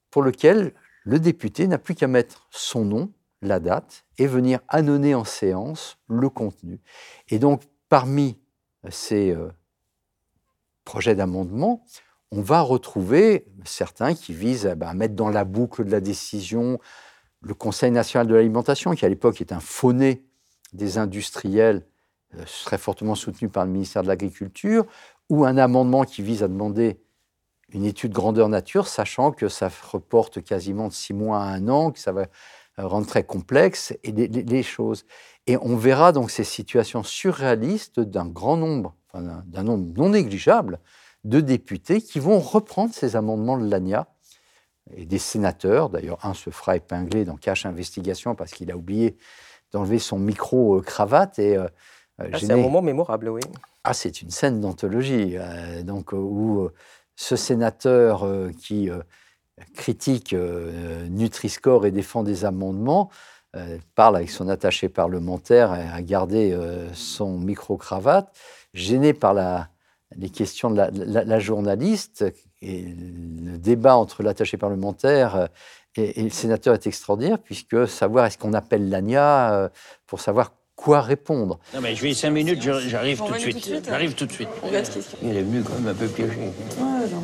pour 0.09 0.23
lesquels 0.23 0.73
le 1.03 1.19
député 1.19 1.67
n'a 1.67 1.77
plus 1.77 1.95
qu'à 1.95 2.07
mettre 2.07 2.47
son 2.51 2.85
nom, 2.85 3.11
la 3.41 3.59
date, 3.59 4.05
et 4.17 4.27
venir 4.27 4.59
annoncer 4.67 5.15
en 5.15 5.23
séance 5.23 5.97
le 6.07 6.29
contenu. 6.29 6.79
Et 7.29 7.39
donc, 7.39 7.63
parmi 7.89 8.37
ces 8.89 9.31
euh, 9.31 9.49
projets 10.83 11.15
d'amendement, 11.15 11.83
on 12.31 12.41
va 12.41 12.61
retrouver 12.61 13.45
certains 13.65 14.13
qui 14.13 14.33
visent 14.33 14.67
à 14.67 14.93
mettre 14.93 15.15
dans 15.15 15.29
la 15.29 15.43
boucle 15.43 15.83
de 15.85 15.91
la 15.91 15.99
décision 15.99 16.79
le 17.41 17.53
Conseil 17.53 17.91
national 17.91 18.27
de 18.27 18.35
l'alimentation, 18.35 18.93
qui 18.93 19.05
à 19.05 19.09
l'époque 19.09 19.41
est 19.41 19.51
un 19.51 19.59
fauné 19.59 20.23
des 20.73 20.97
industriels, 20.97 21.85
euh, 22.35 22.43
serait 22.45 22.77
fortement 22.77 23.15
soutenu 23.15 23.49
par 23.49 23.65
le 23.65 23.71
ministère 23.71 24.03
de 24.03 24.07
l'Agriculture, 24.07 24.85
ou 25.29 25.45
un 25.45 25.57
amendement 25.57 26.03
qui 26.03 26.21
vise 26.21 26.43
à 26.43 26.47
demander 26.47 26.99
une 27.73 27.85
étude 27.85 28.11
grandeur 28.11 28.49
nature, 28.49 28.87
sachant 28.87 29.31
que 29.31 29.47
ça 29.47 29.69
reporte 29.91 30.43
quasiment 30.43 30.87
de 30.87 30.93
six 30.93 31.13
mois 31.13 31.39
à 31.39 31.47
un 31.47 31.67
an, 31.69 31.91
que 31.91 31.99
ça 31.99 32.11
va 32.11 32.27
rendre 32.77 33.07
très 33.07 33.23
complexe 33.23 33.93
et 34.03 34.11
les, 34.11 34.63
choses. 34.63 35.05
Et 35.47 35.57
on 35.57 35.75
verra 35.75 36.11
donc 36.11 36.31
ces 36.31 36.43
situations 36.43 37.03
surréalistes 37.03 37.99
d'un 37.99 38.25
grand 38.25 38.57
nombre, 38.57 38.95
d'un 39.13 39.63
nombre 39.63 39.85
non 39.97 40.09
négligeable 40.09 40.79
de 41.23 41.39
députés 41.39 42.01
qui 42.01 42.19
vont 42.19 42.39
reprendre 42.39 42.93
ces 42.93 43.15
amendements 43.15 43.57
de 43.57 43.69
l'ANIA 43.69 44.07
et 44.95 45.05
des 45.05 45.17
sénateurs. 45.17 45.89
D'ailleurs, 45.89 46.25
un 46.25 46.33
se 46.33 46.49
fera 46.49 46.75
épingler 46.75 47.25
dans 47.25 47.37
Cache 47.37 47.65
Investigation 47.65 48.35
parce 48.35 48.51
qu'il 48.51 48.71
a 48.71 48.77
oublié 48.77 49.17
d'enlever 49.71 49.99
son 49.99 50.19
micro-cravate. 50.19 51.39
Et, 51.39 51.57
ah, 51.57 52.25
c'est 52.37 52.51
un 52.51 52.57
moment 52.57 52.81
mémorable, 52.81 53.29
oui. 53.29 53.41
Ah, 53.83 53.93
c'est 53.93 54.21
une 54.21 54.29
scène 54.29 54.61
d'anthologie, 54.61 55.37
donc 55.83 56.11
où 56.13 56.69
ce 57.15 57.35
sénateur 57.35 58.27
qui 58.59 58.89
critique 59.73 60.35
Nutri-Score 61.09 61.87
et 61.87 61.91
défend 61.91 62.21
des 62.21 62.45
amendements 62.45 63.09
parle 63.95 64.17
avec 64.17 64.29
son 64.29 64.49
attaché 64.49 64.87
parlementaire 64.87 65.73
et 65.73 65.89
a 65.89 66.01
gardé 66.03 66.55
son 66.93 67.39
micro-cravate, 67.39 68.31
gêné 68.73 69.13
par 69.13 69.33
la, 69.33 69.69
les 70.15 70.29
questions 70.29 70.69
de 70.71 70.77
la, 70.91 71.39
journaliste 71.39 72.25
et 72.61 72.83
le 72.83 73.57
débat 73.57 73.95
entre 73.95 74.23
l'attaché 74.23 74.57
parlementaire 74.57 75.35
euh, 75.35 75.45
et, 75.95 76.23
le 76.23 76.29
sénateur 76.29 76.73
est 76.73 76.87
extraordinaire, 76.87 77.37
puisque 77.39 77.87
savoir 77.87 78.25
est-ce 78.25 78.37
qu'on 78.37 78.53
appelle 78.53 78.89
l'ANIA 78.89 79.53
euh, 79.53 79.69
pour 80.07 80.21
savoir 80.21 80.53
quoi 80.75 81.01
répondre. 81.01 81.59
Non, 81.73 81.81
mais 81.81 81.95
je 81.95 82.01
vais 82.01 82.13
cinq 82.13 82.31
minutes, 82.31 82.61
j'arrive 82.61 83.21
tout, 83.21 83.33
de 83.33 83.37
suite. 83.37 83.83
J'arrive 83.85 84.15
tout 84.15 84.25
de 84.25 84.31
suite. 84.31 84.49
Il 85.21 85.35
est 85.35 85.41
venu 85.41 85.63
quand 85.63 85.73
même 85.75 85.89
un 85.89 85.93
peu 85.93 86.07
piégé. 86.07 86.31
Ouais, 86.37 86.45
alors, 86.79 87.21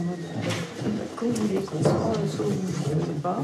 comme 1.15 1.29
vous 1.29 1.47
voulez, 1.47 1.65
soit 1.65 2.45
pas. 3.23 3.41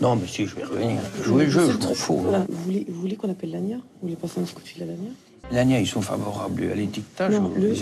Non, 0.00 0.16
mais 0.16 0.26
si, 0.26 0.46
je 0.46 0.56
vais 0.56 0.64
revenir. 0.64 1.00
Jouer 1.22 1.44
le 1.46 1.50
jeu, 1.50 1.72
je 1.72 1.86
m'en 1.86 1.94
fous. 1.94 2.24
Vous 2.48 2.62
voulez, 2.64 2.86
vous 2.88 3.00
voulez 3.00 3.16
qu'on 3.16 3.30
appelle 3.30 3.50
l'ANIA? 3.50 3.76
Vous 3.76 3.82
voulez 4.02 4.16
passer 4.16 4.40
un 4.40 4.44
petit 4.44 4.54
coup 4.54 4.62
de 4.62 4.68
fil 4.68 4.82
à 4.82 4.86
l'ANIA? 4.86 5.10
L'ANIA, 5.52 5.80
ils 5.80 5.86
sont 5.86 6.00
favorables 6.00 6.70
à 6.70 6.74
l'étiquetage 6.74 7.34
Non, 7.34 7.52
le, 7.56 7.74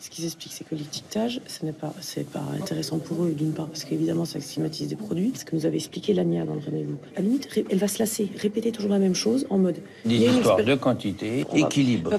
ce 0.00 0.08
qu'ils 0.08 0.24
expliquent, 0.24 0.54
c'est 0.54 0.64
que 0.64 0.74
l'étiquetage, 0.74 1.42
ce 1.46 1.64
n'est 1.64 1.72
pas, 1.72 1.92
pas 2.32 2.44
intéressant 2.58 2.98
pour 2.98 3.22
eux, 3.24 3.32
d'une 3.32 3.52
part, 3.52 3.66
parce 3.66 3.84
qu'évidemment, 3.84 4.24
ça 4.24 4.40
stigmatise 4.40 4.88
des 4.88 4.96
produits. 4.96 5.32
Ce 5.36 5.44
que 5.44 5.54
nous 5.54 5.66
avait 5.66 5.76
expliqué 5.76 6.14
l'ANIA 6.14 6.44
dans 6.46 6.54
le 6.54 6.60
rendez-vous. 6.60 6.98
À 7.14 7.20
la 7.20 7.26
limite, 7.26 7.48
elle 7.68 7.78
va 7.78 7.86
se 7.86 7.98
lasser, 7.98 8.30
répéter 8.36 8.72
toujours 8.72 8.90
la 8.90 8.98
même 8.98 9.14
chose 9.14 9.46
en 9.50 9.58
mode. 9.58 9.82
Des 10.06 10.16
histoires 10.16 10.64
de 10.64 10.74
quantité, 10.74 11.44
équilibre. 11.52 12.18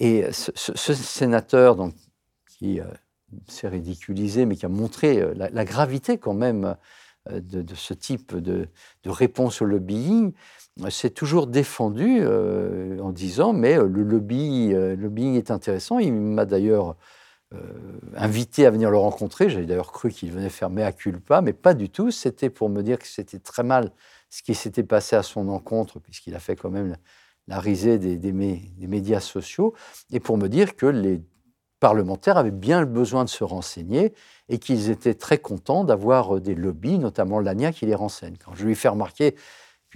Et 0.00 0.24
ce, 0.32 0.94
sénateur, 0.94 1.76
donc, 1.76 1.94
qui 2.58 2.80
euh, 2.80 2.84
s'est 3.46 3.68
ridiculisé, 3.68 4.44
mais 4.44 4.56
qui 4.56 4.66
a 4.66 4.68
montré 4.68 5.20
euh, 5.20 5.32
la, 5.36 5.64
gravité 5.64 6.18
quand 6.18 6.34
même 6.34 6.76
euh, 7.30 7.40
de, 7.40 7.74
ce 7.76 7.94
type 7.94 8.36
de, 8.36 8.66
de 9.04 9.10
réponse 9.10 9.62
au 9.62 9.64
lobbying, 9.64 10.32
s'est 10.90 11.10
toujours 11.10 11.46
défendu 11.46 12.18
euh, 12.20 12.98
en 13.00 13.12
disant 13.12 13.52
mais 13.52 13.78
euh, 13.78 13.86
le 13.86 14.02
lobby, 14.02 14.72
euh, 14.72 14.96
lobbying 14.96 15.36
est 15.36 15.50
intéressant. 15.50 15.98
Il 15.98 16.12
m'a 16.12 16.44
d'ailleurs 16.44 16.96
invité 18.16 18.64
à 18.64 18.70
venir 18.70 18.90
le 18.90 18.96
rencontrer. 18.96 19.50
J'avais 19.50 19.66
d'ailleurs 19.66 19.92
cru 19.92 20.10
qu'il 20.10 20.32
venait 20.32 20.48
faire 20.48 20.70
mea 20.70 20.90
culpa, 20.90 21.42
mais 21.42 21.52
pas 21.52 21.74
du 21.74 21.90
tout. 21.90 22.10
C'était 22.10 22.48
pour 22.48 22.70
me 22.70 22.82
dire 22.82 22.98
que 22.98 23.06
c'était 23.06 23.38
très 23.38 23.62
mal 23.62 23.92
ce 24.30 24.42
qui 24.42 24.54
s'était 24.54 24.82
passé 24.82 25.16
à 25.16 25.22
son 25.22 25.50
encontre, 25.50 26.00
puisqu'il 26.00 26.34
a 26.34 26.38
fait 26.38 26.56
quand 26.56 26.70
même 26.70 26.96
la, 27.48 27.60
risée 27.60 27.98
des, 27.98 28.32
médias 28.32 29.20
sociaux, 29.20 29.74
et 30.10 30.18
pour 30.18 30.38
me 30.38 30.48
dire 30.48 30.76
que 30.76 30.86
les 30.86 31.20
parlementaires 31.78 32.38
avaient 32.38 32.50
bien 32.50 32.86
besoin 32.86 33.24
de 33.24 33.28
se 33.28 33.44
renseigner 33.44 34.14
et 34.48 34.58
qu'ils 34.58 34.88
étaient 34.88 35.12
très 35.12 35.36
contents 35.36 35.84
d'avoir 35.84 36.40
des 36.40 36.54
lobbies, 36.54 36.98
notamment 36.98 37.38
l'ANIA, 37.38 37.72
qui 37.72 37.84
les 37.84 37.94
renseigne. 37.94 38.36
Quand 38.42 38.54
je 38.54 38.64
lui 38.64 38.72
ai 38.72 38.76
fait 38.76 38.88
remarquer 38.88 39.34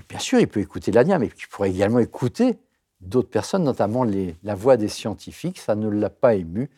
bien 0.09 0.19
sûr, 0.19 0.41
il 0.41 0.49
peut 0.49 0.61
écouter 0.61 0.93
l'ANIA, 0.93 1.19
mais 1.19 1.27
il 1.27 1.47
pourrait 1.49 1.71
également 1.71 1.99
écouter 1.99 2.59
d'autres 3.01 3.31
personnes, 3.31 3.65
notamment 3.65 4.05
la 4.05 4.55
voix 4.55 4.77
des 4.77 4.89
scientifiques. 4.89 5.59
Ça 5.59 5.75
ne 5.75 5.89
l'a 5.89 6.11
pas 6.11 6.35
ému. 6.35 6.71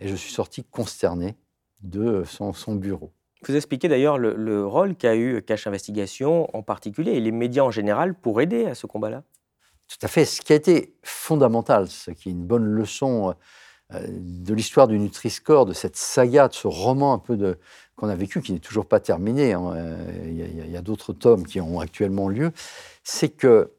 Et 0.00 0.08
je 0.08 0.14
suis 0.14 0.32
sorti 0.32 0.64
consterné 0.64 1.36
de 1.82 2.24
son, 2.24 2.74
bureau. 2.74 3.12
Vous 3.46 3.54
expliquez 3.54 3.88
d'ailleurs 3.88 4.18
le, 4.18 4.66
rôle 4.66 4.96
qu'a 4.96 5.14
eu 5.14 5.42
Cache 5.42 5.66
Investigation 5.66 6.54
en 6.56 6.62
particulier 6.62 7.12
et 7.12 7.20
les 7.20 7.32
médias 7.32 7.62
en 7.62 7.70
général 7.70 8.14
pour 8.14 8.40
aider 8.40 8.66
à 8.66 8.74
ce 8.74 8.86
combat-là. 8.86 9.22
Tout 9.86 9.98
à 10.02 10.08
fait. 10.08 10.24
Ce 10.24 10.40
qui 10.40 10.52
a 10.52 10.56
été 10.56 10.96
fondamental, 11.02 11.88
ce 11.88 12.10
qui 12.10 12.30
est 12.30 12.32
une 12.32 12.46
bonne 12.46 12.64
leçon 12.64 13.34
euh, 13.92 14.06
de 14.08 14.54
l'histoire 14.54 14.88
du 14.88 14.98
Nutri-Score, 14.98 15.66
de 15.66 15.74
cette 15.74 15.96
saga, 15.96 16.48
de 16.48 16.54
ce 16.54 16.66
roman 16.66 17.12
un 17.12 17.18
peu 17.18 17.36
de, 17.36 17.58
qu'on 17.96 18.08
a 18.08 18.16
vécu, 18.16 18.40
qui 18.42 18.52
n'est 18.52 18.58
toujours 18.58 18.86
pas 18.86 19.00
terminé, 19.00 19.52
hein, 19.52 19.72
euh, 19.74 20.64
il 20.64 20.70
y 20.70 20.76
a, 20.76 20.82
d'autres 20.82 21.12
tomes 21.12 21.46
qui 21.46 21.60
ont 21.60 21.80
actuellement 21.80 22.28
lieu, 22.28 22.52
c'est 23.02 23.28
que 23.28 23.72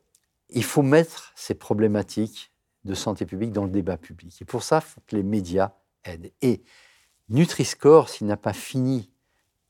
il 0.49 0.63
faut 0.63 0.83
mettre 0.83 1.33
ces 1.35 1.55
problématiques 1.55 2.51
de 2.85 2.93
santé 2.93 3.25
publique 3.25 3.51
dans 3.51 3.65
le 3.65 3.71
débat 3.71 3.97
public. 3.97 4.41
Et 4.41 4.45
pour 4.45 4.63
ça, 4.63 4.81
il 4.83 4.87
faut 4.87 5.01
que 5.07 5.15
les 5.15 5.23
médias 5.23 5.71
aident. 6.05 6.31
Et 6.41 6.63
Nutri-Score, 7.29 8.09
s'il 8.09 8.27
n'a 8.27 8.37
pas 8.37 8.53
fini 8.53 9.09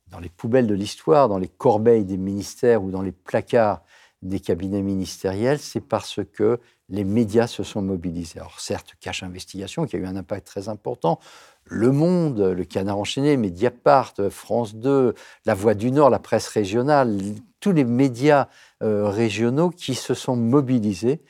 dans 0.08 0.20
les 0.20 0.30
poubelles 0.30 0.68
de 0.68 0.76
l'histoire, 0.76 1.30
dans 1.30 1.38
les 1.38 1.48
corbeilles 1.48 2.06
des 2.06 2.18
ministères 2.18 2.84
ou 2.84 2.92
dans 2.92 3.02
les 3.02 3.14
placards 3.14 3.84
des 4.22 4.40
cabinets 4.40 4.82
ministériels, 4.82 5.60
c'est 5.60 5.82
parce 5.82 6.20
que 6.34 6.60
les 6.90 7.04
médias 7.04 7.48
se 7.48 7.64
sont 7.64 7.82
mobilisés. 7.82 8.40
Alors 8.40 8.60
certes, 8.60 8.94
Cache 9.00 9.24
Investigation, 9.24 9.86
qui 9.86 9.96
a 9.96 10.00
eu 10.00 10.06
un 10.06 10.16
impact 10.16 10.46
très 10.46 10.70
important, 10.70 11.20
Le 11.66 11.92
Monde, 11.92 12.40
Le 12.40 12.64
Canard 12.64 13.00
enchaîné, 13.00 13.38
Mediapart, 13.38 14.14
France 14.30 14.76
2, 14.76 15.16
La 15.46 15.54
Voix 15.56 15.74
du 15.74 15.92
Nord, 15.92 16.10
la 16.10 16.20
presse 16.20 16.48
régionale, 16.48 17.18
tous 17.60 17.72
les 17.72 17.84
médias 17.84 18.48
euh, 18.84 19.10
régionaux 19.10 19.72
qui 19.72 19.96
se 19.96 20.14
sont 20.14 20.36
mobilisés 20.36 21.22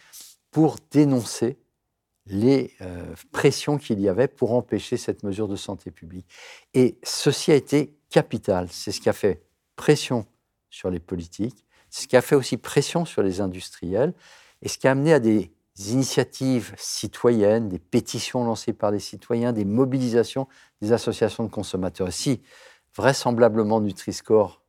pour 0.51 0.77
dénoncer 0.91 1.57
les 2.27 2.73
euh, 2.81 3.13
pressions 3.31 3.77
qu'il 3.77 3.99
y 3.99 4.09
avait 4.09 4.27
pour 4.27 4.53
empêcher 4.53 4.97
cette 4.97 5.23
mesure 5.23 5.47
de 5.47 5.55
santé 5.55 5.91
publique. 5.91 6.27
Et 6.73 6.97
ceci 7.03 7.51
a 7.51 7.55
été 7.55 7.95
capital. 8.09 8.67
C'est 8.71 8.91
ce 8.91 8.99
qui 8.99 9.09
a 9.09 9.13
fait 9.13 9.43
pression 9.75 10.25
sur 10.69 10.89
les 10.89 10.99
politiques, 10.99 11.65
ce 11.89 12.07
qui 12.07 12.17
a 12.17 12.21
fait 12.21 12.35
aussi 12.35 12.57
pression 12.57 13.05
sur 13.05 13.21
les 13.21 13.41
industriels 13.41 14.13
et 14.65 14.67
ce 14.67 14.79
qui 14.79 14.87
a 14.87 14.91
amené 14.91 15.13
à 15.13 15.19
des 15.19 15.51
initiatives 15.77 16.73
citoyennes, 16.75 17.69
des 17.69 17.77
pétitions 17.77 18.43
lancées 18.43 18.73
par 18.73 18.91
des 18.91 18.99
citoyens, 18.99 19.53
des 19.53 19.63
mobilisations 19.63 20.47
des 20.81 20.91
associations 20.91 21.43
de 21.43 21.49
consommateurs. 21.49 22.11
si 22.11 22.41
vraisemblablement 22.95 23.79
Nutri-Score 23.79 24.63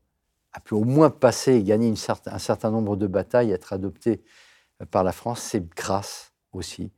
a 0.52 0.60
pu 0.60 0.74
au 0.74 0.84
moins 0.84 1.10
passer 1.10 1.54
et 1.54 1.62
gagner 1.62 1.92
un 2.26 2.38
certain 2.38 2.70
nombre 2.70 2.96
de 2.96 3.06
batailles, 3.06 3.52
être 3.52 3.72
adopté 3.72 4.22
euh, 4.82 4.84
par 4.84 5.02
la 5.02 5.12
France, 5.12 5.40
c'est 5.40 5.66
grâce 5.74 6.32
aussi 6.52 6.92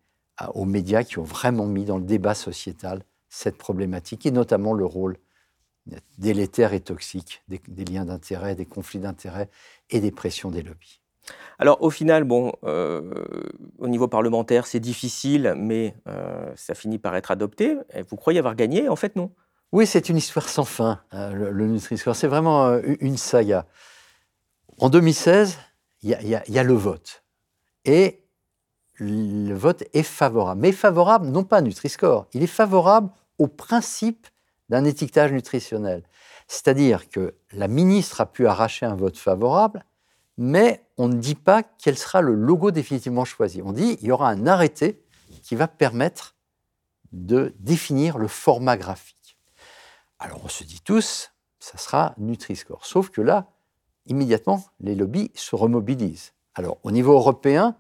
aux 0.54 0.64
médias 0.64 1.02
qui 1.02 1.18
ont 1.18 1.24
vraiment 1.24 1.66
mis 1.66 1.84
dans 1.84 1.98
le 1.98 2.04
débat 2.04 2.34
sociétal 2.34 3.02
cette 3.28 3.58
problématique 3.58 4.24
et 4.26 4.30
notamment 4.30 4.72
le 4.72 4.84
rôle 4.84 5.18
délétère 6.18 6.74
et 6.74 6.80
toxique 6.80 7.42
des, 7.48 7.84
liens 7.84 8.04
d'intérêt, 8.04 8.54
des 8.54 8.66
conflits 8.66 9.00
d'intérêt 9.00 9.48
et 9.90 10.00
des 10.00 10.12
pressions 10.12 10.50
des 10.50 10.62
lobbies. 10.62 11.00
Alors 11.58 11.82
au 11.82 11.90
final, 11.90 12.24
bon, 12.24 12.52
euh, 12.64 13.02
au 13.78 13.88
niveau 13.88 14.06
parlementaire, 14.06 14.66
c'est 14.66 14.80
difficile, 14.80 15.54
mais 15.56 15.94
euh, 16.06 16.52
ça 16.56 16.74
finit 16.74 16.98
par 16.98 17.16
être 17.16 17.30
adopté. 17.30 17.76
vous 18.08 18.16
croyez 18.16 18.38
avoir 18.38 18.54
gagné? 18.54 18.88
En 18.88 18.96
fait, 18.96 19.16
non. 19.16 19.32
Oui, 19.72 19.86
c'est 19.86 20.08
une 20.08 20.16
histoire 20.16 20.48
sans 20.48 20.64
fin, 20.64 21.00
hein, 21.10 21.30
le, 21.32 21.66
Nutri-Score. 21.66 22.16
C'est 22.16 22.28
vraiment 22.28 22.66
euh, 22.66 22.80
une 23.00 23.16
saga. 23.16 23.66
En 24.78 24.88
2016, 24.88 25.58
il 26.02 26.10
y, 26.10 26.52
y, 26.52 26.58
a 26.58 26.62
le 26.62 26.74
vote. 26.74 27.24
Et 27.84 28.22
le 28.94 29.54
vote 29.54 29.82
est 29.92 30.04
favorable. 30.04 30.60
Mais 30.60 30.72
favorable, 30.72 31.26
non 31.26 31.44
pas 31.44 31.58
à 31.58 31.60
Nutri-Score, 31.60 32.28
il 32.32 32.42
est 32.42 32.46
favorable 32.46 33.10
au 33.38 33.48
principe 33.48 34.26
d'un 34.68 34.84
étiquetage 34.84 35.32
nutritionnel. 35.32 36.02
C'est-à-dire 36.46 37.08
que 37.08 37.34
la 37.52 37.68
ministre 37.68 38.20
a 38.20 38.26
pu 38.26 38.46
arracher 38.46 38.86
un 38.86 38.96
vote 38.96 39.18
favorable, 39.18 39.84
mais 40.38 40.86
on 40.96 41.08
ne 41.08 41.16
dit 41.16 41.34
pas 41.34 41.62
quel 41.62 41.98
sera 41.98 42.20
le 42.20 42.34
logo 42.34 42.70
définitivement 42.70 43.24
choisi. 43.24 43.60
On 43.60 43.72
dit 43.72 43.96
qu'il 43.96 44.08
y 44.08 44.12
aura 44.12 44.30
un 44.30 44.46
arrêté 44.46 45.02
qui 45.42 45.56
va 45.56 45.66
permettre 45.66 46.36
de 47.12 47.54
définir 47.58 48.18
le 48.18 48.28
format 48.28 48.76
graphique. 48.76 49.36
Alors 50.20 50.40
on 50.44 50.48
se 50.48 50.62
dit 50.62 50.80
tous, 50.80 51.32
ça 51.58 51.76
sera 51.76 52.14
Nutri-Score. 52.18 52.86
Sauf 52.86 53.10
que 53.10 53.20
là, 53.20 53.50
immédiatement, 54.06 54.64
les 54.80 54.94
lobbies 54.94 55.32
se 55.34 55.56
remobilisent. 55.56 56.32
Alors 56.54 56.78
au 56.84 56.92
niveau 56.92 57.12
européen, 57.14 57.76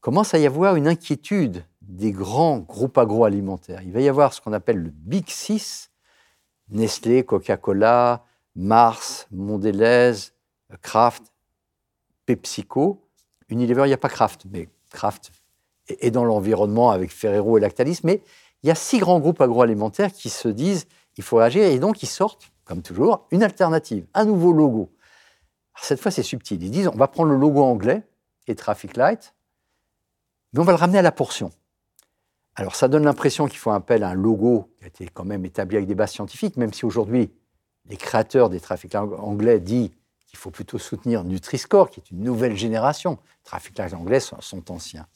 commence 0.00 0.34
à 0.34 0.38
y 0.38 0.46
avoir 0.46 0.74
une 0.74 0.88
inquiétude 0.88 1.64
des 1.82 2.10
grands 2.10 2.58
groupes 2.58 2.98
agroalimentaires. 2.98 3.82
Il 3.82 3.92
va 3.92 4.00
y 4.00 4.08
avoir 4.08 4.34
ce 4.34 4.40
qu'on 4.40 4.52
appelle 4.52 4.78
le 4.78 4.90
Big 4.90 5.28
Six, 5.28 5.90
Nestlé, 6.70 7.24
Coca-Cola, 7.24 8.24
Mars, 8.56 9.28
Mondelez, 9.30 10.12
Kraft, 10.82 11.32
PepsiCo. 12.28 13.00
Unilever, 13.48 13.84
il 13.84 13.88
n'y 13.88 13.94
a 13.94 13.98
pas 13.98 14.10
Kraft, 14.10 14.44
mais 14.50 14.68
Kraft 14.90 15.32
est 15.88 16.10
dans 16.10 16.24
l'environnement 16.24 16.90
avec 16.90 17.10
Ferrero 17.10 17.56
et 17.56 17.60
Lactalis. 17.60 18.00
Mais 18.04 18.22
il 18.62 18.68
y 18.68 18.70
a 18.70 18.74
six 18.74 18.98
grands 18.98 19.18
groupes 19.18 19.40
agroalimentaires 19.40 20.12
qui 20.12 20.28
se 20.28 20.48
disent 20.48 20.86
il 21.16 21.24
faut 21.24 21.38
agir 21.38 21.64
et 21.64 21.78
donc 21.78 22.02
ils 22.02 22.06
sortent, 22.06 22.52
comme 22.64 22.82
toujours, 22.82 23.26
une 23.30 23.42
alternative, 23.42 24.06
un 24.12 24.26
nouveau 24.26 24.52
logo. 24.52 24.92
cette 25.80 26.00
fois, 26.00 26.10
c'est 26.10 26.22
subtil. 26.22 26.62
Ils 26.62 26.70
disent 26.70 26.88
on 26.88 26.96
va 26.96 27.08
prendre 27.08 27.30
le 27.30 27.38
logo 27.38 27.62
anglais 27.62 28.02
et 28.46 28.54
Traffic 28.54 28.96
Light, 28.96 29.34
mais 30.52 30.60
on 30.60 30.64
va 30.64 30.72
le 30.72 30.78
ramener 30.78 30.98
à 30.98 31.02
la 31.02 31.12
portion. 31.12 31.50
Alors 32.56 32.74
ça 32.74 32.88
donne 32.88 33.04
l'impression 33.04 33.46
qu'il 33.46 33.58
faut 33.58 33.70
appel 33.70 34.02
à 34.02 34.10
un 34.10 34.14
logo 34.14 34.68
qui 34.78 34.84
a 34.84 34.88
été 34.88 35.08
quand 35.08 35.24
même 35.24 35.46
établi 35.46 35.76
avec 35.76 35.88
des 35.88 35.94
bases 35.94 36.12
scientifiques, 36.12 36.56
même 36.58 36.72
si 36.74 36.84
aujourd'hui 36.84 37.30
les 37.86 37.96
créateurs 37.96 38.50
des 38.50 38.60
trafics 38.60 38.94
anglais 38.94 39.60
disent 39.60 39.90
qu'il 40.28 40.38
faut 40.38 40.50
plutôt 40.50 40.78
soutenir 40.78 41.24
Nutri-Score, 41.24 41.90
qui 41.90 42.00
est 42.00 42.10
une 42.10 42.22
nouvelle 42.22 42.56
génération. 42.56 43.12
Les 43.12 43.44
trafics 43.44 43.80
anglais 43.80 44.20
sont, 44.20 44.40
sont 44.40 44.70
anciens. 44.70 45.06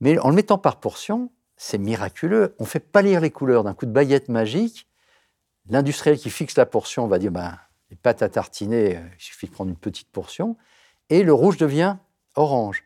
Mais 0.00 0.18
en 0.18 0.30
le 0.30 0.34
mettant 0.34 0.58
par 0.58 0.80
portion, 0.80 1.30
c'est 1.56 1.78
miraculeux. 1.78 2.54
On 2.58 2.64
fait 2.64 2.80
pas 2.80 3.02
lire 3.02 3.20
les 3.20 3.30
couleurs 3.30 3.64
d'un 3.64 3.74
coup 3.74 3.86
de 3.86 3.92
baguette 3.92 4.28
magique. 4.28 4.88
L'industriel 5.68 6.18
qui 6.18 6.30
fixe 6.30 6.56
la 6.56 6.66
portion 6.66 7.06
va 7.06 7.18
dire 7.18 7.30
ben, 7.30 7.56
les 7.90 7.96
pâtes 7.96 8.22
à 8.22 8.28
tartiner, 8.28 8.96
euh, 8.96 9.00
il 9.18 9.22
suffit 9.22 9.46
de 9.46 9.52
prendre 9.52 9.70
une 9.70 9.76
petite 9.76 10.08
portion. 10.10 10.56
Et 11.08 11.22
le 11.22 11.32
rouge 11.32 11.56
devient 11.56 11.96
orange. 12.34 12.84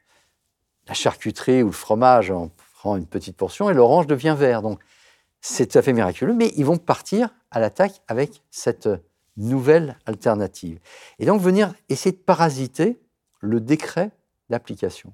La 0.88 0.94
charcuterie 0.94 1.62
ou 1.62 1.66
le 1.66 1.72
fromage, 1.72 2.30
on 2.30 2.50
prend 2.74 2.96
une 2.96 3.06
petite 3.06 3.36
portion 3.36 3.70
et 3.70 3.74
l'orange 3.74 4.06
devient 4.06 4.36
vert. 4.38 4.60
Donc, 4.60 4.80
c'est 5.40 5.66
tout 5.68 5.78
à 5.78 5.82
fait 5.82 5.92
miraculeux, 5.92 6.34
mais 6.34 6.52
ils 6.56 6.64
vont 6.64 6.76
partir 6.76 7.30
à 7.50 7.60
l'attaque 7.60 8.02
avec 8.08 8.42
cette 8.50 8.88
nouvelle 9.36 9.98
alternative. 10.06 10.78
Et 11.18 11.26
donc 11.26 11.40
venir 11.40 11.74
essayer 11.88 12.12
de 12.12 12.20
parasiter 12.20 13.00
le 13.40 13.60
décret 13.60 14.10
d'application. 14.50 15.12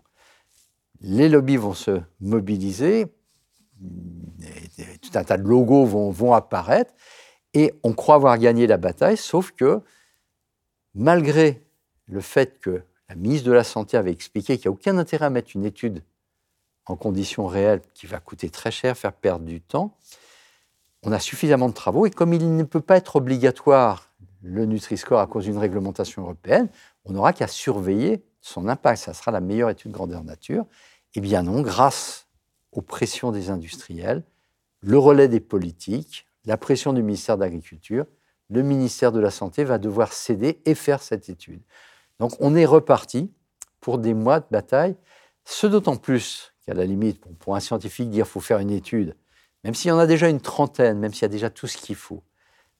Les 1.01 1.29
lobbies 1.29 1.57
vont 1.57 1.75
se 1.75 2.01
mobiliser, 2.21 3.07
tout 5.01 5.11
un 5.15 5.25
tas 5.25 5.39
de 5.39 5.49
logos 5.49 5.87
vont, 5.87 6.35
apparaître, 6.35 6.93
et 7.55 7.73
on 7.83 7.95
croit 7.95 8.17
avoir 8.17 8.39
gagné 8.39 8.67
la 8.67 8.77
bataille, 8.77 9.17
sauf 9.17 9.51
que 9.53 9.81
malgré 10.95 11.63
le 12.07 12.21
fait 12.21 12.61
que 12.61 12.83
la 13.09 13.15
ministre 13.15 13.49
de 13.49 13.53
la 13.53 13.65
Santé 13.65 13.97
avait 13.97 14.13
expliqué 14.13 14.57
qu'il 14.57 14.69
n'y 14.69 14.75
a 14.75 14.79
aucun 14.79 14.99
intérêt 14.99 15.27
à 15.27 15.31
mettre 15.31 15.51
une 15.55 15.65
étude 15.65 16.05
en 16.87 16.97
conditions 16.97 17.47
réelles 17.47 17.83
qui 17.95 18.07
va 18.07 18.21
coûter 18.21 18.51
très 18.51 18.71
cher, 18.71 18.97
faire 18.97 19.13
perdre 19.13 19.45
du 19.45 19.61
temps, 19.61 19.97
on 21.03 21.13
a 21.13 21.19
suffisamment 21.19 21.69
de 21.69 21.75
travaux 21.75 22.07
et 22.07 22.11
comme 22.11 22.35
il 22.35 22.57
ne 22.57 22.63
peut 22.63 22.81
pas 22.81 22.97
être 22.97 23.17
obligatoire 23.17 24.10
le 24.43 24.65
Nutri-Score 24.65 25.21
à 25.21 25.27
cause 25.27 25.45
d'une 25.45 25.59
réglementation 25.59 26.23
européenne, 26.23 26.69
on 27.05 27.13
n'aura 27.13 27.33
qu'à 27.33 27.47
surveiller 27.47 28.25
son 28.41 28.69
impact. 28.69 29.03
Ça 29.03 29.15
sera 29.15 29.31
la 29.31 29.41
meilleure 29.41 29.71
étude 29.71 29.93
grandeur 29.93 30.25
nature. 30.25 30.65
Eh 31.15 31.21
bien 31.21 31.43
non, 31.43 31.61
grâce 31.61 32.27
aux 32.73 32.83
pressions 32.83 33.33
des 33.33 33.51
industriels, 33.51 34.23
le 34.81 34.99
relais 34.99 35.29
des 35.29 35.41
politiques, 35.41 36.27
la 36.45 36.57
pression 36.57 36.93
du 36.93 37.03
ministère 37.03 37.37
de 37.37 37.43
l'Agriculture, 37.43 38.07
le 38.49 38.63
ministère 38.63 39.13
de 39.13 39.21
la 39.21 39.31
Santé 39.31 39.65
va 39.65 39.79
devoir 39.79 40.13
céder 40.13 40.61
et 40.65 40.75
faire 40.75 41.03
cette 41.03 41.29
étude. 41.29 41.63
Donc 42.19 42.33
on 42.41 42.55
est 42.55 42.67
reparti 42.67 43.33
pour 43.81 43.99
des 43.99 44.15
mois 44.15 44.41
de 44.41 44.47
bataille, 44.51 44.97
ce 45.45 45.67
d'autant 45.67 45.97
plus 45.97 46.53
qu'à 46.65 46.75
la 46.75 46.85
limite, 46.85 47.21
pour 47.39 47.57
un 47.57 47.61
scientifique 47.61 48.11
dire 48.11 48.27
faut 48.27 48.41
faire 48.41 48.59
une 48.59 48.71
étude, 48.71 49.17
même 49.65 49.75
s'il 49.75 49.89
y 49.89 49.93
en 49.93 49.99
a 49.99 50.07
déjà 50.07 50.29
une 50.29 50.41
trentaine, 50.41 50.99
même 50.99 51.13
s'il 51.13 51.23
y 51.23 51.25
a 51.27 51.29
déjà 51.29 51.51
tout 51.51 51.67
ce 51.67 51.77
qu'il 51.77 51.97
faut, 51.97 52.23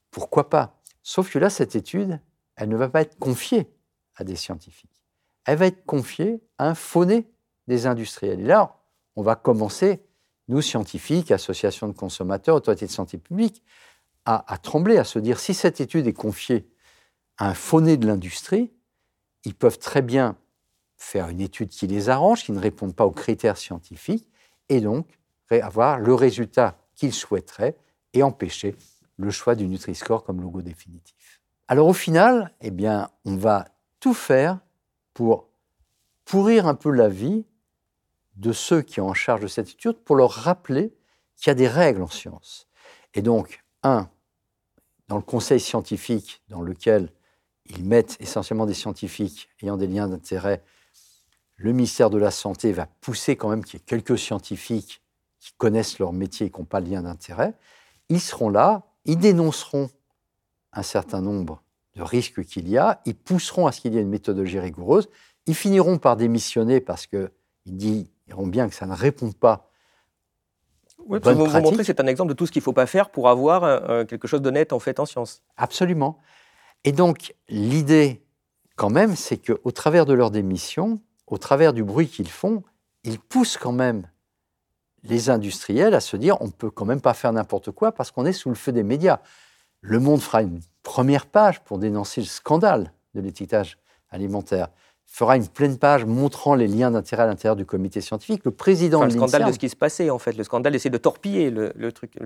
pourquoi 0.09 0.49
pas? 0.49 0.80
Sauf 1.03 1.31
que 1.31 1.39
là, 1.39 1.49
cette 1.49 1.75
étude, 1.75 2.19
elle 2.55 2.69
ne 2.69 2.75
va 2.75 2.89
pas 2.89 3.01
être 3.01 3.17
confiée 3.17 3.67
à 4.15 4.23
des 4.23 4.35
scientifiques. 4.35 5.03
Elle 5.45 5.57
va 5.57 5.67
être 5.67 5.85
confiée 5.85 6.41
à 6.57 6.69
un 6.69 6.75
fauné 6.75 7.27
des 7.67 7.87
industriels. 7.87 8.39
Et 8.41 8.45
là, 8.45 8.77
on 9.15 9.23
va 9.23 9.35
commencer, 9.35 10.01
nous, 10.47 10.61
scientifiques, 10.61 11.31
associations 11.31 11.87
de 11.87 11.93
consommateurs, 11.93 12.55
autorités 12.55 12.85
de 12.85 12.91
santé 12.91 13.17
publique, 13.17 13.63
à, 14.25 14.57
trembler, 14.61 14.97
à 14.97 15.03
se 15.03 15.17
dire 15.17 15.39
si 15.39 15.55
cette 15.55 15.81
étude 15.81 16.05
est 16.05 16.13
confiée 16.13 16.69
à 17.37 17.49
un 17.49 17.53
fauné 17.55 17.97
de 17.97 18.05
l'industrie, 18.05 18.71
ils 19.45 19.55
peuvent 19.55 19.79
très 19.79 20.03
bien 20.03 20.37
faire 20.97 21.29
une 21.29 21.41
étude 21.41 21.69
qui 21.69 21.87
les 21.87 22.09
arrange, 22.09 22.43
qui 22.43 22.51
ne 22.51 22.59
répond 22.59 22.91
pas 22.91 23.05
aux 23.05 23.11
critères 23.11 23.57
scientifiques, 23.57 24.29
et 24.69 24.79
donc 24.79 25.07
avoir 25.49 25.99
le 25.99 26.13
résultat 26.13 26.77
qu'ils 26.95 27.13
souhaiteraient 27.13 27.75
et 28.13 28.23
empêcher 28.23 28.75
le 29.23 29.31
choix 29.31 29.55
du 29.55 29.67
Nutri-Score 29.67 30.23
comme 30.23 30.41
logo 30.41 30.61
définitif. 30.61 31.41
Alors 31.67 31.87
au 31.87 31.93
final, 31.93 32.53
eh 32.61 32.71
bien, 32.71 33.09
on 33.25 33.35
va 33.35 33.67
tout 33.99 34.13
faire 34.13 34.59
pour 35.13 35.49
pourrir 36.25 36.67
un 36.67 36.75
peu 36.75 36.91
la 36.91 37.09
vie 37.09 37.45
de 38.35 38.51
ceux 38.51 38.81
qui 38.81 38.95
sont 38.95 39.03
en 39.03 39.13
charge 39.13 39.41
de 39.41 39.47
cette 39.47 39.69
étude 39.69 39.97
pour 40.03 40.15
leur 40.15 40.31
rappeler 40.31 40.93
qu'il 41.35 41.47
y 41.47 41.51
a 41.51 41.55
des 41.55 41.67
règles 41.67 42.01
en 42.01 42.07
science. 42.07 42.67
Et 43.13 43.21
donc, 43.21 43.63
un, 43.83 44.09
dans 45.07 45.17
le 45.17 45.21
conseil 45.21 45.59
scientifique 45.59 46.41
dans 46.49 46.61
lequel 46.61 47.11
ils 47.65 47.83
mettent 47.83 48.17
essentiellement 48.19 48.65
des 48.65 48.73
scientifiques 48.73 49.49
ayant 49.61 49.77
des 49.77 49.87
liens 49.87 50.07
d'intérêt, 50.07 50.63
le 51.57 51.73
ministère 51.73 52.09
de 52.09 52.17
la 52.17 52.31
Santé 52.31 52.71
va 52.71 52.85
pousser 52.85 53.35
quand 53.35 53.49
même 53.49 53.63
qu'il 53.63 53.79
y 53.79 53.81
ait 53.81 53.85
quelques 53.85 54.17
scientifiques 54.17 55.01
qui 55.39 55.53
connaissent 55.57 55.99
leur 55.99 56.13
métier 56.13 56.47
et 56.47 56.49
qui 56.49 56.59
n'ont 56.59 56.65
pas 56.65 56.81
de 56.81 56.89
lien 56.89 57.01
d'intérêt. 57.01 57.53
Ils 58.09 58.21
seront 58.21 58.49
là, 58.49 58.90
ils 59.05 59.17
dénonceront 59.17 59.89
un 60.73 60.83
certain 60.83 61.21
nombre 61.21 61.61
de 61.95 62.01
risques 62.01 62.43
qu'il 62.43 62.69
y 62.69 62.77
a, 62.77 63.01
ils 63.05 63.15
pousseront 63.15 63.67
à 63.67 63.71
ce 63.71 63.81
qu'il 63.81 63.93
y 63.93 63.97
ait 63.97 64.01
une 64.01 64.09
méthodologie 64.09 64.59
rigoureuse, 64.59 65.09
ils 65.45 65.55
finiront 65.55 65.97
par 65.97 66.15
démissionner 66.15 66.79
parce 66.79 67.07
qu'ils 67.07 67.29
diront 67.65 68.47
bien 68.47 68.69
que 68.69 68.75
ça 68.75 68.85
ne 68.85 68.93
répond 68.93 69.31
pas 69.31 69.67
oui, 71.07 71.19
vous, 71.23 71.45
vous 71.45 71.61
montrez 71.61 71.83
c'est 71.83 71.99
un 71.99 72.07
exemple 72.07 72.29
de 72.29 72.35
tout 72.35 72.45
ce 72.45 72.51
qu'il 72.51 72.59
ne 72.59 72.63
faut 72.63 72.73
pas 72.73 72.85
faire 72.85 73.09
pour 73.09 73.29
avoir 73.29 73.63
euh, 73.63 73.79
euh, 73.89 74.05
quelque 74.05 74.27
chose 74.27 74.41
d'honnête 74.41 74.71
en 74.71 74.79
fait 74.79 74.99
en 74.99 75.05
science. 75.05 75.41
Absolument. 75.57 76.19
Et 76.83 76.91
donc, 76.91 77.33
l'idée, 77.49 78.23
quand 78.75 78.89
même, 78.89 79.15
c'est 79.15 79.37
qu'au 79.37 79.71
travers 79.71 80.05
de 80.05 80.13
leur 80.13 80.31
démission, 80.31 81.01
au 81.27 81.37
travers 81.37 81.73
du 81.73 81.83
bruit 81.83 82.07
qu'ils 82.07 82.29
font, 82.29 82.63
ils 83.03 83.19
poussent 83.19 83.57
quand 83.57 83.71
même 83.71 84.07
les 85.03 85.29
industriels 85.29 85.93
à 85.93 85.99
se 85.99 86.17
dire 86.17 86.37
on 86.41 86.49
peut 86.49 86.69
quand 86.69 86.85
même 86.85 87.01
pas 87.01 87.13
faire 87.13 87.33
n'importe 87.33 87.71
quoi 87.71 87.91
parce 87.91 88.11
qu'on 88.11 88.25
est 88.25 88.33
sous 88.33 88.49
le 88.49 88.55
feu 88.55 88.71
des 88.71 88.83
médias. 88.83 89.19
Le 89.81 89.99
Monde 89.99 90.21
fera 90.21 90.41
une 90.43 90.61
première 90.83 91.25
page 91.25 91.63
pour 91.63 91.79
dénoncer 91.79 92.21
le 92.21 92.27
scandale 92.27 92.93
de 93.15 93.21
l'étiquetage 93.21 93.77
alimentaire 94.09 94.69
fera 95.11 95.35
une 95.35 95.47
pleine 95.47 95.77
page 95.77 96.05
montrant 96.05 96.55
les 96.55 96.67
liens 96.67 96.89
d'intérêt 96.89 97.23
à 97.23 97.25
l'intérieur 97.25 97.57
du 97.57 97.65
comité 97.65 97.99
scientifique. 97.99 98.45
Le 98.45 98.51
président 98.51 98.99
enfin, 98.99 99.07
le 99.07 99.11
scandale 99.11 99.45
de 99.45 99.51
ce 99.51 99.59
qui 99.59 99.67
se 99.67 99.75
passait 99.75 100.09
en 100.09 100.19
fait, 100.19 100.37
le 100.37 100.43
scandale 100.45 100.71
d'essayer 100.71 100.89
de 100.89 100.97
torpiller 100.97 101.49
le, 101.49 101.91
truc, 101.91 102.17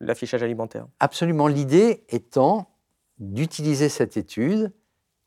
l'affichage 0.00 0.42
alimentaire. 0.42 0.86
Absolument. 0.98 1.46
L'idée 1.46 2.04
étant 2.08 2.70
d'utiliser 3.18 3.90
cette 3.90 4.16
étude 4.16 4.72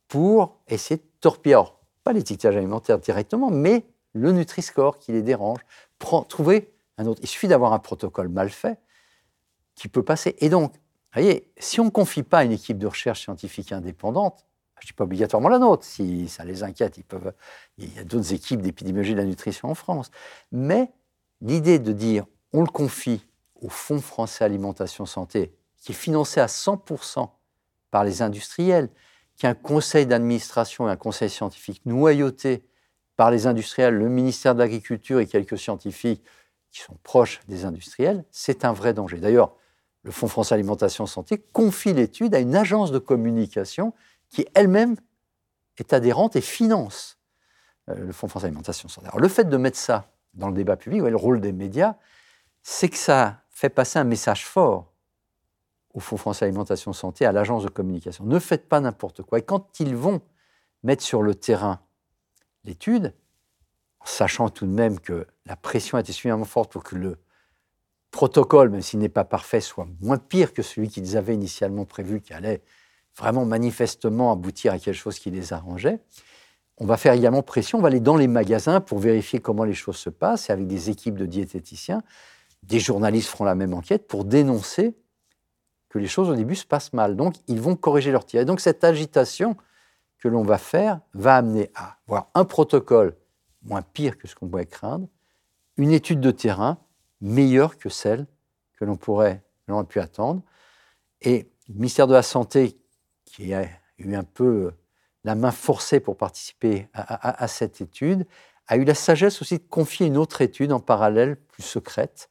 pour 0.07 0.57
essayer 0.67 0.97
de 0.97 1.05
torpiller, 1.21 1.61
pas 2.03 2.11
l'étiquetage 2.11 2.57
alimentaire 2.57 2.97
directement, 2.97 3.51
mais 3.51 3.85
le 4.13 4.31
Nutri-Score 4.31 4.97
qui 4.97 5.11
les 5.11 5.21
dérange. 5.21 5.59
trouver 6.27 6.73
Il 6.97 7.27
suffit 7.27 7.47
d'avoir 7.47 7.73
un 7.73 7.79
protocole 7.79 8.29
mal 8.29 8.49
fait 8.49 8.79
qui 9.75 9.87
peut 9.87 10.03
passer. 10.03 10.35
Et 10.39 10.49
donc, 10.49 10.73
voyez, 11.13 11.51
si 11.57 11.79
on 11.79 11.85
ne 11.85 11.89
confie 11.89 12.23
pas 12.23 12.43
une 12.43 12.51
équipe 12.51 12.77
de 12.77 12.87
recherche 12.87 13.21
scientifique 13.21 13.71
indépendante, 13.71 14.45
je 14.79 14.85
ne 14.85 14.87
dis 14.87 14.93
pas 14.93 15.05
obligatoirement 15.05 15.49
la 15.49 15.59
nôtre, 15.59 15.85
si 15.85 16.27
ça 16.27 16.43
les 16.43 16.63
inquiète, 16.63 16.99
il 17.77 17.95
y 17.95 17.99
a 17.99 18.03
d'autres 18.03 18.33
équipes 18.33 18.61
d'épidémiologie 18.61 19.13
de 19.13 19.19
la 19.19 19.25
nutrition 19.25 19.69
en 19.69 19.75
France. 19.75 20.11
Mais 20.51 20.91
l'idée 21.41 21.79
de 21.79 21.93
dire 21.93 22.25
on 22.53 22.61
le 22.61 22.67
confie 22.67 23.21
au 23.61 23.69
Fonds 23.69 24.01
français 24.01 24.43
alimentation 24.43 25.05
santé, 25.05 25.53
qui 25.77 25.91
est 25.91 25.95
financé 25.95 26.39
à 26.39 26.45
100% 26.45 27.29
par 27.91 28.03
les 28.03 28.21
industriels, 28.21 28.89
qui 29.35 29.45
a 29.45 29.49
un 29.49 29.55
conseil 29.55 30.05
d'administration 30.05 30.87
et 30.87 30.91
un 30.91 30.95
conseil 30.95 31.29
scientifique 31.29 31.85
noyauté 31.85 32.65
par 33.15 33.31
les 33.31 33.47
industriels, 33.47 33.95
le 33.95 34.09
ministère 34.09 34.55
de 34.55 34.59
l'Agriculture 34.59 35.19
et 35.19 35.27
quelques 35.27 35.57
scientifiques 35.57 36.23
qui 36.75 36.81
sont 36.81 36.97
proches 37.03 37.39
des 37.47 37.63
industriels, 37.63 38.25
c'est 38.31 38.65
un 38.65 38.73
vrai 38.73 38.93
danger. 38.93 39.19
D'ailleurs, 39.19 39.55
le 40.03 40.11
Fonds 40.11 40.27
français 40.27 40.55
alimentation 40.55 41.05
santé 41.05 41.37
confie 41.53 41.93
l'étude 41.93 42.35
à 42.35 42.39
une 42.39 42.53
agence 42.53 42.91
de 42.91 42.99
communication 42.99 43.93
qui 44.29 44.45
elle-même 44.53 44.97
est 45.77 45.93
adhérente 45.93 46.35
et 46.35 46.41
finance 46.41 47.17
euh, 47.87 47.95
le 47.95 48.11
Fonds 48.11 48.27
français 48.27 48.47
alimentation 48.47 48.89
santé. 48.89 49.07
Alors, 49.07 49.21
le 49.21 49.29
fait 49.29 49.45
de 49.45 49.55
mettre 49.55 49.77
ça 49.77 50.11
dans 50.33 50.49
le 50.49 50.53
débat 50.53 50.75
public, 50.75 51.01
le 51.01 51.15
rôle 51.15 51.39
des 51.39 51.53
médias, 51.53 51.95
c'est 52.61 52.89
que 52.89 52.97
ça 52.97 53.39
fait 53.49 53.69
passer 53.69 53.97
un 53.97 54.03
message 54.03 54.45
fort 54.45 54.91
au 55.93 56.01
Fonds 56.01 56.17
français 56.17 56.43
alimentation 56.43 56.91
santé, 56.91 57.25
à 57.25 57.31
l'agence 57.31 57.63
de 57.63 57.69
communication. 57.69 58.25
Ne 58.25 58.37
faites 58.37 58.67
pas 58.67 58.81
n'importe 58.81 59.21
quoi. 59.21 59.39
Et 59.39 59.43
quand 59.43 59.79
ils 59.79 59.95
vont 59.95 60.21
mettre 60.83 61.03
sur 61.03 61.23
le 61.23 61.35
terrain 61.35 61.79
l'étude, 62.65 63.13
sachant 64.05 64.49
tout 64.49 64.65
de 64.65 64.71
même 64.71 64.99
que 64.99 65.27
la 65.45 65.55
pression 65.55 65.97
a 65.97 66.01
été 66.01 66.13
suffisamment 66.13 66.45
forte 66.45 66.71
pour 66.71 66.83
que 66.83 66.95
le 66.95 67.17
protocole, 68.11 68.69
même 68.69 68.81
s'il 68.81 68.99
n'est 68.99 69.09
pas 69.09 69.25
parfait, 69.25 69.59
soit 69.59 69.87
moins 69.99 70.17
pire 70.17 70.53
que 70.53 70.61
celui 70.61 70.89
qu'ils 70.89 71.17
avaient 71.17 71.33
initialement 71.33 71.85
prévu, 71.85 72.21
qui 72.21 72.33
allait 72.33 72.61
vraiment 73.17 73.45
manifestement 73.45 74.31
aboutir 74.31 74.73
à 74.73 74.79
quelque 74.79 74.95
chose 74.95 75.19
qui 75.19 75.31
les 75.31 75.53
arrangeait. 75.53 75.99
On 76.77 76.85
va 76.85 76.97
faire 76.97 77.13
également 77.13 77.41
pression, 77.41 77.79
on 77.79 77.81
va 77.81 77.87
aller 77.87 77.99
dans 77.99 78.17
les 78.17 78.27
magasins 78.27 78.79
pour 78.79 78.99
vérifier 78.99 79.39
comment 79.39 79.63
les 79.63 79.73
choses 79.73 79.97
se 79.97 80.09
passent, 80.09 80.49
et 80.49 80.53
avec 80.53 80.67
des 80.67 80.89
équipes 80.89 81.15
de 81.15 81.25
diététiciens, 81.25 82.01
des 82.63 82.79
journalistes 82.79 83.29
feront 83.29 83.43
la 83.43 83.55
même 83.55 83.73
enquête 83.73 84.07
pour 84.07 84.25
dénoncer 84.25 84.95
que 85.89 85.99
les 85.99 86.07
choses 86.07 86.29
au 86.29 86.35
début 86.35 86.55
se 86.55 86.65
passent 86.65 86.93
mal. 86.93 87.15
Donc, 87.15 87.35
ils 87.47 87.61
vont 87.61 87.75
corriger 87.75 88.11
leur 88.11 88.25
tir. 88.25 88.41
Et 88.41 88.45
donc, 88.45 88.59
cette 88.59 88.83
agitation 88.83 89.55
que 90.19 90.27
l'on 90.27 90.43
va 90.43 90.57
faire 90.57 90.99
va 91.13 91.37
amener 91.37 91.71
à 91.75 91.97
avoir 92.05 92.29
un 92.33 92.43
protocole 92.43 93.15
moins 93.65 93.81
pire 93.81 94.17
que 94.17 94.27
ce 94.27 94.35
qu'on 94.35 94.47
pourrait 94.47 94.65
craindre, 94.65 95.07
une 95.77 95.91
étude 95.91 96.21
de 96.21 96.31
terrain 96.31 96.79
meilleure 97.21 97.77
que 97.77 97.89
celle 97.89 98.25
que 98.73 98.85
l'on 98.85 98.97
pourrait, 98.97 99.43
l'on 99.67 99.83
pu 99.83 99.99
attendre. 99.99 100.41
Et 101.21 101.49
Le 101.67 101.75
ministère 101.75 102.07
de 102.07 102.13
la 102.13 102.21
Santé, 102.21 102.77
qui 103.25 103.53
a 103.53 103.67
eu 103.97 104.15
un 104.15 104.23
peu 104.23 104.71
la 105.23 105.35
main 105.35 105.51
forcée 105.51 105.99
pour 105.99 106.17
participer 106.17 106.87
à, 106.93 107.47
cette 107.47 107.81
étude, 107.81 108.27
a 108.67 108.77
eu 108.77 108.83
la 108.83 108.93
sagesse 108.93 109.41
aussi 109.41 109.57
de 109.57 109.63
confier 109.63 110.05
une 110.05 110.17
autre 110.17 110.41
étude 110.41 110.71
en 110.71 110.79
parallèle, 110.79 111.35
plus 111.35 111.63
secrète, 111.63 112.29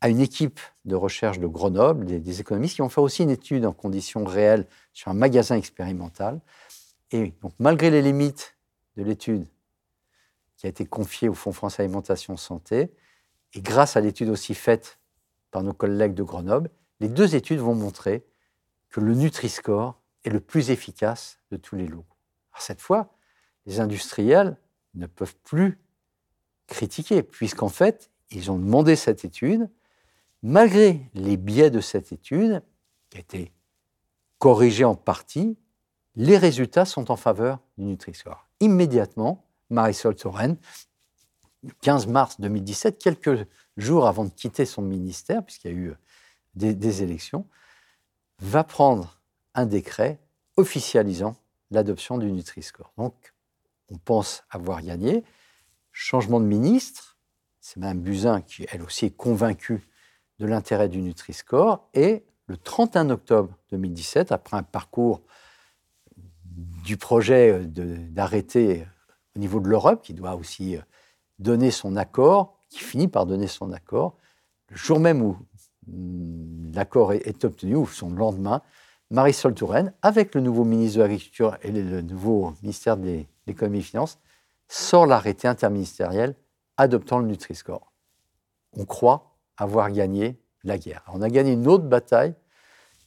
à 0.00 0.08
une 0.08 0.20
équipe 0.20 0.60
de 0.84 0.96
recherche 0.96 1.38
de 1.38 1.46
Grenoble, 1.46 2.04
des, 2.04 2.40
économistes, 2.40 2.74
qui 2.74 2.82
ont 2.82 2.88
fait 2.88 3.00
aussi 3.00 3.22
une 3.22 3.30
étude 3.30 3.64
en 3.64 3.72
conditions 3.72 4.24
réelles 4.24 4.66
sur 4.92 5.10
un 5.10 5.14
magasin 5.14 5.56
expérimental. 5.56 6.40
Et 7.12 7.32
donc, 7.40 7.52
malgré 7.60 7.90
les 7.90 8.02
limites 8.02 8.56
de 8.96 9.04
l'étude 9.04 9.46
qui 10.64 10.68
a 10.68 10.70
été 10.70 10.86
confiée 10.86 11.28
au 11.28 11.34
Fonds 11.34 11.52
France 11.52 11.78
Alimentation 11.78 12.38
Santé, 12.38 12.90
et 13.52 13.60
grâce 13.60 13.98
à 13.98 14.00
l'étude 14.00 14.30
aussi 14.30 14.54
faite 14.54 14.98
par 15.50 15.62
nos 15.62 15.74
collègues 15.74 16.14
de 16.14 16.22
Grenoble, 16.22 16.70
les 17.00 17.10
deux 17.10 17.34
études 17.34 17.58
vont 17.58 17.74
montrer 17.74 18.24
que 18.88 19.00
le 19.00 19.12
Nutri-Score 19.12 20.00
est 20.24 20.30
le 20.30 20.40
plus 20.40 20.70
efficace 20.70 21.38
de 21.50 21.58
tous 21.58 21.76
les 21.76 21.86
lots. 21.86 22.06
Alors 22.50 22.62
cette 22.62 22.80
fois, 22.80 23.12
les 23.66 23.78
industriels 23.78 24.56
ne 24.94 25.04
peuvent 25.04 25.36
plus 25.44 25.78
critiquer, 26.66 27.22
puisqu'en 27.22 27.68
fait, 27.68 28.10
ils 28.30 28.50
ont 28.50 28.58
demandé 28.58 28.96
cette 28.96 29.26
étude, 29.26 29.68
malgré 30.42 31.10
les 31.12 31.36
biais 31.36 31.68
de 31.68 31.82
cette 31.82 32.10
étude, 32.10 32.62
qui 33.10 33.18
a 33.18 33.20
été 33.20 33.52
corrigée 34.38 34.86
en 34.86 34.94
partie, 34.94 35.58
les 36.16 36.38
résultats 36.38 36.86
sont 36.86 37.10
en 37.10 37.16
faveur 37.16 37.58
du 37.76 37.84
Nutri-Score. 37.84 38.48
Immédiatement, 38.60 39.44
Marisol 39.70 40.14
Touraine, 40.14 40.56
le 41.62 41.72
15 41.80 42.06
mars 42.06 42.40
2017, 42.40 42.98
quelques 42.98 43.46
jours 43.76 44.06
avant 44.06 44.24
de 44.24 44.30
quitter 44.30 44.64
son 44.64 44.82
ministère, 44.82 45.44
puisqu'il 45.44 45.70
y 45.70 45.74
a 45.74 45.76
eu 45.76 45.94
des, 46.54 46.74
des 46.74 47.02
élections, 47.02 47.46
va 48.40 48.64
prendre 48.64 49.20
un 49.54 49.66
décret 49.66 50.18
officialisant 50.56 51.36
l'adoption 51.70 52.18
du 52.18 52.30
Nutri-Score. 52.30 52.92
Donc, 52.98 53.34
on 53.90 53.98
pense 53.98 54.44
avoir 54.50 54.82
gagné. 54.82 55.24
Changement 55.92 56.40
de 56.40 56.46
ministre, 56.46 57.16
c'est 57.60 57.78
Mme 57.78 58.00
Buzyn 58.00 58.40
qui, 58.42 58.66
elle 58.70 58.82
aussi, 58.82 59.06
est 59.06 59.16
convaincue 59.16 59.86
de 60.38 60.46
l'intérêt 60.46 60.88
du 60.88 61.00
Nutri-Score. 61.00 61.88
Et 61.94 62.24
le 62.46 62.56
31 62.56 63.10
octobre 63.10 63.56
2017, 63.70 64.32
après 64.32 64.56
un 64.56 64.62
parcours 64.62 65.22
du 66.84 66.96
projet 66.96 67.64
d'arrêter 67.66 68.86
au 69.36 69.38
niveau 69.38 69.60
de 69.60 69.68
l'Europe, 69.68 70.02
qui 70.02 70.14
doit 70.14 70.34
aussi 70.34 70.76
donner 71.38 71.70
son 71.70 71.96
accord, 71.96 72.58
qui 72.68 72.78
finit 72.78 73.08
par 73.08 73.26
donner 73.26 73.46
son 73.46 73.72
accord, 73.72 74.16
le 74.70 74.76
jour 74.76 74.98
même 75.00 75.22
où 75.22 75.36
mm, 75.86 76.72
l'accord 76.74 77.12
est 77.12 77.44
obtenu, 77.44 77.76
ou 77.76 77.86
son 77.86 78.10
lendemain, 78.10 78.62
Marisol 79.10 79.54
Touraine, 79.54 79.92
avec 80.02 80.34
le 80.34 80.40
nouveau 80.40 80.64
ministre 80.64 80.98
de 80.98 81.02
l'Agriculture 81.02 81.56
et 81.62 81.70
le 81.70 82.02
nouveau 82.02 82.54
ministère 82.62 82.96
de 82.96 83.24
l'Économie 83.46 83.78
et 83.78 83.80
des 83.80 83.86
Finances, 83.86 84.18
sort 84.68 85.06
l'arrêté 85.06 85.46
interministériel 85.46 86.34
adoptant 86.76 87.18
le 87.18 87.26
Nutri-Score. 87.26 87.92
On 88.76 88.84
croit 88.84 89.36
avoir 89.56 89.90
gagné 89.92 90.36
la 90.64 90.78
guerre. 90.78 91.04
On 91.12 91.22
a 91.22 91.28
gagné 91.28 91.52
une 91.52 91.68
autre 91.68 91.84
bataille, 91.84 92.34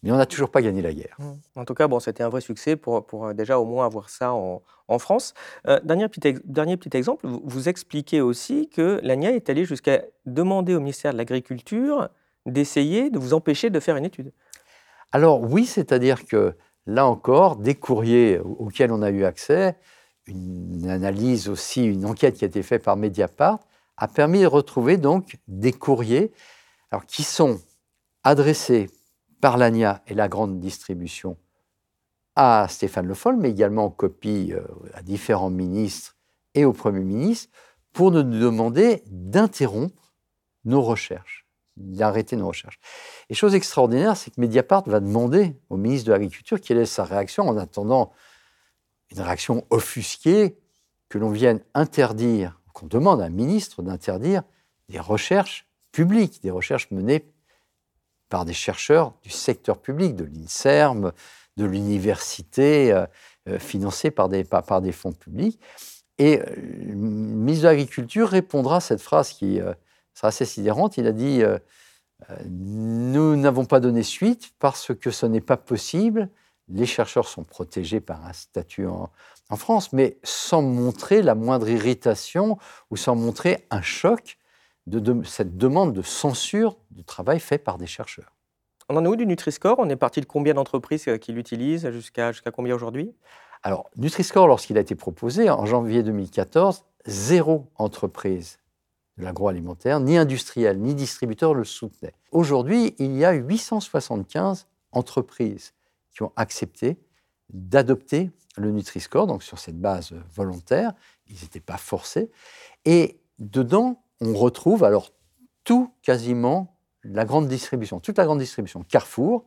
mais 0.04 0.12
on 0.12 0.18
n'a 0.18 0.26
toujours 0.26 0.50
pas 0.50 0.62
gagné 0.62 0.82
la 0.82 0.94
guerre. 0.94 1.16
Mmh. 1.20 1.32
En 1.56 1.66
tout 1.66 1.74
cas, 1.74 1.88
bon, 1.88 2.00
c'était 2.00 2.24
un 2.24 2.30
vrai 2.30 2.42
succès 2.42 2.76
pour, 2.76 3.06
pour, 3.06 3.28
euh, 3.28 3.34
déjà 3.34 3.60
au 3.60 3.66
moins 3.66 3.86
avoir 3.86 4.10
ça 4.10 4.34
en, 4.34 4.62
en 4.88 5.00
France. 5.00 5.34
Euh, 5.68 5.80
dernier, 5.84 6.08
petit, 6.08 6.36
dernier 6.46 6.78
petit 6.78 6.96
exemple, 6.96 7.28
vous, 7.28 7.42
vous 7.44 7.70
expliquez 7.70 8.22
aussi 8.22 8.70
que 8.70 9.00
l'ANIA 9.04 9.32
est 9.32 9.50
allée 9.50 9.66
jusqu'à 9.66 10.04
demander 10.26 10.76
au 10.76 10.80
ministère 10.80 11.14
de 11.14 11.18
l'Agriculture 11.18 12.10
d'essayer 12.46 13.10
de 13.10 13.20
vous 13.20 13.34
empêcher 13.34 13.70
de 13.70 13.80
faire 13.80 13.98
une 13.98 14.06
étude. 14.06 14.32
Alors 15.12 15.42
oui, 15.42 15.66
c'est-à-dire 15.66 16.26
que 16.26 16.56
là 16.86 17.06
encore, 17.06 17.58
des 17.58 17.76
courriers 17.76 18.40
auxquels 18.40 18.92
on 18.92 19.02
a 19.02 19.10
eu 19.10 19.26
accès, 19.26 19.78
une 20.28 20.90
analyse 20.90 21.50
aussi, 21.50 21.86
une 21.86 22.06
enquête 22.06 22.36
qui 22.36 22.46
a 22.46 22.48
été 22.48 22.64
faite 22.64 22.84
par 22.84 22.98
Mediapart, 22.98 23.60
a 23.98 24.08
permis 24.08 24.42
de 24.42 24.48
retrouver 24.48 24.98
donc 24.98 25.38
des 25.48 25.74
courriers 25.74 26.32
alors, 26.92 27.06
qui 27.06 27.24
sont 27.24 27.60
adressés 28.24 28.90
par 29.42 29.58
l'ANIA 29.58 30.02
et 30.08 30.14
la 30.14 30.28
grande 30.28 30.60
distribution 30.60 31.38
à 32.36 32.68
Stéphane 32.70 33.08
Le 33.08 33.14
Foll, 33.14 33.38
mais 33.38 33.50
également 33.50 33.86
en 33.86 33.90
copie 33.90 34.54
euh, 34.54 34.62
à 34.94 35.02
différents 35.02 35.50
ministres 35.50 36.16
et 36.54 36.66
au 36.66 36.74
Premier 36.74 37.04
ministre, 37.04 37.52
pour 37.94 38.12
nous 38.12 38.24
demander 38.24 39.04
d'interrompre 39.08 40.14
nos 40.66 40.82
recherches 40.82 41.48
d'arrêter 41.78 42.36
nos 42.36 42.48
recherches. 42.48 42.80
Et 43.30 43.34
chose 43.34 43.56
extraordinaire, 43.56 44.18
c'est 44.18 44.32
que 44.32 44.42
Mediapart 44.42 44.84
va 44.88 45.00
demander 45.00 45.56
au 45.70 45.78
ministre 45.78 46.08
de 46.08 46.12
l'Agriculture 46.12 46.60
quelle 46.60 46.80
est 46.80 46.86
sa 46.86 47.04
réaction 47.04 47.48
en 47.48 47.58
attendant 47.58 48.12
une 49.12 49.22
réaction 49.22 49.66
offusquée 49.70 50.58
que 51.10 51.18
l'on 51.18 51.30
vienne 51.30 51.62
interdire, 51.74 52.60
qu'on 52.74 52.88
demande 52.88 53.22
à 53.22 53.26
un 53.26 53.30
ministre 53.30 53.82
d'interdire 53.82 54.44
des 54.90 55.00
recherches 55.00 55.68
publiques, 55.92 56.42
des 56.42 56.52
recherches 56.52 56.92
menées 56.92 57.32
par 58.30 58.46
des 58.46 58.54
chercheurs 58.54 59.14
du 59.24 59.30
secteur 59.30 59.80
public, 59.80 60.16
de 60.16 60.26
l'INSERM, 60.26 61.12
de 61.58 61.66
l'université, 61.66 62.92
euh, 62.92 63.06
euh, 63.48 63.60
financées 63.60 64.12
par 64.12 64.30
des, 64.30 64.44
fonds 64.92 65.14
publics. 65.14 65.60
Et 66.18 66.40
euh, 66.40 66.46
le 66.56 66.96
ministre 66.96 67.64
de 67.64 67.70
l'Agriculture 67.70 68.30
répondra 68.30 68.78
à 68.78 68.80
cette 68.82 69.02
phrase 69.02 69.34
qui 69.34 69.60
sera 70.18 70.30
assez 70.30 70.46
sidérante. 70.46 70.98
Il 70.98 71.08
a 71.08 71.12
dit 71.12 71.44
euh, 71.44 71.58
euh, 72.30 72.36
Nous 72.46 73.36
n'avons 73.36 73.66
pas 73.66 73.80
donné 73.80 74.04
suite 74.04 74.52
parce 74.60 74.94
que 74.94 75.12
ce 75.12 75.26
n'est 75.26 75.42
pas 75.42 75.58
possible. 75.58 76.30
Les 76.68 76.86
chercheurs 76.86 77.28
sont 77.28 77.44
protégés 77.44 78.02
par 78.02 78.26
un 78.26 78.34
statut 78.34 78.88
en, 78.88 79.10
France, 79.56 79.94
mais 79.94 80.18
sans 80.24 80.62
montrer 80.62 81.22
la 81.22 81.34
moindre 81.34 81.70
irritation 81.70 82.58
ou 82.92 82.98
sans 82.98 83.16
montrer 83.16 83.66
un 83.70 83.82
choc 83.82 84.38
de, 84.88 85.24
cette 85.24 85.58
demande 85.58 85.94
de 85.94 86.02
censure 86.02 86.78
du 86.92 87.04
travail 87.04 87.40
fait 87.40 87.58
par 87.58 87.78
des 87.78 87.88
chercheurs. 87.88 88.34
On 88.90 88.96
en 88.96 89.04
est 89.04 89.08
où 89.08 89.16
du 89.18 89.26
Nutri-Score? 89.26 89.76
On 89.80 89.90
est 89.90 89.98
parti 89.98 90.22
de 90.22 90.26
combien 90.26 90.54
d'entreprises 90.54 91.08
euh, 91.10 91.18
qui 91.18 91.34
l'utilisent 91.34 91.90
jusqu'à 91.92 92.32
combien 92.54 92.74
aujourd'hui? 92.74 93.14
Alors, 93.64 93.90
Nutri-Score, 93.98 94.48
lorsqu'il 94.48 94.78
a 94.78 94.82
été 94.82 94.96
proposé 94.96 95.50
en 95.50 95.66
janvier 95.66 96.04
2014, 96.04 96.86
zéro 97.06 97.70
entreprise 97.76 98.60
de 99.18 99.24
l'agroalimentaire, 99.24 100.00
ni 100.00 100.18
industriel, 100.18 100.80
ni 100.80 100.96
distributeur 100.96 101.54
le 101.54 101.66
soutenaient. 101.66 102.14
Aujourd'hui, 102.32 102.96
il 102.98 103.18
y 103.18 103.26
a 103.26 103.34
875 103.34 104.68
entreprises 104.92 105.74
qui 106.12 106.24
ont 106.24 106.32
accepté 106.36 106.98
d'adopter 107.50 108.32
le 108.58 108.72
Nutri-Score, 108.72 109.28
donc 109.28 109.44
sur 109.44 109.60
cette 109.60 109.80
base 109.80 110.14
volontaire, 110.34 110.94
ils 111.28 111.42
n'étaient 111.42 111.60
pas 111.60 111.78
forcés. 111.78 112.32
Et 112.86 113.20
dedans, 113.40 114.02
on 114.22 114.34
retrouve 114.34 114.84
alors 114.84 115.12
tout 115.64 115.92
quasiment 116.02 116.80
la 117.04 117.26
grande 117.26 117.48
distribution, 117.48 118.00
toute 118.00 118.18
la 118.18 118.26
grande 118.26 118.40
distribution. 118.40 118.84
Carrefour 118.84 119.46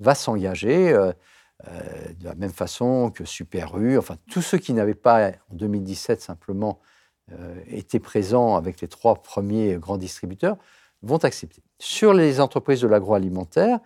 va 0.00 0.14
s'engager 0.14 0.92
euh, 0.92 1.12
euh, 1.66 2.12
de 2.18 2.24
la 2.24 2.34
même 2.34 2.52
façon 2.52 3.10
que 3.10 3.24
Super 3.24 3.76
U, 3.78 3.98
enfin 3.98 4.16
tous 4.30 4.42
ceux 4.42 4.58
qui 4.58 4.72
n'avaient 4.72 4.94
pas 4.94 5.32
en 5.50 5.54
2017 5.54 6.20
simplement 6.20 6.80
euh, 7.32 7.60
étaient 7.66 7.98
présents 7.98 8.56
avec 8.56 8.80
les 8.80 8.88
trois 8.88 9.16
premiers 9.16 9.74
grands 9.76 9.98
distributeurs 9.98 10.56
vont 11.02 11.18
accepter. 11.18 11.62
Sur 11.78 12.14
les 12.14 12.40
entreprises 12.40 12.80
de 12.80 12.88
l'agroalimentaire, 12.88 13.78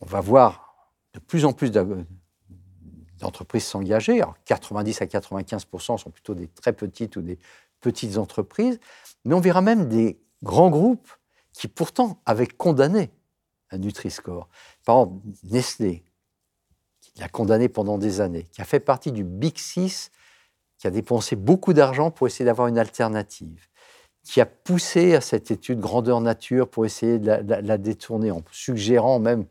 on 0.00 0.06
va 0.06 0.20
voir 0.20 0.92
de 1.14 1.18
plus 1.18 1.44
en 1.44 1.52
plus 1.52 1.70
d'entreprises 3.18 3.64
s'engager. 3.64 4.22
90 4.44 5.02
à 5.02 5.06
95% 5.06 5.98
sont 5.98 6.10
plutôt 6.10 6.34
des 6.34 6.48
très 6.48 6.72
petites 6.72 7.16
ou 7.16 7.22
des 7.22 7.38
petites 7.80 8.18
entreprises, 8.18 8.78
mais 9.24 9.34
on 9.34 9.40
verra 9.40 9.60
même 9.60 9.88
des 9.88 10.20
grands 10.42 10.70
groupes 10.70 11.10
qui 11.52 11.68
pourtant 11.68 12.20
avaient 12.26 12.46
condamné 12.46 13.10
un 13.70 13.78
Nutri-Score. 13.78 14.48
Par 14.84 14.96
exemple, 14.96 15.26
Nestlé, 15.44 16.04
qui 17.00 17.12
l'a 17.20 17.28
condamné 17.28 17.68
pendant 17.68 17.98
des 17.98 18.20
années, 18.20 18.44
qui 18.44 18.60
a 18.60 18.64
fait 18.64 18.80
partie 18.80 19.12
du 19.12 19.24
Big 19.24 19.58
Six 19.58 20.10
qui 20.78 20.86
a 20.86 20.90
dépensé 20.90 21.36
beaucoup 21.36 21.72
d'argent 21.72 22.10
pour 22.10 22.26
essayer 22.26 22.44
d'avoir 22.44 22.68
une 22.68 22.78
alternative, 22.78 23.68
qui 24.22 24.40
a 24.40 24.46
poussé 24.46 25.14
à 25.14 25.20
cette 25.20 25.50
étude 25.50 25.80
grandeur 25.80 26.20
nature 26.20 26.68
pour 26.68 26.86
essayer 26.86 27.18
de 27.18 27.26
la, 27.26 27.78
détourner 27.78 28.30
en 28.30 28.42
suggérant 28.52 29.18
même 29.18 29.46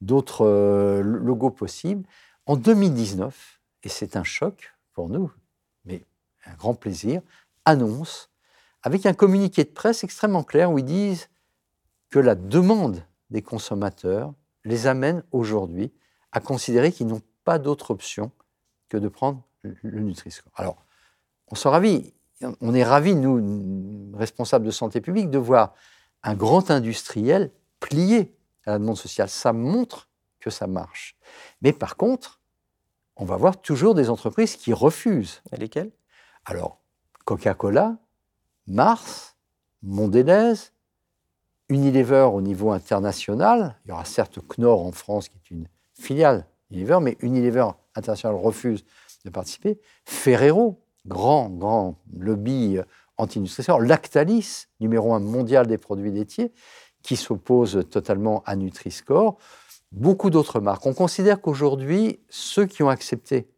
d'autres 0.00 0.46
euh, 0.46 1.02
logos 1.02 1.50
possibles. 1.50 2.06
En 2.46 2.56
2019, 2.56 3.60
et 3.82 3.88
c'est 3.88 4.16
un 4.16 4.24
choc 4.24 4.72
pour 4.94 5.08
nous, 5.08 5.30
mais 5.84 6.04
un 6.46 6.54
grand 6.54 6.74
plaisir, 6.74 7.20
annonce 7.70 8.30
avec 8.82 9.06
un 9.06 9.14
communiqué 9.14 9.64
de 9.64 9.70
presse 9.70 10.04
extrêmement 10.04 10.44
clair 10.44 10.70
où 10.70 10.78
ils 10.78 10.84
disent 10.84 11.28
que 12.10 12.18
la 12.18 12.34
demande 12.34 13.04
des 13.30 13.42
consommateurs 13.42 14.32
les 14.64 14.86
amène 14.86 15.22
aujourd'hui 15.32 15.92
à 16.32 16.40
considérer 16.40 16.92
qu'ils 16.92 17.06
n'ont 17.06 17.22
pas 17.44 17.58
d'autre 17.58 17.90
option 17.90 18.30
que 18.88 18.96
de 18.96 19.08
prendre 19.08 19.42
le 19.62 20.00
Nutri-Score. 20.00 20.52
Alors, 20.56 20.84
on 21.48 21.54
s'en 21.54 21.70
ravit. 21.70 22.12
On 22.60 22.74
est 22.74 22.84
ravis, 22.84 23.14
nous, 23.14 24.16
responsables 24.16 24.64
de 24.64 24.70
santé 24.70 25.00
publique, 25.00 25.30
de 25.30 25.38
voir 25.38 25.74
un 26.22 26.34
grand 26.34 26.70
industriel 26.70 27.50
plier 27.80 28.34
à 28.66 28.72
la 28.72 28.78
demande 28.78 28.96
sociale. 28.96 29.28
Ça 29.28 29.52
montre 29.52 30.08
que 30.38 30.50
ça 30.50 30.66
marche. 30.66 31.16
Mais 31.60 31.72
par 31.72 31.96
contre, 31.96 32.40
on 33.16 33.24
va 33.26 33.36
voir 33.36 33.60
toujours 33.60 33.94
des 33.94 34.08
entreprises 34.08 34.56
qui 34.56 34.72
refusent. 34.72 35.42
Et 35.52 35.56
lesquelles? 35.56 35.90
Alors, 36.46 36.80
Coca-Cola, 37.24 37.98
Mars, 38.66 39.36
Mondelez, 39.82 40.54
Unilever 41.68 42.28
au 42.32 42.40
niveau 42.40 42.72
international. 42.72 43.76
Il 43.84 43.90
y 43.90 43.92
aura 43.92 44.04
certes 44.04 44.40
Knorr 44.40 44.84
en 44.84 44.92
France, 44.92 45.28
qui 45.28 45.36
est 45.36 45.50
une 45.54 45.68
filiale 45.94 46.46
Unilever, 46.70 46.98
mais 47.00 47.16
Unilever 47.20 47.68
international 47.94 48.36
refuse 48.36 48.84
de 49.24 49.30
participer. 49.30 49.78
Ferrero, 50.04 50.80
grand, 51.06 51.48
grand 51.48 51.96
lobby 52.16 52.78
anti-nutrition. 53.16 53.78
Lactalis, 53.78 54.66
numéro 54.80 55.14
un 55.14 55.20
mondial 55.20 55.66
des 55.66 55.78
produits 55.78 56.10
laitiers, 56.10 56.52
qui 57.02 57.16
s'oppose 57.16 57.86
totalement 57.90 58.42
à 58.46 58.56
Nutri-Score. 58.56 59.38
Beaucoup 59.92 60.30
d'autres 60.30 60.60
marques. 60.60 60.86
On 60.86 60.94
considère 60.94 61.40
qu'aujourd'hui, 61.40 62.20
ceux 62.28 62.66
qui 62.66 62.82
ont 62.82 62.88
accepté 62.88 63.48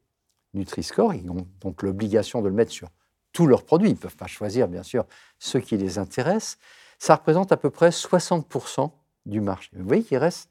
Nutri-Score, 0.54 1.14
ils 1.14 1.30
ont 1.30 1.46
donc 1.60 1.82
l'obligation 1.82 2.40
de 2.42 2.48
le 2.48 2.54
mettre 2.54 2.72
sur 2.72 2.88
tous 3.32 3.46
leurs 3.46 3.64
produits. 3.64 3.88
Ils 3.88 3.94
ne 3.94 3.98
peuvent 3.98 4.16
pas 4.16 4.26
choisir, 4.26 4.68
bien 4.68 4.82
sûr, 4.82 5.04
ceux 5.38 5.60
qui 5.60 5.76
les 5.76 5.98
intéressent. 5.98 6.58
Ça 6.98 7.16
représente 7.16 7.52
à 7.52 7.56
peu 7.56 7.70
près 7.70 7.90
60% 7.90 8.90
du 9.26 9.40
marché. 9.40 9.70
Vous 9.74 9.86
voyez 9.86 10.02
qu'il 10.02 10.18
reste 10.18 10.50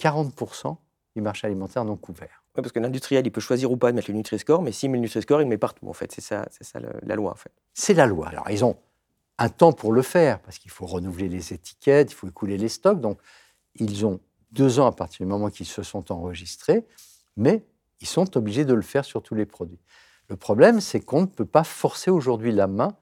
40% 0.00 0.76
du 1.14 1.22
marché 1.22 1.46
alimentaire 1.46 1.84
non 1.84 1.96
couvert. 1.96 2.44
Oui, 2.54 2.62
parce 2.62 2.72
que 2.72 2.80
l'industriel, 2.80 3.26
il 3.26 3.30
peut 3.30 3.40
choisir 3.40 3.70
ou 3.70 3.76
pas 3.76 3.90
de 3.90 3.96
mettre 3.96 4.10
le 4.10 4.16
Nutri-Score, 4.16 4.62
mais 4.62 4.72
s'il 4.72 4.90
met 4.90 4.98
le 4.98 5.02
Nutri-Score, 5.02 5.40
il 5.40 5.44
le 5.44 5.50
met 5.50 5.58
partout, 5.58 5.88
en 5.88 5.92
fait. 5.92 6.12
C'est 6.12 6.20
ça, 6.20 6.46
c'est 6.50 6.64
ça 6.64 6.80
la 6.80 7.14
loi, 7.14 7.32
en 7.32 7.36
fait. 7.36 7.52
C'est 7.74 7.94
la 7.94 8.06
loi. 8.06 8.28
Alors, 8.28 8.50
ils 8.50 8.64
ont 8.64 8.76
un 9.38 9.48
temps 9.48 9.72
pour 9.72 9.92
le 9.92 10.02
faire, 10.02 10.40
parce 10.40 10.58
qu'il 10.58 10.70
faut 10.70 10.86
renouveler 10.86 11.28
les 11.28 11.52
étiquettes, 11.52 12.12
il 12.12 12.14
faut 12.14 12.28
écouler 12.28 12.56
les 12.56 12.68
stocks. 12.68 13.00
Donc, 13.00 13.18
ils 13.74 14.06
ont 14.06 14.20
deux 14.52 14.78
ans 14.80 14.86
à 14.86 14.92
partir 14.92 15.26
du 15.26 15.30
moment 15.30 15.50
qu'ils 15.50 15.66
se 15.66 15.82
sont 15.82 16.10
enregistrés, 16.10 16.86
mais 17.36 17.64
ils 18.00 18.06
sont 18.06 18.36
obligés 18.36 18.64
de 18.64 18.74
le 18.74 18.82
faire 18.82 19.04
sur 19.04 19.22
tous 19.22 19.34
les 19.34 19.46
produits. 19.46 19.80
Le 20.28 20.36
problème, 20.36 20.80
c'est 20.80 21.00
qu'on 21.00 21.22
ne 21.22 21.26
peut 21.26 21.46
pas 21.46 21.64
forcer 21.64 22.10
aujourd'hui 22.10 22.52
la 22.52 22.66
main 22.66 22.96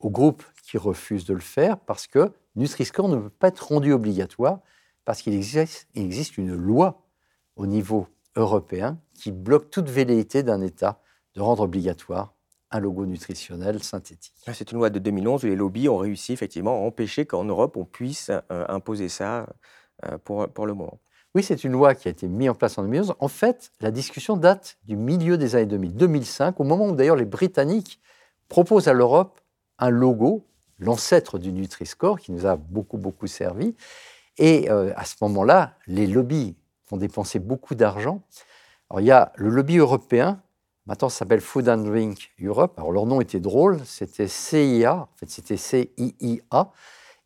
aux 0.00 0.10
groupes 0.10 0.44
qui 0.62 0.76
refusent 0.78 1.24
de 1.24 1.34
le 1.34 1.40
faire 1.40 1.78
parce 1.78 2.06
que 2.06 2.32
Nutri-Score 2.56 3.08
ne 3.08 3.16
peut 3.16 3.30
pas 3.30 3.48
être 3.48 3.68
rendu 3.68 3.92
obligatoire 3.92 4.60
parce 5.04 5.22
qu'il 5.22 5.34
existe, 5.34 6.38
une 6.38 6.54
loi 6.54 7.02
au 7.56 7.66
niveau 7.66 8.08
européen 8.36 8.98
qui 9.14 9.30
bloque 9.30 9.70
toute 9.70 9.88
velléité 9.88 10.42
d'un 10.42 10.60
État 10.62 11.00
de 11.34 11.40
rendre 11.40 11.62
obligatoire 11.62 12.34
un 12.70 12.80
logo 12.80 13.06
nutritionnel 13.06 13.82
synthétique. 13.82 14.34
Ah, 14.46 14.54
c'est 14.54 14.72
une 14.72 14.78
loi 14.78 14.90
de 14.90 14.98
2011 14.98 15.44
où 15.44 15.46
les 15.46 15.54
lobbies 15.54 15.88
ont 15.88 15.98
réussi 15.98 16.32
effectivement 16.32 16.72
à 16.72 16.86
empêcher 16.86 17.24
qu'en 17.24 17.44
Europe 17.44 17.76
on 17.76 17.84
puisse 17.84 18.30
euh, 18.30 18.64
imposer 18.68 19.08
ça 19.08 19.46
euh, 20.04 20.18
pour 20.18 20.66
le 20.66 20.74
moment. 20.74 20.98
Oui, 21.34 21.42
c'est 21.42 21.64
une 21.64 21.72
loi 21.72 21.96
qui 21.96 22.06
a 22.06 22.12
été 22.12 22.28
mise 22.28 22.48
en 22.48 22.54
place 22.54 22.78
en 22.78 22.82
2011. 22.82 23.14
En 23.18 23.26
fait, 23.26 23.72
la 23.80 23.90
discussion 23.90 24.36
date 24.36 24.78
du 24.84 24.96
milieu 24.96 25.36
des 25.36 25.56
années 25.56 25.66
2000, 25.66 25.96
2005, 25.96 26.60
au 26.60 26.64
moment 26.64 26.86
où 26.86 26.94
d'ailleurs 26.94 27.16
les 27.16 27.24
Britanniques 27.24 28.00
proposent 28.48 28.86
à 28.86 28.92
l'Europe 28.92 29.40
un 29.80 29.90
logo, 29.90 30.46
l'ancêtre 30.78 31.40
du 31.40 31.50
Nutri-Score, 31.50 32.20
qui 32.20 32.30
nous 32.30 32.46
a 32.46 32.54
beaucoup, 32.54 32.98
beaucoup 32.98 33.26
servi. 33.26 33.74
Et 34.38 34.70
euh, 34.70 34.92
à 34.94 35.04
ce 35.04 35.16
moment-là, 35.22 35.74
les 35.88 36.06
lobbies 36.06 36.54
vont 36.88 36.98
dépenser 36.98 37.40
beaucoup 37.40 37.74
d'argent. 37.74 38.22
Alors, 38.88 39.00
il 39.00 39.06
y 39.06 39.10
a 39.10 39.32
le 39.34 39.48
lobby 39.48 39.78
européen, 39.78 40.40
maintenant 40.86 41.08
ça 41.08 41.20
s'appelle 41.20 41.40
Food 41.40 41.68
and 41.68 41.78
Drink 41.78 42.30
Europe. 42.40 42.74
Alors, 42.76 42.92
leur 42.92 43.06
nom 43.06 43.20
était 43.20 43.40
drôle, 43.40 43.80
c'était 43.84 44.28
CIA, 44.28 44.94
en 44.94 45.16
fait, 45.16 45.30
c'était 45.30 45.56
CIIA, 45.56 46.70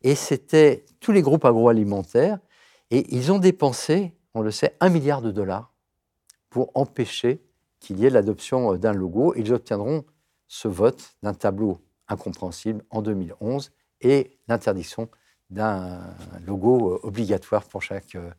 et 0.01 0.15
c'était 0.15 0.85
tous 0.99 1.11
les 1.11 1.21
groupes 1.21 1.45
agroalimentaires 1.45 2.39
et 2.91 3.15
ils 3.15 3.31
ont 3.31 3.39
dépensé, 3.39 4.13
on 4.33 4.41
le 4.41 4.51
sait, 4.51 4.75
un 4.79 4.89
milliard 4.89 5.21
de 5.21 5.31
dollars 5.31 5.73
pour 6.49 6.71
empêcher 6.73 7.41
qu'il 7.79 7.99
y 7.99 8.05
ait 8.05 8.09
l'adoption 8.09 8.73
euh, 8.73 8.77
d'un 8.77 8.93
logo. 8.93 9.33
Ils 9.35 9.53
obtiendront 9.53 10.03
ce 10.47 10.67
vote 10.67 11.15
d'un 11.23 11.33
tableau 11.33 11.79
incompréhensible 12.07 12.83
en 12.89 13.01
2011 13.01 13.71
et 14.01 14.39
l'interdiction 14.47 15.09
d'un 15.49 16.01
logo 16.45 16.93
euh, 16.93 16.99
obligatoire 17.03 17.63
pour 17.63 17.81
chaque, 17.81 18.15
euh, 18.15 18.31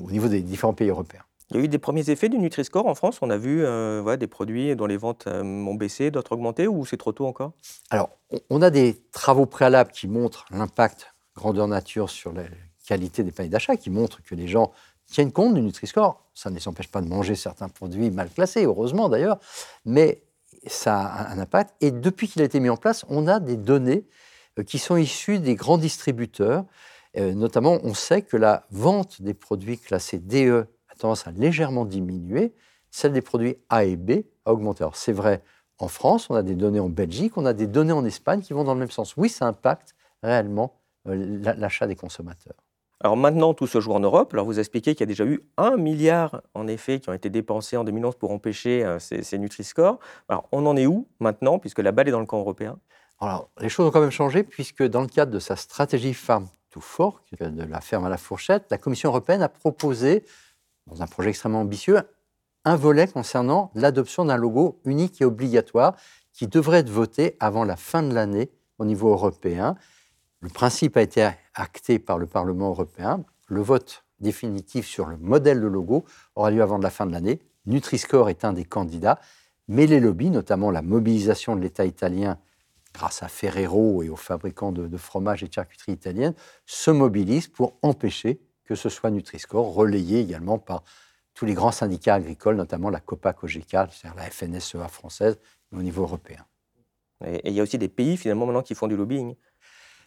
au 0.00 0.10
niveau 0.10 0.28
des 0.28 0.42
différents 0.42 0.74
pays 0.74 0.88
européens. 0.88 1.22
Il 1.50 1.56
y 1.56 1.60
a 1.60 1.64
eu 1.64 1.68
des 1.68 1.78
premiers 1.78 2.10
effets 2.10 2.28
du 2.28 2.38
Nutri-Score 2.38 2.86
en 2.86 2.94
France. 2.94 3.20
On 3.22 3.30
a 3.30 3.38
vu 3.38 3.64
des 4.18 4.26
produits 4.26 4.76
dont 4.76 4.84
les 4.84 4.98
ventes 4.98 5.26
ont 5.26 5.74
baissé, 5.76 6.10
d'autres 6.10 6.32
augmenté, 6.32 6.66
ou 6.66 6.84
c'est 6.84 6.98
trop 6.98 7.12
tôt 7.12 7.26
encore? 7.26 7.52
Alors, 7.88 8.10
on 8.50 8.60
a 8.60 8.68
des 8.68 9.02
travaux 9.12 9.46
préalables 9.46 9.90
qui 9.90 10.08
montrent 10.08 10.44
l'impact 10.50 11.14
grandeur 11.34 11.66
nature 11.66 12.10
sur 12.10 12.34
les, 12.34 12.44
qualité 12.88 13.22
des 13.22 13.32
paniers 13.32 13.50
d'achat 13.50 13.76
qui 13.76 13.90
montrent 13.90 14.22
que 14.22 14.34
les 14.34 14.48
gens 14.48 14.72
tiennent 15.06 15.32
compte 15.32 15.54
du 15.54 15.60
Nutri-Score. 15.60 16.24
Ça 16.34 16.48
ne 16.48 16.54
les 16.54 16.66
empêche 16.68 16.88
pas 16.88 17.02
de 17.02 17.08
manger 17.08 17.34
certains 17.34 17.68
produits 17.68 18.10
mal 18.10 18.30
classés, 18.30 18.64
heureusement 18.64 19.10
d'ailleurs, 19.10 19.38
mais 19.84 20.22
ça 20.66 20.98
a 20.98 21.32
un 21.32 21.38
impact. 21.38 21.74
Et 21.82 21.90
depuis 21.90 22.28
qu'il 22.28 22.40
a 22.40 22.46
été 22.46 22.60
mis 22.60 22.70
en 22.70 22.76
place, 22.76 23.04
on 23.08 23.26
a 23.26 23.40
des 23.40 23.56
données 23.56 24.06
euh, 24.58 24.62
qui 24.62 24.78
sont 24.78 24.96
issues 24.96 25.38
des 25.38 25.54
grands 25.54 25.78
distributeurs. 25.78 26.64
Euh, 27.16 27.34
notamment, 27.34 27.78
on 27.82 27.94
sait 27.94 28.22
que 28.22 28.36
la 28.36 28.66
vente 28.70 29.20
des 29.20 29.34
produits 29.34 29.78
classés 29.78 30.18
DE 30.18 30.66
a 30.88 30.94
tendance 30.94 31.26
à 31.26 31.30
légèrement 31.30 31.84
diminuer, 31.84 32.54
celle 32.90 33.12
des 33.12 33.22
produits 33.22 33.56
A 33.68 33.84
et 33.84 33.96
B 33.96 34.22
a 34.46 34.52
augmenté. 34.52 34.82
Alors 34.82 34.96
c'est 34.96 35.12
vrai 35.12 35.42
en 35.78 35.88
France, 35.88 36.28
on 36.28 36.34
a 36.34 36.42
des 36.42 36.56
données 36.56 36.80
en 36.80 36.88
Belgique, 36.88 37.36
on 37.36 37.46
a 37.46 37.52
des 37.52 37.68
données 37.68 37.92
en 37.92 38.04
Espagne 38.04 38.40
qui 38.40 38.52
vont 38.52 38.64
dans 38.64 38.74
le 38.74 38.80
même 38.80 38.90
sens. 38.90 39.16
Oui, 39.16 39.28
ça 39.28 39.46
impacte 39.46 39.94
réellement 40.22 40.80
euh, 41.06 41.54
l'achat 41.56 41.86
des 41.86 41.94
consommateurs. 41.94 42.56
Alors 43.00 43.16
maintenant, 43.16 43.54
tout 43.54 43.66
se 43.66 43.80
joue 43.80 43.92
en 43.92 44.00
Europe. 44.00 44.34
Alors 44.34 44.44
vous 44.44 44.58
expliquez 44.58 44.94
qu'il 44.94 45.00
y 45.00 45.04
a 45.04 45.06
déjà 45.06 45.24
eu 45.24 45.40
un 45.56 45.76
milliard, 45.76 46.42
en 46.54 46.66
effet, 46.66 46.98
qui 46.98 47.08
ont 47.08 47.12
été 47.12 47.30
dépensés 47.30 47.76
en 47.76 47.84
2011 47.84 48.16
pour 48.16 48.32
empêcher 48.32 48.84
euh, 48.84 48.98
ces, 48.98 49.38
Nutri-Score. 49.38 49.98
Alors 50.28 50.48
on 50.50 50.66
en 50.66 50.76
est 50.76 50.86
où 50.86 51.06
maintenant, 51.20 51.58
puisque 51.58 51.78
la 51.78 51.92
balle 51.92 52.08
est 52.08 52.12
dans 52.12 52.20
le 52.20 52.26
camp 52.26 52.40
européen? 52.40 52.78
Alors 53.20 53.50
les 53.60 53.68
choses 53.68 53.86
ont 53.86 53.90
quand 53.90 54.00
même 54.00 54.10
changé, 54.10 54.42
puisque 54.42 54.82
dans 54.82 55.00
le 55.00 55.06
cadre 55.06 55.32
de 55.32 55.38
sa 55.38 55.54
stratégie 55.54 56.14
Farm 56.14 56.48
to 56.70 56.80
Fork, 56.80 57.24
de 57.40 57.64
la 57.64 57.80
ferme 57.80 58.04
à 58.04 58.08
la 58.08 58.18
fourchette, 58.18 58.66
la 58.70 58.78
Commission 58.78 59.10
européenne 59.10 59.42
a 59.42 59.48
proposé, 59.48 60.24
dans 60.86 61.02
un 61.02 61.06
projet 61.06 61.30
extrêmement 61.30 61.60
ambitieux, 61.60 61.98
un 62.64 62.76
volet 62.76 63.06
concernant 63.06 63.70
l'adoption 63.74 64.24
d'un 64.24 64.36
logo 64.36 64.80
unique 64.84 65.20
et 65.20 65.24
obligatoire 65.24 65.94
qui 66.32 66.46
devrait 66.48 66.78
être 66.78 66.90
voté 66.90 67.36
avant 67.40 67.64
la 67.64 67.76
fin 67.76 68.02
de 68.02 68.12
l'année 68.12 68.50
au 68.78 68.84
niveau 68.84 69.10
européen. 69.10 69.76
Le 70.40 70.48
principe 70.48 70.96
a 70.96 71.02
été 71.02 71.28
acté 71.54 71.98
par 71.98 72.18
le 72.18 72.26
Parlement 72.26 72.68
européen. 72.68 73.24
Le 73.48 73.60
vote 73.60 74.04
définitif 74.20 74.86
sur 74.86 75.06
le 75.06 75.16
modèle 75.16 75.60
de 75.60 75.66
logo 75.66 76.04
aura 76.36 76.50
lieu 76.50 76.62
avant 76.62 76.78
la 76.78 76.90
fin 76.90 77.06
de 77.06 77.12
l'année. 77.12 77.40
Nutri-Score 77.66 78.30
est 78.30 78.44
un 78.44 78.52
des 78.52 78.64
candidats, 78.64 79.20
mais 79.66 79.86
les 79.86 80.00
lobbies, 80.00 80.30
notamment 80.30 80.70
la 80.70 80.82
mobilisation 80.82 81.56
de 81.56 81.60
l'État 81.60 81.84
italien 81.84 82.38
grâce 82.94 83.22
à 83.22 83.28
Ferrero 83.28 84.02
et 84.02 84.08
aux 84.08 84.16
fabricants 84.16 84.72
de, 84.72 84.96
fromage 84.96 85.42
et 85.42 85.48
de 85.48 85.52
charcuterie 85.52 85.92
italienne, 85.92 86.34
se 86.66 86.90
mobilisent 86.90 87.48
pour 87.48 87.76
empêcher 87.82 88.40
que 88.64 88.74
ce 88.74 88.88
soit 88.88 89.10
Nutri-Score, 89.10 89.74
relayé 89.74 90.20
également 90.20 90.58
par 90.58 90.84
tous 91.34 91.46
les 91.46 91.54
grands 91.54 91.72
syndicats 91.72 92.14
agricoles, 92.14 92.56
notamment 92.56 92.90
la 92.90 93.00
COPA-COGECA, 93.00 93.88
c'est-à-dire 93.90 94.16
la 94.16 94.30
FNSEA 94.30 94.88
française, 94.88 95.38
au 95.72 95.82
niveau 95.82 96.02
européen. 96.02 96.44
Et 97.24 97.48
il 97.48 97.54
y 97.54 97.60
a 97.60 97.62
aussi 97.62 97.78
des 97.78 97.88
pays 97.88 98.16
finalement 98.16 98.46
maintenant 98.46 98.62
qui 98.62 98.74
font 98.74 98.86
du 98.86 98.96
lobbying 98.96 99.34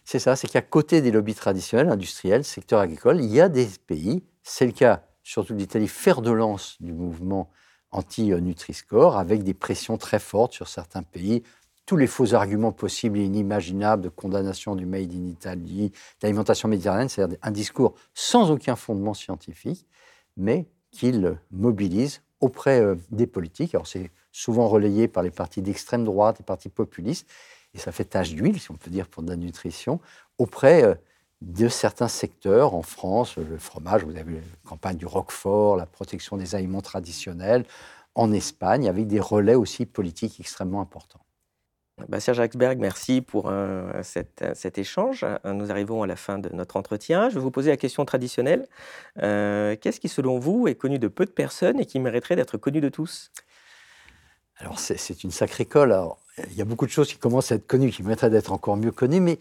c'est 0.04 0.18
ça, 0.18 0.36
c'est 0.36 0.48
qu'à 0.48 0.62
côté 0.62 1.00
des 1.00 1.10
lobbies 1.10 1.34
traditionnels, 1.34 1.88
industriels, 1.88 2.44
secteur 2.44 2.80
agricole, 2.80 3.20
il 3.20 3.30
y 3.30 3.40
a 3.40 3.48
des 3.48 3.68
pays, 3.86 4.22
c'est 4.42 4.66
le 4.66 4.72
cas 4.72 5.04
surtout 5.22 5.54
d'Italie, 5.54 5.88
fer 5.88 6.20
de 6.20 6.30
lance 6.30 6.76
du 6.80 6.92
mouvement 6.92 7.50
anti-Nutri-Score, 7.92 9.16
avec 9.16 9.44
des 9.44 9.54
pressions 9.54 9.98
très 9.98 10.18
fortes 10.18 10.52
sur 10.52 10.68
certains 10.68 11.02
pays, 11.02 11.42
tous 11.86 11.96
les 11.96 12.06
faux 12.06 12.34
arguments 12.34 12.72
possibles 12.72 13.18
et 13.18 13.24
inimaginables 13.24 14.02
de 14.02 14.08
condamnation 14.08 14.74
du 14.74 14.86
Made 14.86 15.12
in 15.12 15.26
Italy, 15.26 15.92
d'alimentation 16.20 16.68
méditerranéenne, 16.68 17.08
c'est-à-dire 17.08 17.38
un 17.42 17.50
discours 17.50 17.94
sans 18.14 18.50
aucun 18.50 18.76
fondement 18.76 19.14
scientifique, 19.14 19.86
mais 20.36 20.68
qu'il 20.90 21.38
mobilise 21.50 22.22
auprès 22.40 22.80
euh, 22.80 22.96
des 23.10 23.26
politiques. 23.26 23.74
Alors 23.74 23.86
c'est 23.86 24.10
souvent 24.30 24.68
relayé 24.68 25.08
par 25.08 25.22
les 25.22 25.30
partis 25.30 25.62
d'extrême 25.62 26.04
droite, 26.04 26.38
les 26.38 26.44
partis 26.44 26.68
populistes, 26.68 27.28
et 27.74 27.78
ça 27.78 27.92
fait 27.92 28.04
tache 28.04 28.32
d'huile, 28.34 28.60
si 28.60 28.70
on 28.70 28.76
peut 28.76 28.90
dire, 28.90 29.08
pour 29.08 29.22
de 29.22 29.30
la 29.30 29.36
nutrition, 29.36 30.00
auprès 30.38 30.84
euh, 30.84 30.94
de 31.40 31.68
certains 31.68 32.08
secteurs 32.08 32.74
en 32.74 32.82
France, 32.82 33.36
le 33.36 33.58
fromage, 33.58 34.04
vous 34.04 34.16
avez 34.16 34.34
la 34.34 34.68
campagne 34.68 34.96
du 34.96 35.06
Roquefort, 35.06 35.76
la 35.76 35.86
protection 35.86 36.36
des 36.36 36.54
aliments 36.54 36.82
traditionnels, 36.82 37.64
en 38.14 38.32
Espagne, 38.32 38.88
avec 38.88 39.06
des 39.06 39.20
relais 39.20 39.54
aussi 39.54 39.86
politiques 39.86 40.38
extrêmement 40.38 40.80
importants. 40.80 41.24
Bah, 42.08 42.20
Serge 42.20 42.40
Axberg, 42.40 42.78
merci 42.78 43.20
pour 43.20 43.48
euh, 43.48 44.02
cet, 44.02 44.78
échange. 44.78 45.26
Nous 45.44 45.70
arrivons 45.70 46.02
à 46.02 46.06
la 46.06 46.16
fin 46.16 46.38
de 46.38 46.48
notre 46.54 46.76
entretien. 46.76 47.28
Je 47.28 47.34
vais 47.34 47.40
vous 47.40 47.50
poser 47.50 47.70
la 47.70 47.76
question 47.76 48.04
traditionnelle. 48.04 48.66
Euh, 49.22 49.76
qu'est-ce 49.80 50.00
qui, 50.00 50.08
selon 50.08 50.38
vous, 50.38 50.68
est 50.68 50.74
connu 50.74 50.98
de 50.98 51.08
peu 51.08 51.24
de 51.24 51.30
personnes 51.30 51.80
et 51.80 51.86
qui 51.86 52.00
mériterait 52.00 52.36
d'être 52.36 52.56
connu 52.56 52.80
de 52.80 52.88
tous? 52.88 53.30
Alors, 54.56 54.78
c'est 54.78 55.24
une 55.24 55.30
sacrée 55.30 55.64
colle. 55.64 55.92
Alors, 55.92 56.18
il 56.38 56.56
y 56.56 56.62
a 56.62 56.64
beaucoup 56.64 56.86
de 56.86 56.90
choses 56.90 57.08
qui 57.08 57.18
commencent 57.18 57.52
à 57.52 57.56
être 57.56 57.66
connues, 57.66 57.90
qui 57.90 58.02
mériteraient 58.02 58.30
d'être 58.30 58.52
encore 58.52 58.76
mieux 58.76 58.92
connues, 58.92 59.20
mais 59.20 59.38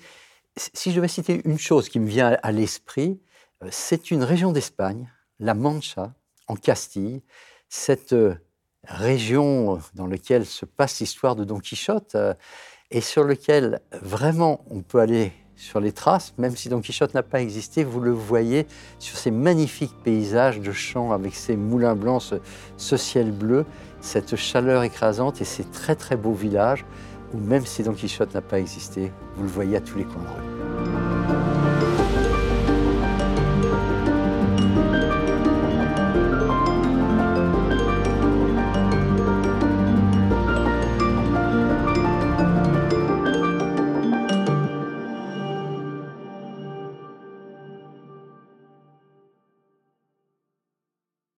si 0.57 0.91
je 0.91 0.97
devais 0.97 1.07
citer 1.07 1.41
une 1.45 1.57
chose 1.57 1.89
qui 1.89 1.99
me 1.99 2.07
vient 2.07 2.37
à 2.41 2.51
l'esprit, 2.51 3.19
euh, 3.63 3.67
c'est 3.71 4.11
une 4.11 4.23
région 4.23 4.51
d'Espagne, 4.51 5.09
la 5.39 5.53
Mancha, 5.53 6.13
en 6.47 6.55
Castille, 6.55 7.21
cette 7.69 8.13
euh, 8.13 8.35
région 8.83 9.79
dans 9.93 10.07
laquelle 10.07 10.45
se 10.45 10.65
passe 10.65 10.99
l'histoire 10.99 11.35
de 11.35 11.45
Don 11.45 11.59
Quichotte 11.59 12.15
euh, 12.15 12.33
et 12.89 13.01
sur 13.01 13.23
lequel 13.23 13.79
vraiment 14.01 14.65
on 14.69 14.81
peut 14.81 14.99
aller 14.99 15.31
sur 15.55 15.79
les 15.79 15.91
traces, 15.91 16.33
même 16.39 16.55
si 16.55 16.69
Don 16.69 16.81
Quichotte 16.81 17.13
n'a 17.13 17.21
pas 17.21 17.39
existé, 17.39 17.83
vous 17.83 17.99
le 17.99 18.11
voyez 18.11 18.65
sur 18.97 19.15
ces 19.15 19.29
magnifiques 19.29 19.93
paysages 20.03 20.59
de 20.59 20.71
champs 20.71 21.11
avec 21.11 21.35
ces 21.35 21.55
moulins 21.55 21.95
blancs, 21.95 22.33
ce, 22.77 22.97
ciel 22.97 23.31
bleu, 23.31 23.65
cette 24.01 24.35
chaleur 24.35 24.83
écrasante 24.83 25.41
et 25.41 25.45
ces 25.45 25.63
très 25.63 25.95
très 25.95 26.15
beaux 26.15 26.33
villages 26.33 26.85
où 27.33 27.37
même 27.37 27.65
si 27.65 27.83
Don 27.83 27.93
Quichotte 27.93 28.33
n'a 28.33 28.41
pas 28.41 28.59
existé, 28.59 29.11
vous 29.37 29.43
le 29.43 29.49
voyez 29.49 29.77
à 29.77 29.81
tous 29.81 29.97
les 29.97 30.03
coins 30.03 30.23
de 30.23 30.27
rue. 30.27 31.20